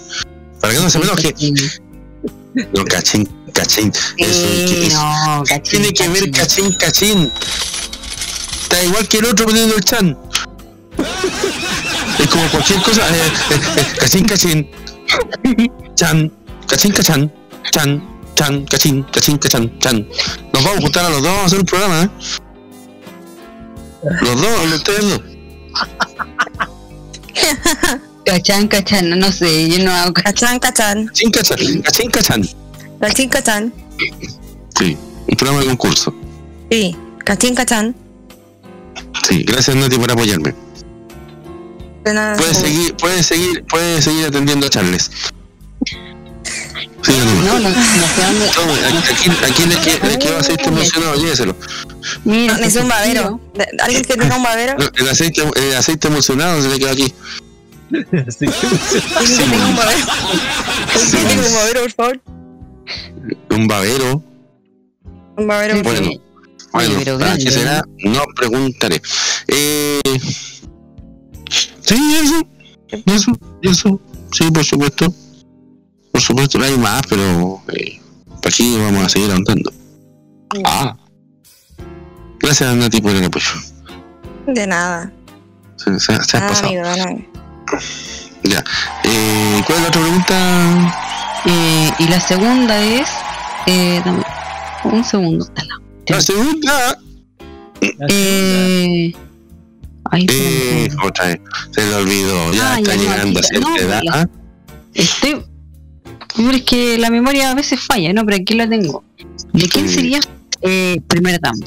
Para 0.59 0.73
que 0.73 0.79
no 0.79 0.89
se 0.89 0.99
me 0.99 1.05
enoje. 1.05 1.33
No, 2.73 2.83
cachín, 2.85 3.27
cachín. 3.61 3.91
Eso, 4.17 4.33
Sí, 4.33 4.87
eso. 4.87 4.97
no, 5.03 5.43
¿Qué 5.43 5.55
cachín, 5.55 5.81
tiene 5.81 5.93
que 5.93 6.07
ver 6.09 6.31
cachín, 6.31 6.73
cachín? 6.73 7.31
Está 8.63 8.83
igual 8.83 9.07
que 9.07 9.17
el 9.17 9.25
otro 9.25 9.45
poniendo 9.45 9.75
el 9.75 9.83
chan. 9.83 10.17
Es 12.19 12.27
como 12.27 12.47
cualquier 12.49 12.81
cosa. 12.81 13.07
eh, 13.09 13.19
eh, 13.51 13.59
eh, 13.77 13.85
cachín, 13.99 14.25
cachín. 14.25 14.71
Chan, 15.95 16.31
cachín, 16.67 16.91
cachán. 16.91 17.31
Chan, 17.71 18.03
chan, 18.35 18.65
cachín, 18.65 19.03
cachín, 19.03 19.37
cachán, 19.37 19.79
chan. 19.79 20.07
Nos 20.53 20.63
vamos 20.63 20.79
a 20.79 20.81
juntar 20.81 21.05
a 21.05 21.09
los 21.09 21.21
dos, 21.21 21.27
vamos 21.31 21.43
a 21.43 21.45
hacer 21.45 21.59
un 21.59 21.65
programa, 21.65 22.03
¿eh? 22.03 22.09
Los 24.21 24.41
dos, 24.41 24.65
los 24.65 24.73
ustedes 24.77 25.03
no. 25.03 25.31
Cachán, 28.25 28.67
cachán, 28.67 29.09
no, 29.09 29.15
no 29.15 29.31
sé, 29.31 29.67
yo 29.69 29.83
no 29.83 29.91
hago 29.91 30.13
Cachán, 30.13 30.59
cachán. 30.59 31.05
Cachín, 31.07 31.31
cachán, 31.31 31.81
cachín, 31.81 32.11
cachán. 32.11 32.41
Cachín, 33.01 33.29
cachán. 33.29 33.73
Sí, 34.77 34.97
un 35.27 35.35
programa 35.35 35.61
de 35.61 35.67
concurso. 35.67 36.13
Sí, 36.69 36.95
cachín, 37.25 37.55
cachán. 37.55 37.95
Sí, 39.27 39.43
gracias 39.43 39.75
Nati 39.75 39.97
por 39.97 40.11
apoyarme. 40.11 40.53
De 42.03 42.13
nada. 42.13 42.35
Puedes 42.37 42.57
seguir, 42.57 42.95
puedes 42.95 43.25
seguir, 43.25 43.63
puedes 43.65 44.03
seguir 44.03 44.25
atendiendo 44.27 44.67
a 44.67 44.69
Charles. 44.69 45.09
Sí, 47.03 47.13
No, 47.45 47.59
no, 47.59 47.59
no 47.59 47.69
le, 47.69 47.73
que- 49.81 50.07
le 50.07 50.19
quedó 50.19 50.37
aceite 50.37 50.67
emocionado, 50.67 51.15
lléveselo. 51.15 51.55
Mira, 52.25 52.55
Necesito 52.57 52.83
un 52.83 52.89
babero. 52.89 53.39
¿Alguien 53.83 54.03
que 54.03 54.15
tenga 54.15 54.35
un 54.37 54.43
babero? 54.43 54.75
No, 54.77 54.85
el 54.95 55.09
aceite, 55.09 55.43
el 55.55 55.75
aceite 55.75 56.07
emocionado 56.07 56.61
se 56.61 56.69
le 56.69 56.77
quedó 56.79 56.91
aquí. 56.91 57.11
¿Alguien 57.91 58.25
que 58.27 58.31
tenga 59.49 59.65
un 59.67 59.75
babero? 59.75 60.05
¿Alguien 60.93 61.27
que 61.27 61.35
tenga 61.35 61.47
un 61.47 61.55
babero, 61.55 61.81
por 61.81 61.91
favor? 61.91 62.21
Un 63.49 63.67
babero. 63.67 64.23
Un 65.37 65.47
babero, 65.47 65.75
por 65.81 65.83
Bueno, 65.93 66.09
bueno, 66.73 66.93
pero 67.03 67.17
para 67.17 67.29
grande, 67.31 67.43
qué 67.45 67.51
será, 67.51 67.83
no 68.05 68.21
preguntaré. 68.35 69.01
Eh, 69.47 69.99
sí, 71.81 72.15
eso, 72.21 72.47
eso, 73.05 73.31
eso, 73.61 74.01
sí, 74.31 74.51
por 74.51 74.63
supuesto. 74.63 75.13
Por 76.11 76.21
supuesto, 76.21 76.57
no 76.59 76.65
hay 76.65 76.77
más, 76.77 77.01
pero 77.07 77.61
eh, 77.73 77.99
aquí 78.45 78.77
vamos 78.77 79.05
a 79.05 79.09
seguir 79.09 79.31
ahondando. 79.31 79.71
Ah. 80.65 80.97
Gracias, 82.39 82.75
Nati, 82.75 83.01
por 83.01 83.11
el 83.15 83.23
apoyo. 83.23 83.51
De 84.47 84.67
nada. 84.67 85.11
Se, 85.77 85.99
se- 85.99 86.23
se 86.23 86.37
ha 86.37 86.47
pasado. 86.47 86.67
amigo. 86.67 87.25
Ya. 88.43 88.63
Eh, 89.03 89.61
¿Cuál 89.65 89.77
es 89.77 89.81
la 89.83 89.87
otra 89.89 90.01
pregunta? 90.01 91.10
Eh, 91.45 91.89
y 91.99 92.07
la 92.07 92.19
segunda 92.19 92.83
es. 92.83 93.09
Eh, 93.67 94.01
dame 94.05 94.23
un 94.83 95.03
segundo. 95.03 95.47
La 96.07 96.21
segunda. 96.21 96.97
Eh, 98.09 99.13
ay, 100.11 100.27
Eh, 100.29 100.89
otra 101.03 101.25
vez. 101.27 101.39
Se 101.71 101.81
le 101.85 101.95
olvidó. 101.95 102.53
Ya 102.53 102.73
Ah, 102.73 102.79
está 102.79 102.95
ya, 102.95 103.01
llegando 103.01 103.39
a 103.39 103.43
cierta 103.43 103.69
no, 103.69 103.77
edad. 103.77 104.01
la-. 104.03 104.29
Pero 105.21 106.51
es 106.51 106.63
que 106.63 106.97
la 106.97 107.09
memoria 107.09 107.51
a 107.51 107.55
veces 107.55 107.79
falla, 107.81 108.13
¿no? 108.13 108.23
Pero 108.25 108.37
aquí 108.37 108.53
la 108.55 108.67
tengo. 108.69 109.03
¿De 109.53 109.67
quién 109.67 109.89
sería 109.89 110.19
eh, 110.61 111.01
primera 111.07 111.37
dama? 111.41 111.59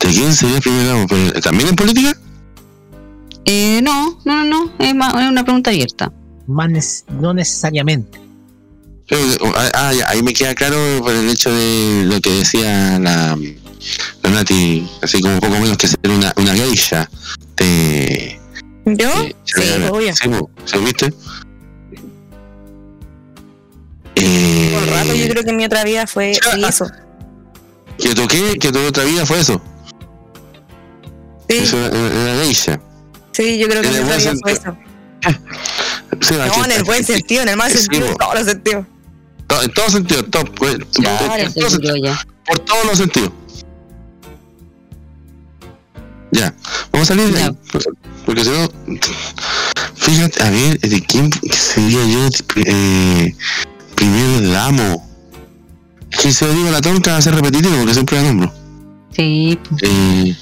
¿De 0.00 0.08
quién 0.08 0.32
sería 0.34 0.56
el 0.56 0.62
primer 0.62 0.86
damo? 0.86 1.06
¿Pero 1.06 1.40
¿También 1.40 1.68
en 1.70 1.76
política? 1.76 2.16
Eh, 3.44 3.80
no, 3.82 4.18
no, 4.24 4.44
no, 4.44 4.44
no. 4.44 4.72
Es, 4.78 4.94
más- 4.94 5.14
es 5.14 5.28
una 5.28 5.44
pregunta 5.44 5.70
abierta. 5.70 6.12
Más 6.46 7.04
no 7.08 7.34
necesariamente. 7.34 8.20
Ah, 9.54 9.70
ah, 9.74 9.92
ya, 9.92 10.08
ahí 10.08 10.22
me 10.22 10.32
queda 10.32 10.54
claro 10.54 10.76
por 11.00 11.12
el 11.12 11.28
hecho 11.28 11.52
de 11.52 12.04
lo 12.06 12.20
que 12.20 12.30
decía 12.30 12.98
la, 12.98 13.38
la 14.22 14.30
Nati, 14.30 14.88
así 15.02 15.20
como 15.20 15.34
un 15.34 15.40
poco 15.40 15.58
menos 15.58 15.76
que 15.76 15.88
ser 15.88 15.98
una, 16.08 16.32
una 16.36 16.54
geisha. 16.54 17.10
De, 17.56 18.40
¿Yo? 18.86 19.10
sí, 19.44 19.62
obvio. 19.90 20.14
Sí, 20.16 20.28
mo, 20.28 20.50
¿sí, 20.64 20.78
viste? 20.78 21.12
Eh, 24.14 24.70
Por 24.78 24.88
rato 24.88 25.14
yo 25.14 25.28
creo 25.28 25.44
que 25.44 25.52
mi 25.52 25.64
otra 25.64 25.84
vida 25.84 26.06
fue 26.06 26.30
eso. 26.30 26.86
que 27.98 28.14
toqué, 28.14 28.58
que 28.58 28.72
tu 28.72 28.78
otra 28.80 29.04
vida 29.04 29.26
fue 29.26 29.40
eso. 29.40 29.60
Sí. 31.48 31.58
Es 31.58 31.72
una, 31.72 31.88
una 31.88 32.42
geisha. 32.42 32.80
Sí, 33.32 33.58
yo 33.58 33.68
creo 33.68 33.82
que 33.82 33.88
mi 33.90 33.98
otra 33.98 34.16
vida 34.16 34.34
fue 34.42 34.52
eso. 34.52 34.76
Sí, 36.22 36.34
aquí 36.40 36.58
No, 36.58 36.64
en 36.64 36.72
el 36.72 36.84
buen 36.84 37.04
sentido, 37.04 37.42
en 37.42 37.48
el 37.50 37.56
mal 37.56 37.70
Sí, 37.70 37.78
sentido, 37.78 38.06
en 38.06 38.16
todos 38.16 38.34
los 38.34 38.46
sentidos. 38.46 38.86
To- 39.48 39.62
En 39.62 39.72
todo 39.74 39.90
sentido, 39.90 40.24
top. 40.24 40.48
pues, 40.54 40.76
Ya, 40.98 41.18
por- 41.18 41.30
ahora 41.30 41.42
en 41.42 41.52
se 41.52 41.60
todo 41.60 41.70
murió 41.70 41.90
sentido, 41.92 41.96
ya. 42.14 42.26
por 42.46 42.58
todos 42.60 42.84
los 42.86 42.98
sentidos. 42.98 43.32
Ya, 46.30 46.54
vamos 46.92 47.10
a 47.10 47.14
salir 47.14 47.32
de 47.34 47.42
ahí. 47.42 47.50
Porque 48.24 48.44
si 48.44 48.50
no, 48.50 48.68
fíjate, 49.96 50.42
a 50.42 50.50
ver, 50.50 50.80
¿de 50.80 51.00
quién 51.02 51.30
sería 51.52 52.04
yo 52.06 52.28
eh, 52.64 53.34
primer 53.94 54.50
damo? 54.50 55.08
Es 56.10 56.18
que 56.20 56.32
si 56.32 56.44
lo 56.44 56.52
digo 56.54 56.68
a 56.68 56.72
la 56.72 56.80
tonta 56.80 57.12
va 57.12 57.18
a 57.18 57.22
ser 57.22 57.34
repetitivo 57.34 57.76
porque 57.78 57.92
siempre 57.94 58.16
la 58.16 58.22
nombro. 58.22 58.54
Sí. 59.14 59.58
Eh, 59.82 60.34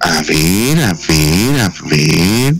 a 0.00 0.22
ver, 0.22 0.78
a 0.82 0.94
ver, 0.94 1.60
a 1.60 1.72
ver. 1.88 2.54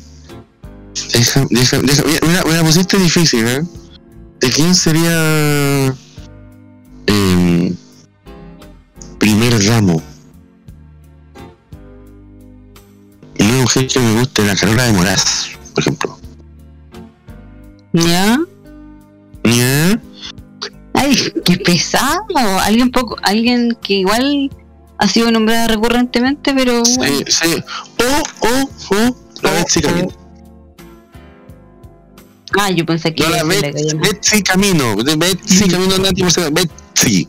Deja, 1.13 1.47
deja, 1.51 1.79
deja. 1.79 2.03
Mira, 2.05 2.21
mira, 2.27 2.45
me 2.45 2.55
la 2.55 2.65
pusiste 2.65 2.99
difícil, 2.99 3.47
¿eh? 3.47 3.63
¿De 4.41 4.51
quién 4.51 4.75
sería 4.75 5.95
em, 7.07 7.75
primer 9.19 9.65
ramo? 9.67 10.03
Una 13.41 13.63
mujer 13.63 13.87
que 13.87 13.99
me 14.01 14.21
guste, 14.21 14.45
la 14.45 14.57
Carola 14.57 14.85
de 14.85 14.93
Moraz, 14.93 15.49
por 15.75 15.83
ejemplo. 15.83 16.19
¿Ya? 17.93 18.39
¿Ya? 19.45 20.01
Ay, 20.95 21.33
qué 21.45 21.57
pesado. 21.59 22.59
Alguien 22.61 22.91
poco, 22.91 23.17
alguien 23.23 23.77
que 23.83 23.95
igual 23.95 24.51
ha 24.99 25.09
sido 25.09 25.31
nombrada 25.31 25.69
recurrentemente, 25.69 26.53
pero. 26.55 26.85
Sí, 26.85 27.25
sí. 27.29 27.65
O, 27.99 28.47
o, 28.47 28.97
o, 28.97 29.17
la 29.43 29.53
Betsy 29.53 29.81
Camino. 29.81 30.18
Ah, 32.59 32.71
yo 32.71 32.87
pensé 32.87 33.15
que 33.15 33.23
No, 33.25 33.31
la 33.31 33.39
que 33.43 33.45
le 33.49 33.61
Bet- 33.61 33.75
caía 33.75 33.95
mal. 33.95 34.03
Betsy 34.09 34.43
Camino. 34.43 34.97
Betsy 34.97 35.69
Camino 35.69 35.99
Nati, 35.99 36.23
Betsy. 36.23 37.29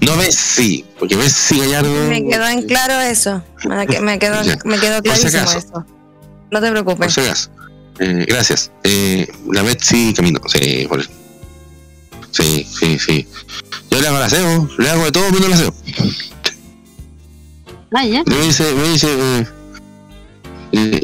No 0.00 0.16
Betsy, 0.16 0.84
porque 0.98 1.16
Betsy 1.16 1.58
Gallardo. 1.60 2.08
Me 2.08 2.24
quedó 2.26 2.46
en 2.48 2.66
claro 2.66 3.00
eso. 3.00 3.42
Me 3.68 3.86
que- 3.86 4.00
me 4.00 4.18
quedó, 4.18 4.36
me 4.64 4.78
quedó 4.78 4.96
si 4.96 5.02
clarísimo 5.02 5.42
acaso. 5.42 5.58
eso. 5.58 5.86
No 6.50 6.60
te 6.60 6.70
Por 6.72 6.82
preocupes. 6.84 7.14
si. 7.14 7.48
Eh, 8.00 8.26
gracias. 8.28 8.70
Eh, 8.82 9.28
la 9.52 9.62
Betsy 9.62 10.12
Camino. 10.14 10.40
Sí, 10.46 10.86
por 10.88 11.02
Sí, 12.32 12.66
sí, 12.78 12.98
sí. 12.98 13.28
Yo 13.90 14.00
le 14.00 14.08
hago 14.08 14.16
el 14.16 14.22
aseo, 14.24 14.68
le 14.78 14.90
hago 14.90 15.04
de 15.04 15.12
todo 15.12 15.30
menos 15.30 15.46
el 15.46 15.52
aseo. 15.52 15.74
Ah, 17.92 18.04
ya. 18.04 18.24
Me 18.26 18.36
dice, 18.40 18.74
me 18.74 18.88
dice, 18.88 19.46
eh, 20.72 21.03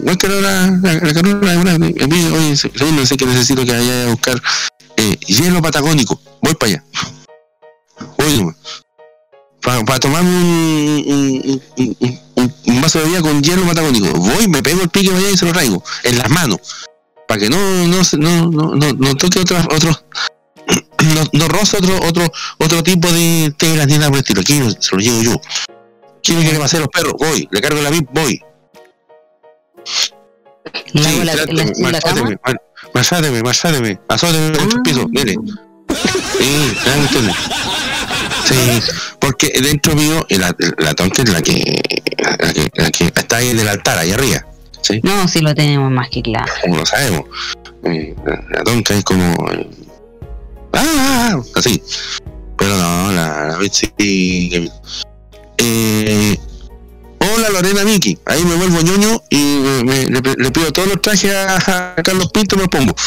Igual 0.00 0.16
que 0.16 0.28
la, 0.28 0.40
la, 0.40 0.94
la 0.94 1.12
Carola 1.12 1.58
Moraz, 1.58 1.78
me 1.78 1.88
envía, 1.88 2.32
oye, 2.32 2.56
segundo, 2.56 3.04
sé 3.04 3.16
que 3.16 3.26
necesito 3.26 3.64
que 3.64 3.72
vaya 3.72 4.04
a 4.04 4.10
buscar 4.10 4.42
eh, 4.96 5.16
hielo 5.26 5.60
patagónico. 5.60 6.20
Voy 6.40 6.54
para 6.54 6.72
allá. 6.72 6.84
Voy 8.16 8.54
Para 9.60 10.00
tomarme 10.00 10.30
un, 10.30 11.62
un, 12.66 12.80
vaso 12.80 12.98
de 12.98 13.04
bebida 13.04 13.20
con 13.20 13.42
hielo 13.42 13.66
patagónico. 13.66 14.06
Voy, 14.18 14.48
me 14.48 14.62
pego 14.62 14.80
el 14.82 14.88
pique 14.88 15.10
allá 15.10 15.30
y 15.30 15.36
se 15.36 15.44
lo 15.44 15.52
traigo. 15.52 15.82
En 16.04 16.16
las 16.16 16.30
manos. 16.30 16.60
Para 17.28 17.40
que 17.40 17.50
no, 17.50 17.86
no, 17.86 18.02
no, 18.18 18.50
no, 18.50 18.74
no, 18.74 18.92
no 18.92 19.14
toque 19.16 19.38
otras, 19.38 19.66
otros, 19.66 20.02
no, 21.14 21.24
no 21.32 21.48
roce 21.48 21.76
otro, 21.76 22.00
otro, 22.06 22.26
otro 22.58 22.82
tipo 22.82 23.06
de 23.12 23.54
telas 23.56 23.86
ni 23.86 23.98
nada 23.98 24.08
por 24.08 24.16
el 24.16 24.22
estilo. 24.22 24.40
Aquí 24.40 24.60
se 24.80 24.96
lo 24.96 25.02
llevo 25.02 25.22
yo. 25.22 25.40
¿Quiere 26.22 26.42
que 26.42 26.52
le 26.52 26.58
pase 26.58 26.78
los 26.78 26.88
perros? 26.88 27.14
Voy. 27.18 27.46
Le 27.50 27.60
cargo 27.60 27.82
la 27.82 27.90
VIP, 27.90 28.08
voy. 28.12 28.42
Hago 30.96 31.08
Sí, 31.10 31.24
la, 31.24 31.32
tráteme, 31.32 31.72
la- 31.78 31.90
la 31.90 32.00
cama. 32.00 32.36
azóteme 34.08 34.46
en 34.48 34.54
el 34.56 34.82
piso, 34.82 35.06
dele. 35.10 35.36
Sí. 36.38 37.26
Sí, 38.44 38.80
porque 39.20 39.52
dentro 39.62 39.94
mío, 39.94 40.26
la, 40.30 40.54
la 40.78 40.94
tonta 40.94 41.22
es 41.22 41.28
la 41.30 41.40
que, 41.42 41.80
la 42.38 42.52
que, 42.52 42.68
la 42.74 42.90
que 42.90 43.04
está 43.04 43.36
ahí 43.36 43.48
en 43.50 43.60
el 43.60 43.68
altar, 43.68 43.98
ahí 43.98 44.10
arriba. 44.12 44.44
¿sí? 44.82 45.00
No, 45.04 45.28
sí 45.28 45.40
lo 45.40 45.54
tenemos 45.54 45.90
más 45.90 46.08
que 46.08 46.22
claro. 46.22 46.50
Como 46.62 46.76
lo 46.78 46.86
sabemos. 46.86 47.24
Eh, 47.84 48.14
la, 48.26 48.42
la 48.50 48.64
tonta 48.64 48.94
es 48.94 49.04
como. 49.04 49.34
ah, 50.72 51.40
Así. 51.54 51.82
Pero 52.56 52.76
no, 52.76 53.12
la, 53.12 53.44
la 53.50 53.56
Betsy. 53.58 53.92
Eh, 55.58 56.38
hola 57.40 57.50
Lorena 57.50 57.84
Miki. 57.84 58.18
Ahí 58.26 58.44
me 58.44 58.54
vuelvo 58.56 58.80
ñoño 58.82 59.22
y 59.30 59.36
me- 59.62 59.84
me- 59.84 60.06
le, 60.06 60.20
le 60.36 60.50
pido 60.50 60.70
todos 60.72 60.88
los 60.88 61.00
trajes 61.02 61.32
a, 61.34 61.92
a 61.96 62.02
Carlos 62.02 62.30
Pinto 62.32 62.54
y 62.54 62.58
me 62.58 62.62
los 62.64 62.68
pongo. 62.68 62.94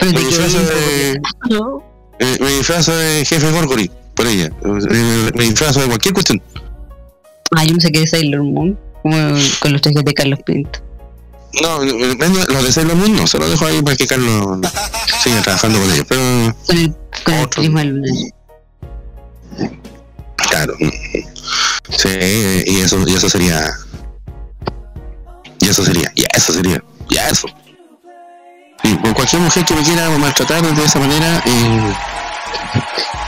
Me 0.00 0.12
disfrazo 0.18 0.58
de, 0.60 1.20
No. 1.50 1.82
eh, 2.18 2.36
me 2.40 2.48
disfrazo 2.52 2.96
de 2.96 3.24
jefe 3.24 3.50
Gorgory 3.52 3.90
por 4.14 4.26
ella. 4.26 4.46
Eh, 4.64 5.30
Me 5.34 5.44
disfrazo 5.44 5.80
de 5.80 5.86
cualquier 5.88 6.14
cuestión. 6.14 6.42
Ah, 7.56 7.64
yo 7.64 7.72
pensé 7.72 7.90
que 7.92 8.00
de 8.00 8.06
Sailor 8.06 8.42
Moon, 8.44 8.78
como 9.02 9.16
con 9.60 9.72
los 9.72 9.82
trajes 9.82 10.04
de 10.04 10.14
Carlos 10.14 10.38
Pinto. 10.46 10.80
No, 11.62 11.82
los 11.84 12.64
de 12.64 12.72
Sailor 12.72 12.96
Moon 12.96 13.14
no, 13.16 13.26
se 13.26 13.38
los 13.38 13.50
dejo 13.50 13.66
ahí 13.66 13.82
para 13.82 13.96
que 13.96 14.06
Carlos 14.06 14.60
siga 15.22 15.42
trabajando 15.42 15.80
con 15.80 15.90
ellos. 15.92 16.06
Pero 16.08 16.20
Con 16.66 16.78
el, 16.78 16.94
con 17.24 17.34
el 17.34 17.48
prisma 17.48 17.84
lunar. 17.84 18.10
Claro. 20.36 20.74
Sí, 21.96 22.08
y 22.66 22.80
eso, 22.80 22.98
y 23.06 23.14
eso 23.14 23.28
sería. 23.28 23.70
Y 25.60 25.68
eso 25.68 25.84
sería, 25.84 26.10
y 26.14 26.24
eso 26.34 26.52
sería, 26.52 26.82
y 27.08 27.16
eso. 27.16 27.48
Sí, 28.82 28.94
por 29.02 29.14
cualquier 29.14 29.42
mujer 29.42 29.64
que 29.64 29.74
me 29.74 29.82
quiera 29.82 30.08
maltratar 30.18 30.62
de 30.74 30.84
esa 30.84 30.98
manera, 30.98 31.42
eh, 31.44 31.94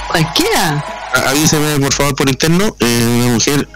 Cualquiera. 0.08 0.84
avíseme 1.26 1.78
por 1.80 1.92
favor 1.92 2.14
por 2.16 2.28
interno, 2.28 2.74
eh, 2.80 3.16
una 3.22 3.34
mujer 3.34 3.68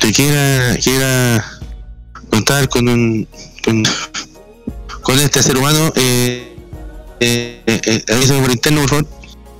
que 0.00 0.12
quiera, 0.12 0.76
quiera 0.82 1.44
contar 2.30 2.68
con 2.68 2.88
un 2.88 3.28
con, 3.64 3.82
con 5.02 5.18
este 5.18 5.42
ser 5.42 5.56
humano, 5.56 5.92
eh, 5.96 6.56
eh, 7.20 7.62
eh, 7.66 8.04
avíseme 8.12 8.40
por 8.42 8.50
interno 8.50 8.80
por 8.82 8.90
favor. 8.90 9.06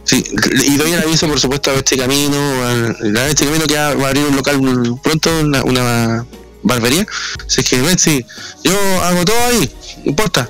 Sí, 0.04 0.24
y 0.66 0.76
doy 0.76 0.92
el 0.92 1.02
aviso 1.02 1.28
por 1.28 1.38
supuesto 1.38 1.70
a 1.70 1.74
este 1.74 1.96
camino, 1.96 2.36
a, 2.36 3.20
a 3.20 3.28
este 3.28 3.44
camino 3.44 3.66
que 3.66 3.74
va 3.74 3.88
a 3.88 4.08
abrir 4.08 4.24
un 4.24 4.36
local 4.36 4.60
pronto, 5.02 5.30
una, 5.40 5.62
una 5.62 6.26
barbería. 6.62 7.06
Si 7.46 7.60
es 7.60 7.68
que 7.68 7.80
Betsy, 7.80 8.26
yo 8.64 8.72
hago 9.02 9.24
todo 9.24 9.40
ahí, 9.46 9.72
no 9.98 10.10
importa. 10.10 10.48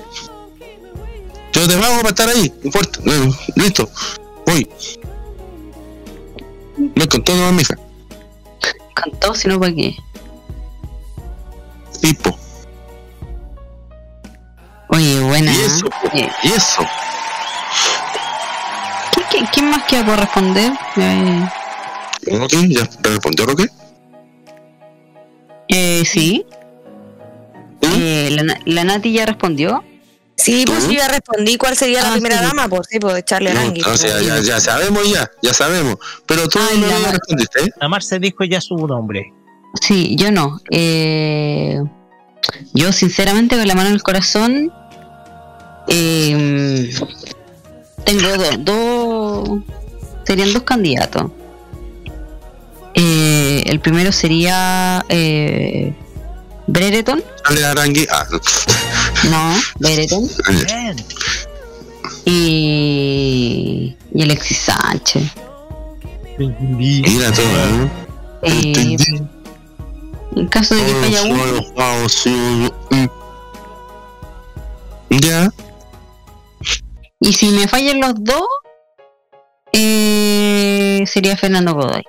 Yo 1.53 1.67
te 1.67 1.77
pago 1.77 1.97
para 1.97 2.09
estar 2.09 2.29
ahí, 2.29 2.51
no 2.61 2.65
importa. 2.65 2.99
Bueno, 3.03 3.37
listo, 3.55 3.89
voy. 4.45 4.67
Me 6.95 7.07
contó 7.07 7.35
nomás, 7.35 7.53
mija. 7.53 7.75
Con 8.95 9.19
todo, 9.19 9.35
si 9.35 9.47
no, 9.47 9.59
¿para 9.59 9.73
qué? 9.73 9.95
Tipo. 12.01 12.37
Oye, 14.89 15.19
buena. 15.21 15.53
Y 15.53 15.59
eso, 15.61 15.87
¿eh? 16.13 16.29
y 16.43 16.47
eso. 16.47 16.81
¿Qui- 19.31 19.47
¿Quién 19.51 19.69
más 19.69 19.83
queda 19.83 20.05
por 20.05 20.19
responder? 20.19 20.71
Eh, 20.97 21.45
¿Roque? 22.27 22.67
¿Ya 22.69 22.89
respondió 23.01 23.45
Roque? 23.45 23.67
eh, 25.69 26.03
sí. 26.05 26.45
Eh, 27.81 28.29
la, 28.31 28.57
la 28.65 28.83
Nati 28.83 29.11
ya 29.11 29.25
respondió. 29.25 29.83
Sí, 30.35 30.63
pues 30.65 30.85
yo 30.87 30.93
ya 30.93 31.07
respondí 31.07 31.57
cuál 31.57 31.75
sería 31.77 32.01
la 32.01 32.09
Ah, 32.09 32.11
primera 32.13 32.39
sí. 32.39 32.43
dama, 32.45 32.67
pues 32.67 32.87
sí, 32.89 32.99
pues 32.99 33.13
de 33.13 33.23
Charlie 33.23 33.53
No, 33.53 33.71
o 33.91 33.97
sea, 33.97 34.19
ya, 34.21 34.39
ya 34.41 34.59
sabemos 34.59 35.09
ya, 35.11 35.29
ya 35.41 35.53
sabemos. 35.53 35.97
Pero 36.25 36.47
tú 36.49 36.59
no 36.59 36.87
la 36.87 36.93
no 36.95 36.99
Mar- 37.01 37.11
respondiste, 37.11 37.61
¿eh? 37.63 37.69
La 37.79 37.87
Marce 37.87 38.19
dijo 38.19 38.43
ya 38.43 38.59
su 38.59 38.75
nombre. 38.75 39.31
Sí, 39.81 40.15
yo 40.17 40.31
no. 40.31 40.59
Eh, 40.71 41.79
yo 42.73 42.91
sinceramente 42.91 43.55
con 43.57 43.67
la 43.67 43.75
mano 43.75 43.89
en 43.89 43.95
el 43.95 44.03
corazón 44.03 44.71
eh, 45.87 46.91
tengo 48.05 48.27
dos, 48.59 49.59
serían 50.25 50.53
dos 50.53 50.63
candidatos. 50.63 51.31
Eh, 52.95 53.63
el 53.65 53.79
primero 53.79 54.11
sería 54.11 55.03
eh, 55.09 55.93
Brereton. 56.67 57.23
Ah, 57.45 58.25
no, 59.29 59.53
Brereton 59.79 60.29
y, 62.25 63.95
y 64.13 64.21
Alexis 64.21 64.57
Sánchez. 64.57 65.23
mira 66.37 67.31
todo, 67.31 67.45
¿eh? 67.45 67.89
Eh, 68.43 68.97
en 70.35 70.47
caso 70.47 70.75
de 70.75 70.85
que 70.85 70.93
falla 70.93 71.23
uno. 71.23 71.43
Ya, 75.09 75.51
Y 77.23 77.31
si 77.31 77.51
me 77.51 77.69
fallan 77.69 78.01
los 78.01 78.15
dos, 78.17 78.45
eh, 79.71 81.05
sería 81.07 81.37
Fernando 81.37 81.73
Godoy. 81.73 82.03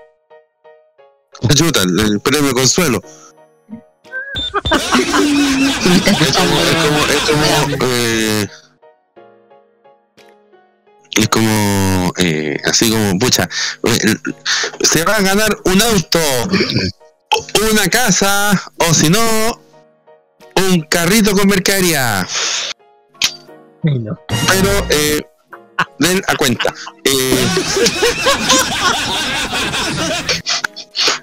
chuta, 1.55 1.83
el, 1.83 2.21
premio 2.21 2.53
consuelo. 2.53 3.01
Es 6.21 6.33
como, 6.33 6.57
es 11.17 11.29
como, 11.29 12.13
eh, 12.19 12.57
eh, 12.57 12.61
así 12.65 12.91
como, 12.91 13.17
pucha, 13.17 13.49
eh, 13.85 14.17
se 14.81 15.05
va 15.05 15.15
a 15.15 15.23
ganar 15.23 15.57
un 15.65 15.81
auto, 15.81 16.19
una 17.71 17.87
casa, 17.87 18.61
o 18.79 18.93
si 18.93 19.11
no, 19.11 19.61
un 20.57 20.81
carrito 20.91 21.37
con 21.37 21.47
mercadería. 21.47 22.27
Pero, 23.85 24.87
eh, 24.91 25.23
den 25.99 26.23
a 26.27 26.37
cuenta. 26.37 26.75
Eh, 27.05 27.47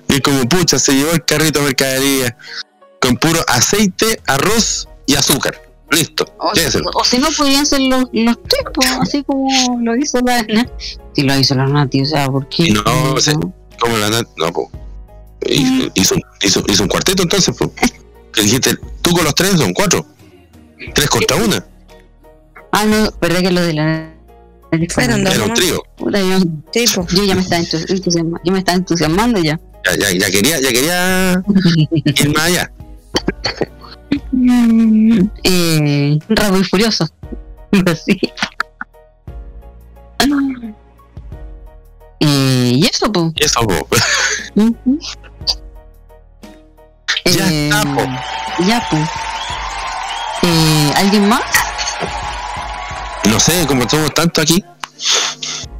es 0.08 0.22
como, 0.22 0.48
pucha, 0.48 0.78
se 0.80 0.94
llevó 0.94 1.12
el 1.12 1.24
carrito 1.26 1.60
de 1.60 1.66
mercadería 1.66 2.38
con 3.00 3.18
puro 3.18 3.40
aceite, 3.48 4.22
arroz 4.28 4.88
y 5.06 5.16
azúcar. 5.16 5.60
Listo, 5.90 6.26
O, 6.38 6.54
o 6.94 7.04
si 7.04 7.18
no, 7.18 7.28
podrían 7.32 7.66
ser 7.66 7.82
los, 7.82 8.06
los 8.14 8.38
tres, 8.44 8.64
así 9.02 9.24
como 9.26 9.50
lo 9.82 9.94
hizo 9.98 10.22
la 10.22 10.42
Nati. 10.44 10.72
Si 11.14 11.24
lo 11.24 11.38
hizo 11.38 11.54
la 11.56 11.66
Nati, 11.68 12.04
o 12.04 12.06
sea, 12.06 12.30
¿por 12.30 12.48
qué? 12.48 12.72
No, 12.72 13.14
o 13.14 13.20
sea, 13.20 13.34
como 13.78 13.98
la 13.98 14.10
Nat, 14.10 14.26
no, 14.38 14.54
po. 14.54 14.72
Hizo, 15.46 15.92
hizo, 15.96 16.16
hizo, 16.42 16.64
hizo 16.68 16.84
un 16.84 16.88
cuarteto 16.88 17.24
entonces, 17.24 17.54
po. 17.58 17.74
Que 18.32 18.42
dijiste, 18.44 18.78
tú 19.02 19.12
con 19.12 19.26
los 19.26 19.36
tres 19.36 19.58
son 19.58 19.74
cuatro. 19.74 20.06
Tres 20.94 21.10
contra 21.10 21.36
una. 21.36 21.66
Ah, 22.72 22.85
no, 22.85 23.10
verdad 23.22 23.39
que 23.41 23.52
lo 23.52 23.61
de 23.61 23.73
la 23.73 24.10
Era 24.72 25.15
un 25.45 25.53
trío. 25.53 25.84
Yo, 26.85 27.07
yo 27.10 27.23
ya 27.26 27.35
me 27.35 27.41
estaba 27.41 27.61
entus- 27.61 27.85
entusiasma- 27.89 28.39
yo 28.43 28.52
me 28.53 28.60
estaba 28.60 28.77
entusiasmando 28.77 29.39
ya. 29.41 29.60
Ya, 29.85 29.95
ya, 29.98 30.11
ya 30.11 30.31
quería, 30.31 30.60
ya 30.61 30.69
quería 30.69 31.43
ir 32.06 32.30
más 32.35 32.43
allá. 32.45 32.72
eh, 35.43 36.19
Rápido 36.30 36.60
y 36.60 36.64
furioso. 36.64 37.07
Así. 37.85 38.19
Eh, 42.19 42.72
y 42.76 42.85
eso, 42.85 43.11
pues. 43.11 43.34
Y 43.35 43.43
eso, 43.43 43.61
po. 43.61 43.88
Ya 47.26 47.48
está, 47.48 47.81
Ya. 48.68 48.88
Eh, 50.43 50.91
¿Alguien 50.98 51.27
más? 51.30 51.41
No 53.30 53.39
sé, 53.39 53.65
como 53.68 53.88
somos 53.89 54.14
tanto 54.14 54.41
aquí. 54.41 54.64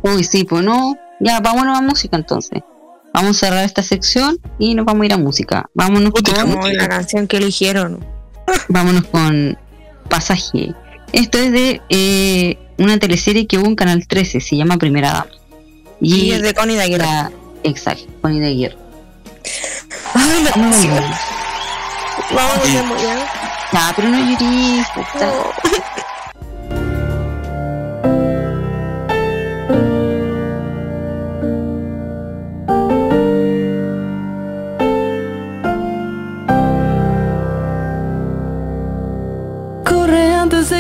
Uy, 0.04 0.24
sí, 0.24 0.44
pues 0.44 0.64
no. 0.64 0.96
Ya, 1.20 1.40
vámonos 1.40 1.78
a 1.78 1.82
música 1.82 2.18
entonces. 2.18 2.62
Vamos 3.14 3.38
a 3.38 3.40
cerrar 3.48 3.66
esta 3.66 3.84
sección 3.84 4.40
y 4.58 4.74
nos 4.74 4.86
vamos 4.86 5.04
a 5.04 5.06
ir 5.06 5.14
a 5.14 5.18
música. 5.18 5.70
Vámonos 5.74 6.12
con 6.12 6.78
la 6.78 6.88
canción 6.88 7.28
que 7.28 7.38
eligieron. 7.38 8.06
Vámonos 8.70 9.06
con 9.08 9.58
Pasaje. 10.10 10.74
Esto 11.14 11.38
es 11.40 11.52
de 11.52 11.82
eh, 11.90 12.58
una 12.78 12.98
teleserie 12.98 13.46
que 13.48 13.58
hubo 13.58 13.68
en 13.68 13.76
Canal 13.76 14.08
13, 14.08 14.40
se 14.40 14.56
llama 14.56 14.78
Primera 14.78 15.12
Dama. 15.12 15.28
Y 16.00 16.32
es 16.32 16.42
de 16.42 16.54
Connie 16.54 16.76
de 16.78 16.84
Aguirre. 16.84 17.04
la- 17.06 17.32
Exacto, 17.64 18.06
Connie 18.22 18.40
de 18.40 18.48
Aguirre. 18.48 18.78
Ay, 20.16 20.44
la 20.44 20.52
canción. 20.52 21.04
Vamos 22.34 22.60
Sí. 22.64 22.78
a 22.78 22.84
morir. 22.84 23.08
Ah, 23.74 23.94
pero 23.96 24.10
no 24.10 24.18
llorís, 24.18 24.86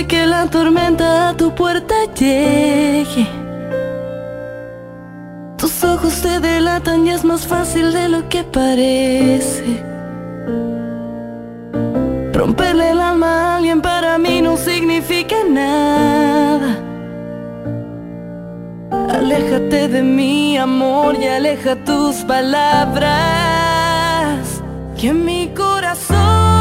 que 0.05 0.25
la 0.25 0.47
tormenta 0.47 1.29
a 1.29 1.33
tu 1.37 1.53
puerta 1.53 1.95
llegue. 2.17 3.27
Tus 5.57 5.83
ojos 5.83 6.21
te 6.21 6.39
delatan 6.39 7.05
y 7.05 7.11
es 7.11 7.23
más 7.23 7.45
fácil 7.45 7.91
de 7.93 8.09
lo 8.09 8.27
que 8.29 8.43
parece. 8.43 9.83
Romperle 12.33 12.91
el 12.91 12.99
alma 12.99 13.27
a 13.27 13.57
alguien 13.57 13.81
para 13.81 14.17
mí 14.17 14.41
no 14.41 14.57
significa 14.57 15.35
nada. 15.47 16.77
Aléjate 19.09 19.87
de 19.87 20.01
mi 20.01 20.57
amor 20.57 21.15
y 21.15 21.27
aleja 21.27 21.75
tus 21.75 22.17
palabras. 22.23 23.11
Que 24.99 25.13
mi 25.13 25.49
corazón 25.49 26.60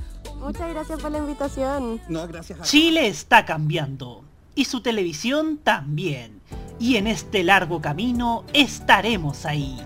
Muchas 0.41 0.69
gracias 0.69 0.99
por 0.99 1.11
la 1.11 1.19
invitación. 1.19 2.01
No, 2.09 2.27
gracias 2.27 2.59
a 2.59 2.63
Chile 2.63 3.07
está 3.07 3.45
cambiando 3.45 4.23
y 4.55 4.65
su 4.65 4.81
televisión 4.81 5.59
también. 5.63 6.41
Y 6.79 6.95
en 6.95 7.07
este 7.07 7.43
largo 7.43 7.79
camino 7.81 8.43
estaremos 8.53 9.45
ahí. 9.45 9.79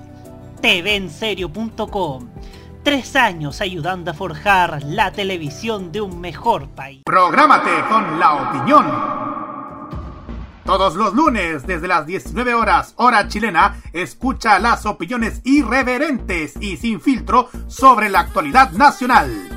TVenserio.com. 0.61 2.30
Tres 2.84 3.15
años 3.15 3.61
ayudando 3.61 4.11
a 4.11 4.14
forjar 4.14 4.84
la 4.84 5.11
televisión 5.11 5.91
de 5.91 6.02
un 6.02 6.22
mejor 6.22 6.69
país. 6.69 7.02
Prográmate 7.06 7.72
con 7.90 8.19
la 8.19 8.49
opinión. 8.49 8.86
Todos 10.64 10.95
los 10.95 11.14
lunes, 11.14 11.68
desde 11.68 11.88
las 11.88 12.07
19 12.07 12.53
horas, 12.53 12.94
hora 12.95 13.27
chilena, 13.27 13.82
escucha 13.94 14.57
las 14.57 14.86
opiniones 14.86 15.41
irreverentes 15.44 16.53
y 16.60 16.77
sin 16.77 17.02
filtro 17.02 17.49
sobre 17.68 18.10
la 18.10 18.22
actualidad 18.22 18.72
nacional. 18.72 19.55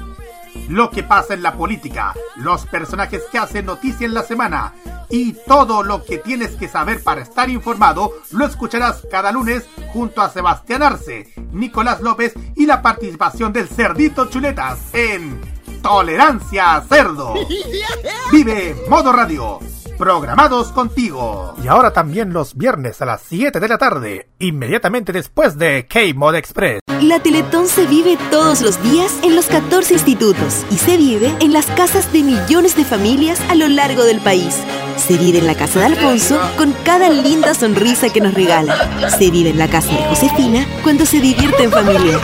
Lo 0.69 0.91
que 0.91 1.03
pasa 1.03 1.35
en 1.35 1.43
la 1.43 1.55
política, 1.55 2.15
los 2.37 2.67
personajes 2.67 3.23
que 3.31 3.39
hacen 3.39 3.67
noticia 3.67 4.07
en 4.07 4.15
la 4.15 4.23
semana 4.23 4.75
y 5.11 5.33
todo 5.47 5.83
lo 5.83 6.05
que 6.05 6.19
tienes 6.19 6.53
que 6.57 6.69
saber 6.69 7.03
para 7.03 7.23
estar 7.23 7.49
informado, 7.49 8.13
lo 8.33 8.45
escucharás 8.45 9.07
cada 9.11 9.33
lunes 9.33 9.67
junto 9.93 10.21
a 10.21 10.31
Sebastián 10.31 10.83
Arce, 10.83 11.33
Nicolás 11.53 12.01
López 12.01 12.35
y 12.55 12.67
la 12.67 12.83
participación 12.83 13.53
del 13.53 13.69
Cerdito 13.69 14.27
Chuletas 14.27 14.79
en 14.93 15.41
Tolerancia 15.83 16.83
Cerdo. 16.89 17.35
Vive 18.33 18.77
Modo 18.89 19.13
Radio. 19.13 19.61
Programados 19.99 20.69
contigo. 20.69 21.57
Y 21.63 21.67
ahora 21.67 21.93
también 21.93 22.33
los 22.33 22.57
viernes 22.57 23.03
a 23.03 23.05
las 23.05 23.21
7 23.29 23.59
de 23.59 23.69
la 23.69 23.79
tarde, 23.79 24.29
inmediatamente 24.39 25.13
después 25.13 25.59
de 25.59 25.89
K-Mod 25.89 26.37
Express. 26.37 26.81
La 27.03 27.19
Teletón 27.21 27.67
se 27.67 27.85
vive 27.85 28.17
todos 28.31 28.61
los 28.61 28.81
días 28.83 29.13
en 29.25 29.35
los 29.35 29.47
14 29.47 29.95
institutos 29.95 30.65
y 30.71 30.77
se 30.77 30.97
vive 30.97 31.35
en 31.41 31.53
las 31.53 31.67
casas 31.67 32.13
de 32.13 32.23
millones 32.23 32.77
de 32.77 32.85
familias 32.85 33.41
a 33.51 33.57
lo 33.57 33.69
largo 33.69 34.05
del 34.05 34.21
país. 34.21 34.57
Se 34.97 35.19
vive 35.19 35.39
en 35.39 35.49
la 35.49 35.57
casa 35.57 35.81
de 35.81 35.87
Alfonso 35.87 36.39
con 36.57 36.73
cada 36.85 37.11
linda 37.11 37.55
sonrisa 37.55 38.13
que 38.13 38.21
nos 38.21 38.35
regala. 38.35 39.11
Se 39.19 39.33
vive 39.33 39.51
en 39.51 39.59
la 39.59 39.69
casa 39.69 39.91
de 39.91 40.05
Josefina 40.05 40.65
cuando 40.85 41.07
se 41.07 41.21
divierte 41.21 41.65
en 41.65 41.73
familia. 41.73 42.19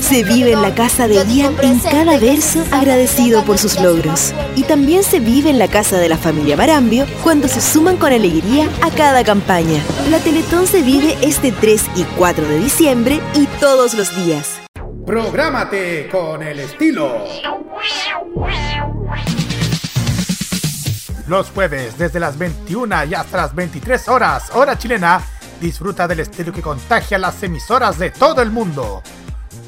Se 0.00 0.24
vive 0.24 0.52
en 0.52 0.62
la 0.62 0.74
casa 0.74 1.06
de 1.06 1.24
Ian 1.26 1.54
en 1.62 1.78
cada 1.78 2.18
verso 2.18 2.64
agradecido 2.72 3.44
por 3.44 3.58
sus 3.58 3.80
logros. 3.80 4.34
Y 4.56 4.64
también 4.64 5.04
se 5.04 5.20
vive 5.20 5.50
en 5.50 5.58
la 5.58 5.68
casa 5.68 5.98
de 5.98 6.08
la 6.08 6.16
familia 6.16 6.56
Marambio 6.56 7.06
cuando 7.22 7.46
se 7.46 7.60
suman 7.60 7.96
con 7.96 8.12
alegría 8.12 8.68
a 8.82 8.90
cada 8.90 9.22
campaña. 9.22 9.82
La 10.10 10.18
Teletón 10.18 10.66
se 10.66 10.82
vive 10.82 11.16
este 11.22 11.52
3 11.52 11.90
y 11.96 12.04
4 12.04 12.48
de 12.48 12.58
diciembre 12.58 13.20
y 13.34 13.46
todos 13.60 13.94
los 13.94 14.14
días. 14.16 14.60
Prográmate 15.06 16.08
con 16.08 16.42
el 16.42 16.60
estilo. 16.60 17.24
Los 21.28 21.50
jueves, 21.50 21.96
desde 21.96 22.18
las 22.18 22.36
21 22.36 23.04
y 23.04 23.14
hasta 23.14 23.36
las 23.36 23.54
23 23.54 24.08
horas, 24.08 24.50
hora 24.52 24.76
chilena, 24.76 25.22
disfruta 25.60 26.08
del 26.08 26.20
estilo 26.20 26.52
que 26.52 26.62
contagia 26.62 27.18
las 27.18 27.40
emisoras 27.44 27.98
de 27.98 28.10
todo 28.10 28.42
el 28.42 28.50
mundo. 28.50 29.02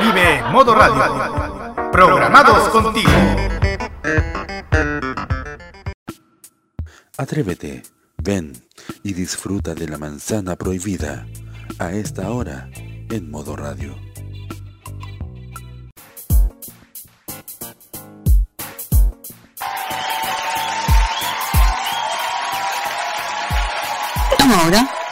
Vive 0.00 0.42
Modo 0.52 0.74
Radio, 0.74 1.90
programados 1.90 2.68
contigo. 2.68 3.10
Atrévete, 7.16 7.82
ven 8.18 8.52
y 9.02 9.14
disfruta 9.14 9.74
de 9.74 9.88
la 9.88 9.96
manzana 9.96 10.56
prohibida 10.56 11.26
a 11.78 11.92
esta 11.92 12.30
hora 12.30 12.68
en 13.10 13.30
modo 13.30 13.56
radio. 13.56 13.96
Ahora. 24.38 25.05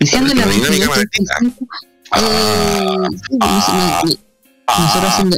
Diciéndole 0.00 0.42
a 0.42 0.46
La 0.46 0.52
dinámica 0.52 1.00
eh, 1.00 1.06
sí, 2.10 3.72
no- 3.72 4.02
no- 4.04 4.18
nosotros 4.78 5.10
haciendo. 5.10 5.36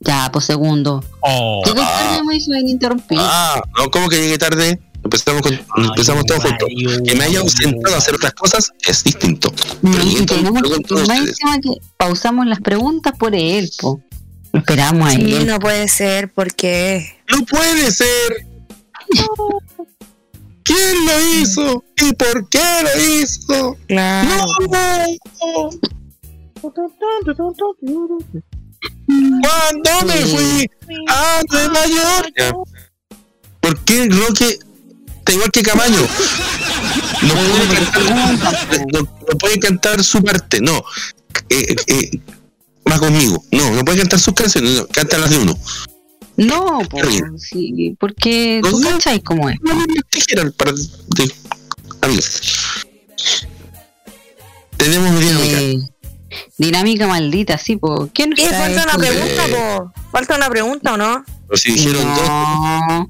Ya, 0.00 0.30
pues 0.32 0.44
segundo. 0.44 1.02
Llegué 1.64 1.80
tarde, 1.80 2.22
me 2.24 2.36
hizo 2.36 2.52
interrumpir. 2.54 3.18
Ah, 3.20 3.60
no, 3.76 3.90
¿cómo 3.90 4.08
que 4.08 4.16
llegué 4.20 4.38
tarde? 4.38 4.80
Empezamos, 5.02 5.42
con, 5.42 5.58
empezamos 5.84 6.26
todos 6.26 6.44
juntos. 6.44 6.68
Que 7.06 7.14
me 7.14 7.24
haya 7.24 7.40
ausentado 7.40 7.94
a 7.94 7.98
hacer 7.98 8.14
otras 8.14 8.32
cosas 8.34 8.72
es 8.86 9.02
distinto. 9.04 9.52
Pero 9.82 10.02
y 10.04 10.26
tenemos 10.26 10.62
y 10.66 11.06
más 11.44 11.58
que 11.62 11.70
pausamos 11.96 12.46
las 12.46 12.60
preguntas 12.60 13.14
por 13.18 13.34
él, 13.34 13.70
po. 13.80 14.00
Lo 14.52 14.60
esperamos 14.60 15.08
a 15.08 15.12
Sí, 15.12 15.34
él. 15.34 15.46
no 15.46 15.58
puede 15.58 15.88
ser, 15.88 16.32
porque. 16.32 17.16
¡No 17.28 17.44
puede 17.44 17.90
ser! 17.90 18.46
¿Quién 20.68 21.06
lo 21.06 21.40
hizo? 21.40 21.82
¿Y 21.96 22.12
por 22.12 22.46
qué 22.50 22.60
lo 22.82 23.02
hizo? 23.02 23.78
Claro. 23.86 24.46
¿Cuándo 29.40 29.90
me 30.06 30.26
fui 30.26 30.70
a 31.08 31.40
Nueva 31.50 31.86
York? 31.86 32.54
¿Por 33.60 33.82
qué 33.84 34.08
Roque 34.10 34.58
está 35.20 35.32
igual 35.32 35.50
que 35.50 35.62
Camaño? 35.62 36.06
No 37.22 37.34
puede 37.34 37.74
cantar, 37.74 38.86
no, 38.92 39.00
no 39.00 39.38
puede 39.38 39.58
cantar 39.58 40.04
su 40.04 40.22
parte, 40.22 40.60
no. 40.60 40.84
Eh, 41.48 41.76
eh, 41.86 42.20
va 42.90 42.98
conmigo. 42.98 43.42
No, 43.52 43.70
no 43.70 43.84
puede 43.86 44.00
cantar 44.00 44.20
sus 44.20 44.34
canciones, 44.34 44.72
no, 44.72 44.86
canta 44.88 45.16
las 45.16 45.30
de 45.30 45.38
uno. 45.38 45.58
No, 46.38 46.78
po, 46.88 47.00
sí, 47.36 47.96
porque 47.98 48.60
tú 48.62 48.80
cachai 48.80 49.20
cómo 49.20 49.50
es. 49.50 49.58
Dijeron 50.12 50.54
para 50.56 50.70
de, 50.70 51.34
amigos. 52.00 52.86
Tenemos 54.76 55.18
dinámica. 55.18 55.60
Eh, 55.60 55.78
dinámica 56.56 57.08
maldita, 57.08 57.58
sí, 57.58 57.74
po. 57.74 58.08
¿Quién 58.14 58.34
está 58.34 58.56
Falta 58.56 58.84
una 58.84 58.94
pregunta, 58.94 59.42
po. 59.50 59.92
Falta 60.12 60.36
una 60.36 60.48
pregunta, 60.48 60.94
¿o 60.94 60.96
no? 60.96 61.24
Pero 61.48 61.58
si 61.58 61.72
dijeron 61.72 62.04
dos. 62.04 62.28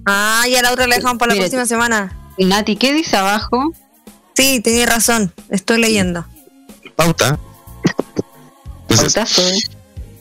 Ah, 0.07 0.47
y 0.49 0.55
a 0.55 0.63
la 0.63 0.73
otra 0.73 0.87
la 0.87 0.97
dejamos 0.97 1.19
para 1.19 1.35
la 1.35 1.41
próxima 1.41 1.67
semana. 1.67 2.17
Nati, 2.39 2.77
¿qué 2.77 2.95
dice 2.95 3.15
abajo? 3.19 3.75
Sí, 4.35 4.61
tenés 4.61 4.89
razón. 4.89 5.35
Estoy 5.51 5.83
leyendo. 5.83 6.25
Pauta. 6.97 7.39
Pautazo, 8.89 9.47
¿eh? 9.51 9.59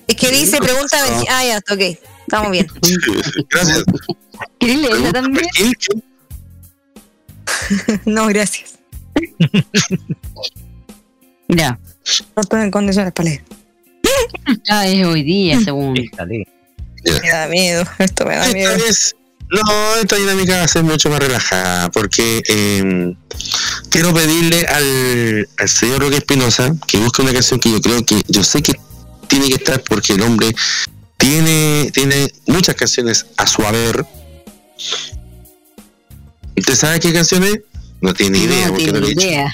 Es 0.07 0.15
que 0.17 0.29
dice 0.29 0.57
pregunta. 0.57 0.97
No. 1.09 1.23
Ah, 1.29 1.45
ya, 1.45 1.59
ok. 1.71 2.16
Estamos 2.27 2.51
bien. 2.51 2.67
Gracias. 3.49 3.83
¿Quieres 4.59 4.81
leerla 4.81 5.13
también? 5.13 5.47
no, 8.05 8.27
gracias. 8.27 8.77
Ya. 11.47 11.79
No 12.35 12.41
estoy 12.41 12.61
en 12.61 12.71
condiciones 12.71 13.13
para 13.13 13.29
leer. 13.29 13.43
Ya 14.65 14.87
es 14.87 15.05
hoy 15.05 15.23
día, 15.23 15.59
según. 15.61 15.93
Me 15.93 17.29
da 17.29 17.47
miedo. 17.47 17.85
Esto 17.97 18.25
me 18.25 18.35
da 18.35 18.47
miedo. 18.49 18.73
Vez, 18.73 19.15
no, 19.49 19.95
esta 19.95 20.17
dinámica 20.17 20.57
va 20.57 20.63
a 20.63 20.67
ser 20.67 20.83
mucho 20.83 21.09
más 21.09 21.19
relajada 21.19 21.89
porque 21.91 22.41
eh, 22.47 23.15
quiero 23.89 24.13
pedirle 24.13 24.65
al, 24.65 25.49
al 25.57 25.69
señor 25.69 26.01
Roque 26.01 26.17
Espinosa 26.17 26.75
que 26.85 26.97
busque 26.97 27.21
una 27.21 27.33
canción 27.33 27.59
que 27.59 27.71
yo 27.71 27.81
creo 27.81 28.05
que 28.05 28.21
yo 28.27 28.43
sé 28.43 28.61
que 28.61 28.73
tiene 29.27 29.47
que 29.47 29.55
estar 29.55 29.81
porque 29.83 30.13
el 30.13 30.21
hombre 30.21 30.53
tiene, 31.17 31.91
tiene 31.93 32.31
muchas 32.45 32.75
canciones 32.75 33.25
a 33.37 33.47
su 33.47 33.61
haber. 33.63 34.05
¿Usted 36.55 36.75
sabe 36.75 36.99
qué 36.99 37.13
canciones? 37.13 37.59
No 38.01 38.13
tiene 38.13 38.37
idea, 38.39 38.67
no 38.67 38.73
porque 38.73 38.83
tiene 38.85 38.99
no 38.99 39.05
le 39.05 39.11
he 39.11 39.13
idea. 39.13 39.51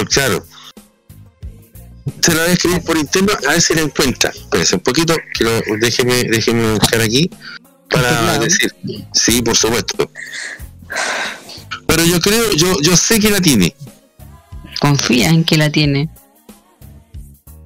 Oh, 0.00 0.04
claro. 0.04 0.44
Se 2.20 2.34
la 2.34 2.42
voy 2.42 2.50
a 2.50 2.52
escribir 2.54 2.82
por 2.82 2.96
interno 2.96 3.32
a 3.46 3.52
ver 3.52 3.62
si 3.62 3.74
la 3.74 3.80
encuentra. 3.82 4.30
Espérese 4.30 4.76
un 4.76 4.80
poquito, 4.82 5.14
que 5.34 5.44
lo- 5.44 5.60
déjeme, 5.78 6.24
déjeme 6.24 6.72
buscar 6.74 7.00
aquí 7.00 7.30
para 7.90 8.38
decir. 8.38 8.74
Sí, 9.12 9.42
por 9.42 9.56
supuesto. 9.56 10.10
Pero 11.86 12.04
yo 12.04 12.20
creo, 12.20 12.52
yo, 12.52 12.74
yo 12.80 12.96
sé 12.96 13.18
que 13.20 13.30
la 13.30 13.40
tiene. 13.40 13.74
Confía 14.80 15.28
en 15.28 15.44
que 15.44 15.56
la 15.56 15.70
tiene. 15.70 16.08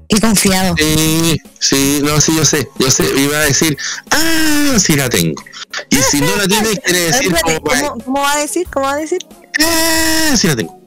Y 0.09 0.21
confiado. 0.21 0.75
Sí, 0.79 1.41
sí, 1.59 2.01
no, 2.05 2.21
sí, 2.21 2.33
yo 2.37 2.45
sé, 2.45 2.69
yo 2.79 2.91
sé, 2.91 3.05
iba 3.19 3.39
a 3.39 3.45
decir, 3.45 3.77
ah, 4.11 4.75
sí 4.79 4.95
la 4.95 5.09
tengo. 5.09 5.43
Y 5.91 5.97
si 5.97 6.21
no 6.21 6.37
la 6.37 6.47
tiene, 6.47 6.69
quiere 6.77 7.01
decir, 7.07 7.27
espérate, 7.35 7.61
como, 7.61 7.89
¿cómo, 7.91 8.05
cómo 8.05 8.21
va 8.21 8.33
a 8.35 8.39
decir? 8.39 8.67
¿Cómo 8.73 8.87
va 8.87 8.93
a 8.93 8.97
decir? 8.97 9.19
ah, 9.65 10.35
sí 10.37 10.47
la 10.47 10.57
tengo. 10.57 10.81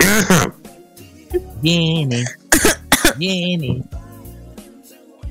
Ajá. 0.00 0.54
Viene. 1.62 2.24
Viene. 3.16 3.82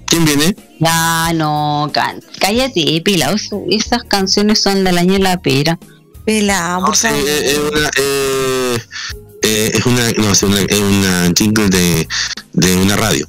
¿Quién 0.08 0.26
viene? 0.26 0.56
Ya, 0.80 1.32
no, 1.34 1.90
can- 1.94 2.22
cállate, 2.40 3.02
Pila. 3.04 3.36
Esas 3.70 4.04
canciones 4.04 4.62
son 4.62 4.84
del 4.84 4.98
año 4.98 5.14
de 5.14 5.20
la 5.20 5.38
pera. 5.42 5.80
Pela, 6.26 6.80
No, 6.80 6.94
sí, 6.94 7.08
eh, 7.12 7.52
es 7.52 7.58
una, 7.60 7.90
eh, 7.98 8.78
eh, 9.46 9.72
es 9.74 9.86
una, 9.86 10.10
no, 10.18 10.32
es 10.32 10.44
una, 10.44 10.60
es 10.62 10.80
una 10.80 11.32
jingle 11.38 11.70
de, 11.70 12.08
de 12.54 12.78
una 12.78 12.96
radio. 12.96 13.28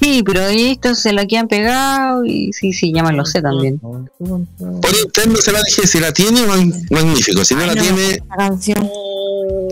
Sí, 0.00 0.22
pero 0.24 0.40
estos 0.48 0.98
se 0.98 1.12
la 1.12 1.24
quedan 1.26 1.46
pegado 1.46 2.24
y 2.24 2.52
sí, 2.52 2.72
sí, 2.72 2.92
ya 2.92 3.02
me 3.04 3.12
lo 3.12 3.24
sé 3.24 3.40
también. 3.40 3.78
Por 3.78 4.96
interno 5.04 5.36
se 5.36 5.52
la 5.52 5.62
dije, 5.62 5.86
si 5.86 6.00
la 6.00 6.12
tiene, 6.12 6.40
mag- 6.46 6.86
magnífico. 6.90 7.44
Si 7.44 7.54
no 7.54 7.64
la 7.64 7.74
tiene, 7.76 8.18
canción. 8.36 8.88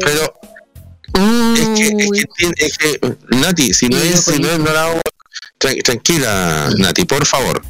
pero 0.04 0.32
es 1.14 1.68
que, 1.76 1.86
es 1.88 2.10
que, 2.12 2.24
tiene- 2.36 2.54
es 2.56 2.78
que, 2.78 3.00
Nati, 3.36 3.74
si 3.74 3.88
no 3.88 3.98
es, 3.98 4.20
si 4.24 4.38
no 4.38 4.48
es, 4.48 4.58
no 4.60 4.72
la 4.72 4.84
hago, 4.84 5.00
tran- 5.58 5.82
tranquila, 5.82 6.70
Nati, 6.78 7.04
por 7.04 7.26
favor. 7.26 7.60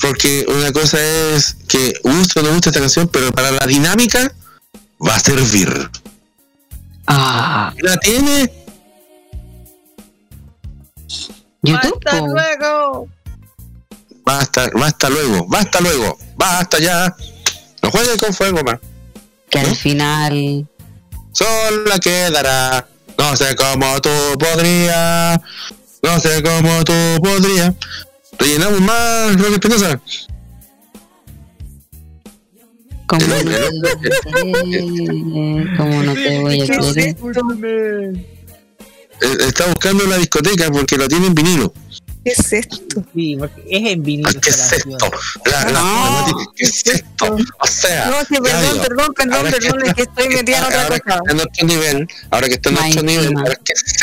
Porque 0.00 0.46
una 0.48 0.72
cosa 0.72 0.98
es 1.34 1.56
que 1.68 1.92
guste 2.02 2.40
o 2.40 2.42
no 2.42 2.52
guste 2.52 2.70
esta 2.70 2.80
canción, 2.80 3.08
pero 3.08 3.30
para 3.32 3.50
la 3.50 3.66
dinámica 3.66 4.32
va 5.06 5.14
a 5.16 5.20
servir. 5.20 5.90
Ah. 7.06 7.72
¿La 7.78 7.96
tiene? 7.98 8.50
YouTube. 11.62 12.00
Hasta 12.04 12.20
luego. 12.20 13.08
Basta, 14.24 14.70
basta 14.74 15.10
luego, 15.10 15.46
basta 15.48 15.80
luego, 15.80 16.18
basta 16.36 16.78
ya. 16.78 17.14
No 17.82 17.90
juegue 17.90 18.16
con 18.16 18.32
fuego 18.32 18.62
más. 18.62 18.78
Que 19.50 19.58
al 19.58 19.76
final. 19.76 20.66
Sola 21.32 21.98
quedará. 21.98 22.88
No 23.18 23.36
sé 23.36 23.54
cómo 23.54 24.00
tú 24.00 24.10
podrías. 24.38 25.40
No 26.02 26.20
sé 26.20 26.42
cómo 26.42 26.84
tú 26.84 26.92
podrías. 27.22 27.74
Rellenamos 28.38 28.80
más, 28.80 29.36
Roque 29.36 29.54
Espinosa. 29.54 30.00
¿Cómo 33.06 33.26
no, 33.26 33.34
te 33.36 33.44
no 36.04 36.14
te 36.14 36.38
voy 36.38 36.60
a 36.60 36.66
querer? 36.66 37.16
Eh, 39.20 39.36
Está 39.46 39.66
buscando 39.66 40.04
la 40.06 40.16
discoteca 40.18 40.70
porque 40.70 40.96
lo 40.96 41.06
tiene 41.08 41.26
en 41.28 41.34
vinilo. 41.34 41.72
¿Qué 42.24 42.32
es 42.32 42.52
esto? 42.54 43.04
Sí, 43.14 43.36
porque 43.38 43.62
es 43.70 43.92
en 43.92 44.02
vinilo. 44.02 44.30
¿Qué 44.40 44.50
es 44.50 44.72
esto? 44.72 45.10
La, 45.44 45.64
la- 45.66 45.72
la- 45.72 46.32
¿Qué 46.56 46.64
es 46.64 46.86
esto? 46.86 47.36
O 47.60 47.66
sea, 47.66 48.06
No, 48.06 48.20
sí, 48.20 48.36
perdón, 48.42 48.78
perdón, 48.80 49.14
perdón, 49.14 49.50
perdón, 49.50 49.78
que 49.82 49.88
es 49.88 49.94
que 49.94 50.02
estoy 50.02 50.28
metida 50.30 50.58
en 50.58 50.64
otra 50.64 50.82
ahora 50.84 50.94
que 50.96 51.00
cosa. 51.02 51.16
está 51.18 51.32
en 51.32 51.40
otro 51.40 51.66
nivel, 51.66 52.08
ahora 52.30 52.48
que 52.48 52.54
está 52.54 52.70
en 52.70 52.78
otro 52.78 53.02
nivel, 53.02 53.36
ahora, 53.36 53.54
¿qué 53.64 53.72
es? 53.74 53.93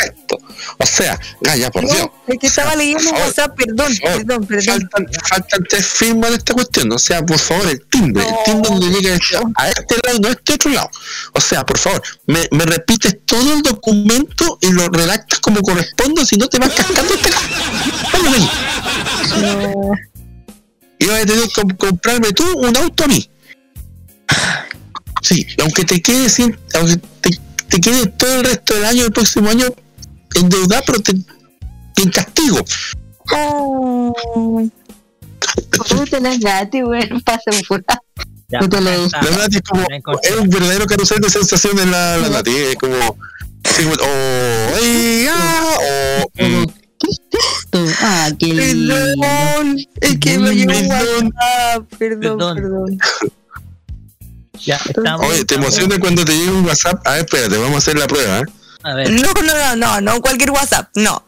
O 0.81 0.85
sea, 0.85 1.19
Gaya, 1.41 1.69
por 1.69 1.83
Dios. 1.83 1.97
No, 1.99 2.11
es 2.33 2.39
que 2.39 2.47
estaba 2.47 2.75
leyendo 2.75 3.09
un 3.11 3.15
WhatsApp, 3.15 3.55
perdón, 3.55 3.93
perdón, 4.01 4.47
perdón. 4.47 4.89
Faltan, 4.91 5.07
faltan 5.27 5.63
tres 5.69 5.85
firmas 5.85 6.31
de 6.31 6.37
esta 6.37 6.53
cuestión. 6.53 6.91
O 6.91 6.97
sea, 6.97 7.23
por 7.23 7.37
favor, 7.37 7.67
el 7.69 7.85
timbre. 7.87 8.23
El 8.27 8.35
timbre 8.45 8.69
donde 8.71 8.89
llega 8.99 9.17
a 9.57 9.69
este 9.69 9.95
lado 10.05 10.19
no 10.19 10.27
a 10.27 10.31
este 10.31 10.53
otro 10.53 10.71
lado. 10.71 10.89
O 11.33 11.41
sea, 11.41 11.65
por 11.65 11.77
favor, 11.77 12.01
me, 12.25 12.47
me 12.51 12.65
repites 12.65 13.17
todo 13.25 13.53
el 13.53 13.61
documento 13.61 14.57
y 14.61 14.71
lo 14.71 14.87
redactas 14.89 15.39
como 15.39 15.61
corresponde, 15.61 16.25
si 16.25 16.37
no 16.37 16.47
te 16.47 16.57
vas 16.57 16.71
cascando 16.71 17.13
este. 17.13 17.29
Vamos 18.13 18.33
ahí. 18.33 18.49
Y 20.99 21.05
vas 21.05 21.21
a 21.21 21.25
tener 21.25 21.43
que 21.47 21.61
comp- 21.61 21.77
comprarme 21.77 22.31
tú 22.31 22.43
un 22.59 22.75
auto 22.77 23.03
a 23.03 23.07
mí. 23.07 23.29
Sí, 25.21 25.45
aunque 25.61 25.83
te 25.85 26.01
quede 26.01 26.29
sin, 26.29 26.57
aunque 26.73 26.97
te, 27.21 27.39
te 27.69 27.79
quede 27.79 28.07
todo 28.07 28.35
el 28.39 28.45
resto 28.45 28.73
del 28.73 28.85
año, 28.85 29.05
el 29.05 29.11
próximo 29.11 29.49
año, 29.49 29.67
endeudado, 30.35 30.83
pero 30.85 30.99
te, 31.01 31.13
te 31.95 32.11
castigo. 32.11 32.59
¿Cómo 33.25 34.13
te 36.09 36.19
las? 36.19 36.37
Pasa 37.25 37.51
por 37.67 37.83
Ya, 38.49 38.59
No 38.59 38.69
te 38.69 38.81
lo 38.81 38.91
La 38.91 39.21
verdad 39.21 39.47
es 39.51 39.61
como 39.61 39.85
es 40.21 40.35
un 40.37 40.49
verdadero 40.49 40.85
carrusel 40.85 41.19
de 41.19 41.29
sensaciones 41.29 41.85
la, 41.87 42.17
la 42.17 42.29
Nati, 42.29 42.51
es 42.51 42.75
como 42.75 42.95
así 43.63 43.83
como, 43.83 43.95
oh, 43.95 44.75
ay, 44.81 45.27
ah, 45.29 45.77
oh, 45.79 46.43
mm, 46.43 46.65
Ah, 48.01 48.29
qué 48.37 48.53
lindo. 48.53 48.93
Perdón, 48.93 49.77
es 50.01 50.19
que 50.19 50.37
me 50.37 50.55
llegó. 50.55 50.73
WhatsApp, 50.73 51.85
perdón, 51.97 52.37
Perdón. 52.37 52.55
perdón. 52.55 52.97
Ya, 54.65 54.79
estamos. 54.87 55.27
Oye, 55.27 55.45
te 55.45 55.55
emociona 55.55 55.97
cuando 55.99 56.23
te 56.23 56.33
llega 56.33 56.51
un 56.51 56.65
WhatsApp. 56.65 57.01
A 57.07 57.13
ver, 57.13 57.25
espérate, 57.25 57.57
vamos 57.57 57.75
a 57.75 57.77
hacer 57.77 57.97
la 57.97 58.07
prueba. 58.07 58.39
¿eh? 58.39 58.43
A 58.83 58.93
ver. 58.95 59.11
No, 59.11 59.31
no, 59.33 59.41
no, 59.41 59.75
no, 59.75 60.01
no 60.01 60.21
cualquier 60.21 60.51
WhatsApp, 60.51 60.89
no. 60.95 61.23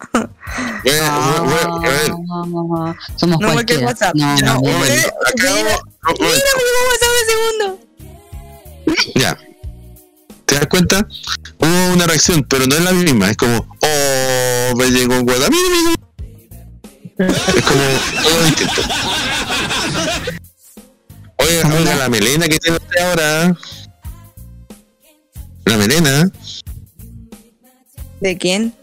Bueno, 0.84 1.44
bueno, 1.46 1.80
bueno, 1.80 2.96
Somos 3.16 3.40
No 3.40 3.52
cualquier 3.52 3.82
cualquiera. 3.82 3.86
WhatsApp. 3.88 4.16
No, 4.16 4.36
No, 4.38 4.54
no, 4.56 4.62
Mira, 4.62 4.80
me 4.80 4.92
WhatsApp 6.90 7.14
de 7.14 7.26
segundo. 7.32 7.80
ya. 9.16 9.38
¿Te 10.46 10.56
das 10.56 10.68
cuenta? 10.68 11.08
Hubo 11.60 11.94
una 11.94 12.06
reacción, 12.08 12.44
pero 12.44 12.66
no 12.68 12.76
es 12.76 12.82
la 12.84 12.92
misma. 12.92 13.30
Es 13.30 13.38
como, 13.38 13.58
oh, 13.58 14.76
me 14.76 14.90
llegó 14.92 15.18
un 15.20 15.30
WhatsApp. 15.30 15.52
Mira, 15.52 15.70
mira. 15.70 17.30
Es 17.30 17.64
como 17.64 17.84
todo 18.24 18.44
distinto. 18.46 18.82
Oye, 21.38 21.62
oiga, 21.78 21.96
la 21.96 22.10
melena 22.10 22.48
que 22.48 22.58
tiene 22.60 22.78
usted 22.78 23.02
ahora. 23.02 23.56
La 25.66 25.78
melena. 25.78 26.30
¿De 28.24 28.38
quién? 28.38 28.74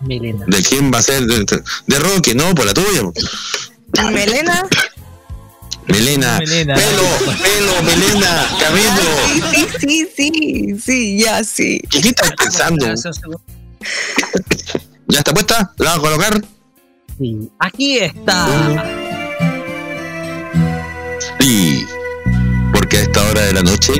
Milena. 0.00 0.44
¿De 0.46 0.62
quién 0.62 0.92
va 0.92 0.98
a 0.98 1.02
ser? 1.02 1.24
De, 1.24 1.62
de 1.86 1.98
Roque, 1.98 2.34
no, 2.34 2.54
por 2.54 2.66
la 2.66 2.74
tuya. 2.74 3.00
¿Melena? 4.12 4.68
Melena. 5.86 6.38
Melena. 6.38 6.74
Pelo, 6.74 7.02
pelo, 7.42 7.82
melena, 7.82 8.46
cabello. 8.60 9.50
Sí, 9.50 9.66
sí, 9.80 10.08
sí, 10.14 10.32
sí, 10.34 10.80
sí, 10.84 11.18
ya, 11.18 11.42
sí. 11.42 11.80
¿Qué, 11.90 12.02
qué 12.02 12.08
estás 12.10 12.32
pensando? 12.32 12.86
¿Ya 15.08 15.18
está 15.20 15.32
puesta? 15.32 15.72
¿La 15.78 15.86
vas 15.86 15.98
a 15.98 16.00
colocar? 16.02 16.44
Sí. 17.18 17.48
Aquí 17.58 18.00
está. 18.00 18.84
Sí. 21.40 21.86
Porque 22.74 22.98
a 22.98 23.00
esta 23.00 23.24
hora 23.30 23.40
de 23.46 23.54
la 23.54 23.62
noche, 23.62 23.94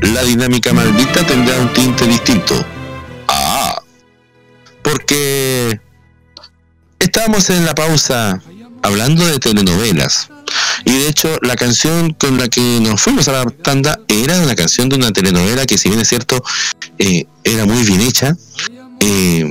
la 0.00 0.22
dinámica 0.22 0.72
maldita 0.72 1.26
tendrá 1.26 1.58
un 1.58 1.70
tinte 1.74 2.06
distinto. 2.06 2.64
Porque 4.96 5.78
estábamos 6.98 7.50
en 7.50 7.66
la 7.66 7.74
pausa 7.74 8.40
hablando 8.82 9.26
de 9.26 9.38
telenovelas. 9.38 10.30
Y 10.86 10.92
de 10.92 11.08
hecho, 11.08 11.36
la 11.42 11.54
canción 11.54 12.14
con 12.14 12.38
la 12.38 12.48
que 12.48 12.80
nos 12.80 13.02
fuimos 13.02 13.28
a 13.28 13.32
la 13.32 13.44
tanda 13.44 14.00
era 14.08 14.40
una 14.40 14.54
canción 14.54 14.88
de 14.88 14.96
una 14.96 15.12
telenovela 15.12 15.66
que, 15.66 15.76
si 15.76 15.90
bien 15.90 16.00
es 16.00 16.08
cierto, 16.08 16.42
eh, 16.96 17.26
era 17.44 17.66
muy 17.66 17.84
bien 17.84 18.00
hecha, 18.00 18.34
eh, 19.00 19.44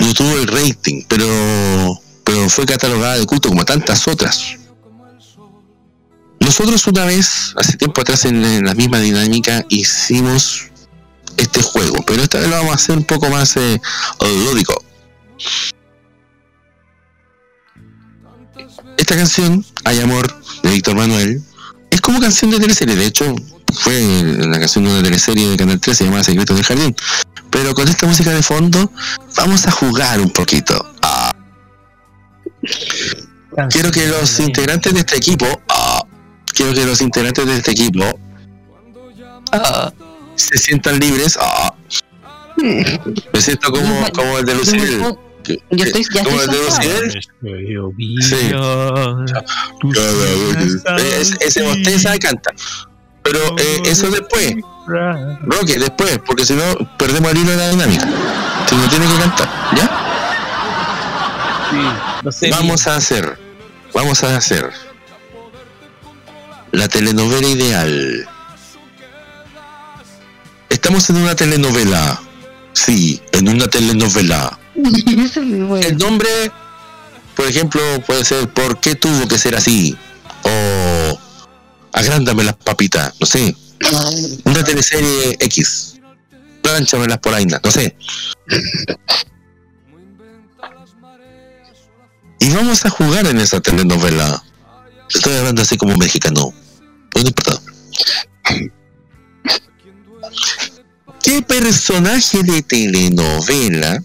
no 0.00 0.14
tuvo 0.14 0.38
el 0.38 0.46
rating, 0.46 1.02
pero, 1.06 2.00
pero 2.24 2.48
fue 2.48 2.64
catalogada 2.64 3.18
de 3.18 3.26
culto 3.26 3.50
como 3.50 3.66
tantas 3.66 4.08
otras. 4.08 4.56
Nosotros 6.40 6.86
una 6.86 7.04
vez, 7.04 7.52
hace 7.56 7.76
tiempo 7.76 8.00
atrás 8.00 8.24
en 8.24 8.64
la 8.64 8.74
misma 8.74 9.00
dinámica, 9.00 9.66
hicimos 9.68 10.70
este 11.36 11.62
juego, 11.62 11.96
pero 12.06 12.22
esta 12.22 12.38
vez 12.38 12.48
lo 12.48 12.56
vamos 12.56 12.72
a 12.72 12.74
hacer 12.74 12.96
un 12.96 13.04
poco 13.04 13.28
más 13.30 13.56
eh, 13.56 13.80
lúdico. 14.20 14.74
Esta 18.96 19.16
canción, 19.16 19.64
Hay 19.84 20.00
Amor, 20.00 20.26
de 20.62 20.70
Víctor 20.70 20.96
Manuel, 20.96 21.42
es 21.90 22.00
como 22.00 22.20
canción 22.20 22.50
de 22.50 22.58
teleserie, 22.58 22.96
de 22.96 23.06
hecho, 23.06 23.34
fue 23.72 24.00
la 24.38 24.58
canción 24.58 24.84
de 24.84 24.90
una 24.90 25.02
teleserie 25.02 25.48
de 25.48 25.56
Canal 25.56 25.80
13 25.80 26.04
llamada 26.04 26.24
Secretos 26.24 26.56
del 26.56 26.64
Jardín. 26.64 26.96
Pero 27.50 27.74
con 27.74 27.86
esta 27.88 28.06
música 28.06 28.30
de 28.30 28.42
fondo, 28.42 28.90
vamos 29.36 29.66
a 29.66 29.70
jugar 29.70 30.20
un 30.20 30.30
poquito. 30.30 30.92
Ah, 31.02 31.30
Quiero 33.70 33.90
que 33.90 34.06
los 34.08 34.40
integrantes 34.40 34.92
de 34.92 35.00
este 35.00 35.16
equipo, 35.16 35.46
ah, 35.68 36.04
quiero 36.46 36.74
que 36.74 36.84
los 36.84 37.00
integrantes 37.00 37.46
de 37.46 37.56
este 37.56 37.70
equipo 37.70 38.18
ah, 39.52 39.92
se 40.36 40.58
sientan 40.58 40.98
libres. 40.98 41.38
ah. 41.40 41.74
Me 42.56 43.40
siento 43.40 43.70
como, 43.72 44.06
como 44.12 44.38
el 44.38 44.44
de 44.46 44.54
Lucibel. 44.54 45.00
Yo 45.70 45.84
estoy, 45.84 46.04
ya 46.14 46.24
como 46.24 46.40
el 46.40 46.48
estoy 46.50 46.58
de. 46.58 46.64
Lucibel. 46.64 47.22
Sí. 48.22 48.52
Eh, 50.98 51.18
es- 51.20 51.36
Ese 51.40 51.62
bosteza 51.62 52.18
canta. 52.18 52.50
Pero 53.22 53.38
eh, 53.58 53.82
eso 53.86 54.10
después. 54.10 54.54
Roque, 54.86 55.78
después, 55.78 56.18
porque 56.26 56.44
si 56.44 56.52
no 56.54 56.62
perdemos 56.98 57.32
el 57.32 57.38
hilo 57.38 57.50
de 57.52 57.56
la 57.56 57.68
dinámica. 57.70 58.06
Si 58.68 58.74
no 58.76 58.88
tiene 58.88 59.06
que 59.06 59.18
cantar, 59.18 59.48
¿ya? 59.76 60.00
vamos 62.50 62.86
a 62.86 62.96
hacer, 62.96 63.38
vamos 63.92 64.22
a 64.22 64.36
hacer 64.36 64.70
la 66.72 66.88
telenovela 66.88 67.48
ideal. 67.48 68.28
Estamos 70.84 71.08
en 71.08 71.16
una 71.16 71.34
telenovela. 71.34 72.22
Sí, 72.74 73.18
en 73.32 73.48
una 73.48 73.66
telenovela. 73.68 74.58
El 74.74 75.96
nombre, 75.96 76.28
por 77.34 77.46
ejemplo, 77.46 77.80
puede 78.06 78.22
ser 78.22 78.50
¿Por 78.50 78.78
qué 78.80 78.94
tuvo 78.94 79.26
que 79.26 79.38
ser 79.38 79.56
así? 79.56 79.96
O 80.42 81.18
Agrándame 81.90 82.44
las 82.44 82.56
papitas, 82.56 83.14
no 83.18 83.24
sé. 83.24 83.56
Una 84.44 84.62
teleserie 84.62 85.38
X. 85.40 86.00
Plánchamelas 86.60 87.18
por 87.18 87.32
ahí, 87.32 87.46
no 87.46 87.70
sé. 87.70 87.96
Y 92.40 92.50
vamos 92.50 92.84
a 92.84 92.90
jugar 92.90 93.26
en 93.26 93.40
esa 93.40 93.58
telenovela. 93.58 94.44
Estoy 95.08 95.34
hablando 95.34 95.62
así 95.62 95.78
como 95.78 95.96
mexicano. 95.96 96.52
No 97.14 97.20
importa. 97.22 97.58
¿Qué 101.24 101.40
personaje 101.40 102.42
de 102.42 102.60
telenovela, 102.60 104.02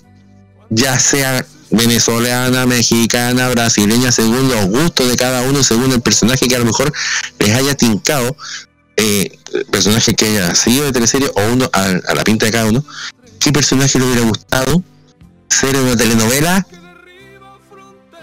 ya 0.69 0.97
sea 0.97 1.45
venezolana, 1.69 2.65
mexicana, 2.65 3.49
brasileña, 3.49 4.09
según 4.13 4.47
los 4.47 4.67
gustos 4.67 5.09
de 5.09 5.17
cada 5.17 5.41
uno, 5.41 5.61
según 5.61 5.91
el 5.91 5.99
personaje 5.99 6.47
que 6.47 6.55
a 6.55 6.59
lo 6.59 6.65
mejor 6.65 6.93
les 7.39 7.53
haya 7.53 7.75
tincado, 7.75 8.37
eh, 8.95 9.37
personaje 9.69 10.15
que 10.15 10.27
haya 10.27 10.55
sido 10.55 10.85
de 10.85 10.93
teleserie 10.93 11.29
o 11.35 11.51
uno 11.51 11.69
a, 11.73 11.87
a 12.07 12.15
la 12.15 12.23
pinta 12.23 12.45
de 12.45 12.53
cada 12.53 12.67
uno, 12.67 12.85
¿qué 13.37 13.51
personaje 13.51 13.99
le 13.99 14.05
hubiera 14.05 14.21
gustado 14.21 14.81
ser 15.49 15.75
en 15.75 15.81
una 15.81 15.97
telenovela? 15.97 16.65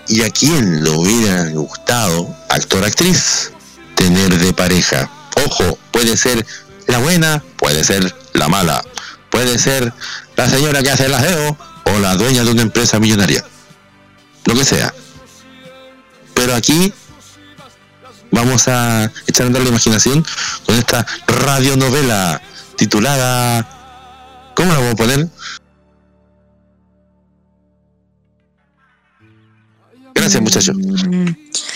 ¿Y 0.08 0.22
a 0.22 0.30
quién 0.30 0.82
le 0.82 0.88
hubiera 0.88 1.50
gustado, 1.50 2.34
actor 2.48 2.82
actriz, 2.82 3.52
tener 3.94 4.38
de 4.38 4.54
pareja? 4.54 5.10
Ojo, 5.44 5.78
puede 5.90 6.16
ser 6.16 6.46
la 6.86 6.98
buena, 6.98 7.42
puede 7.56 7.84
ser 7.84 8.14
la 8.32 8.48
mala, 8.48 8.84
puede 9.30 9.58
ser 9.58 9.92
la 10.36 10.48
señora 10.48 10.82
que 10.82 10.90
hace 10.90 11.06
el 11.06 11.14
aseo 11.14 11.56
o 11.84 11.98
la 11.98 12.16
dueña 12.16 12.44
de 12.44 12.50
una 12.50 12.62
empresa 12.62 12.98
millonaria. 12.98 13.44
Lo 14.44 14.54
que 14.54 14.64
sea. 14.64 14.94
Pero 16.34 16.54
aquí 16.54 16.92
vamos 18.30 18.68
a 18.68 19.10
echar 19.26 19.44
a 19.44 19.46
andar 19.48 19.62
la 19.62 19.70
imaginación 19.70 20.24
con 20.64 20.76
esta 20.76 21.06
radionovela 21.26 22.40
titulada. 22.76 23.66
¿Cómo 24.54 24.72
la 24.72 24.78
vamos 24.78 24.92
a 24.92 24.96
poner? 24.96 25.28
Gracias, 30.26 30.42
muchachos. 30.42 30.76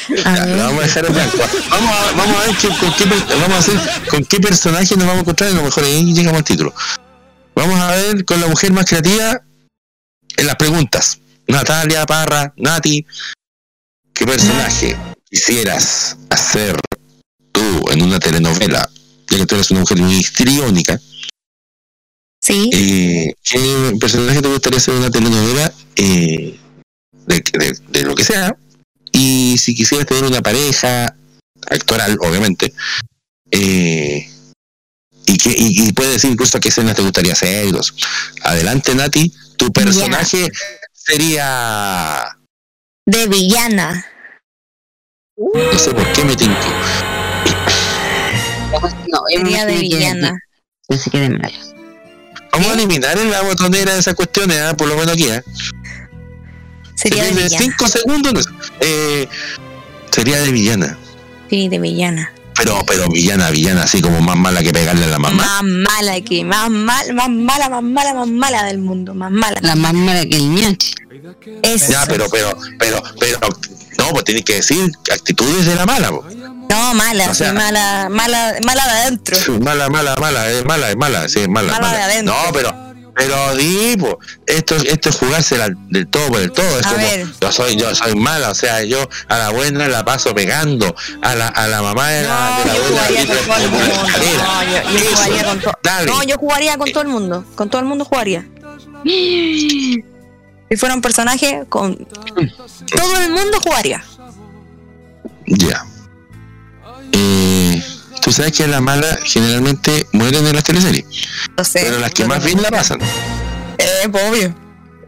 Ya, 0.09 0.45
lo 0.47 0.57
vamos 0.65 0.81
a 0.83 0.87
dejar 0.87 1.07
en 1.07 1.13
blanco. 1.13 1.39
Vamos 1.71 1.95
a, 1.95 2.13
vamos 2.17 2.37
a 2.37 2.47
ver 2.47 2.57
qué- 2.57 2.69
con, 2.69 2.93
qué, 2.95 3.05
vamos 3.37 3.53
a 3.53 3.59
hacer, 3.59 3.81
con 4.09 4.25
qué 4.25 4.41
personaje 4.41 4.97
nos 4.97 5.07
vamos 5.07 5.19
a 5.19 5.21
encontrar 5.21 5.51
y 5.51 5.53
a 5.53 5.57
lo 5.57 5.63
mejor 5.63 5.85
ahí 5.85 6.13
llegamos 6.13 6.39
al 6.39 6.45
título. 6.45 6.75
Vamos 7.55 7.79
a 7.79 7.93
ver 7.93 8.25
con 8.25 8.41
la 8.41 8.49
mujer 8.49 8.73
más 8.73 8.87
creativa 8.87 9.41
en 10.37 10.47
las 10.47 10.57
preguntas. 10.57 11.21
Natalia 11.47 12.05
Parra, 12.07 12.53
Nati, 12.57 13.07
¿qué 14.15 14.27
personaje 14.27 14.97
quisieras 15.31 16.17
hacer 16.29 16.77
tú 17.53 17.85
en 17.93 18.03
una 18.03 18.19
telenovela? 18.19 18.91
Ya 19.31 19.37
que 19.39 19.47
tú 19.47 19.55
eres 19.55 19.71
una 19.71 19.81
mujer 19.81 19.99
muy 19.99 20.17
histriónica. 20.17 21.01
Sí. 22.43 22.69
Eh, 22.73 23.35
¿Qué 23.45 23.97
personaje 24.01 24.43
te 24.43 24.49
gustaría 24.49 24.79
hacer 24.79 24.95
en 24.95 25.01
una 25.03 25.11
telenovela? 25.11 25.73
Eh, 25.95 26.59
de, 27.31 27.43
de- 27.59 27.79
de 27.89 28.03
lo 28.03 28.15
que 28.15 28.25
sea. 28.25 28.55
Y 29.13 29.57
si 29.59 29.75
quisieras 29.75 30.07
tener 30.07 30.25
una 30.25 30.41
pareja 30.41 31.15
actoral, 31.69 32.17
obviamente, 32.21 32.73
eh, 33.51 34.29
y 35.27 35.37
que 35.39 35.51
y, 35.51 35.89
y 35.89 35.93
puedes 35.93 36.13
decir 36.15 36.31
incluso 36.31 36.59
qué 36.61 36.69
escenas 36.69 36.95
te 36.97 37.03
gustaría 37.03 37.33
hacer. 37.33 37.67
Adelante, 38.43 38.95
Nati, 38.95 39.33
tu 39.57 39.73
personaje 39.73 40.49
sería. 40.93 42.37
De 43.07 43.27
villana. 43.27 44.07
No 45.37 45.79
sé 45.79 45.93
por 45.93 46.13
qué 46.13 46.25
me 46.25 46.37
tinco. 46.37 46.69
No, 49.09 49.21
es 49.29 49.41
Sería 49.41 49.67
de 49.67 49.77
villana. 49.79 50.39
que 51.11 51.29
mal. 51.31 51.53
Vamos 52.53 52.69
a 52.69 52.75
eliminar 52.75 53.19
en 53.19 53.31
la 53.31 53.43
botonera 53.43 53.95
de 53.95 54.01
esas 54.01 54.15
cuestiones, 54.15 54.59
¿ah? 54.61 54.77
por 54.77 54.89
lo 54.89 54.97
menos 54.97 55.13
aquí. 55.15 55.29
¿ah? 55.31 55.43
Sería 57.01 57.25
de 57.25 57.33
de 57.33 57.43
villana. 57.45 57.65
5 57.65 57.89
segundos. 57.89 58.49
Eh, 58.81 59.29
sería 60.11 60.41
de 60.41 60.51
villana. 60.51 60.99
Sí, 61.49 61.69
de 61.69 61.79
villana. 61.79 62.33
Pero, 62.57 62.85
pero 62.87 63.09
villana, 63.09 63.51
villana, 63.51 63.85
así 63.85 64.03
como 64.03 64.21
más 64.21 64.37
mala 64.37 64.63
que 64.63 64.73
pegarle 64.73 65.05
a 65.05 65.09
la 65.09 65.19
mamá. 65.19 65.63
Más 65.63 65.63
mala 65.65 66.21
que, 66.21 66.45
más 66.45 66.69
mal, 66.69 67.15
más 67.15 67.31
mala, 67.31 67.69
más 67.71 67.83
mala, 67.83 68.13
más 68.15 68.29
mala 68.29 68.65
del 68.65 68.79
mundo, 68.79 69.15
más 69.15 69.31
mala. 69.31 69.59
La 69.63 69.77
más 69.77 69.95
mala 69.95 70.27
que 70.27 70.37
el 70.37 70.51
ñachi. 70.55 70.95
Eso. 71.63 71.91
Ya, 71.91 72.05
pero, 72.07 72.29
pero, 72.31 72.55
pero, 72.79 73.03
pero, 73.19 73.39
no, 73.99 74.09
pues 74.11 74.25
tienes 74.25 74.45
que 74.45 74.55
decir 74.57 74.93
actitudes 75.11 75.65
de 75.67 75.75
la 75.75 75.87
mala, 75.87 76.11
po. 76.11 76.25
No, 76.69 76.95
mala, 76.95 77.31
O 77.31 77.35
sea- 77.35 77.51
sí, 77.51 77.57
mala, 77.57 78.09
mala, 78.11 78.55
mala 78.65 78.85
de 78.85 78.91
adentro. 78.91 79.37
Mala, 79.61 79.89
mala, 79.89 80.17
mala, 80.17 80.51
es 80.51 80.65
mala, 80.65 80.91
es 80.91 80.97
mala, 80.97 81.29
sí, 81.29 81.41
es 81.41 81.49
mala. 81.49 81.73
Mala 81.73 81.87
de 81.89 81.93
mala. 81.93 82.05
adentro. 82.05 82.35
No, 82.35 82.53
pero, 82.53 82.90
pero 83.15 83.55
di, 83.57 83.97
po, 83.99 84.19
esto, 84.47 84.77
esto 84.77 85.09
es 85.09 85.17
jugársela 85.17 85.69
del 85.89 86.07
todo 86.09 86.29
por 86.29 86.41
el 86.41 86.53
todo. 86.53 86.79
Es 86.79 86.87
A 86.87 86.91
como, 86.91 87.07
ver. 87.07 87.27
yo 87.41 87.53
soy, 87.53 87.77
yo 87.77 87.95
soy 87.95 88.15
mala, 88.15 88.51
o 88.51 88.55
sea, 88.55 88.83
yo 88.85 89.09
a 89.29 89.39
la 89.39 89.51
buena 89.51 89.89
la 89.89 90.05
paso 90.05 90.35
pegando, 90.35 90.95
a 91.23 91.35
la, 91.35 91.49
a 91.49 91.69
la 91.69 91.83
mamá 91.83 92.09
de 92.09 92.23
la, 92.23 92.59
de 92.59 92.65
la 92.67 92.75
yo 92.75 92.83
buena 92.83 93.01
jugaría 93.01 93.27
con 93.27 93.47
todo 93.47 93.57
el 93.57 93.71
mundo. 93.71 93.95
No, 94.53 94.63
yo, 94.63 95.17
jugaría 95.17 95.45
con 95.45 95.61
todo. 95.61 95.75
No, 96.07 96.23
yo 96.25 96.39
jugaría 96.39 96.79
con 96.79 96.93
todo 96.93 97.03
el 97.03 97.09
mundo. 97.09 97.45
Con 97.55 97.71
todo 97.71 97.81
el 97.81 97.87
mundo 97.87 98.05
jugaría. 98.05 98.47
Si 99.05 100.77
fuera 100.77 100.95
un 100.95 101.03
personaje, 101.03 101.65
con 101.69 101.97
todo 101.97 103.21
el 103.21 103.31
mundo 103.33 103.59
jugaría. 103.61 104.05
Ya. 105.47 105.85
Eh, 107.13 107.50
Tú 108.23 108.33
sabes 108.33 108.53
que 108.53 108.67
las 108.67 108.81
malas 108.83 109.19
generalmente 109.25 110.07
mueren 110.13 110.47
en 110.47 110.55
las 110.55 110.65
teleseries, 110.65 111.05
No 111.57 111.65
sé. 111.65 111.81
pero 111.85 111.99
las 111.99 112.11
que 112.13 112.25
más 112.27 112.45
bien 112.45 112.61
la 112.63 112.71
pasan. 112.71 113.01
Eh, 113.79 114.09
obvio. 114.29 114.55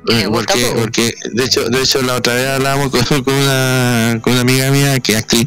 Eh, 0.08 0.26
porque, 0.28 0.72
porque 0.76 1.14
de 1.32 1.44
hecho, 1.44 1.68
de 1.68 1.80
hecho 1.80 2.02
la 2.02 2.14
otra 2.14 2.34
vez 2.34 2.48
hablábamos 2.48 2.90
con, 2.90 3.02
con 3.24 3.34
una, 3.34 4.18
con 4.20 4.32
una 4.32 4.42
amiga 4.42 4.70
mía 4.70 4.98
que 4.98 5.12
es 5.12 5.18
actriz 5.18 5.46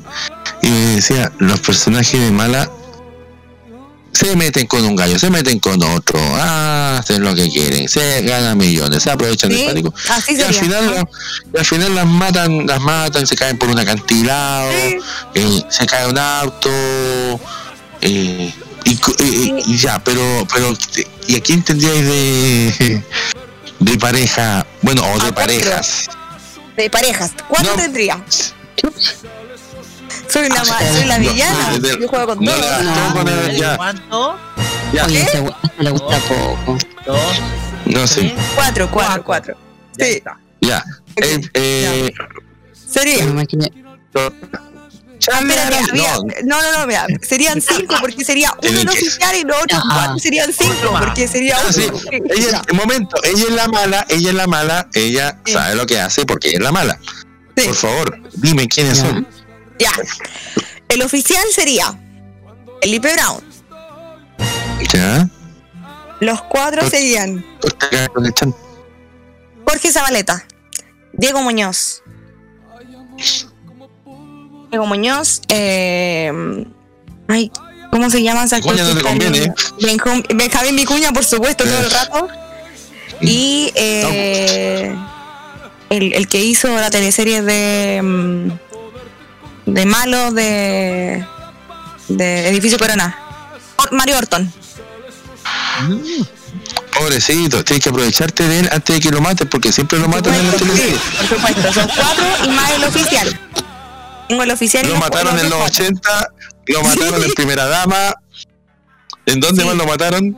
y 0.62 0.70
me 0.70 0.96
decía, 0.96 1.32
los 1.40 1.60
personajes 1.60 2.20
de 2.20 2.32
mala 2.32 2.72
se 4.16 4.34
meten 4.36 4.66
con 4.66 4.86
un 4.86 4.96
gallo, 4.96 5.20
se 5.20 5.30
meten 5.30 5.60
con 5.60 5.82
otro, 5.84 6.18
hacen 6.38 7.22
lo 7.22 7.36
que 7.36 7.50
quieren, 7.50 7.90
se 7.90 8.22
ganan 8.22 8.58
millones, 8.58 9.04
se 9.04 9.12
aprovechan 9.12 9.50
del 9.50 9.60
Sí, 9.60 9.66
pánico. 9.66 9.94
así 10.10 10.36
Y 10.38 10.42
al 10.42 10.54
final, 10.54 10.86
la- 10.96 11.08
y 11.54 11.58
al 11.60 11.66
final 11.66 11.96
las 11.96 12.06
matan, 12.08 12.66
las 12.66 12.80
matan, 12.80 13.28
se 13.28 13.36
caen 13.36 13.58
por 13.58 13.68
un 13.70 13.78
acantilado, 13.78 14.72
eh, 14.72 15.62
se 15.70 15.86
cae 15.86 16.08
un 16.08 16.18
auto, 16.18 16.70
eh, 18.02 18.54
y, 18.86 18.96
co- 18.96 19.16
y- 19.20 19.64
y 19.68 19.78
ya, 19.78 20.02
pero, 20.02 20.48
pero, 20.54 20.74
¿y 21.28 21.36
a 21.36 21.42
quién 21.42 21.62
tendríais 21.62 22.06
de, 22.06 23.04
de 23.80 23.98
pareja? 23.98 24.66
Bueno, 24.82 25.04
o 25.12 25.20
de 25.26 25.34
parejas. 25.34 26.08
De 26.78 26.90
parejas. 26.90 27.32
¿Cuánto 27.50 27.72
No. 27.72 27.76
tendría? 27.82 28.24
Soy 30.30 30.50
la, 30.50 30.64
ma- 30.64 30.80
soy 30.92 31.06
la 31.06 31.18
No, 31.20 31.30
villana. 31.32 31.72
no, 31.78 32.00
Yo 32.00 32.08
juego 32.08 32.26
con 32.36 32.44
no 32.44 32.52
todo. 32.52 33.48
ya. 33.52 33.78
¿Cuánto? 33.78 34.38
Ya. 34.94 35.06
Oye, 35.06 35.22
ese 35.22 35.44
le 35.80 35.90
gusta 35.92 36.18
poco. 36.20 36.78
Dos. 37.06 37.42
No 37.86 38.08
sé, 38.08 38.34
Cuatro, 38.56 38.90
cuatro, 38.92 39.24
cuatro. 39.24 39.58
Sí. 39.98 40.22
ya. 40.62 40.84
Eh, 41.18 41.42
eh, 41.54 42.12
Sería. 42.74 43.26
Charlie 45.18 45.54
Espérate, 45.54 45.76
Arango- 45.78 45.90
había- 45.92 46.44
no, 46.44 46.62
no, 46.62 46.72
no, 46.72 46.80
no, 46.80 46.88
mira, 46.88 47.08
serían 47.22 47.62
cinco 47.62 47.96
porque 48.02 48.24
sería 48.26 48.54
uno 48.62 48.82
que- 48.82 48.88
oficial 49.00 49.36
y 49.36 49.44
los 49.44 49.58
otros 49.64 49.82
cuatro 49.92 50.20
serían 50.20 50.52
cinco 50.54 51.00
porque 51.00 51.28
sería 51.28 51.58
Ah, 51.58 51.62
uno. 51.64 51.72
sí. 51.74 51.82
Sí, 51.84 52.22
Ella, 52.30 52.52
ya. 52.52 52.62
un 52.72 52.78
momento, 52.78 53.16
ella 53.24 53.44
es 53.48 53.52
la 53.52 53.68
mala, 53.68 54.06
ella 54.10 54.30
es 54.30 54.36
la 54.36 54.46
mala, 54.48 54.88
ella 54.94 55.40
sabe 55.46 55.76
lo 55.76 55.86
que 55.88 56.00
hace 56.00 56.26
porque 56.26 56.50
ella 56.50 56.58
es 56.58 56.64
la 56.64 56.72
mala. 56.72 57.00
Por 57.56 57.74
favor, 57.74 58.20
dime 58.34 58.68
quiénes 58.68 59.00
son. 59.00 59.26
Ya. 59.80 59.92
El 60.90 61.02
oficial 61.02 61.44
sería 61.52 61.98
Felipe 62.82 63.14
Brown. 63.14 63.44
¿Ya? 64.94 65.30
Los 66.20 66.42
cuatro 66.44 66.88
serían 66.90 67.46
Jorge 69.66 69.92
Zabaleta, 69.92 70.46
Diego 71.14 71.42
Muñoz. 71.42 72.02
Diego 74.70 74.86
Muñoz, 74.86 75.42
eh, 75.50 76.32
ay, 77.28 77.52
¿cómo 77.92 78.10
se 78.10 78.22
llama 78.24 78.44
actor? 78.44 78.76
Vicuña 78.76 79.30
no 79.30 80.24
Benjamín 80.36 80.76
Vicuña, 80.76 81.12
por 81.12 81.26
supuesto, 81.26 81.64
todo 81.64 81.80
el 81.80 81.92
rato. 81.92 82.28
Y 83.22 83.72
eh, 83.76 84.96
el, 85.90 86.14
el 86.14 86.28
que 86.28 86.42
hizo 86.42 86.68
la 86.70 86.90
teleserie 86.90 87.42
de 87.42 88.02
mm, 88.02 88.52
de 89.66 89.86
malo 89.86 90.32
de 90.32 91.26
de 92.08 92.50
Edificio 92.50 92.78
Corona. 92.78 93.18
Or- 93.78 93.92
Mario 93.94 94.18
Orton. 94.18 94.52
Pobrecito, 96.98 97.64
tienes 97.64 97.84
que 97.84 97.90
aprovecharte 97.90 98.48
de 98.48 98.60
él 98.62 98.70
antes 98.72 98.96
de 98.96 99.02
que 99.02 99.10
lo 99.12 99.20
maten, 99.22 99.50
porque 99.50 99.72
siempre 99.72 100.00
lo 100.00 100.08
matan 100.08 100.34
en 100.34 100.48
la 100.48 100.54
televisión. 100.54 101.00
Por 101.18 101.28
supuesto, 101.28 101.74
son 101.74 101.90
cuatro 101.96 102.26
y 102.46 102.50
más 102.50 102.72
el 102.72 102.84
oficial. 102.86 103.40
Tengo 104.30 104.44
el 104.44 104.52
oficial 104.52 104.86
y 104.86 104.90
Lo 104.90 104.96
mataron 104.98 105.38
en 105.38 105.50
los 105.50 105.60
cuatro. 105.60 105.84
80, 105.86 106.28
lo 106.68 106.84
mataron 106.84 107.24
en 107.24 107.34
Primera 107.34 107.66
Dama. 107.66 108.16
¿En 109.26 109.40
dónde 109.40 109.66
más 109.66 109.76
lo 109.76 109.86
mataron? 109.86 110.38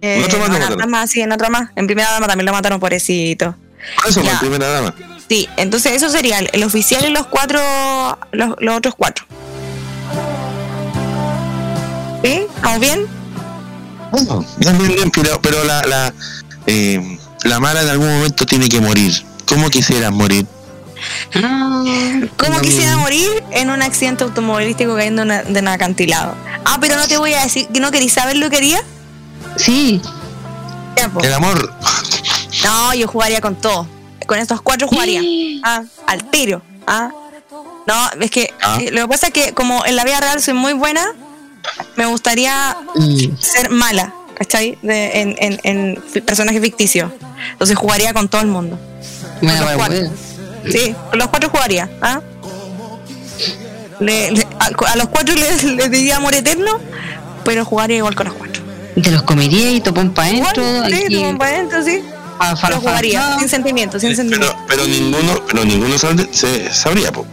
Eh, 0.00 0.18
¿En 0.18 0.24
otro 0.24 0.38
más 0.38 0.48
lo 0.48 0.54
en 0.56 0.62
otra 0.62 0.70
mataron? 0.76 0.90
más, 0.90 1.10
sí, 1.10 1.20
en 1.22 1.32
otra 1.32 1.48
más. 1.50 1.70
En 1.74 1.86
primera 1.86 2.10
dama 2.12 2.26
también 2.28 2.46
lo 2.46 2.52
mataron, 2.52 2.78
pobrecito. 2.78 3.56
Eso, 4.06 4.20
en 4.20 4.38
Primera 4.38 4.68
Dama. 4.68 4.94
Sí, 5.28 5.48
entonces 5.56 5.92
eso 5.92 6.08
sería 6.08 6.38
el, 6.38 6.62
oficial 6.64 7.04
y 7.04 7.10
los 7.10 7.26
cuatro, 7.26 7.60
los, 8.32 8.54
los 8.60 8.76
otros 8.76 8.94
cuatro. 8.96 9.24
¿Sí? 12.22 12.46
¿Estamos 12.54 12.80
bien? 12.80 13.06
Bueno, 14.12 14.44
bien, 14.58 14.78
bien, 14.78 14.94
bien, 14.94 15.10
pero, 15.10 15.40
pero 15.42 15.64
la, 15.64 15.82
la, 15.82 16.14
eh, 16.66 17.18
la 17.44 17.60
mala 17.60 17.82
en 17.82 17.88
algún 17.88 18.08
momento 18.08 18.46
tiene 18.46 18.68
que 18.68 18.80
morir. 18.80 19.12
¿Cómo 19.48 19.68
quisieras 19.68 20.12
morir? 20.12 20.46
¿Cómo 22.36 22.60
quisiera 22.62 22.96
morir 22.96 23.28
en 23.50 23.70
un 23.70 23.82
accidente 23.82 24.24
automovilístico 24.24 24.94
cayendo 24.96 25.22
de 25.22 25.26
una- 25.26 25.42
de 25.42 25.60
un 25.60 25.68
acantilado? 25.68 26.34
Ah, 26.64 26.78
pero 26.80 26.96
no 26.96 27.06
te 27.06 27.16
voy 27.18 27.34
a 27.34 27.42
decir 27.42 27.68
que 27.68 27.80
no 27.80 27.90
queréis 27.90 28.12
saber 28.12 28.36
lo 28.36 28.48
que 28.50 28.56
haría. 28.56 28.80
Sí. 29.56 30.00
El 31.22 31.32
amor. 31.34 31.72
No, 32.64 32.94
yo 32.94 33.06
jugaría 33.06 33.40
con 33.40 33.54
todo. 33.56 33.86
Con 34.26 34.38
estos 34.38 34.60
cuatro 34.60 34.88
jugaría. 34.88 35.20
Ah, 35.64 35.82
al 36.06 36.30
tiro. 36.30 36.62
Ah. 36.86 37.10
No, 37.86 37.94
es 38.20 38.30
que 38.30 38.52
Ah. 38.62 38.78
eh, 38.80 38.90
lo 38.90 39.02
que 39.02 39.08
pasa 39.08 39.26
es 39.28 39.32
que 39.32 39.52
como 39.54 39.84
en 39.86 39.94
la 39.96 40.04
vida 40.04 40.20
real 40.20 40.42
soy 40.42 40.54
muy 40.54 40.72
buena, 40.72 41.06
me 41.96 42.06
gustaría 42.06 42.76
ser 43.38 43.70
mala, 43.70 44.12
¿cachai? 44.34 44.78
De- 44.82 45.20
en, 45.20 45.36
en, 45.38 45.60
en 45.62 46.22
personaje 46.24 46.60
ficticio. 46.60 47.12
Entonces 47.52 47.76
jugaría 47.76 48.12
con 48.12 48.28
todo 48.28 48.40
el 48.40 48.48
mundo. 48.48 48.78
Con 49.40 49.48
los 49.48 49.72
cuatro. 49.74 49.98
Sí, 50.70 50.94
con 51.10 51.18
los 51.18 51.28
cuatro 51.28 51.48
jugaría. 51.50 51.88
¿ah? 52.02 52.20
Le- 54.00 54.30
le- 54.32 54.46
a, 54.58 54.66
a 54.92 54.96
los 54.96 55.08
cuatro 55.08 55.34
les, 55.34 55.64
les 55.64 55.90
diría 55.90 56.16
amor 56.16 56.34
eterno, 56.34 56.78
pero 57.44 57.64
jugaría 57.64 57.96
igual 57.98 58.14
con 58.14 58.26
los 58.26 58.34
cuatro. 58.34 58.62
Te 59.02 59.10
los 59.10 59.22
comería 59.22 59.70
y 59.72 59.80
topón 59.80 60.12
para 60.12 60.28
adentro. 60.28 60.64
Sí, 60.88 61.14
como 61.16 61.38
para 61.38 61.50
adentro, 61.52 61.82
sí. 61.84 62.02
Lo 62.70 62.80
jugaría, 62.80 63.38
sin 63.38 63.48
sentimiento, 63.48 63.98
sin 63.98 64.14
sentimiento. 64.16 64.54
Pero, 64.66 64.82
pero 64.84 64.86
ninguno, 64.86 65.40
pero 65.46 65.64
ninguno 65.64 65.98
sabe- 65.98 66.28
se 66.32 66.72
sabría, 66.72 67.10
po. 67.12 67.26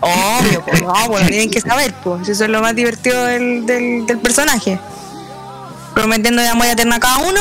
Obvio, 0.00 0.64
pues 0.64 0.80
no, 0.82 0.92
pues 1.08 1.22
lo 1.24 1.28
tienen 1.28 1.50
que 1.50 1.60
saber, 1.60 1.92
pues. 2.02 2.28
Eso 2.28 2.44
es 2.44 2.50
lo 2.50 2.60
más 2.62 2.74
divertido 2.74 3.24
del, 3.24 3.66
del, 3.66 4.06
del 4.06 4.18
personaje. 4.18 4.78
Prometiendo 5.94 6.40
de 6.40 6.48
amor 6.48 6.66
eterna 6.66 6.96
a 6.96 7.00
cada 7.00 7.18
uno, 7.18 7.40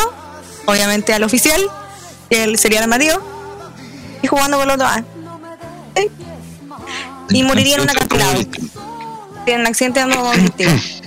obviamente 0.66 1.14
al 1.14 1.24
oficial, 1.24 1.62
que 2.30 2.44
él 2.44 2.58
sería 2.60 2.82
el 2.82 2.88
marido, 2.88 3.22
y 4.22 4.28
jugando 4.28 4.58
con 4.58 4.68
los 4.68 4.78
dos. 4.78 4.88
ah. 4.90 5.04
¿Sí? 5.96 6.10
Y 7.30 7.44
moriría 7.44 7.76
en 7.76 7.82
un 7.82 7.90
acantilado. 7.90 8.42
En 9.46 9.62
un 9.62 9.68
accidente 9.68 10.00
dando. 10.02 10.32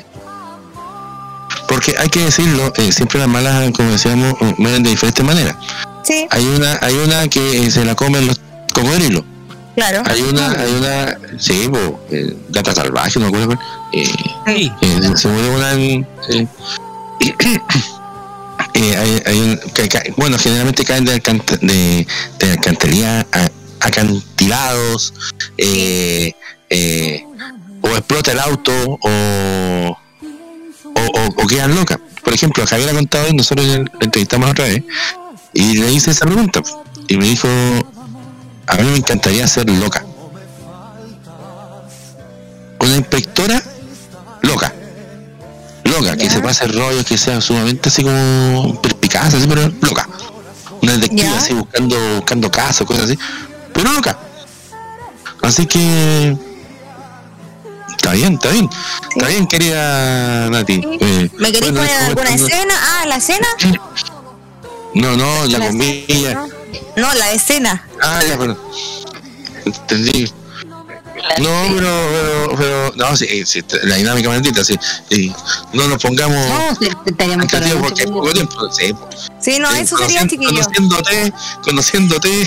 Porque 1.68 1.94
hay 1.98 2.08
que 2.08 2.20
decirlo, 2.24 2.72
eh, 2.76 2.92
siempre 2.92 3.18
las 3.18 3.28
malas, 3.28 3.70
como 3.72 3.90
decíamos, 3.90 4.34
eh, 4.40 4.54
mueren 4.58 4.82
de 4.82 4.90
diferentes 4.90 5.24
maneras. 5.24 5.56
Sí, 6.04 6.26
Hay 6.30 6.44
una, 6.46 6.78
hay 6.82 6.94
una 6.94 7.28
que 7.28 7.64
eh, 7.66 7.70
se 7.70 7.84
la 7.84 7.94
comen 7.94 8.26
los 8.26 8.40
cocodrilos. 8.74 9.22
claro. 9.76 10.02
Hay 10.06 10.20
una, 10.22 10.50
hay 10.52 10.72
una, 10.72 11.18
sí, 11.38 11.68
po, 11.70 12.00
eh, 12.10 12.36
gata 12.50 12.74
salvaje, 12.74 13.18
no 13.20 13.30
me 13.30 13.38
acuerdo. 13.38 13.56
cuál, 13.56 14.56
Eh, 14.56 14.70
eh, 14.80 15.00
se 15.16 15.28
murió 15.28 15.54
una 15.54 15.72
en, 15.72 16.06
eh, 16.30 16.46
eh, 18.74 18.96
hay, 18.96 19.22
hay 19.26 19.38
un- 19.40 19.60
que 19.74 19.88
ca- 19.88 20.02
bueno, 20.16 20.38
generalmente 20.38 20.84
caen 20.84 21.04
de, 21.04 21.22
alcant- 21.22 21.58
de, 21.60 22.06
de 22.38 22.50
alcantarilla 22.52 23.20
a- 23.32 23.50
acantilados, 23.80 25.14
eh, 25.58 26.32
eh, 26.70 27.24
o 27.82 27.88
explota 27.88 28.32
el 28.32 28.40
auto, 28.40 28.72
o, 29.00 29.98
o, 31.12 31.46
quedan 31.46 31.74
locas. 31.74 31.98
Por 32.22 32.32
ejemplo, 32.32 32.66
Javier 32.66 32.90
ha 32.90 32.94
contado, 32.94 33.28
y 33.28 33.34
nosotros 33.34 33.66
la 33.66 33.84
entrevistamos 34.00 34.50
otra 34.50 34.66
vez, 34.66 34.82
y 35.52 35.78
le 35.78 35.92
hice 35.92 36.10
esa 36.10 36.26
pregunta, 36.26 36.62
y 37.08 37.16
me 37.16 37.26
dijo, 37.26 37.48
a 38.66 38.76
mí 38.76 38.84
me 38.84 38.96
encantaría 38.96 39.46
ser 39.46 39.68
loca. 39.68 40.04
Una 42.80 42.96
inspectora 42.96 43.62
loca. 44.42 44.72
Loca, 45.84 46.16
que 46.16 46.30
se 46.30 46.40
pase 46.40 46.66
rollos, 46.66 47.04
que 47.04 47.18
sea 47.18 47.40
sumamente 47.40 47.88
así 47.88 48.02
como 48.02 48.80
perspicaz, 48.80 49.34
así, 49.34 49.46
pero 49.46 49.70
loca. 49.82 50.08
Una 50.80 50.92
detective 50.92 51.28
así 51.28 51.54
buscando, 51.54 51.96
buscando 52.16 52.50
casos, 52.50 52.86
cosas 52.86 53.04
así. 53.04 53.18
Pero 53.72 53.92
loca. 53.92 54.18
Así 55.42 55.66
que 55.66 56.36
está 57.96 58.12
bien, 58.12 58.34
está 58.34 58.50
bien. 58.50 58.68
Está 59.16 59.28
bien, 59.28 59.46
querida 59.46 60.50
Nati. 60.50 60.80
Eh, 61.00 61.30
¿Me 61.38 61.52
queréis 61.52 61.72
bueno, 61.72 61.88
poner 61.88 61.96
alguna 62.02 62.34
escena? 62.34 62.74
Ah, 62.80 63.06
la 63.06 63.16
escena. 63.16 63.48
No, 64.94 65.16
no, 65.16 65.46
la 65.46 65.58
La 65.58 65.66
comida. 65.68 66.46
No, 66.96 67.14
la 67.14 67.32
escena. 67.32 67.86
Ah, 68.00 68.20
ya, 68.26 68.38
perdón. 68.38 68.58
Entendí. 69.64 70.32
No, 71.40 71.50
pero, 71.74 72.08
pero, 72.10 72.56
pero, 72.58 72.92
no, 72.96 73.16
sí, 73.16 73.46
sí, 73.46 73.62
la 73.84 73.96
dinámica 73.96 74.28
maldita, 74.28 74.64
sí. 74.64 74.78
sí. 75.08 75.32
No 75.72 75.86
nos 75.86 76.02
pongamos. 76.02 76.36
No, 76.36 76.76
sí, 76.80 76.88
estaríamos 77.06 77.46
porque 77.80 78.04
poco 78.04 78.32
tiempo, 78.32 78.70
sí. 78.72 78.94
Sí, 79.40 79.58
no, 79.58 79.70
eso 79.70 79.96
sería 79.96 80.26
chiquillo. 80.26 80.50
Conociéndote, 80.50 81.32
conociéndote. 81.62 82.42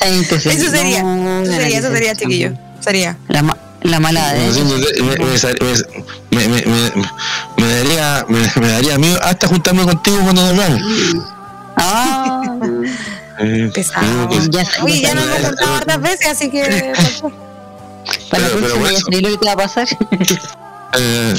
Eso 0.00 0.36
Eso 0.36 0.70
sería, 0.70 1.00
eso 1.00 1.52
sería, 1.52 1.78
eso 1.78 1.92
sería 1.92 2.16
chiquillo. 2.16 2.52
Sería. 2.80 3.16
La, 3.28 3.42
la 3.82 4.00
mala 4.00 4.32
de 4.34 4.40
conociéndote, 4.40 5.02
me, 5.02 5.16
me, 5.16 6.48
me, 6.48 6.66
me, 6.66 6.66
me, 6.66 7.02
me 7.56 7.74
daría, 7.76 8.24
me, 8.28 8.38
me 8.60 8.68
daría 8.68 8.98
miedo 8.98 9.18
hasta 9.22 9.46
juntarme 9.48 9.84
contigo 9.84 10.18
cuando 10.22 10.42
nos 10.42 10.56
vamos. 10.56 10.82
Ah, 11.76 12.42
Eh, 13.40 13.70
Pesado. 13.72 14.28
que- 14.30 14.50
ya, 14.50 14.64
ya 14.64 14.88
ya 14.88 15.14
nos 15.14 15.24
hemos 15.26 15.46
juntado 15.46 15.74
hartas 15.76 16.00
veces, 16.02 16.26
así 16.26 16.50
que. 16.50 16.92
para 18.30 18.48
Pero- 18.48 18.60
pero 18.60 18.74
ya 18.74 18.80
bueno. 18.80 18.98
lo 18.98 19.28
que 19.30 19.36
te 19.38 19.46
va 19.46 19.52
a 19.52 19.56
pasar. 19.56 19.86
Eh, 20.94 21.34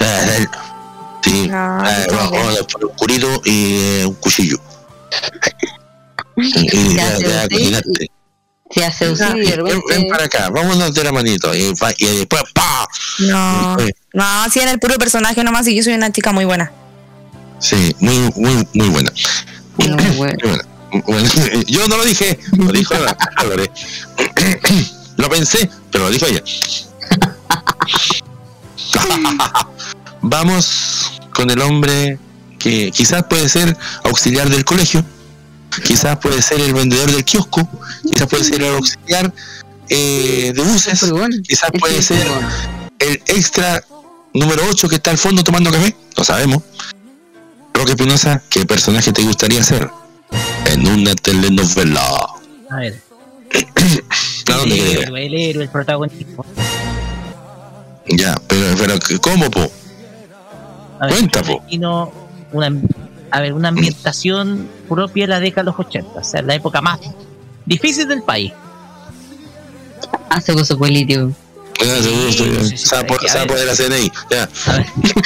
eh, 0.00 0.46
sí, 1.24 1.48
No, 1.48 1.88
eh, 1.88 2.06
vamos, 2.10 2.30
bien. 2.30 2.44
vamos 2.44 2.66
por 2.70 2.84
un 2.84 2.92
curito 2.94 3.40
y 3.46 3.76
eh, 3.80 4.04
un 4.06 4.14
cuchillo. 4.16 4.58
Y 6.36 6.94
Ya 6.94 7.18
ya, 7.18 7.46
sé, 7.48 7.70
ya, 7.70 7.80
hace 8.84 9.08
ven, 9.08 10.08
para 10.08 10.24
acá, 10.24 10.50
vámonos 10.50 10.94
de 10.94 11.04
la 11.04 11.12
manito. 11.12 11.54
Y, 11.54 11.64
después, 11.64 12.42
¡pa! 12.52 12.86
No, 13.18 13.76
no, 14.12 14.50
sí, 14.50 14.60
en 14.60 14.68
el 14.68 14.78
puro 14.78 14.96
personaje 14.96 15.42
nomás, 15.42 15.66
y 15.68 15.74
yo 15.74 15.82
soy 15.82 15.94
una 15.94 16.12
chica 16.12 16.32
muy 16.32 16.44
buena. 16.44 16.70
Sí, 17.58 17.94
muy, 18.00 18.30
muy, 18.36 18.68
muy 18.74 18.88
buena. 18.88 19.12
Muy 19.76 19.88
buena. 20.16 20.36
Bueno, 21.06 21.28
yo 21.66 21.88
no 21.88 21.96
lo 21.96 22.04
dije, 22.04 22.38
lo 22.56 22.72
dijo 22.72 22.94
Álvarez. 23.36 23.70
Lo 25.16 25.28
pensé, 25.28 25.68
pero 25.90 26.04
lo 26.04 26.10
dijo 26.10 26.26
ella. 26.26 26.42
Vamos 30.22 31.20
con 31.34 31.50
el 31.50 31.60
hombre 31.62 32.18
que 32.58 32.90
quizás 32.90 33.24
puede 33.24 33.48
ser 33.48 33.76
auxiliar 34.04 34.48
del 34.48 34.64
colegio, 34.64 35.04
quizás 35.84 36.16
puede 36.18 36.42
ser 36.42 36.60
el 36.60 36.74
vendedor 36.74 37.10
del 37.10 37.24
kiosco, 37.24 37.68
quizás 38.02 38.26
puede 38.28 38.44
ser 38.44 38.62
el 38.62 38.74
auxiliar 38.74 39.32
eh, 39.88 40.52
de 40.54 40.62
buses, 40.62 41.00
quizás 41.46 41.70
puede 41.78 42.02
ser 42.02 42.26
el 42.98 43.22
extra 43.26 43.82
número 44.34 44.62
8 44.68 44.88
que 44.88 44.96
está 44.96 45.10
al 45.10 45.18
fondo 45.18 45.42
tomando 45.42 45.70
café, 45.70 45.94
lo 46.16 46.24
sabemos. 46.24 46.62
Roque 47.72 47.96
Pinoza, 47.96 48.42
¿qué 48.50 48.66
personaje 48.66 49.12
te 49.12 49.22
gustaría 49.22 49.62
ser 49.62 49.88
en 50.66 50.86
una 50.86 51.14
telenovela? 51.14 52.02
A 52.70 52.76
ver. 52.76 53.00
¿A 54.52 54.56
dónde 54.56 54.74
el 54.74 55.02
héroe, 55.02 55.26
el 55.26 55.34
héroe, 55.34 55.64
el 55.64 55.70
protagonismo. 55.70 56.44
Ya, 58.08 58.34
pero, 58.46 58.74
pero 58.78 58.94
¿cómo, 59.20 59.50
po? 59.50 59.70
Ver, 61.00 61.10
Cuenta, 61.10 61.42
po. 61.42 61.62
imagino 61.62 62.12
una, 62.52 62.72
a 63.30 63.40
ver, 63.40 63.52
una 63.52 63.68
ambientación 63.68 64.68
propia 64.88 65.24
de 65.24 65.28
la 65.28 65.40
década 65.40 65.62
de 65.64 65.76
los 65.76 65.86
80, 65.86 66.20
o 66.20 66.24
sea, 66.24 66.42
la 66.42 66.54
época 66.54 66.80
más 66.80 66.98
difícil 67.66 68.08
del 68.08 68.22
país. 68.22 68.52
Ah, 70.30 70.40
se 70.40 70.52
puso 70.52 70.76
político. 70.78 71.30
Ya, 71.80 72.02
seguro, 72.02 72.76
sapo 72.76 73.54
de 73.54 73.64
la 73.64 73.74
CNI. 73.76 74.10
Ya. 74.30 74.48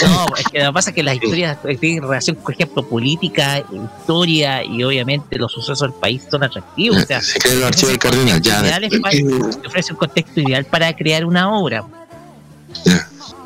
No, 0.06 0.26
es 0.36 0.44
que 0.48 0.58
lo 0.58 0.66
que 0.66 0.72
pasa 0.74 0.90
es 0.90 0.96
que 0.96 1.02
las 1.02 1.14
historias 1.14 1.56
tienen 1.80 2.02
relación, 2.02 2.36
por 2.36 2.52
ejemplo, 2.52 2.86
política, 2.86 3.64
historia 4.00 4.62
y 4.62 4.84
obviamente 4.84 5.38
los 5.38 5.50
sucesos 5.50 5.80
del 5.80 5.92
país 5.92 6.22
son 6.30 6.42
atractivos. 6.44 7.04
O 7.04 7.06
sea, 7.06 7.22
Se 7.22 7.38
cree 7.38 7.54
el 7.54 7.64
archivo 7.64 7.88
del 7.88 7.98
cardenal. 7.98 8.42
Ya. 8.42 8.60
ideal 8.60 8.84
es 8.84 9.00
para- 9.00 9.16
te 9.62 9.66
ofrece 9.66 9.92
un 9.94 9.98
contexto 9.98 10.40
ideal 10.40 10.66
para 10.66 10.94
crear 10.94 11.24
una 11.24 11.50
obra. 11.56 11.84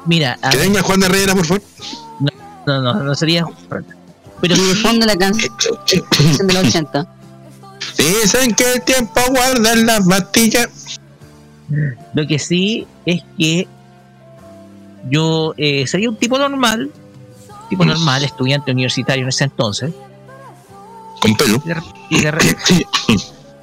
Mira, 0.04 0.36
a 0.42 0.50
Que 0.50 0.56
venga 0.56 0.82
Juan 0.82 0.98
de 1.00 1.06
Herrera, 1.06 1.34
por 1.34 1.46
favor. 1.46 1.62
no, 2.66 2.82
no, 2.82 2.94
no 3.04 3.14
sería. 3.14 3.44
Pero 4.40 4.54
Y 4.56 4.60
de 4.60 4.74
fondo 4.76 5.06
la 5.06 5.16
canción 5.16 5.50
de 6.46 6.52
los 6.54 6.66
80. 6.68 7.06
Dicen 7.98 8.54
que 8.54 8.72
el 8.74 8.82
tiempo 8.82 9.20
guarda 9.30 9.72
en 9.72 9.86
las 9.86 10.06
pastillas. 10.06 10.68
Lo 12.14 12.26
que 12.26 12.38
sí 12.38 12.86
es 13.04 13.22
que 13.38 13.66
yo 15.08 15.54
eh, 15.56 15.86
sería 15.86 16.08
un 16.10 16.16
tipo 16.16 16.38
normal, 16.38 16.90
tipo 17.70 17.84
normal, 17.84 18.24
estudiante 18.24 18.70
universitario 18.72 19.22
en 19.22 19.28
ese 19.28 19.44
entonces. 19.44 19.92
Con 21.20 21.34
pelo. 21.36 21.62
Y 21.64 21.68
de, 21.68 21.82
y 22.10 22.20
de 22.20 22.30
re- 22.30 22.56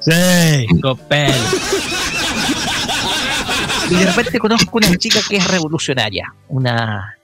sí, 0.00 0.80
con 0.80 0.98
pelo. 0.98 1.34
Y 3.90 3.94
de 3.94 4.06
repente 4.06 4.38
conozco 4.38 4.78
una 4.78 4.94
chica 4.96 5.20
que 5.28 5.36
es 5.36 5.46
revolucionaria, 5.46 6.32
una 6.48 7.16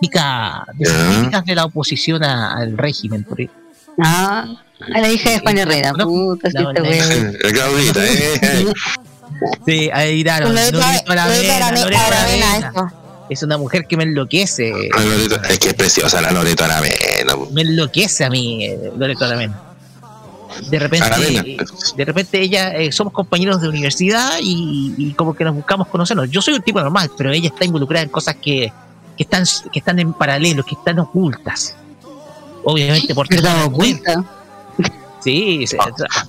chica 0.00 0.64
de 0.74 0.86
típicas 0.86 1.44
de 1.44 1.54
la 1.54 1.64
oposición 1.64 2.22
a- 2.24 2.54
al 2.54 2.76
régimen. 2.76 3.24
Por 3.24 3.40
ahí. 3.40 3.50
Ah, 4.02 4.46
a 4.94 5.00
la 5.00 5.10
hija 5.10 5.30
de 5.30 5.38
Juan 5.40 5.58
Herrera. 5.58 5.92
Puta, 5.92 6.50
si 6.50 6.56
No, 6.58 6.70
este 6.70 7.32
la- 7.42 7.52
Claudita, 7.52 8.04
eh. 8.06 8.72
Sí. 9.66 9.90
Es 13.28 13.42
una 13.44 13.58
mujer 13.58 13.86
que 13.86 13.96
me 13.96 14.02
enloquece. 14.04 14.72
Loreto- 14.72 15.40
es 15.48 15.58
que 15.58 15.68
es 15.68 15.74
preciosa 15.74 16.20
la 16.20 16.32
Loreto 16.32 16.64
Aravena. 16.64 16.94
me 17.52 17.62
enloquece 17.62 18.24
a 18.24 18.30
mí 18.30 18.64
eh, 18.66 18.90
Loreto 18.96 19.24
Aravena. 19.24 19.60
De 20.68 20.78
repente, 20.80 21.06
Aravena. 21.06 21.42
de 21.96 22.04
repente 22.04 22.40
ella, 22.40 22.74
eh, 22.76 22.90
somos 22.90 23.12
compañeros 23.12 23.60
de 23.62 23.68
universidad 23.68 24.32
y, 24.42 24.94
y 24.98 25.12
como 25.14 25.34
que 25.34 25.44
nos 25.44 25.54
buscamos 25.54 25.86
conocernos. 25.86 26.28
Yo 26.28 26.42
soy 26.42 26.54
un 26.54 26.62
tipo 26.62 26.80
normal, 26.80 27.10
pero 27.16 27.30
ella 27.30 27.48
está 27.48 27.64
involucrada 27.64 28.02
en 28.02 28.10
cosas 28.10 28.34
que, 28.42 28.72
que 29.20 29.24
están 29.24 29.44
que 29.70 29.78
están 29.80 29.98
en 29.98 30.14
paralelo, 30.14 30.64
que 30.64 30.74
están 30.74 30.98
ocultas. 30.98 31.76
Obviamente 32.64 33.14
por 33.14 33.28
¿Verdad 33.28 33.66
oculta? 33.66 34.24
Sí, 35.22 35.66
se- 35.66 35.76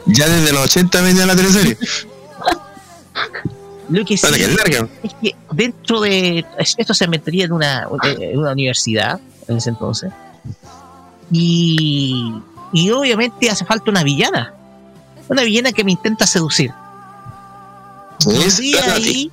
Ya 0.07 0.27
desde 0.27 0.51
los 0.51 0.65
80 0.65 1.01
venía 1.01 1.26
la 1.26 1.34
teleserie. 1.34 1.77
lo 3.88 4.03
que 4.03 4.18
sí 4.18 4.27
que 4.34 4.43
es 4.43 4.57
es 5.03 5.13
que 5.22 5.35
dentro 5.51 6.01
de 6.01 6.45
esto 6.57 6.93
se 6.93 7.07
metería 7.07 7.45
en 7.45 7.53
una, 7.53 7.88
en 8.03 8.38
una 8.38 8.51
universidad 8.51 9.22
en 9.47 9.55
ese 9.55 9.69
entonces 9.69 10.11
y, 11.31 12.34
y 12.73 12.91
obviamente 12.91 13.49
hace 13.49 13.63
falta 13.65 13.89
una 13.89 14.03
villana 14.03 14.53
una 15.30 15.43
villana 15.43 15.72
que 15.73 15.84
me 15.84 15.91
intenta 15.91 16.26
seducir 16.26 16.72
pondría 18.23 18.85
ahí 18.95 19.30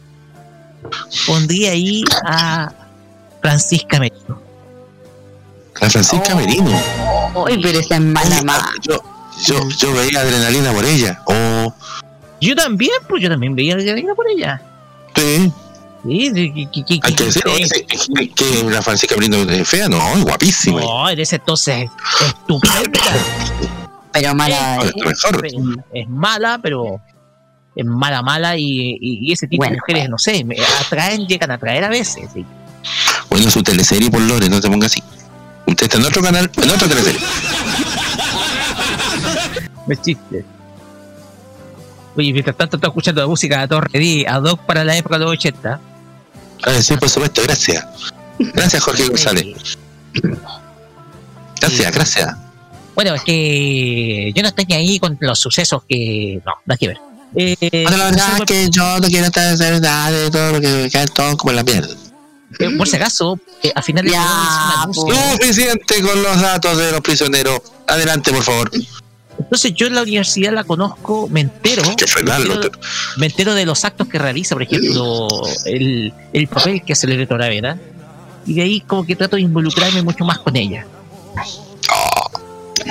pondría 1.27 1.71
ahí 1.71 2.03
a 2.25 2.73
Francisca 3.41 3.99
Merino 3.99 4.41
La 5.81 5.89
Francisca 5.91 6.35
Merino. 6.35 6.71
Uy, 7.35 7.61
pero 7.63 7.79
esa 7.81 7.97
es 7.97 8.01
mala, 8.01 8.43
mala. 8.43 8.69
Yo, 8.83 9.01
yo, 9.45 9.69
yo 9.79 9.93
veía 9.95 10.21
adrenalina 10.21 10.73
por 10.73 10.85
ella. 10.85 11.23
Oh, 11.27 11.73
yo 12.41 12.55
también 12.57 12.93
pues 13.09 13.23
yo 13.23 13.29
también 13.29 13.55
veía 13.55 13.75
adrenalina 13.75 14.15
por 14.15 14.27
ella 14.29 14.61
sí. 15.17 15.53
Sí, 16.07 16.31
sí, 16.33 16.53
que- 16.73 16.85
que- 16.85 17.01
Hay 17.03 17.15
que 17.15 17.25
decir 17.25 17.43
que- 17.43 18.31
que, 18.31 18.63
la 18.71 18.81
Francisca 18.83 19.17
Merino 19.17 19.37
es 19.39 19.69
fea, 19.69 19.89
no, 19.89 19.99
es 20.17 20.23
guapísima. 20.25 20.81
no 20.81 21.11
en 21.11 21.19
ese 21.19 21.37
entonces 21.37 21.91
estupenda 22.25 23.01
Pero 24.13 24.35
mala. 24.35 24.79
Mejor. 25.05 25.45
es, 25.47 25.55
es 25.93 26.09
mala, 26.09 26.61
pero 26.63 27.01
es 27.75 27.85
mala, 27.85 28.23
mala 28.23 28.57
y, 28.57 28.97
y- 29.01 29.29
y 29.29 29.33
ese 29.33 29.49
tipo 29.49 29.65
de 29.65 29.71
Bueno, 29.71 29.83
mujeres, 29.87 30.09
no 30.09 30.19
sé, 30.19 30.45
me 30.45 30.57
atraen, 30.87 31.27
llegan 31.27 31.51
a 31.51 31.55
atraer 31.55 31.85
a 31.85 31.89
veces. 31.89 32.31
sí. 32.33 32.45
Bueno, 33.39 33.53
su 33.53 33.63
teleserie 33.63 34.11
por 34.11 34.21
Lore, 34.21 34.49
no 34.49 34.61
te 34.61 34.69
pongas 34.69 34.91
así. 34.91 35.01
Usted 35.65 35.85
está 35.85 35.97
en 35.99 36.07
otro 36.07 36.21
canal, 36.21 36.51
en 36.61 36.71
otra 36.71 36.89
teleserie. 36.89 37.21
No 39.87 39.95
es 39.95 40.03
chiste. 40.03 40.45
Oye, 42.17 42.33
mientras 42.33 42.57
tanto 42.57 42.79
estoy 42.79 42.89
escuchando 42.89 43.21
la 43.21 43.29
música 43.29 43.61
de 43.61 43.69
Torre 43.69 43.97
D, 43.97 44.27
ad 44.29 44.43
hoc 44.43 44.63
para 44.63 44.83
la 44.83 44.97
época 44.97 45.19
de 45.21 45.25
los 45.25 45.35
80. 45.35 45.81
Ah, 46.65 46.83
sí, 46.83 46.97
por 46.97 47.09
supuesto, 47.09 47.41
gracias. 47.45 47.87
Gracias, 48.41 48.83
Jorge 48.83 49.07
González. 49.07 49.79
Gracias, 51.61 51.95
gracias. 51.95 52.37
Bueno, 52.97 53.15
es 53.15 53.23
que 53.23 54.33
yo 54.35 54.43
no 54.43 54.49
estoy 54.49 54.67
ahí 54.75 54.99
con 54.99 55.17
los 55.21 55.39
sucesos 55.39 55.85
que... 55.89 56.43
No, 56.45 56.55
nada 56.67 56.77
que 56.77 56.89
ver. 56.89 56.99
Eh, 57.37 57.85
Bueno, 57.85 57.99
la 57.99 58.05
verdad 58.07 58.39
es 58.39 58.45
que 58.47 58.69
yo 58.69 58.99
no 58.99 59.07
quiero 59.07 59.27
estar 59.27 59.57
de 59.57 59.71
verdad 59.71 60.11
de 60.11 60.29
todo 60.29 60.53
lo 60.55 60.61
que 60.61 60.89
cae 60.93 61.07
todo 61.07 61.37
como 61.37 61.53
en 61.53 61.57
la 61.57 61.63
mierda. 61.63 61.95
Eh, 62.59 62.71
por 62.77 62.89
si 62.89 62.97
acaso, 62.97 63.39
eh, 63.63 63.73
a 63.75 63.83
final 63.83 64.05
de 64.05 64.11
Ya, 64.13 64.85
música. 64.87 65.33
Suficiente 65.33 66.01
con 66.03 66.23
los 66.23 66.41
datos 66.41 66.77
de 66.79 66.93
los 66.93 67.01
prisioneros. 67.01 67.61
Adelante, 67.87 68.33
por 68.33 68.43
favor. 68.43 68.71
Entonces 69.39 69.73
yo 69.75 69.87
en 69.87 69.95
la 69.95 70.03
universidad 70.03 70.53
la 70.53 70.65
conozco, 70.65 71.29
me 71.29 71.41
entero, 71.43 71.83
Que 71.97 72.07
frenarlo. 72.09 72.49
me 72.49 72.55
entero, 72.57 72.79
me 73.19 73.27
entero 73.27 73.55
de 73.55 73.65
los 73.67 73.85
actos 73.85 74.09
que 74.09 74.19
realiza, 74.19 74.55
por 74.57 74.65
ejemplo, 74.65 75.29
el, 75.65 76.13
el 76.33 76.49
papel 76.49 76.83
que 76.83 76.93
hace 76.93 77.07
Loreto 77.07 77.37
Aravena, 77.37 77.79
y 78.47 78.55
de 78.55 78.63
ahí 78.63 78.81
como 78.81 79.07
que 79.07 79.15
trato 79.15 79.37
de 79.37 79.43
involucrarme 79.43 80.03
mucho 80.03 80.25
más 80.25 80.39
con 80.41 80.57
ella. 80.57 80.87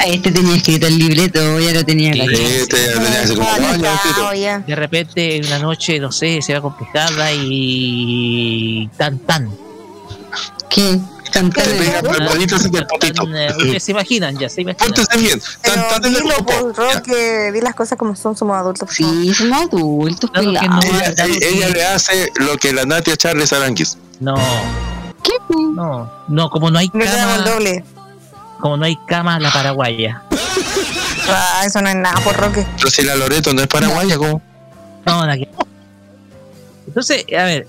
Este 0.08 0.32
tenía 0.32 0.56
escrito 0.56 0.88
el 0.88 0.98
libreto, 0.98 1.60
ya 1.60 1.74
lo 1.74 1.86
tenía 1.86 2.14
acá. 2.14 2.24
Este 2.32 2.78
ya 2.86 2.94
tenía 2.94 3.22
hace 3.22 3.36
como 3.36 3.50
años 3.50 4.66
De 4.66 4.76
repente 4.76 5.38
en 5.38 5.46
una 5.46 5.60
noche, 5.60 6.00
no 6.00 6.12
sé, 6.12 6.42
se 6.42 6.54
va 6.54 6.62
complejada 6.62 7.32
y 7.34 8.90
tan 8.98 9.20
tan. 9.20 9.50
¿Qué? 10.70 11.00
Potito. 11.32 12.58
tan, 13.16 13.36
eh, 13.36 13.54
ustedes 13.58 13.84
se 13.84 13.92
imaginan, 13.92 14.38
ya 14.38 14.50
se 14.50 14.62
imaginan. 14.62 14.94
Póntese 14.94 15.18
bien. 15.18 15.42
Tan, 15.62 15.88
tan 15.88 16.06
en 16.06 16.16
el 16.16 16.24
grupo. 16.24 16.74
pues, 16.74 16.76
Roque, 16.76 17.52
di 17.54 17.62
las 17.62 17.76
cosas 17.76 17.98
como 17.98 18.16
son, 18.16 18.36
somos 18.36 18.56
adultos. 18.56 18.90
Sí, 18.92 19.34
somos 19.34 19.64
adultos, 19.64 20.32
Claro 20.32 20.52
que 20.52 20.68
no. 20.68 20.80
Ella, 21.42 21.70
le 21.70 21.86
hace 21.86 22.32
lo 22.36 22.58
que 22.58 22.74
la 22.74 22.86
Natia 22.86 23.16
Charles 23.18 23.54
Aranquis. 23.54 23.98
No, 24.20 24.36
¿Qué? 25.24 25.34
no, 25.50 26.12
no, 26.28 26.50
como 26.50 26.72
no 26.72 26.80
hay 26.80 26.90
cama, 26.90 27.40
doble. 27.40 27.84
Como 28.60 28.78
no 28.78 28.86
hay 28.86 28.96
cama, 29.08 29.40
la 29.40 29.52
paraguaya. 29.52 30.22
Ah, 31.30 31.64
eso 31.66 31.82
no 31.82 31.90
es 31.90 31.96
nada 31.96 32.20
por 32.22 32.36
Roque. 32.38 32.66
Pero 32.78 32.90
si 32.90 33.02
la 33.04 33.16
Loreto 33.16 33.54
no 33.54 33.62
es 33.62 33.68
paraguaya, 33.68 34.18
¿cómo? 34.18 34.42
No, 35.06 35.22
nada 35.26 35.36
que- 35.38 35.50
Entonces, 36.88 37.26
a 37.38 37.44
ver, 37.44 37.68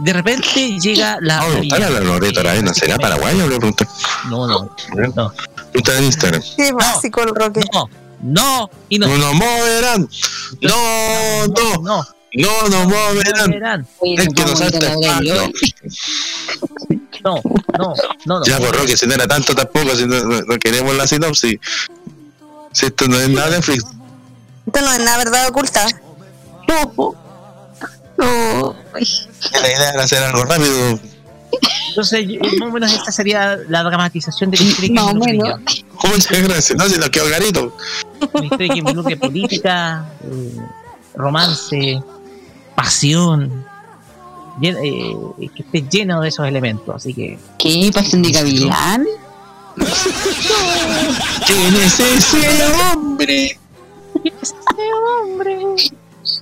de 0.00 0.12
repente 0.12 0.78
llega 0.78 1.18
la. 1.20 1.38
No, 1.40 1.46
preguntarle 1.48 1.86
a 1.86 1.90
la 1.90 2.00
Loreto 2.00 2.40
Aravena, 2.40 2.74
¿será 2.74 2.98
paraguaya 2.98 3.44
o 3.44 3.48
le 3.48 3.56
pregunté? 3.56 3.86
No, 4.28 4.46
no, 4.46 4.70
no, 5.14 5.32
Preguntar 5.72 5.96
en 5.96 6.04
Instagram. 6.04 6.42
Qué 6.56 6.72
básico 6.72 7.22
el 7.22 7.34
Roque. 7.34 7.60
no, 7.72 7.88
no, 8.22 8.70
y 8.88 8.98
no. 8.98 9.06
No 9.08 9.16
nos 9.18 9.34
moverán. 9.34 10.08
No, 10.60 11.46
no, 11.48 11.82
no, 11.82 12.06
no 12.34 12.68
nos 12.68 12.86
moverán. 12.86 13.86
Es 14.02 14.28
que 14.28 14.42
nos 14.44 14.58
salta 14.58 14.94
No, 17.24 17.40
no, 17.78 17.94
no, 18.26 18.38
no. 18.40 18.44
Ya, 18.44 18.58
por 18.58 18.74
Roque, 18.76 18.96
si 18.96 19.06
no 19.06 19.14
era 19.14 19.26
tanto 19.26 19.54
tampoco, 19.54 19.94
si 19.96 20.06
no, 20.06 20.22
no- 20.24 20.58
queremos 20.58 20.94
la 20.96 21.06
sinopsis. 21.06 21.58
Si 22.72 22.86
esto 22.86 23.08
no 23.08 23.18
es 23.18 23.28
nada 23.28 23.50
Netflix. 23.50 23.84
Esto 24.66 24.80
no 24.80 24.92
es 24.92 24.98
nada 25.00 25.18
verdad 25.18 25.48
oculta. 25.48 25.86
No. 26.68 27.14
No. 28.18 28.76
La 28.94 29.68
idea 29.68 29.90
era 29.94 30.02
hacer 30.02 30.22
algo 30.22 30.44
rápido. 30.44 30.98
Entonces, 31.90 32.26
más 32.60 32.68
o 32.68 32.72
menos 32.72 32.92
esta 32.92 33.10
sería 33.10 33.56
la 33.68 33.82
dramatización 33.82 34.50
de 34.50 34.58
que 34.58 34.90
Más 34.92 35.04
o 35.04 35.14
menos. 35.14 35.58
Muchas 36.04 36.42
gracias. 36.42 36.78
No, 36.78 36.88
si 36.88 36.98
nos 36.98 37.08
quedó 37.10 37.24
clarito. 37.26 37.76
Historia 38.42 38.72
que 38.74 38.78
involucre 38.78 39.16
política, 39.16 40.04
eh, 40.24 40.56
romance, 41.14 42.00
pasión, 42.74 43.64
llen- 44.60 44.78
eh, 44.82 45.48
que 45.54 45.62
esté 45.62 45.84
lleno 45.90 46.20
de 46.20 46.28
esos 46.28 46.46
elementos. 46.46 46.94
Así 46.94 47.14
que, 47.14 47.38
¿Qué? 47.58 47.90
¿Pasión 47.92 48.22
de 48.22 48.30
Gavilán? 48.30 49.06
¿Quién 51.46 51.74
es 51.76 52.00
ese 52.00 52.64
hombre? 52.92 53.58
hombre, 55.22 55.58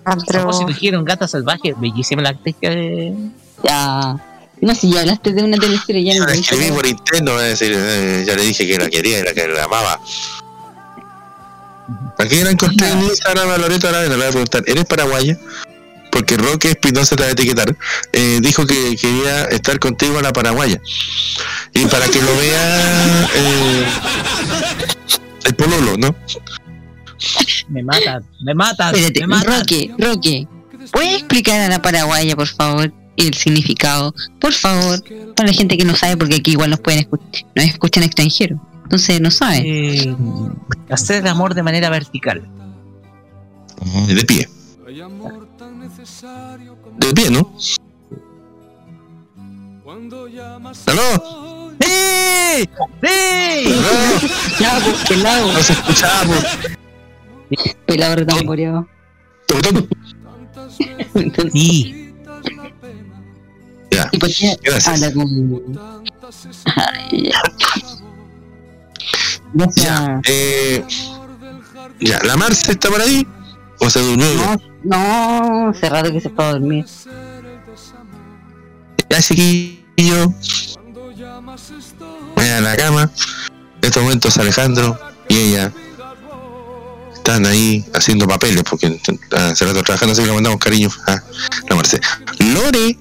A 0.04 0.16
propósito, 0.16 0.68
dijeron 0.68 1.04
Gata 1.04 1.28
Salvaje, 1.28 1.74
bellísima 1.76 2.22
la 2.22 2.30
actriz 2.30 2.56
que... 2.60 3.12
Ya. 3.62 4.16
No, 4.60 4.74
si 4.74 4.90
ya 4.90 5.00
hablaste 5.00 5.32
de 5.32 5.44
una 5.44 5.58
teleserie, 5.58 6.02
ya 6.02 6.18
no 6.18 6.26
la 6.26 6.32
escribí 6.32 6.70
por 6.72 6.86
interno, 6.86 7.32
a 7.32 7.42
decir, 7.42 7.72
eh, 7.76 8.24
ya 8.26 8.34
le 8.34 8.42
dije 8.42 8.66
que 8.66 8.78
la 8.78 8.88
quería, 8.88 9.22
la 9.22 9.34
que 9.34 9.46
la 9.46 9.64
amaba. 9.64 10.00
Aquí 12.18 12.36
la 12.42 12.50
encontré 12.50 12.90
en 12.90 13.02
Instagram 13.02 13.50
a 13.50 13.58
Loreto 13.58 13.90
le 13.90 14.08
voy 14.08 14.24
a 14.24 14.28
preguntar, 14.30 14.62
¿eres 14.66 14.84
paraguaya? 14.86 15.38
Porque 16.16 16.38
Roque 16.38 16.70
Espinosa 16.70 17.14
te 17.14 17.24
va 17.24 17.28
a 17.28 17.32
etiquetar. 17.32 17.76
eh, 18.14 18.38
dijo 18.40 18.66
que 18.66 18.96
quería 18.96 19.44
estar 19.44 19.78
contigo 19.78 20.18
a 20.18 20.22
la 20.22 20.32
paraguaya. 20.32 20.80
Y 21.74 21.84
para 21.84 22.06
que 22.08 22.22
lo 22.22 22.34
vea 22.38 23.28
eh, 23.34 23.86
el 25.44 25.54
pololo, 25.56 25.98
¿no? 25.98 26.16
Me 27.68 27.82
matan, 27.82 28.24
me 28.40 28.54
matan, 28.54 28.94
Espérate, 28.94 29.20
me 29.20 29.26
matan. 29.26 29.60
Roque, 29.60 29.90
Roque, 29.98 30.48
¿puedes 30.90 31.16
explicar 31.18 31.60
a 31.60 31.68
la 31.68 31.82
paraguaya, 31.82 32.34
por 32.34 32.48
favor, 32.48 32.90
el 33.18 33.34
significado? 33.34 34.14
Por 34.40 34.54
favor, 34.54 35.04
para 35.34 35.48
la 35.50 35.54
gente 35.54 35.76
que 35.76 35.84
no 35.84 35.94
sabe, 35.94 36.16
porque 36.16 36.36
aquí 36.36 36.52
igual 36.52 36.70
nos 36.70 36.80
pueden 36.80 37.00
escuchar, 37.00 37.44
nos 37.54 37.66
escuchan 37.66 38.04
extranjeros, 38.04 38.58
entonces 38.84 39.20
no 39.20 39.30
saben. 39.30 39.64
Eh, 39.66 40.16
hacer 40.88 41.16
el 41.22 41.26
amor 41.26 41.54
de 41.54 41.62
manera 41.62 41.90
vertical. 41.90 42.48
De 44.08 44.24
pie. 44.24 44.48
De 46.98 47.12
pie, 47.14 47.30
¿no? 47.30 47.52
¿Aló? 50.86 51.72
¡Sí! 51.80 52.68
¡Sí! 53.02 53.74
Pelado, 54.58 54.92
pelado. 55.08 55.52
No 55.52 55.62
se 55.62 55.72
escuchaba, 55.72 56.22
po. 56.24 56.34
Pelado 57.86 58.16
retamboreado. 58.16 58.88
Sí. 61.52 62.14
Ya. 63.90 64.08
¿Y 64.12 64.18
por 64.18 64.28
qué 64.28 64.58
Gracias. 64.62 64.88
habla 64.88 65.12
como... 65.12 65.60
Ay, 66.76 67.30
ya. 69.76 70.20
Eh, 70.28 70.84
ya, 72.00 72.18
¿la 72.24 72.36
Marce 72.36 72.72
está 72.72 72.90
por 72.90 73.00
ahí? 73.00 73.26
¿O 73.80 73.88
se 73.88 74.00
durmió? 74.00 74.26
No, 74.86 75.70
hace 75.70 75.88
rato 75.88 76.12
que 76.12 76.20
se 76.20 76.30
fue 76.30 76.44
a 76.44 76.52
dormir. 76.52 76.86
Ya, 79.10 79.20
chiquillo. 79.20 80.32
Vayan 82.36 82.58
a 82.58 82.60
la 82.60 82.76
cama. 82.76 83.10
En 83.82 83.84
estos 83.88 84.02
momentos 84.02 84.38
Alejandro 84.38 84.98
y 85.28 85.36
ella 85.36 85.72
están 87.14 87.46
ahí 87.46 87.84
haciendo 87.94 88.28
papeles 88.28 88.62
porque 88.68 89.00
hace 89.32 89.64
rato 89.64 89.82
trabajando, 89.82 90.12
así 90.12 90.22
que 90.22 90.28
le 90.28 90.34
mandamos 90.34 90.60
cariño 90.60 90.88
a 91.06 91.20
la 91.68 91.76
Marce. 91.76 92.00
Lore, 92.38 92.96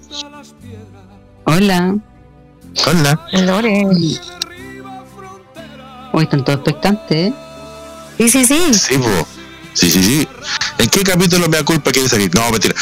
Hola. 1.46 1.96
hola. 2.88 3.28
Lore. 3.32 3.86
Hoy 6.14 6.24
están 6.24 6.44
todos 6.44 6.60
expectantes, 6.60 7.18
¿eh? 7.30 7.34
Sí, 8.18 8.30
sí, 8.30 8.46
sí. 8.46 8.74
Sí, 8.74 8.98
po. 8.98 9.28
Sí, 9.76 9.92
sí, 9.92 10.02
sí. 10.04 10.28
¿En 10.78 10.90
qué 10.90 11.04
capítulo 11.04 11.48
me 11.50 11.58
da 11.58 11.64
culpa 11.64 11.92
quiere 11.92 12.08
salir? 12.10 12.34
No, 12.34 12.50
mentira. 12.50 12.74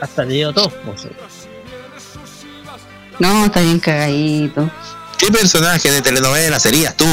Hasta 0.00 0.24
le 0.24 0.34
dio 0.34 0.52
tos. 0.52 0.72
pues. 0.84 1.06
No, 3.18 3.46
está 3.46 3.60
bien 3.60 3.78
cagadito. 3.78 4.70
¿Qué 5.18 5.28
personaje 5.30 5.90
de 5.90 6.02
telenovela 6.02 6.58
serías 6.58 6.96
tú? 6.96 7.06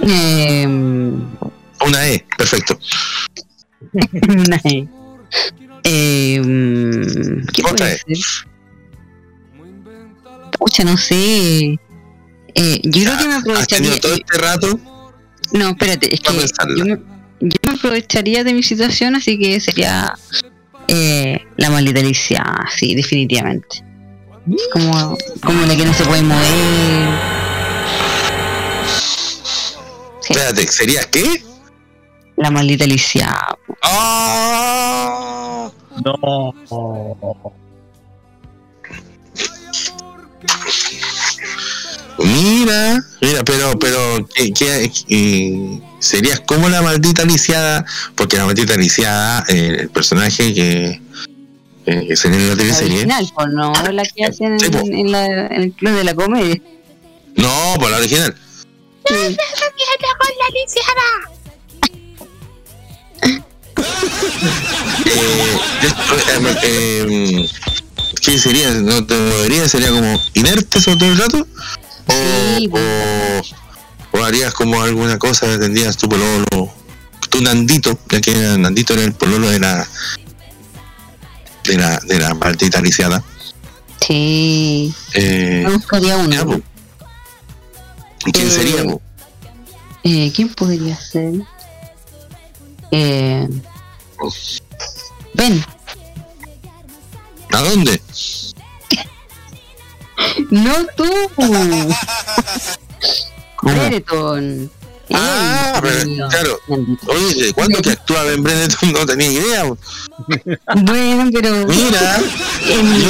Eh, 0.00 0.66
Una 0.66 2.08
E, 2.08 2.24
perfecto. 2.36 2.78
una 4.28 4.56
E. 4.64 4.86
Eh, 5.84 6.40
¿Qué 7.52 7.62
puede 7.62 7.94
E. 7.94 7.98
ser? 8.16 8.51
Pucha, 10.58 10.84
no 10.84 10.96
sé. 10.96 11.78
Eh, 12.54 12.80
yo 12.82 13.04
creo 13.04 13.18
que 13.18 13.24
me 13.28 13.34
¿Has 13.34 13.40
aprovecharía. 13.40 14.00
todo 14.00 14.14
este 14.14 14.38
rato? 14.38 14.78
No, 15.52 15.68
espérate, 15.70 16.14
es 16.14 16.20
que 16.20 16.32
yo 16.32 16.84
me, 16.84 16.98
yo 17.40 17.56
me 17.66 17.72
aprovecharía 17.72 18.44
de 18.44 18.54
mi 18.54 18.62
situación, 18.62 19.16
así 19.16 19.38
que 19.38 19.58
sería 19.60 20.14
eh, 20.88 21.40
la 21.56 21.70
maldita 21.70 22.00
Alicia, 22.00 22.44
sí, 22.76 22.94
definitivamente. 22.94 23.84
Como, 24.72 25.16
como 25.42 25.62
la 25.66 25.76
que 25.76 25.84
no 25.84 25.94
se 25.94 26.04
puede 26.04 26.22
mover. 26.22 27.08
Espérate, 30.20 30.66
¿serías 30.68 31.06
qué? 31.06 31.42
La 32.36 32.50
maldita 32.50 32.84
Alicia. 32.84 33.36
¡Ah! 33.82 35.70
No. 36.04 36.52
Mira, 42.18 43.02
mira, 43.20 43.42
pero, 43.44 43.78
pero, 43.78 44.28
¿qué, 44.34 44.52
qué- 44.52 44.90
qué- 45.08 45.80
serías 45.98 46.40
como 46.40 46.68
la 46.68 46.82
maldita 46.82 47.24
lisiada? 47.24 47.84
Porque 48.14 48.36
la 48.36 48.44
maldita 48.46 48.76
lisiada, 48.76 49.44
eh, 49.48 49.76
el 49.80 49.90
personaje 49.90 50.52
que, 50.54 51.00
eh, 51.86 52.04
que 52.08 52.16
sería 52.16 52.38
en 52.38 52.44
la 52.48 52.54
La 52.54 52.56
teleserie. 52.56 52.92
original, 52.98 53.26
pues 53.34 53.48
no 53.48 53.72
la 53.92 54.02
que 54.04 54.24
hacen 54.24 54.60
Sí, 54.60 54.66
en, 54.66 54.94
en 54.94 55.12
la, 55.12 55.26
en 55.26 55.62
el 55.62 55.72
club 55.72 55.92
de 55.94 56.04
la 56.04 56.14
comedia. 56.14 56.60
No, 57.36 57.74
por 57.78 57.90
la 57.90 57.96
original. 57.98 58.34
Eh, 65.04 65.56
esto, 65.82 66.14
eh, 66.16 66.56
eh, 66.62 67.48
¿Qué 68.22 68.38
sería? 68.38 68.70
¿No 68.70 69.04
te 69.04 69.14
moverías? 69.18 69.70
¿Sería 69.70 69.88
como 69.90 70.20
inerte 70.34 70.80
sobre 70.80 70.98
todo 70.98 71.12
el 71.12 71.18
rato? 71.18 71.46
¿O, 72.06 72.76
o, 72.78 74.18
o 74.20 74.24
harías 74.24 74.54
como 74.54 74.80
alguna 74.80 75.18
cosa? 75.18 75.58
¿Tendrías 75.58 75.96
tu 75.96 76.08
pololo? 76.08 76.46
Tu 77.28 77.40
Nandito, 77.40 77.98
ya 78.10 78.20
que 78.20 78.32
Nandito 78.58 78.92
era 78.94 79.02
el 79.04 79.12
pololo 79.14 79.48
de 79.50 79.58
la 79.58 79.88
de 81.64 81.78
la, 81.78 81.98
de 82.04 82.18
la 82.20 82.34
maldita 82.34 82.80
lisiada. 82.80 83.22
Sí. 84.06 84.94
Eh, 85.14 85.62
Me 85.66 85.72
buscaría 85.74 86.16
uno. 86.16 86.60
¿Y 88.26 88.32
¿Quién 88.32 88.48
Eh, 88.48 88.50
sería? 88.50 88.84
po? 88.84 89.00
Eh, 90.04 90.32
¿Quién 90.34 90.48
podría 90.54 90.96
ser? 91.00 91.32
Eh, 92.90 93.48
ven. 95.34 95.64
¿A 97.52 97.60
dónde? 97.62 98.00
No 100.50 100.74
tú. 100.96 101.10
Brereton. 103.62 104.70
Ah, 105.14 105.78
pero 105.82 106.28
claro. 106.30 106.58
Oye, 107.08 107.44
¿de 107.46 107.52
cuándo 107.52 107.82
que 107.82 107.90
actúa 107.90 108.22
Ben 108.24 108.42
Brenneton? 108.42 108.92
No 108.92 109.04
tenía 109.04 109.30
idea. 109.30 109.64
Bueno, 109.66 111.30
pero. 111.32 111.66
Mira. 111.66 112.18
En- 112.70 113.04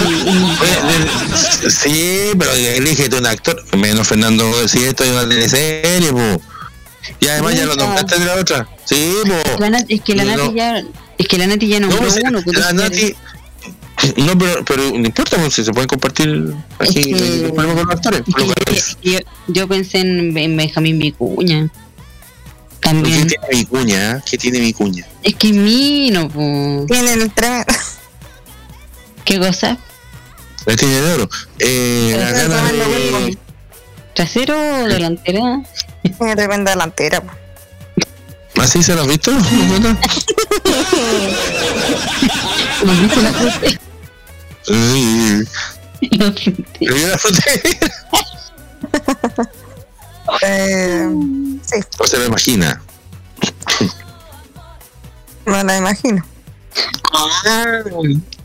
sí, 1.70 2.30
pero 2.38 2.50
elígete 2.52 3.16
un 3.16 3.26
actor. 3.26 3.62
Menos 3.76 4.08
Fernando, 4.08 4.50
si 4.68 4.82
esto 4.84 5.04
es 5.04 5.10
una 5.12 5.28
teleserie, 5.28 6.10
po. 6.12 6.40
Y 7.20 7.28
además 7.28 7.54
ya 7.56 7.66
lo 7.66 7.76
nombraste 7.76 8.18
de 8.18 8.24
la 8.24 8.34
otra. 8.34 8.66
Sí, 8.84 9.14
po. 9.24 9.60
la 9.60 9.78
es 9.88 10.00
que 10.00 10.14
la 10.16 10.24
No. 10.24 10.36
Nati 10.36 10.54
ya. 10.56 10.82
Es 11.18 11.28
que 11.28 11.38
la 11.38 11.46
Nati 11.46 11.68
ya 11.68 11.78
No, 11.78 11.86
nombró 11.88 12.08
pues, 12.08 12.20
uno. 12.24 12.40
la 12.46 12.72
Nati. 12.72 13.14
No, 14.16 14.36
pero, 14.38 14.64
pero 14.64 14.82
no 14.90 15.06
importa, 15.06 15.36
pues, 15.36 15.54
si 15.54 15.64
se 15.64 15.72
pueden 15.72 15.88
compartir 15.88 16.54
aquí. 16.78 16.98
Es 17.00 17.06
que- 17.06 17.12
ningún 17.12 17.54
problema 17.54 17.74
con 17.80 17.86
los 17.86 17.96
actores. 17.96 18.22
es 18.26 18.34
que 18.34 19.10
yo, 19.12 19.18
yo- 19.18 19.26
yo 19.48 19.68
pensé 19.68 19.98
en, 19.98 20.36
en 20.36 20.56
Benjamín 20.56 20.98
Vicuña. 20.98 21.68
¿Qué 22.80 22.88
También. 22.88 23.28
tiene 23.28 23.46
mi 23.52 23.64
cuña? 23.64 24.16
eh? 24.16 24.22
¿Qué 24.28 24.36
tiene 24.38 24.58
mi 24.58 24.72
cuña? 24.72 25.06
Es 25.22 25.34
que 25.36 25.52
Mino, 25.52 26.28
po. 26.28 26.84
Tienen 26.88 27.22
el 27.22 27.30
tremendo. 27.30 27.64
¿Qué 29.24 29.38
cosa? 29.38 29.78
La 30.66 30.74
tiene 30.76 31.00
de 31.00 31.12
oro. 31.14 31.28
Eh, 31.60 32.16
la 32.18 32.30
gana 32.32 32.72
de. 32.72 33.38
¿Trasero 34.14 34.54
o 34.58 34.88
delantera? 34.88 35.62
Tiene 36.18 36.34
tremenda 36.36 36.72
delantera. 36.72 37.20
po. 37.20 37.30
¿Así 38.60 38.82
se 38.82 38.94
lo 38.94 39.02
has 39.02 39.06
visto? 39.08 39.30
¿No? 39.32 39.96
¿No 42.84 42.92
viste 43.00 43.22
la 43.22 43.32
la 46.80 47.18
frontera. 47.18 47.78
Eh, 50.42 51.08
sí, 51.62 51.80
O 51.98 52.06
se 52.06 52.18
lo 52.18 52.26
imagina. 52.26 52.80
me 55.46 55.64
la 55.64 55.76
imagino. 55.78 56.24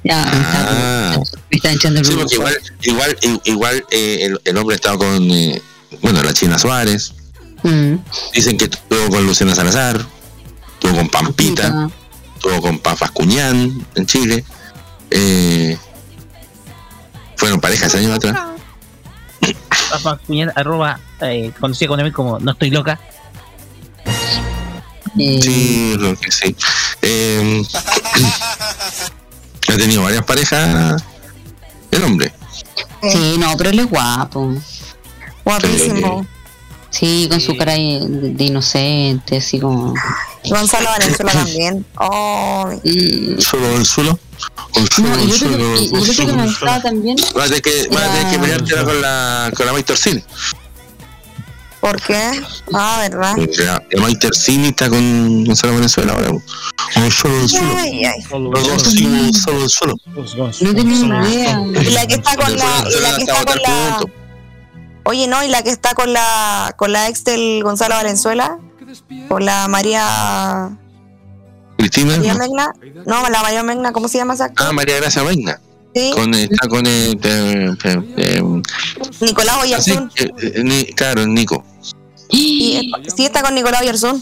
Ya, 0.03 0.23
Ah. 0.25 1.17
me 1.49 1.57
están 1.57 1.73
echando 1.75 1.99
el 1.99 2.05
Sí, 2.05 2.11
rulo. 2.11 2.23
porque 2.23 2.35
igual, 2.35 2.57
igual, 2.81 3.17
igual 3.45 3.85
eh, 3.91 4.19
el, 4.21 4.41
el 4.43 4.57
hombre 4.57 4.75
estaba 4.75 4.97
con, 4.97 5.29
eh, 5.31 5.61
bueno, 6.01 6.21
la 6.23 6.33
China 6.33 6.57
Suárez. 6.59 7.13
Mm. 7.63 7.95
Dicen 8.33 8.57
que 8.57 8.65
estuvo 8.65 9.09
con 9.09 9.25
Luciana 9.25 9.55
Salazar, 9.55 10.05
estuvo 10.73 10.95
con 10.95 11.09
Pampita, 11.09 11.89
estuvo 12.35 12.61
con 12.61 12.79
Pafas 12.79 13.11
Cuñán 13.11 13.85
en 13.95 14.05
Chile. 14.05 14.43
Eh, 15.11 15.77
fueron 17.37 17.61
parejas 17.61 17.95
años 17.95 18.11
atrás. 18.15 18.37
Cuñat, 20.25 20.57
arroba, 20.57 20.99
eh, 21.21 21.51
conocida 21.59 21.87
con 21.87 21.99
él 22.01 22.11
como 22.11 22.39
No 22.39 22.51
Estoy 22.51 22.71
Loca. 22.71 22.99
Sí, 25.15 25.95
lo 25.97 26.15
que 26.15 26.31
sí. 26.31 26.55
Eh, 27.01 27.63
ha 29.69 29.77
tenido 29.77 30.03
varias 30.03 30.23
parejas 30.25 31.03
el 31.91 32.03
hombre. 32.03 32.33
Sí, 33.01 33.35
no, 33.39 33.55
pero 33.57 33.69
él 33.69 33.79
es 33.79 33.89
guapo. 33.89 34.53
Guapísimo. 35.43 36.27
Sí, 36.89 37.27
con 37.29 37.39
su 37.39 37.55
cara 37.55 37.73
de, 37.73 38.31
de 38.33 38.43
inocente, 38.43 39.37
así 39.37 39.59
como. 39.59 39.93
Gonzalo 40.45 40.89
Valenzuela 40.89 41.31
también. 41.33 41.85
Oh, 41.97 42.69
Solo 43.39 43.75
el 43.77 43.85
suelo. 43.85 44.19
No, 45.01 45.23
y 45.23 45.31
otro 45.31 46.25
que, 46.25 46.33
me 46.33 46.45
gustaba 46.45 46.81
también. 46.81 47.17
Vas 47.35 47.45
a 47.45 47.47
tener 47.47 47.61
que, 47.61 47.87
vas 47.89 48.03
a 48.03 48.13
tener 48.13 48.31
que 48.31 48.39
peleártela 48.39 48.83
con 48.83 49.01
la, 49.01 49.51
con 49.55 49.65
la 49.65 49.73
Maite 49.73 49.93
Orsini. 49.93 50.23
¿Por 51.79 52.01
qué? 52.01 52.41
Ah, 52.73 52.97
¿verdad? 52.99 53.35
La, 53.59 53.83
la 53.91 54.01
Maite 54.01 54.27
Orsini 54.27 54.69
está 54.69 54.89
con 54.89 55.45
Gonzalo 55.45 55.75
Venezuela 55.75 56.13
ahora. 56.13 56.29
Con 56.93 57.11
solo 57.11 57.41
el 57.41 57.49
suelo. 57.49 58.51
Los 58.51 58.67
dos 58.67 58.83
siguen 58.83 59.33
solo 59.33 59.63
el 59.63 59.69
suelo. 59.69 59.95
No 60.05 60.75
tenía 60.75 61.21
ni 61.21 61.33
idea. 61.33 61.61
Y 61.81 61.91
la 61.91 62.07
que 62.07 62.15
está 62.15 62.35
con 62.35 62.55
la, 62.55 62.85
y 62.89 63.01
la 63.01 63.15
que 63.15 63.23
está 63.23 63.45
con 63.45 63.57
la, 63.61 63.99
oye, 65.03 65.27
no, 65.27 65.43
y 65.43 65.47
la 65.47 65.63
que 65.63 65.69
está 65.69 65.93
con 65.93 66.13
la, 66.13 66.73
con 66.77 66.91
la 66.91 67.07
ex 67.07 67.23
del 67.23 67.63
Gonzalo 67.63 67.95
Valenzuela, 67.95 68.59
con 69.27 69.45
la 69.45 69.67
María, 69.67 70.77
Cristina. 71.77 72.17
María 72.17 72.33
Megna, 72.35 72.73
no, 73.05 73.29
la 73.29 73.41
María 73.41 73.63
Megna, 73.63 73.91
¿cómo 73.91 74.07
se 74.07 74.17
llama 74.17 74.33
esa? 74.33 74.51
Ah, 74.57 74.71
María 74.73 74.97
Gracia 74.97 75.23
Reina. 75.23 75.59
Sí. 75.95 76.11
Con, 76.13 76.33
está 76.33 76.67
con 76.67 76.85
eh, 76.85 77.11
eh, 77.23 77.75
eh, 77.83 78.01
eh, 78.17 78.43
Nicolás 79.21 79.57
Oyarzún. 79.63 80.11
eh, 80.15 80.61
ni- 80.63 80.85
claro, 80.93 81.25
Nico. 81.25 81.63
Y, 82.29 82.91
sí, 83.15 83.25
está 83.25 83.41
con 83.41 83.55
Nicolás 83.55 83.81
Oyarzún. 83.81 84.21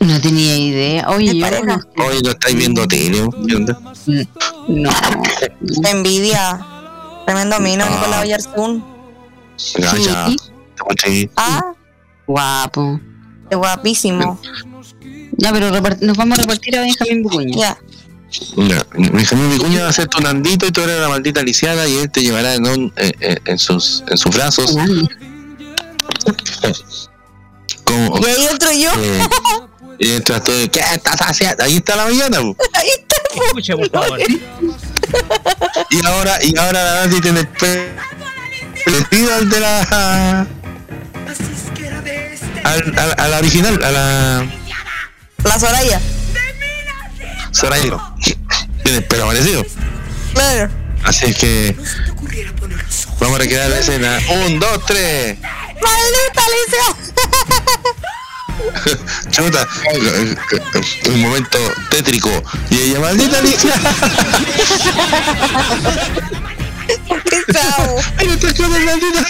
No 0.00 0.20
tenía 0.20 0.56
idea. 0.56 1.08
Oye, 1.10 1.34
yo 1.36 1.40
pareja? 1.44 1.80
Hoy 1.98 2.22
no 2.22 2.30
estáis 2.30 2.56
viendo 2.56 2.86
tele, 2.86 3.20
¿no? 3.22 3.30
Envidia. 5.90 6.66
Tremendo 7.26 7.60
mino, 7.60 7.84
Ah. 7.86 7.90
Nicolás 7.90 8.22
Oyarzún. 8.22 8.84
Ya, 9.78 9.96
ya. 9.96 10.28
Sí. 11.04 11.30
Ah, 11.36 11.72
Guapo. 12.26 13.00
qué 13.48 13.56
guapísimo. 13.56 14.38
Ya, 15.42 15.52
pero 15.52 15.70
nos 15.70 16.16
vamos 16.16 16.38
a 16.38 16.42
repartir 16.42 16.76
a 16.76 16.82
Benjamín 16.82 17.22
Bucuña. 17.22 17.56
Ya. 17.56 17.78
Ya, 18.56 18.86
Benjamín 18.92 19.50
Vicuña 19.50 19.82
va 19.84 19.88
a 19.88 19.92
ser 19.92 20.06
tu 20.06 20.20
Nandito 20.20 20.66
y 20.66 20.70
tú 20.70 20.82
eres 20.82 21.00
la 21.00 21.08
maldita 21.08 21.42
lisiada 21.42 21.88
y 21.88 21.96
él 21.96 22.10
te 22.10 22.20
llevará 22.22 22.54
en, 22.54 22.66
un- 22.66 22.92
eh, 22.96 23.12
eh, 23.20 23.36
en 23.46 23.58
sus, 23.58 24.04
en 24.08 24.16
sus 24.18 24.34
brazos. 24.36 24.76
Como, 27.84 28.18
Y 28.18 28.24
ahí 28.26 28.46
entro 28.50 28.72
yo. 28.72 28.90
eh, 28.98 29.20
y 29.98 30.12
entras 30.12 30.44
tú, 30.44 30.52
¿qué 30.70 30.80
estás 30.94 31.16
haciendo? 31.20 31.64
Ahí 31.64 31.76
está 31.76 31.96
la 31.96 32.04
mañana. 32.04 32.38
Ahí 32.74 32.88
está. 32.98 33.16
Escucha, 33.46 33.76
por 33.76 33.90
favor. 33.90 34.20
Y 35.90 36.06
ahora, 36.06 36.38
y 36.44 36.56
ahora 36.56 36.84
la 36.84 36.94
Nancy 37.06 37.20
tiene 37.20 37.40
el 37.40 37.48
pe- 37.48 37.90
vestido 38.86 39.34
al 39.34 39.48
de 39.50 39.60
la. 39.60 40.46
Al, 42.64 42.98
al- 42.98 43.14
a 43.18 43.28
la 43.28 43.38
original, 43.38 43.82
a 43.82 43.90
la 43.90 44.46
La 45.44 45.58
Soraya. 45.58 46.00
Soraya. 47.52 47.98
Tiene 48.82 48.98
el 48.98 49.04
pelo 49.04 49.26
parecido. 49.26 49.64
Claro. 50.34 50.70
Así 51.04 51.26
es 51.26 51.36
que. 51.36 51.76
Vamos 53.18 53.36
a 53.36 53.38
recrear 53.38 53.70
la 53.70 53.78
escena. 53.78 54.18
Un, 54.46 54.58
dos, 54.58 54.84
tres. 54.86 55.38
Maldita 55.80 56.42
Alicia. 56.46 56.96
Chuta, 59.30 59.66
un 61.06 61.20
momento 61.22 61.58
tétrico. 61.90 62.30
Y 62.70 62.78
ella, 62.78 63.00
maldita 63.00 63.38
Alicia. 63.38 63.74
¿Qué 67.30 67.52
chavo? 67.52 68.00
Ay, 68.18 68.26
no 68.26 68.38
te 68.38 68.46
maldita. 68.68 69.24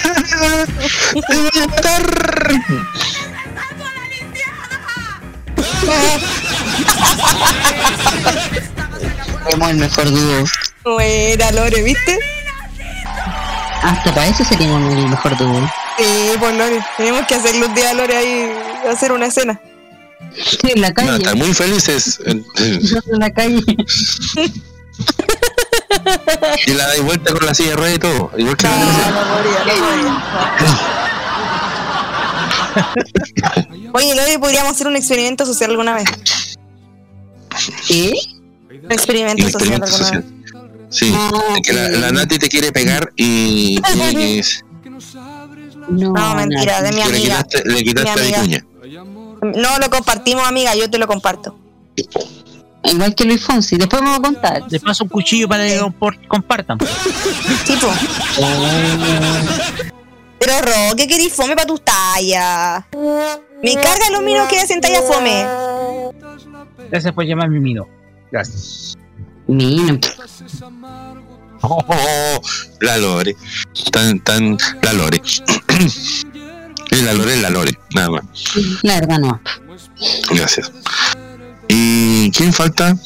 Te 1.29 1.37
voy 1.37 1.51
a 1.55 1.67
matar. 1.67 2.51
Somos 9.51 9.71
el 9.71 9.77
mejor 9.77 10.11
dúo. 10.11 10.45
Buena, 10.85 11.53
Lore, 11.53 11.83
¿viste? 11.83 12.19
Hasta 13.83 14.15
para 14.15 14.27
eso 14.29 14.45
seríamos 14.45 14.93
el 14.93 15.09
mejor 15.09 15.37
dúo. 15.37 15.71
Sí, 15.99 16.33
pues 16.39 16.57
Lore. 16.57 16.81
Tenemos 16.97 17.27
que 17.27 17.35
hacerle 17.35 17.67
un 17.67 17.75
día 17.75 17.91
a 17.91 17.95
Lore 17.95 18.17
ahí, 18.17 18.53
hacer 18.91 19.13
una 19.13 19.27
escena. 19.27 19.61
Sí, 20.35 20.59
en 20.75 20.81
la 20.81 20.93
calle. 20.93 21.11
No, 21.11 21.17
están 21.17 21.39
muy 21.39 21.53
felices. 21.55 22.21
en 22.27 22.45
la 23.19 23.31
calle. 23.33 23.63
Y 26.67 26.73
la 26.73 26.87
dais 26.87 27.03
vuelta 27.03 27.33
con 27.33 27.45
la 27.45 27.55
silla 27.55 27.71
de 27.71 27.77
ruedas 27.77 27.97
y 27.97 27.99
todo. 27.99 28.31
Igual 28.37 28.57
que 28.57 28.67
la 28.67 28.73
Oye, 33.93 34.15
Lore, 34.15 34.39
podríamos 34.39 34.73
hacer 34.73 34.87
un 34.87 34.97
experimento 34.97 35.45
social 35.47 35.71
alguna 35.71 35.95
vez. 35.95 36.09
¿Qué? 37.87 38.13
Un 38.85 38.93
experimento 38.93 39.45
Un 39.47 39.53
social 39.53 39.83
experimento 39.83 39.97
alguna 39.97 40.11
vez. 40.21 40.25
Sí, 40.91 41.13
de 41.55 41.63
que 41.63 41.73
la, 41.73 41.89
la 41.89 42.11
Nati 42.11 42.39
te 42.39 42.49
quiere 42.49 42.73
pegar 42.73 43.13
y, 43.17 43.81
y- 43.99 44.41
No, 45.89 46.13
No, 46.13 46.35
mentira, 46.35 46.83
de 46.83 46.91
mi 46.93 46.97
y 46.97 46.99
le 46.99 47.03
amiga. 47.05 47.43
quitaste, 47.45 47.63
le 47.69 47.83
quitaste 47.85 48.21
Mi 48.23 48.35
amiga. 48.35 48.65
No 49.43 49.79
lo 49.79 49.89
compartimos, 49.91 50.47
amiga, 50.47 50.75
yo 50.75 50.91
te 50.91 50.99
lo 50.99 51.07
comparto. 51.07 51.57
Igual 52.83 53.15
que 53.15 53.25
Luis 53.25 53.43
Fonsi. 53.45 53.77
Después 53.77 54.03
me 54.03 54.09
voy 54.09 54.19
a 54.19 54.23
contar. 54.23 54.63
Le 54.69 54.81
paso 54.81 55.05
un 55.05 55.11
cuchillo 55.11 55.49
para 55.49 55.67
que 55.67 55.81
compartan. 56.29 56.79
Tipo. 56.79 57.89
Pero 60.41 60.59
Ro, 60.63 60.97
¿qué 60.97 61.07
querís 61.07 61.35
fome 61.35 61.55
para 61.55 61.67
tus 61.67 61.83
tallas? 61.85 62.85
Me 63.63 63.75
cargan 63.75 64.13
los 64.13 64.23
minos 64.23 64.49
que 64.49 64.59
hacen 64.59 64.81
talla 64.81 65.03
fome. 65.03 65.47
Gracias 66.91 67.13
por 67.13 67.25
llamarme 67.27 67.61
Mino. 67.61 67.87
Gracias. 68.33 68.97
Mino. 69.47 70.01
Oh, 71.61 71.85
oh, 71.87 71.95
oh, 71.95 72.41
la 72.81 72.97
Lore. 72.97 73.37
Tan, 73.93 74.19
tan, 74.21 74.57
la 74.83 74.93
Lore. 74.95 75.21
Es 76.91 77.05
la 77.05 77.13
Lore, 77.13 77.37
la 77.37 77.51
Lore, 77.51 77.79
nada 77.95 78.11
más. 78.11 78.25
La 78.83 78.95
verdad 78.95 79.19
no. 79.19 79.41
Gracias. 80.31 80.73
¿Y 81.69 82.31
quién 82.33 82.53
falta? 82.53 82.97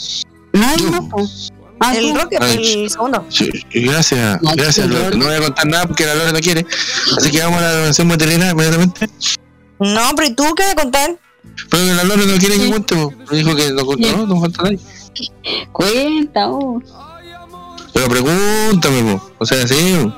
No, 0.52 0.76
no, 0.76 1.08
pues. 1.08 1.52
Ah, 1.80 1.94
El. 1.96 2.14
Roque, 2.14 2.38
Ay, 2.40 2.82
el 2.84 2.90
segundo. 2.90 3.24
Sí, 3.28 3.50
Gracias, 3.72 4.38
gracias. 4.42 4.86
sí. 4.86 5.16
No 5.16 5.24
voy 5.26 5.34
a 5.34 5.40
contar 5.40 5.66
nada 5.66 5.86
porque 5.86 6.06
la 6.06 6.14
Lore 6.14 6.32
no 6.32 6.38
quiere. 6.40 6.64
Así 7.16 7.30
que 7.30 7.40
vamos 7.42 7.58
a 7.58 7.62
la 7.62 7.72
donación 7.72 8.06
material 8.08 8.50
inmediatamente. 8.52 9.08
No, 9.80 10.10
pero 10.16 10.28
¿y 10.28 10.34
tú 10.34 10.44
qué 10.54 10.62
vas 10.62 10.72
a 10.72 10.76
contar? 10.76 11.16
Pero 11.70 11.84
que 11.84 11.94
la 11.94 12.04
Lore 12.04 12.26
no 12.26 12.38
quiere 12.38 12.58
que 12.58 12.68
cuente. 12.68 12.94
dijo 13.32 13.56
que 13.56 13.70
no 13.72 13.84
contó, 13.86 14.16
no, 14.16 14.26
no 14.26 14.40
falta 14.40 14.62
nadie. 14.62 14.78
Cuenta. 15.72 16.48
Pero 17.92 18.08
pregúntame, 18.08 19.02
po. 19.12 19.30
o 19.38 19.46
sea, 19.46 19.66
sí. 19.66 20.10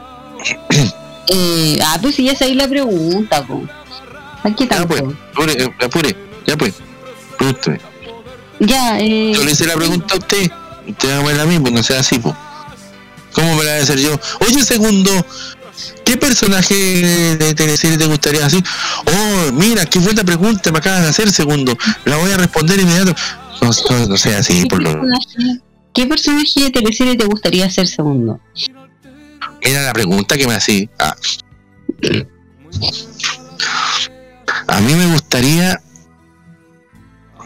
Eh, 1.29 1.79
ah, 1.85 1.99
pues 2.01 2.15
si 2.15 2.25
ya 2.25 2.37
sabéis 2.37 2.57
la 2.57 2.69
pregunta, 2.69 3.45
pues. 3.47 3.63
Aquí 4.45 4.65
Ya 4.65 4.69
tanto. 4.77 4.89
pues, 4.89 5.03
apure, 5.33 5.53
eh, 5.65 5.75
apure, 5.85 6.17
ya 6.47 6.57
pues. 6.57 6.75
Pregúntame. 7.37 7.81
Ya, 8.61 8.99
eh. 9.01 9.33
Yo 9.35 9.45
le 9.45 9.51
hice 9.51 9.67
la 9.67 9.75
pregunta 9.75 10.15
a 10.15 10.19
usted. 10.19 10.51
Usted 10.87 11.11
hágame 11.11 11.35
la 11.35 11.47
misma, 11.47 11.71
no 11.71 11.83
sea 11.83 12.01
así, 12.01 12.19
po. 12.19 12.37
¿Cómo 13.33 13.55
me 13.57 13.65
la 13.65 13.73
voy 13.73 13.81
a 13.81 13.83
hacer 13.83 13.99
yo? 13.99 14.19
Oye, 14.41 14.65
segundo, 14.65 15.11
¿qué 16.05 16.17
personaje 16.17 16.75
de 17.37 17.55
teleserie 17.55 17.99
te 17.99 18.07
gustaría 18.07 18.47
así? 18.47 18.63
Oh, 19.05 19.53
mira, 19.53 19.85
qué 19.85 19.99
buena 19.99 20.25
pregunta 20.25 20.73
me 20.73 20.79
acabas 20.79 21.03
de 21.03 21.09
hacer, 21.09 21.31
segundo. 21.31 21.77
La 22.07 22.17
voy 22.17 22.31
a 22.31 22.39
responder 22.39 22.81
inmediato. 22.81 23.15
No, 23.61 23.71
no, 23.91 24.07
no 24.07 24.17
sea 24.17 24.39
así, 24.39 24.63
¿Qué 24.63 24.67
por 24.69 24.83
lo 24.83 25.03
¿Qué 25.93 26.07
personaje 26.07 26.65
de 26.65 26.71
teleserie 26.71 27.17
te 27.17 27.25
gustaría 27.25 27.69
ser 27.71 27.89
segundo? 27.89 28.41
Era 29.61 29.83
la 29.83 29.93
pregunta 29.93 30.37
que 30.37 30.47
me 30.47 30.55
hacía. 30.55 30.89
Ah. 30.99 31.15
A 34.69 34.81
mí 34.81 34.95
me 34.95 35.07
gustaría. 35.13 35.81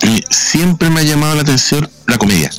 Y 0.03 0.25
siempre 0.31 0.89
me 0.91 1.01
ha 1.01 1.03
llamado 1.05 1.35
la 1.37 1.43
atención 1.43 1.89
la 2.07 2.17
comedia. 2.17 2.51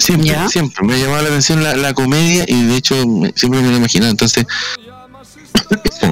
Siempre, 0.00 0.28
¿Ya? 0.30 0.48
siempre 0.48 0.84
me 0.86 0.94
ha 0.94 0.96
llamado 0.98 1.22
la 1.22 1.28
atención 1.28 1.62
la, 1.62 1.76
la 1.76 1.92
comedia 1.94 2.44
y 2.48 2.64
de 2.64 2.76
hecho 2.76 3.06
me- 3.06 3.32
siempre 3.36 3.60
me 3.60 3.68
lo 3.68 3.74
he 3.74 3.78
imaginado. 3.78 4.10
Entonces, 4.10 4.46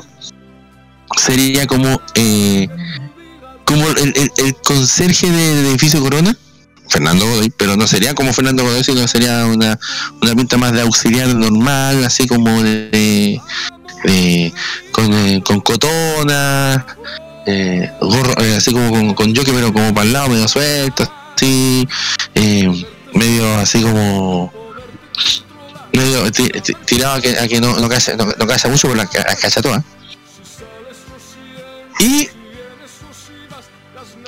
sería 1.16 1.66
como 1.66 2.00
eh, 2.14 2.68
como 3.64 3.86
el, 3.88 3.98
el- 4.16 4.32
el 4.36 4.54
conserje 4.56 5.30
de- 5.30 5.54
del 5.56 5.66
edificio 5.66 6.00
Corona, 6.00 6.36
Fernando 6.88 7.26
Godoy, 7.26 7.50
pero 7.56 7.76
no 7.76 7.86
sería 7.86 8.14
como 8.14 8.32
Fernando 8.32 8.62
Godoy, 8.62 8.82
sino 8.84 9.06
sería 9.08 9.44
una, 9.46 9.78
una 10.22 10.34
pinta 10.34 10.56
más 10.56 10.72
de 10.72 10.80
auxiliar 10.82 11.34
normal, 11.34 12.04
así 12.04 12.26
como 12.26 12.62
de, 12.62 13.40
de- 14.04 14.52
con, 14.92 15.12
eh, 15.12 15.42
con 15.44 15.60
cotona, 15.60 16.86
eh, 17.46 17.90
gorro, 18.00 18.34
eh, 18.42 18.56
así 18.56 18.72
como 18.72 18.90
con, 18.90 19.14
con 19.14 19.34
jockey, 19.36 19.52
pero 19.52 19.72
como 19.72 19.92
para 19.92 20.06
el 20.06 20.12
lado, 20.12 20.28
medio 20.30 20.48
suelto, 20.48 21.10
así, 21.36 21.86
eh, 22.34 22.70
medio 23.14 23.56
así 23.58 23.82
como 23.82 24.52
medio 25.92 26.30
ti- 26.30 26.48
ti- 26.48 26.74
tirado 26.84 27.14
a 27.14 27.20
que, 27.20 27.38
a 27.38 27.48
que 27.48 27.60
no, 27.60 27.78
no, 27.78 27.88
calla, 27.88 28.16
no, 28.16 28.24
no 28.26 28.70
mucho 28.70 28.88
por 28.88 28.96
la, 28.96 29.04
la 29.04 29.36
cacha 29.36 29.60
toda. 29.62 29.82
Y 32.00 32.28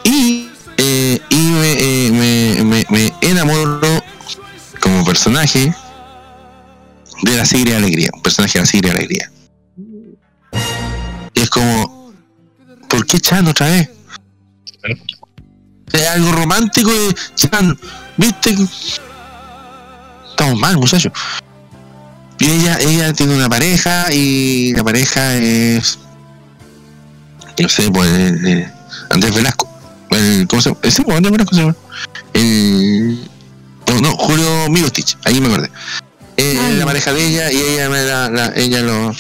y, 0.05 0.51
eh, 0.77 1.21
y 1.29 1.37
me, 1.37 1.73
eh, 1.73 2.11
me, 2.11 2.65
me, 2.65 2.87
me 2.89 3.13
enamoro 3.21 4.03
como 4.81 5.05
personaje 5.05 5.73
de 7.23 7.37
la 7.37 7.45
Sigre 7.45 7.77
Alegría, 7.77 8.11
un 8.15 8.23
personaje 8.23 8.55
de 8.55 8.61
la 8.61 8.67
Sigre 8.67 8.91
Alegría. 8.91 9.31
Y 11.35 11.41
es 11.43 11.51
como, 11.51 12.13
¿por 12.89 13.07
qué 13.07 13.21
Chan 13.21 13.47
otra 13.47 13.69
vez? 13.69 13.91
Es 15.93 16.07
algo 16.09 16.33
romántico 16.33 16.91
de 16.91 17.15
Chan, 17.35 17.79
¿viste? 18.21 18.55
Estamos 20.31 20.59
mal, 20.59 20.77
muchachos. 20.79 21.13
Y 22.39 22.47
ella, 22.51 22.79
ella 22.81 23.13
tiene 23.13 23.35
una 23.35 23.49
pareja 23.49 24.13
y 24.13 24.73
la 24.75 24.83
pareja 24.85 25.37
es, 25.37 25.99
no 27.59 27.69
sé, 27.69 27.91
pues, 27.91 28.09
eh, 28.11 28.39
eh, 28.47 28.73
Andrés 29.11 29.35
Velasco. 29.35 29.69
El, 30.11 30.47
¿Cómo 30.49 30.63
se 30.63 30.71
llama? 30.71 30.81
Ese, 30.83 31.03
pues, 31.03 31.17
Andrés 31.17 31.33
Velasco 31.33 31.55
se 31.55 31.61
llama. 31.61 31.77
El, 32.33 33.29
no, 33.89 34.01
no, 34.01 34.17
Julio 34.17 34.69
Milostich, 34.71 35.17
ahí 35.25 35.41
me 35.41 35.49
acordé. 35.49 35.71
Eh, 36.37 36.77
la 36.79 36.87
pareja 36.87 37.13
de 37.13 37.27
ella 37.27 37.53
y 37.53 37.57
ella 37.57 37.89
la, 37.91 38.31
la- 38.31 38.53
ella 38.57 38.81
lo 38.81 39.15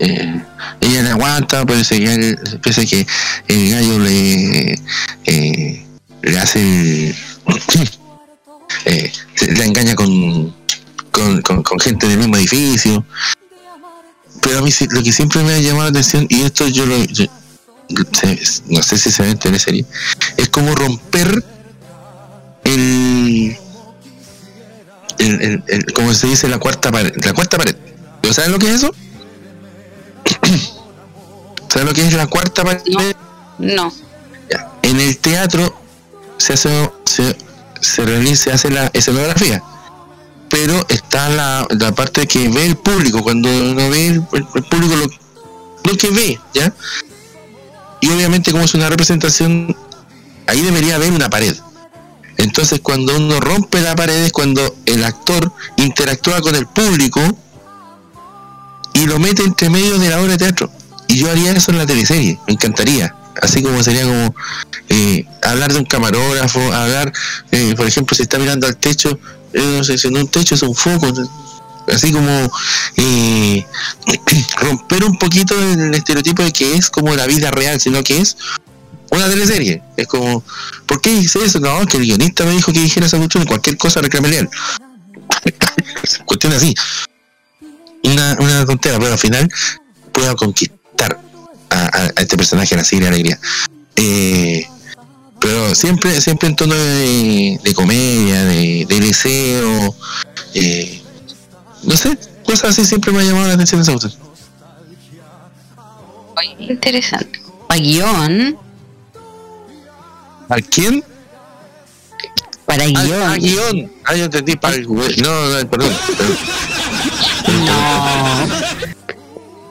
eh, 0.00 0.42
ella 0.80 1.02
le 1.02 1.10
aguanta 1.10 1.64
parece 1.64 2.00
que 2.00 2.12
él- 2.14 2.38
parece 2.60 2.84
que 2.86 3.06
el 3.46 3.70
gallo 3.70 3.98
le 4.00 4.72
eh, 5.26 5.86
le 6.22 6.38
hace 6.40 7.10
el- 7.10 7.16
eh, 8.84 9.12
se- 9.34 9.52
la 9.54 9.64
engaña 9.64 9.94
con, 9.94 10.54
con, 11.10 11.42
con, 11.42 11.62
con 11.62 11.80
gente 11.80 12.06
del 12.06 12.18
mismo 12.18 12.36
edificio 12.36 13.04
pero 14.40 14.58
a 14.60 14.62
mí 14.62 14.70
lo 14.90 15.02
que 15.02 15.12
siempre 15.12 15.42
me 15.42 15.54
ha 15.54 15.58
llamado 15.58 15.84
la 15.84 15.90
atención 15.90 16.26
y 16.28 16.42
esto 16.42 16.66
yo 16.68 16.86
lo 16.86 16.96
yo- 17.04 17.26
no 18.68 18.82
sé 18.82 18.98
si 18.98 19.10
se 19.10 19.22
ve 19.22 19.30
en 19.30 19.38
teleserie 19.38 19.84
es 20.36 20.48
como 20.50 20.74
romper 20.74 21.42
el 22.64 23.56
el, 25.18 25.40
el, 25.42 25.64
el- 25.66 25.92
como 25.94 26.12
se 26.14 26.26
dice 26.28 26.48
la 26.48 26.58
cuarta 26.58 26.92
pared 26.92 27.12
la 27.24 27.32
cuarta 27.32 27.56
pared 27.58 27.74
¿Pero 28.20 28.34
¿saben 28.34 28.52
lo 28.52 28.58
que 28.58 28.68
es 28.68 28.74
eso? 28.82 28.94
¿saben 31.68 31.86
lo 31.88 31.94
que 31.94 32.06
es 32.06 32.12
la 32.14 32.26
cuarta 32.26 32.64
pared? 32.64 32.82
No. 33.58 33.92
En 34.82 35.00
el 35.00 35.16
teatro 35.18 35.74
se 36.36 36.52
hace 36.54 36.90
se, 37.04 37.36
se 37.80 38.04
realiza 38.04 38.44
se 38.44 38.52
hace 38.52 38.70
la 38.70 38.90
escenografía. 38.92 39.62
Pero 40.50 40.84
está 40.88 41.28
la, 41.28 41.66
la 41.70 41.94
parte 41.94 42.26
que 42.26 42.48
ve 42.48 42.66
el 42.66 42.76
público. 42.76 43.22
Cuando 43.22 43.48
no 43.50 43.90
ve 43.90 44.06
el 44.06 44.22
público 44.22 44.96
lo, 44.96 45.06
lo 45.90 45.96
que 45.96 46.10
ve 46.10 46.40
ya 46.54 46.72
y 48.00 48.08
obviamente 48.10 48.52
como 48.52 48.64
es 48.64 48.74
una 48.74 48.88
representación 48.88 49.76
ahí 50.46 50.62
debería 50.62 50.96
haber 50.96 51.12
una 51.12 51.30
pared. 51.30 51.56
Entonces 52.36 52.80
cuando 52.80 53.16
uno 53.16 53.40
rompe 53.40 53.80
la 53.80 53.96
pared 53.96 54.24
es 54.24 54.32
cuando 54.32 54.76
el 54.86 55.04
actor 55.04 55.52
interactúa 55.76 56.40
con 56.40 56.54
el 56.54 56.66
público 56.66 57.20
y 58.94 59.06
lo 59.06 59.18
mete 59.18 59.42
entre 59.42 59.70
medio 59.70 59.98
de 59.98 60.08
la 60.08 60.20
obra 60.20 60.32
de 60.32 60.38
teatro. 60.38 60.70
Y 61.08 61.16
yo 61.16 61.30
haría 61.30 61.52
eso 61.52 61.70
en 61.70 61.78
la 61.78 61.86
teleserie 61.86 62.38
me 62.46 62.52
encantaría 62.52 63.14
así 63.40 63.62
como 63.62 63.82
sería 63.82 64.02
como 64.02 64.34
eh, 64.88 65.24
hablar 65.42 65.72
de 65.72 65.78
un 65.78 65.84
camarógrafo 65.84 66.60
hablar 66.72 67.12
eh, 67.52 67.74
por 67.76 67.86
ejemplo 67.86 68.16
si 68.16 68.22
está 68.22 68.38
mirando 68.38 68.66
al 68.66 68.76
techo 68.76 69.18
eh, 69.52 69.74
no 69.76 69.84
sé 69.84 69.98
si 69.98 70.10
no 70.10 70.20
un 70.20 70.28
techo 70.28 70.54
es 70.54 70.62
un 70.62 70.74
foco 70.74 71.12
así 71.92 72.12
como 72.12 72.30
romper 74.60 75.04
un 75.04 75.18
poquito 75.18 75.54
el 75.60 75.94
estereotipo 75.94 76.42
de 76.42 76.52
que 76.52 76.74
es 76.74 76.90
como 76.90 77.14
la 77.14 77.26
vida 77.26 77.50
real 77.50 77.80
sino 77.80 78.02
que 78.02 78.20
es 78.20 78.36
una 79.10 79.28
teleserie. 79.28 79.82
Es 79.96 80.06
como 80.06 80.44
¿por 80.86 81.00
qué 81.00 81.10
hice 81.10 81.44
eso? 81.44 81.60
que 81.86 81.96
el 81.96 82.04
guionista 82.04 82.44
me 82.44 82.52
dijo 82.52 82.72
que 82.72 82.80
dijera 82.80 83.06
esa 83.06 83.16
cuestión 83.16 83.46
cualquier 83.46 83.76
cosa 83.76 84.00
él 84.00 84.48
cuestión 86.24 86.52
así. 86.52 86.74
Una, 88.04 88.36
una 88.40 88.64
tontera 88.66 88.98
pero 88.98 89.12
al 89.12 89.18
final 89.18 89.48
puedo 90.12 90.34
conquistar 90.36 91.20
a, 91.70 91.80
a- 91.86 92.12
a 92.16 92.20
este 92.20 92.36
personaje 92.36 92.74
a 92.74 92.78
la 92.78 92.84
Sigre 92.84 93.08
Alegría 93.08 93.38
eh, 93.96 94.66
pero 95.40 95.74
siempre 95.74 96.20
siempre 96.20 96.48
en 96.48 96.56
tono 96.56 96.74
de, 96.74 97.60
de 97.62 97.74
comedia 97.74 98.44
de, 98.44 98.86
de 98.88 99.00
deseo 99.00 99.94
eh, 100.54 101.02
no 101.84 101.96
sé 101.96 102.18
cosas 102.44 102.70
así 102.70 102.84
siempre 102.84 103.12
me 103.12 103.20
ha 103.20 103.24
llamado 103.24 103.48
la 103.48 103.54
atención 103.54 103.80
esa 103.80 103.92
cuestión 103.92 104.28
Interesante. 106.60 107.40
Para 107.66 107.80
guion. 107.80 108.56
¿Para 110.46 110.62
quién? 110.62 111.02
Para 112.64 112.84
Ah, 112.84 112.86
guion. 112.86 113.22
ah, 113.22 113.36
guion. 113.36 113.92
Ah, 114.04 114.14
yo 114.14 114.24
entendí 114.26 114.54
para 114.56 114.76
el 114.76 114.86
güey. 114.86 115.16
No, 115.16 115.46
no, 115.48 115.68
perdón. 115.68 115.92
perdón. 116.16 116.36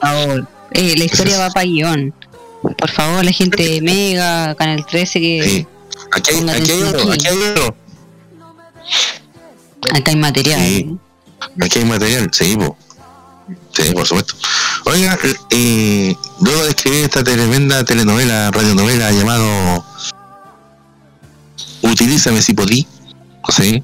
favor. 0.08 0.48
Eh, 0.78 0.94
la 0.96 1.04
historia 1.04 1.38
va 1.40 1.50
para 1.50 1.66
guion. 1.66 2.14
Por 2.62 2.90
favor, 2.90 3.24
la 3.24 3.32
gente 3.32 3.60
de 3.64 3.82
Mega, 3.82 4.54
Canal 4.54 4.86
13, 4.86 5.20
que. 5.20 5.66
Aquí 6.12 6.30
hay, 6.30 6.48
aquí 6.48 6.70
hay 6.70 6.82
oro, 6.82 7.12
aquí 7.12 7.26
hay. 7.26 7.36
Acá 9.92 10.10
hay 10.12 10.16
material. 10.16 10.60
Sí. 10.60 10.96
Aquí 11.60 11.78
hay 11.80 11.84
material, 11.84 12.30
sí, 12.32 12.56
po. 12.56 12.76
Sí, 13.72 13.90
por 13.92 14.06
supuesto. 14.06 14.34
Oiga, 14.84 15.18
eh, 15.50 16.14
luego 16.40 16.62
de 16.62 16.68
escribir 16.70 17.04
esta 17.04 17.24
tremenda 17.24 17.84
telenovela, 17.84 18.52
radionovela 18.52 19.10
llamado 19.10 19.84
Utilízame 21.82 22.40
si 22.40 22.54
podí, 22.54 22.86
¿sí? 23.48 23.82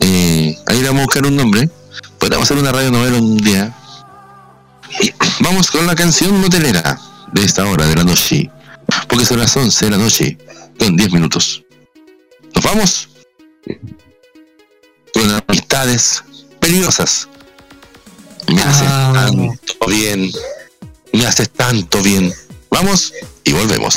Eh, 0.00 0.58
ahí 0.66 0.80
le 0.80 0.88
vamos 0.88 1.02
a 1.02 1.04
buscar 1.04 1.26
un 1.26 1.36
nombre. 1.36 1.68
Podríamos 2.18 2.46
hacer 2.46 2.56
una 2.56 2.72
radionovela 2.72 3.18
un 3.18 3.36
día. 3.36 3.76
Vamos 5.40 5.70
con 5.70 5.86
la 5.86 5.94
canción 5.94 6.40
motelera 6.40 6.98
de 7.32 7.44
esta 7.44 7.66
hora 7.66 7.86
de 7.86 7.96
la 7.96 8.04
noche. 8.04 8.50
Porque 9.08 9.26
son 9.26 9.38
las 9.38 9.56
11 9.56 9.84
de 9.84 9.90
la 9.90 9.96
noche, 9.98 10.38
con 10.78 10.96
10 10.96 11.12
minutos. 11.12 11.64
¿Nos 12.54 12.64
vamos? 12.64 13.08
Con 15.12 15.30
amistades 15.48 16.22
peligrosas. 16.60 17.28
Me 18.48 18.62
haces 18.62 18.88
tanto 18.88 19.86
bien. 19.88 20.30
Me 21.12 21.26
haces 21.26 21.50
tanto 21.50 22.02
bien. 22.02 22.32
Vamos 22.70 23.12
y 23.44 23.52
volvemos. 23.52 23.96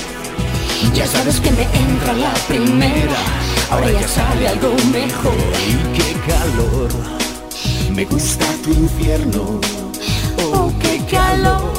ya 0.93 1.05
sabes 1.07 1.39
que 1.39 1.51
me 1.51 1.63
entra 1.63 2.13
la 2.13 2.33
primera, 2.47 3.21
ahora 3.69 3.91
ya 3.91 4.07
sale 4.07 4.47
algo 4.47 4.75
mejor. 4.91 5.33
Y 5.67 5.75
qué 5.97 6.13
calor, 6.27 6.89
me 7.93 8.05
gusta 8.05 8.45
tu 8.63 8.71
infierno. 8.71 9.59
Oh, 10.53 10.71
qué 10.79 11.03
calor. 11.09 11.71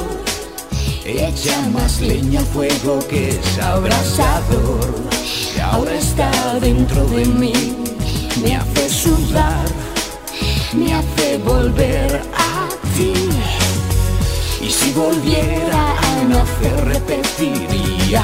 Echa 1.05 1.59
más 1.73 1.99
leña 1.99 2.39
al 2.39 2.45
fuego 2.45 2.99
que 3.09 3.29
es 3.29 3.59
abrasador. 3.59 5.03
Ahora 5.61 5.95
está 5.95 6.31
dentro 6.59 7.05
de 7.05 7.25
mí, 7.25 7.53
me 8.41 8.55
hace 8.55 8.89
sudar, 8.89 9.65
me 10.73 10.93
hace 10.93 11.37
volver 11.39 12.21
a 12.37 12.69
ti. 12.95 13.13
Y 14.61 14.69
si 14.69 14.91
volviera 14.93 15.97
a 15.99 16.23
nacer 16.23 16.85
repetiría. 16.85 18.23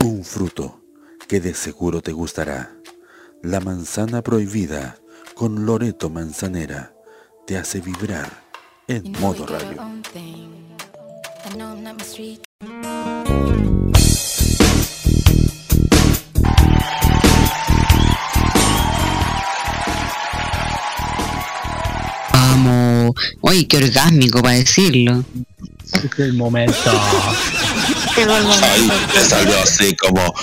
Un 0.00 0.24
fruto 0.24 0.80
que 1.28 1.40
de 1.40 1.54
seguro 1.54 2.00
te 2.00 2.12
gustará. 2.12 2.72
La 3.42 3.60
manzana 3.60 4.22
prohibida 4.22 4.96
con 5.34 5.66
Loreto 5.66 6.10
Manzanera 6.10 6.92
te 7.46 7.56
hace 7.56 7.80
vibrar 7.80 8.44
en 8.88 9.12
modo 9.20 9.46
radio. 9.46 9.80
Oye, 23.40 23.66
qué 23.66 23.76
orgásmico 23.78 24.42
para 24.42 24.56
decirlo. 24.56 25.24
Es 25.92 26.18
el 26.18 26.34
momento. 26.34 26.74
Ay, 28.62 28.90
te 29.12 29.20
salió 29.24 29.58
así 29.60 29.94
como. 29.96 30.34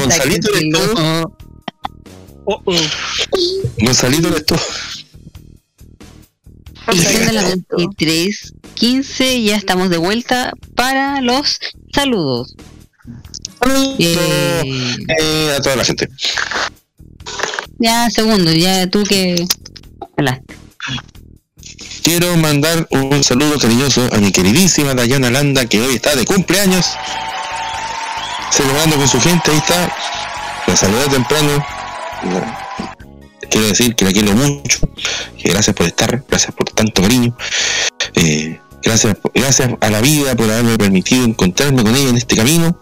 Gonzalito 0.00 0.48
eres 0.54 0.64
tú. 0.72 1.32
Gonzalito 3.78 4.28
eres 4.28 4.46
tú. 4.46 4.56
Y 6.92 6.98
siendo 6.98 7.32
las 7.32 7.54
23, 7.76 8.54
15, 8.74 9.42
ya 9.42 9.56
estamos 9.56 9.90
de 9.90 9.98
vuelta 9.98 10.52
para 10.74 11.20
los 11.20 11.60
saludos. 11.94 12.54
Eh, 13.98 14.16
Eh, 15.20 15.54
a 15.56 15.60
toda 15.60 15.76
la 15.76 15.84
gente. 15.84 16.08
ya, 17.78 18.08
segundo, 18.10 18.50
ya 18.52 18.88
tú 18.88 19.04
que 19.04 19.46
hablaste. 20.16 20.56
Quiero 22.02 22.34
mandar 22.36 22.86
un 22.90 23.22
saludo 23.22 23.58
cariñoso 23.58 24.08
a 24.12 24.18
mi 24.18 24.32
queridísima 24.32 24.94
Dayana 24.94 25.30
Landa, 25.30 25.66
que 25.66 25.80
hoy 25.80 25.96
está 25.96 26.16
de 26.16 26.24
cumpleaños. 26.24 26.86
Celebrando 28.50 28.96
con 28.96 29.08
su 29.08 29.20
gente, 29.20 29.50
ahí 29.50 29.58
está. 29.58 29.94
La 30.66 30.76
saludé 30.76 31.08
temprano. 31.08 31.64
Quiero 33.50 33.66
decir 33.66 33.94
que 33.94 34.04
la 34.04 34.12
quiero 34.12 34.32
mucho. 34.32 34.78
Que 35.36 35.50
gracias 35.50 35.76
por 35.76 35.86
estar, 35.86 36.24
gracias 36.26 36.54
por 36.54 36.70
tanto 36.70 37.02
cariño. 37.02 37.36
Eh, 38.14 38.58
gracias, 38.82 39.16
gracias 39.34 39.70
a 39.80 39.90
la 39.90 40.00
vida 40.00 40.34
por 40.36 40.50
haberme 40.50 40.78
permitido 40.78 41.24
encontrarme 41.24 41.82
con 41.82 41.94
ella 41.94 42.08
en 42.08 42.16
este 42.16 42.36
camino. 42.36 42.80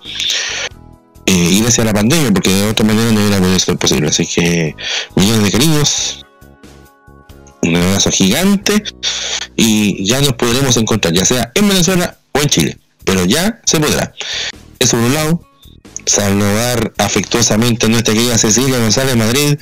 Eh, 1.26 1.32
y 1.32 1.60
gracias 1.60 1.80
a 1.80 1.84
la 1.84 1.92
pandemia, 1.92 2.30
porque 2.32 2.50
de 2.50 2.70
otra 2.70 2.86
manera 2.86 3.10
no 3.10 3.20
hubiera 3.20 3.38
podido 3.38 3.58
ser 3.58 3.76
posible. 3.76 4.08
Así 4.08 4.26
que 4.26 4.76
millones 5.16 5.44
de 5.44 5.50
cariños, 5.50 6.24
un 7.62 7.76
abrazo 7.76 8.10
gigante 8.10 8.82
y 9.56 10.04
ya 10.04 10.20
nos 10.20 10.34
podremos 10.34 10.76
encontrar, 10.76 11.12
ya 11.12 11.24
sea 11.24 11.50
en 11.54 11.68
Venezuela 11.68 12.16
o 12.32 12.40
en 12.40 12.48
Chile, 12.48 12.78
pero 13.04 13.24
ya 13.24 13.60
se 13.64 13.80
podrá. 13.80 14.14
Eso 14.78 14.96
por 14.96 15.06
un 15.06 15.14
lado, 15.14 15.44
saludar 16.06 16.92
afectuosamente 16.98 17.86
a 17.86 17.88
nuestra 17.88 18.14
querida 18.14 18.38
Cecilia 18.38 18.78
González 18.78 19.16
Madrid, 19.16 19.58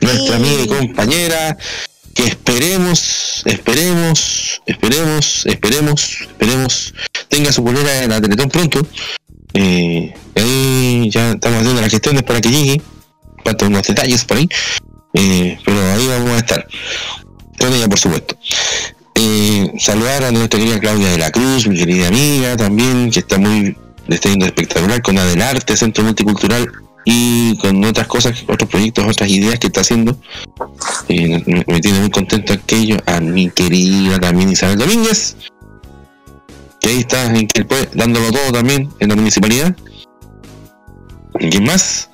nuestra 0.00 0.36
amiga 0.36 0.62
y 0.62 0.66
compañera, 0.66 1.56
que 2.14 2.24
esperemos, 2.24 3.42
esperemos, 3.46 4.62
esperemos, 4.66 5.46
esperemos, 5.46 6.20
esperemos, 6.20 6.94
tenga 7.28 7.52
su 7.52 7.62
bolera 7.62 8.04
en 8.04 8.10
la 8.10 8.20
Teletón 8.20 8.48
pronto. 8.50 8.86
Eh, 9.54 10.14
ahí 10.36 11.10
ya 11.10 11.32
estamos 11.32 11.60
haciendo 11.60 11.80
las 11.80 11.90
gestiones 11.90 12.22
para 12.22 12.40
que 12.40 12.50
llegue, 12.50 12.82
faltan 13.44 13.68
unos 13.68 13.86
detalles 13.86 14.24
por 14.24 14.36
ahí, 14.36 14.48
eh, 15.14 15.58
pero 15.64 15.92
ahí 15.92 16.06
vamos 16.06 16.30
a 16.30 16.38
estar 16.38 16.66
con 17.60 17.74
ella 17.74 17.88
por 17.88 17.98
supuesto. 17.98 18.36
Eh, 19.14 19.72
saludar 19.78 20.24
a 20.24 20.30
nuestra 20.30 20.58
querida 20.58 20.80
Claudia 20.80 21.10
de 21.10 21.18
la 21.18 21.30
Cruz, 21.30 21.66
mi 21.68 21.76
querida 21.76 22.08
amiga 22.08 22.56
también, 22.56 23.10
que 23.10 23.20
está 23.20 23.38
muy, 23.38 23.76
le 24.06 24.14
está 24.14 24.30
yendo 24.30 24.46
espectacular 24.46 25.02
con 25.02 25.18
Adelarte, 25.18 25.76
Centro 25.76 26.04
Multicultural 26.04 26.70
y 27.04 27.56
con 27.58 27.84
otras 27.84 28.06
cosas, 28.06 28.42
otros 28.48 28.68
proyectos, 28.68 29.04
otras 29.06 29.28
ideas 29.28 29.58
que 29.58 29.66
está 29.66 29.82
haciendo. 29.82 30.16
Eh, 31.08 31.42
me, 31.66 31.80
tiene 31.80 32.00
muy 32.00 32.10
contento 32.10 32.52
aquello 32.52 32.96
a 33.06 33.20
mi 33.20 33.50
querida 33.50 34.18
también 34.18 34.50
Isabel 34.50 34.78
Domínguez, 34.78 35.36
que 36.80 36.88
ahí 36.88 36.98
está 37.00 37.26
en 37.26 37.48
dándolo 37.92 38.32
todo 38.32 38.52
también 38.52 38.88
en 39.00 39.08
la 39.08 39.16
municipalidad. 39.16 39.76
¿Y 41.38 41.50
quién 41.50 41.64
más? 41.64 42.10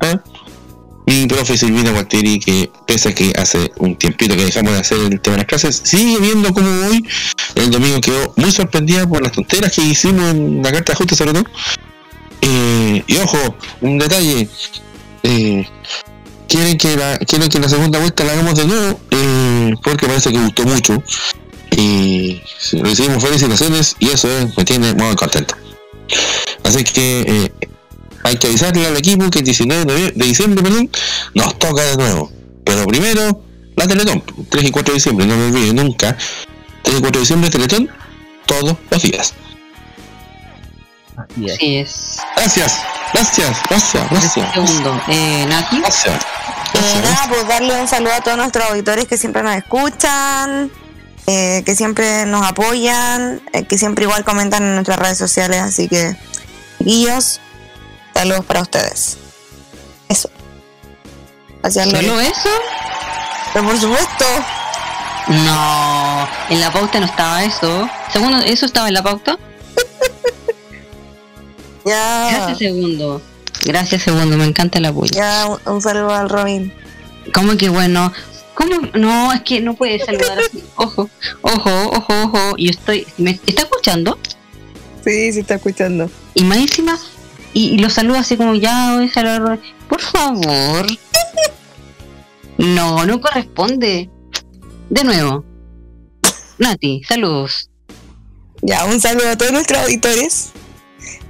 Ah, 0.00 0.20
Mi 1.10 1.26
profe 1.26 1.58
Silvina 1.58 1.90
Gualtieri, 1.90 2.38
que 2.38 2.70
pese 2.86 3.08
a 3.08 3.12
que 3.12 3.32
hace 3.36 3.72
un 3.78 3.96
tiempito 3.96 4.36
que 4.36 4.44
dejamos 4.44 4.74
de 4.74 4.78
hacer 4.78 4.98
el 5.00 5.20
tema 5.20 5.34
de 5.34 5.38
las 5.38 5.46
clases, 5.48 5.80
sigue 5.82 6.20
viendo 6.20 6.54
cómo 6.54 6.70
hoy, 6.86 7.04
el 7.56 7.68
domingo 7.68 8.00
quedó 8.00 8.32
muy 8.36 8.52
sorprendida 8.52 9.08
por 9.08 9.20
las 9.20 9.32
tonteras 9.32 9.72
que 9.72 9.82
hicimos 9.82 10.30
en 10.30 10.62
la 10.62 10.70
carta 10.70 10.92
de 10.92 10.94
ajuste, 10.94 11.16
sobre 11.16 11.32
todo. 11.32 11.44
Eh, 12.42 13.02
y 13.08 13.16
ojo, 13.16 13.56
un 13.80 13.98
detalle. 13.98 14.48
eh, 15.24 15.66
quieren 16.46 16.78
que 16.78 16.96
la 16.96 17.18
quieren 17.18 17.48
que 17.48 17.58
la 17.58 17.68
segunda 17.68 17.98
vuelta 17.98 18.22
la 18.22 18.32
hagamos 18.32 18.54
de 18.54 18.66
nuevo 18.66 19.00
eh, 19.10 19.74
porque 19.82 20.06
parece 20.06 20.30
que 20.30 20.38
gustó 20.38 20.62
mucho 20.64 21.02
y 21.72 22.40
recibimos 22.72 23.22
felicitaciones 23.22 23.96
y 23.98 24.10
eso 24.10 24.28
me 24.56 24.64
tiene 24.64 24.94
muy 24.94 25.14
contento 25.16 25.56
así 26.64 26.82
que 26.82 27.52
hay 28.22 28.36
que 28.36 28.48
avisarle 28.48 28.86
al 28.86 28.96
equipo 28.96 29.28
que 29.30 29.40
el 29.40 29.44
19 29.44 30.12
de, 30.12 30.24
diciembre 30.24 30.62
perdón, 30.62 30.90
nos 31.34 31.58
toca 31.58 31.82
de 31.82 31.96
nuevo. 31.96 32.30
Pero 32.64 32.86
primero 32.86 33.42
la 33.76 33.86
Teletón 33.86 34.22
3 34.48 34.64
y 34.64 34.70
4 34.70 34.92
de 34.92 34.94
diciembre 34.96 35.26
no 35.26 35.36
me 35.36 35.46
olvide 35.46 35.72
nunca. 35.72 36.16
3 36.82 36.98
y 36.98 37.00
4 37.00 37.10
de 37.10 37.20
diciembre 37.20 37.50
Teletón 37.50 37.90
todos 38.46 38.76
los 38.90 39.02
días. 39.02 39.34
Así 41.16 41.76
es. 41.76 42.18
gracias 42.34 42.78
gracias 43.12 43.58
gracias 43.68 44.10
gracias. 44.10 44.54
Segundo, 44.54 45.00
eh, 45.08 45.44
Nati. 45.48 45.80
gracias. 45.80 46.24
Eh, 46.74 47.00
nada, 47.02 47.26
pues 47.28 47.46
darle 47.48 47.80
un 47.80 47.88
saludo 47.88 48.12
a 48.12 48.20
todos 48.20 48.36
nuestros 48.38 48.70
auditores 48.70 49.06
que 49.06 49.18
siempre 49.18 49.42
nos 49.42 49.56
escuchan, 49.56 50.70
eh, 51.26 51.62
que 51.64 51.74
siempre 51.74 52.26
nos 52.26 52.46
apoyan, 52.46 53.40
eh, 53.52 53.64
que 53.64 53.76
siempre 53.76 54.04
igual 54.04 54.24
comentan 54.24 54.62
en 54.62 54.74
nuestras 54.74 54.98
redes 54.98 55.18
sociales. 55.18 55.60
Así 55.60 55.88
que, 55.88 56.16
guillos, 56.78 57.40
saludos 58.14 58.44
para 58.44 58.62
ustedes. 58.62 59.18
Eso. 60.08 60.30
Gracias, 61.62 61.90
¿Solo 61.90 62.20
eso? 62.20 62.48
Pero 63.52 63.66
por 63.66 63.78
supuesto. 63.78 64.24
No, 65.28 66.28
en 66.48 66.60
la 66.60 66.72
pauta 66.72 66.98
no 66.98 67.06
estaba 67.06 67.44
eso. 67.44 67.88
Segundo, 68.12 68.38
¿eso 68.38 68.66
estaba 68.66 68.88
en 68.88 68.94
la 68.94 69.02
pauta? 69.02 69.38
Ya. 71.82 72.28
Gracias, 72.30 72.58
segundo. 72.58 73.22
Gracias, 73.64 74.02
segundo. 74.02 74.36
Me 74.36 74.44
encanta 74.44 74.78
el 74.78 74.84
apoyo. 74.84 75.12
Ya, 75.14 75.46
un, 75.46 75.58
un 75.64 75.80
saludo 75.80 76.14
al 76.14 76.28
Robin. 76.28 76.74
¿Cómo 77.32 77.56
que 77.56 77.70
bueno? 77.70 78.12
¿Cómo? 78.54 78.76
No, 78.94 79.32
es 79.32 79.40
que 79.40 79.60
no 79.60 79.74
puede 79.74 79.98
saludar 79.98 80.38
así. 80.38 80.62
Ojo, 80.76 81.08
ojo, 81.40 81.90
ojo, 81.90 82.22
ojo. 82.24 82.56
Yo 82.58 82.70
estoy. 82.70 83.06
¿Me 83.16 83.30
está 83.46 83.62
escuchando? 83.62 84.18
Sí, 85.04 85.32
sí 85.32 85.40
está 85.40 85.54
escuchando. 85.54 86.10
Y 86.34 86.44
más 86.44 86.58
encima, 86.58 86.98
y, 87.52 87.74
y 87.74 87.78
lo 87.78 87.90
así 88.18 88.36
como 88.36 88.54
ya 88.54 88.94
voy 88.96 89.08
a. 89.08 89.58
Por 89.88 90.00
favor. 90.00 90.86
No, 92.58 93.06
no 93.06 93.20
corresponde. 93.20 94.10
De 94.90 95.04
nuevo. 95.04 95.44
Nati, 96.58 97.02
saludos. 97.04 97.70
Ya, 98.62 98.84
un 98.84 99.00
saludo 99.00 99.30
a 99.30 99.38
todos 99.38 99.52
nuestros 99.52 99.80
auditores 99.80 100.50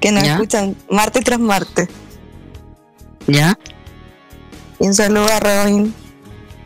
que 0.00 0.10
nos 0.10 0.24
Ya. 0.24 0.32
escuchan 0.34 0.76
martes 0.90 1.22
tras 1.24 1.38
martes. 1.38 1.88
¿Ya? 3.26 3.56
Y 4.80 4.86
un 4.86 4.94
saludo 4.94 5.26
a 5.32 5.38
Robin. 5.40 5.94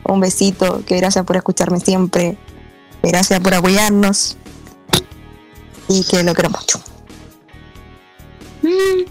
Un 0.07 0.19
besito, 0.19 0.83
que 0.85 0.97
gracias 0.97 1.25
por 1.25 1.35
escucharme 1.35 1.79
siempre. 1.79 2.37
Gracias 3.03 3.39
por 3.39 3.53
apoyarnos. 3.53 4.37
Y 5.87 6.03
que 6.05 6.23
lo 6.23 6.33
quiero 6.33 6.49
mucho. 6.49 6.79
Mm. 8.65 9.05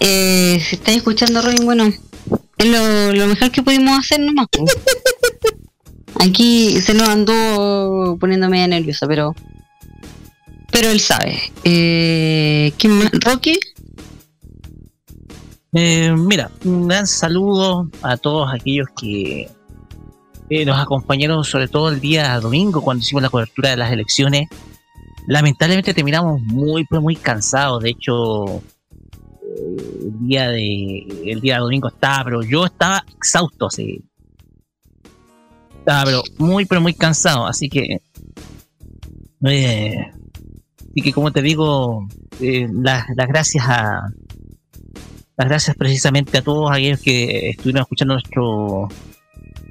Eh, 0.00 0.60
si 0.60 0.74
estáis 0.74 0.96
escuchando, 0.98 1.40
Robin, 1.40 1.64
bueno, 1.64 1.86
es 1.86 2.66
lo, 2.66 3.26
mejor 3.28 3.50
que 3.52 3.62
pudimos 3.62 3.98
hacer 3.98 4.18
nomás. 4.20 4.48
Aquí 6.18 6.80
se 6.80 6.94
nos 6.94 7.08
andó 7.08 8.16
poniendo 8.18 8.48
media 8.48 8.66
nerviosa, 8.66 9.06
pero. 9.06 9.34
Pero 10.72 10.90
él 10.90 11.00
sabe. 11.00 11.38
Eh, 11.64 12.72
¿Quién 12.78 12.94
más? 12.94 13.10
¿Rocky? 13.12 13.58
Eh, 15.74 16.12
mira, 16.16 16.50
un 16.64 16.88
gran 16.88 17.06
saludo 17.06 17.88
a 18.02 18.16
todos 18.16 18.52
aquellos 18.52 18.88
que 18.98 19.48
eh, 20.50 20.64
nos 20.64 20.78
acompañaron, 20.80 21.44
sobre 21.44 21.68
todo 21.68 21.90
el 21.90 22.00
día 22.00 22.40
domingo, 22.40 22.82
cuando 22.82 23.02
hicimos 23.02 23.22
la 23.22 23.30
cobertura 23.30 23.70
de 23.70 23.76
las 23.76 23.92
elecciones. 23.92 24.48
Lamentablemente 25.32 25.94
terminamos 25.94 26.42
muy, 26.42 26.84
pero 26.84 27.00
muy 27.00 27.16
cansados. 27.16 27.82
De 27.82 27.88
hecho, 27.88 28.56
eh, 28.56 28.60
el 30.02 30.28
día 30.28 30.50
de 30.50 31.06
el 31.24 31.40
día 31.40 31.58
domingo 31.58 31.88
estaba, 31.88 32.24
pero 32.24 32.42
yo 32.42 32.66
estaba 32.66 33.02
exhausto, 33.16 33.68
así. 33.68 34.04
Estaba, 35.78 36.04
pero 36.04 36.22
muy, 36.36 36.66
pero 36.66 36.82
muy 36.82 36.92
cansado. 36.92 37.46
Así 37.46 37.70
que, 37.70 38.02
eh, 39.46 39.96
así 40.90 41.00
que 41.02 41.14
como 41.14 41.32
te 41.32 41.40
digo, 41.40 42.06
eh, 42.38 42.68
las, 42.70 43.06
las 43.16 43.26
gracias 43.26 43.64
a 43.66 44.02
las 45.38 45.48
gracias 45.48 45.74
precisamente 45.76 46.36
a 46.36 46.42
todos 46.42 46.70
aquellos 46.70 47.00
que 47.00 47.48
estuvieron 47.48 47.80
escuchando 47.80 48.14
nuestro 48.16 48.90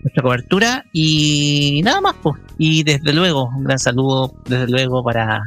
nuestra 0.03 0.23
cobertura 0.23 0.85
y 0.93 1.81
nada 1.83 2.01
más 2.01 2.15
pues 2.21 2.39
y 2.57 2.83
desde 2.83 3.13
luego 3.13 3.45
un 3.55 3.63
gran 3.63 3.79
saludo 3.79 4.33
desde 4.45 4.67
luego 4.67 5.03
para 5.03 5.43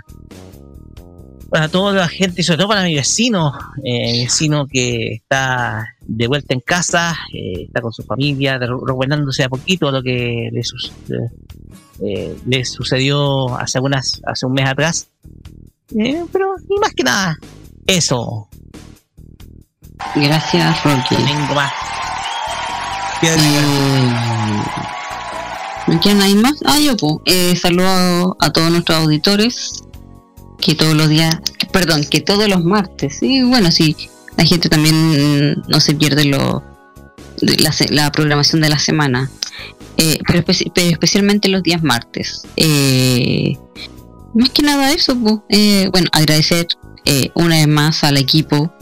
para 1.50 1.68
toda 1.68 1.92
la 1.92 2.08
gente 2.08 2.40
y 2.40 2.44
sobre 2.44 2.58
todo 2.58 2.68
para 2.68 2.82
mi 2.84 2.94
vecino 2.94 3.52
eh, 3.84 4.12
mi 4.12 4.24
vecino 4.24 4.66
que 4.66 5.14
está 5.14 5.86
de 6.00 6.26
vuelta 6.26 6.52
en 6.54 6.60
casa 6.60 7.14
eh, 7.32 7.64
está 7.66 7.80
con 7.80 7.92
su 7.92 8.02
familia 8.02 8.58
recuperándose 8.58 9.44
a 9.44 9.48
poquito 9.48 9.90
lo 9.90 10.02
que 10.02 10.48
le, 10.52 10.62
sus- 10.64 10.92
eh, 12.02 12.36
le 12.46 12.64
sucedió 12.64 13.56
hace 13.56 13.78
unas 13.80 14.20
hace 14.26 14.46
un 14.46 14.52
mes 14.54 14.66
atrás 14.68 15.08
pero 16.32 16.54
y 16.68 16.80
más 16.80 16.92
que 16.94 17.02
nada 17.04 17.36
eso 17.86 18.48
Gracias, 20.16 20.84
Rocky. 20.84 21.14
Tengo 21.16 21.54
más. 21.54 21.72
¿Me 25.86 25.98
quieren 26.00 26.22
ahí 26.22 26.34
más? 26.34 26.54
Ah, 26.64 26.78
yo, 26.78 26.96
pues. 26.96 27.16
Eh, 27.26 27.56
saludo 27.56 28.36
a 28.40 28.50
todos 28.50 28.70
nuestros 28.70 28.98
auditores. 28.98 29.82
Que 30.60 30.74
todos 30.74 30.94
los 30.94 31.08
días. 31.08 31.36
perdón, 31.72 32.04
que 32.04 32.20
todos 32.20 32.48
los 32.48 32.64
martes. 32.64 33.22
Y 33.22 33.42
bueno, 33.42 33.70
sí, 33.70 33.96
la 34.36 34.44
gente 34.44 34.68
también 34.68 35.62
no 35.68 35.80
se 35.80 35.94
pierde 35.94 36.24
lo, 36.24 36.62
la, 37.40 38.12
programación 38.12 38.62
de 38.62 38.68
la 38.68 38.78
semana. 38.78 39.30
Eh, 39.96 40.18
pero, 40.26 40.42
pero 40.44 40.90
especialmente 40.90 41.48
los 41.48 41.62
días 41.62 41.82
martes. 41.82 42.46
Eh, 42.56 43.56
más 44.34 44.50
que 44.50 44.62
nada 44.62 44.92
eso, 44.92 45.16
pues. 45.16 45.90
Bueno, 45.90 46.08
agradecer 46.12 46.66
eh, 47.04 47.30
una 47.34 47.56
vez 47.56 47.68
más 47.68 48.02
al 48.02 48.16
equipo 48.16 48.72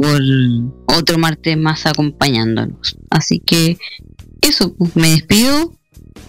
por 0.00 0.20
otro 0.86 1.18
martes 1.18 1.58
más 1.58 1.84
acompañándonos. 1.84 2.96
Así 3.10 3.38
que 3.40 3.78
eso, 4.40 4.72
pues, 4.74 4.96
me 4.96 5.10
despido. 5.10 5.72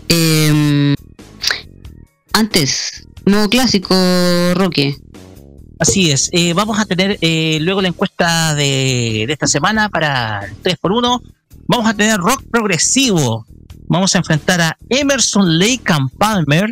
Eh, 0.10 0.93
antes, 2.34 3.07
modo 3.26 3.49
clásico, 3.49 3.95
Roque. 4.56 4.98
Así 5.80 6.11
es, 6.11 6.30
eh, 6.31 6.53
vamos 6.53 6.80
a 6.80 6.85
tener 6.85 7.18
eh, 7.22 7.57
luego 7.61 7.81
la 7.81 7.88
encuesta 7.88 8.53
de, 8.53 9.23
de 9.26 9.34
esta 9.34 9.48
semana 9.48 9.89
para 9.89 10.45
el 10.45 10.61
3x1. 10.61 11.22
Vamos 11.68 11.88
a 11.88 11.93
tener 11.95 12.19
rock 12.19 12.43
progresivo. 12.52 13.48
Vamos 13.88 14.14
a 14.14 14.19
enfrentar 14.19 14.61
a 14.61 14.77
Emerson 14.89 15.57
Lake 15.57 15.81
and 15.88 16.11
Palmer 16.18 16.69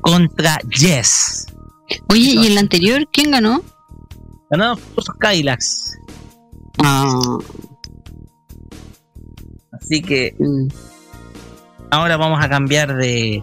contra 0.00 0.58
Yes. 0.78 1.46
Oye, 2.08 2.34
¿y 2.34 2.46
el 2.46 2.56
anterior 2.56 3.06
quién 3.12 3.32
ganó? 3.32 3.62
Ganaron 4.50 4.78
los 4.96 5.06
Cadillacs. 5.18 5.98
Ah. 6.78 7.38
Así 9.72 10.02
que 10.02 10.34
Mm. 10.38 10.68
ahora 11.90 12.16
vamos 12.16 12.42
a 12.44 12.48
cambiar 12.48 12.96
de 12.96 13.42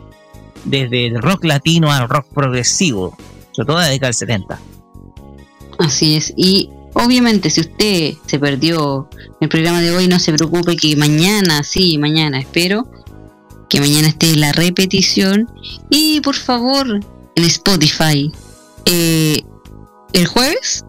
desde 0.66 1.08
el 1.08 1.22
rock 1.22 1.46
latino 1.46 1.92
al 1.92 2.08
rock 2.10 2.28
progresivo, 2.34 3.16
sobre 3.52 3.68
todo 3.68 3.78
de 3.80 3.86
la 3.86 3.90
década 3.92 4.08
del 4.08 4.14
70. 4.14 4.60
Así 5.80 6.16
es. 6.16 6.34
Y 6.36 6.70
obviamente, 6.94 7.50
si 7.50 7.62
usted 7.62 8.14
se 8.26 8.40
perdió 8.40 9.10
el 9.40 9.48
programa 9.50 9.80
de 9.82 9.96
hoy, 9.96 10.08
no 10.08 10.20
se 10.20 10.34
preocupe 10.34 10.76
que 10.76 10.96
mañana, 10.98 11.64
sí, 11.64 11.98
mañana, 11.98 12.40
espero 12.40 12.90
que 13.70 13.80
mañana 13.80 14.10
esté 14.10 14.36
la 14.36 14.52
repetición. 14.52 15.50
Y 15.90 16.20
por 16.22 16.36
favor, 16.36 17.00
en 17.36 17.44
Spotify, 17.46 18.32
eh, 18.86 19.42
el 20.14 20.28
jueves, 20.28 20.86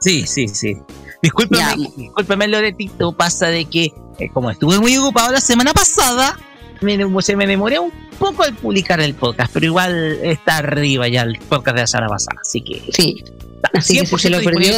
Sí, 0.00 0.26
sí, 0.26 0.46
sí. 0.48 0.76
Discúlpeme, 1.24 1.90
discúlpeme 1.96 2.48
Loretito, 2.48 3.12
pasa 3.12 3.46
de 3.46 3.64
que 3.64 3.94
eh, 4.18 4.28
como 4.34 4.50
estuve 4.50 4.78
muy 4.78 4.94
ocupado 4.98 5.32
la 5.32 5.40
semana 5.40 5.72
pasada, 5.72 6.38
me, 6.82 6.98
se 7.22 7.34
me 7.34 7.46
demoré 7.46 7.78
un 7.78 7.90
poco 8.18 8.42
al 8.42 8.54
publicar 8.54 9.00
el 9.00 9.14
podcast, 9.14 9.50
pero 9.54 9.64
igual 9.64 10.18
está 10.22 10.58
arriba 10.58 11.08
ya 11.08 11.22
el 11.22 11.38
podcast 11.38 11.76
de 11.76 11.80
la 11.80 11.86
semana 11.86 12.08
pasada, 12.08 12.38
así 12.42 12.60
que 12.60 12.82
sí. 12.92 13.24
Así 13.72 13.98
que 13.98 14.04
si 14.04 14.18
se 14.18 14.28
lo 14.28 14.42
perdió, 14.42 14.74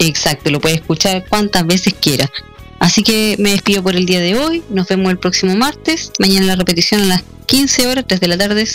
exacto, 0.00 0.50
lo 0.50 0.60
puede 0.60 0.74
escuchar 0.74 1.24
cuantas 1.26 1.66
veces 1.66 1.94
quiera. 1.94 2.30
Así 2.78 3.02
que 3.02 3.36
me 3.38 3.52
despido 3.52 3.82
por 3.82 3.96
el 3.96 4.04
día 4.04 4.20
de 4.20 4.38
hoy. 4.38 4.62
Nos 4.68 4.86
vemos 4.86 5.10
el 5.10 5.18
próximo 5.18 5.56
martes. 5.56 6.12
Mañana 6.18 6.44
la 6.44 6.56
repetición 6.56 7.00
a 7.00 7.06
las 7.06 7.24
15 7.46 7.86
horas, 7.86 8.04
3 8.06 8.20
de 8.20 8.28
la 8.28 8.36
tarde, 8.36 8.68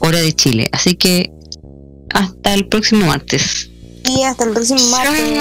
hora 0.00 0.18
de 0.18 0.32
Chile. 0.32 0.68
Así 0.72 0.96
que 0.96 1.30
hasta 2.12 2.54
el 2.54 2.66
próximo 2.66 3.06
martes. 3.06 3.70
Y 4.06 4.22
hasta 4.22 4.44
el 4.44 4.52
próximo 4.52 4.80
martes. 4.90 5.34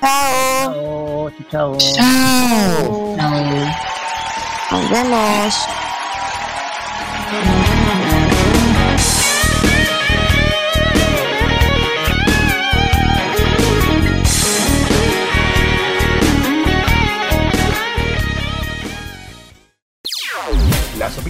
Chao. 0.00 1.30
Chao. 1.50 1.76
Chao. 1.76 1.76
Chao. 3.16 3.26
Nos 4.70 4.90
vemos. 4.90 5.54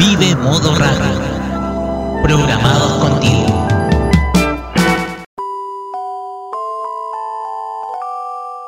Vive 0.00 0.34
modo 0.34 0.74
radio. 0.76 1.20
Programados 2.22 2.92
contigo. 3.04 3.39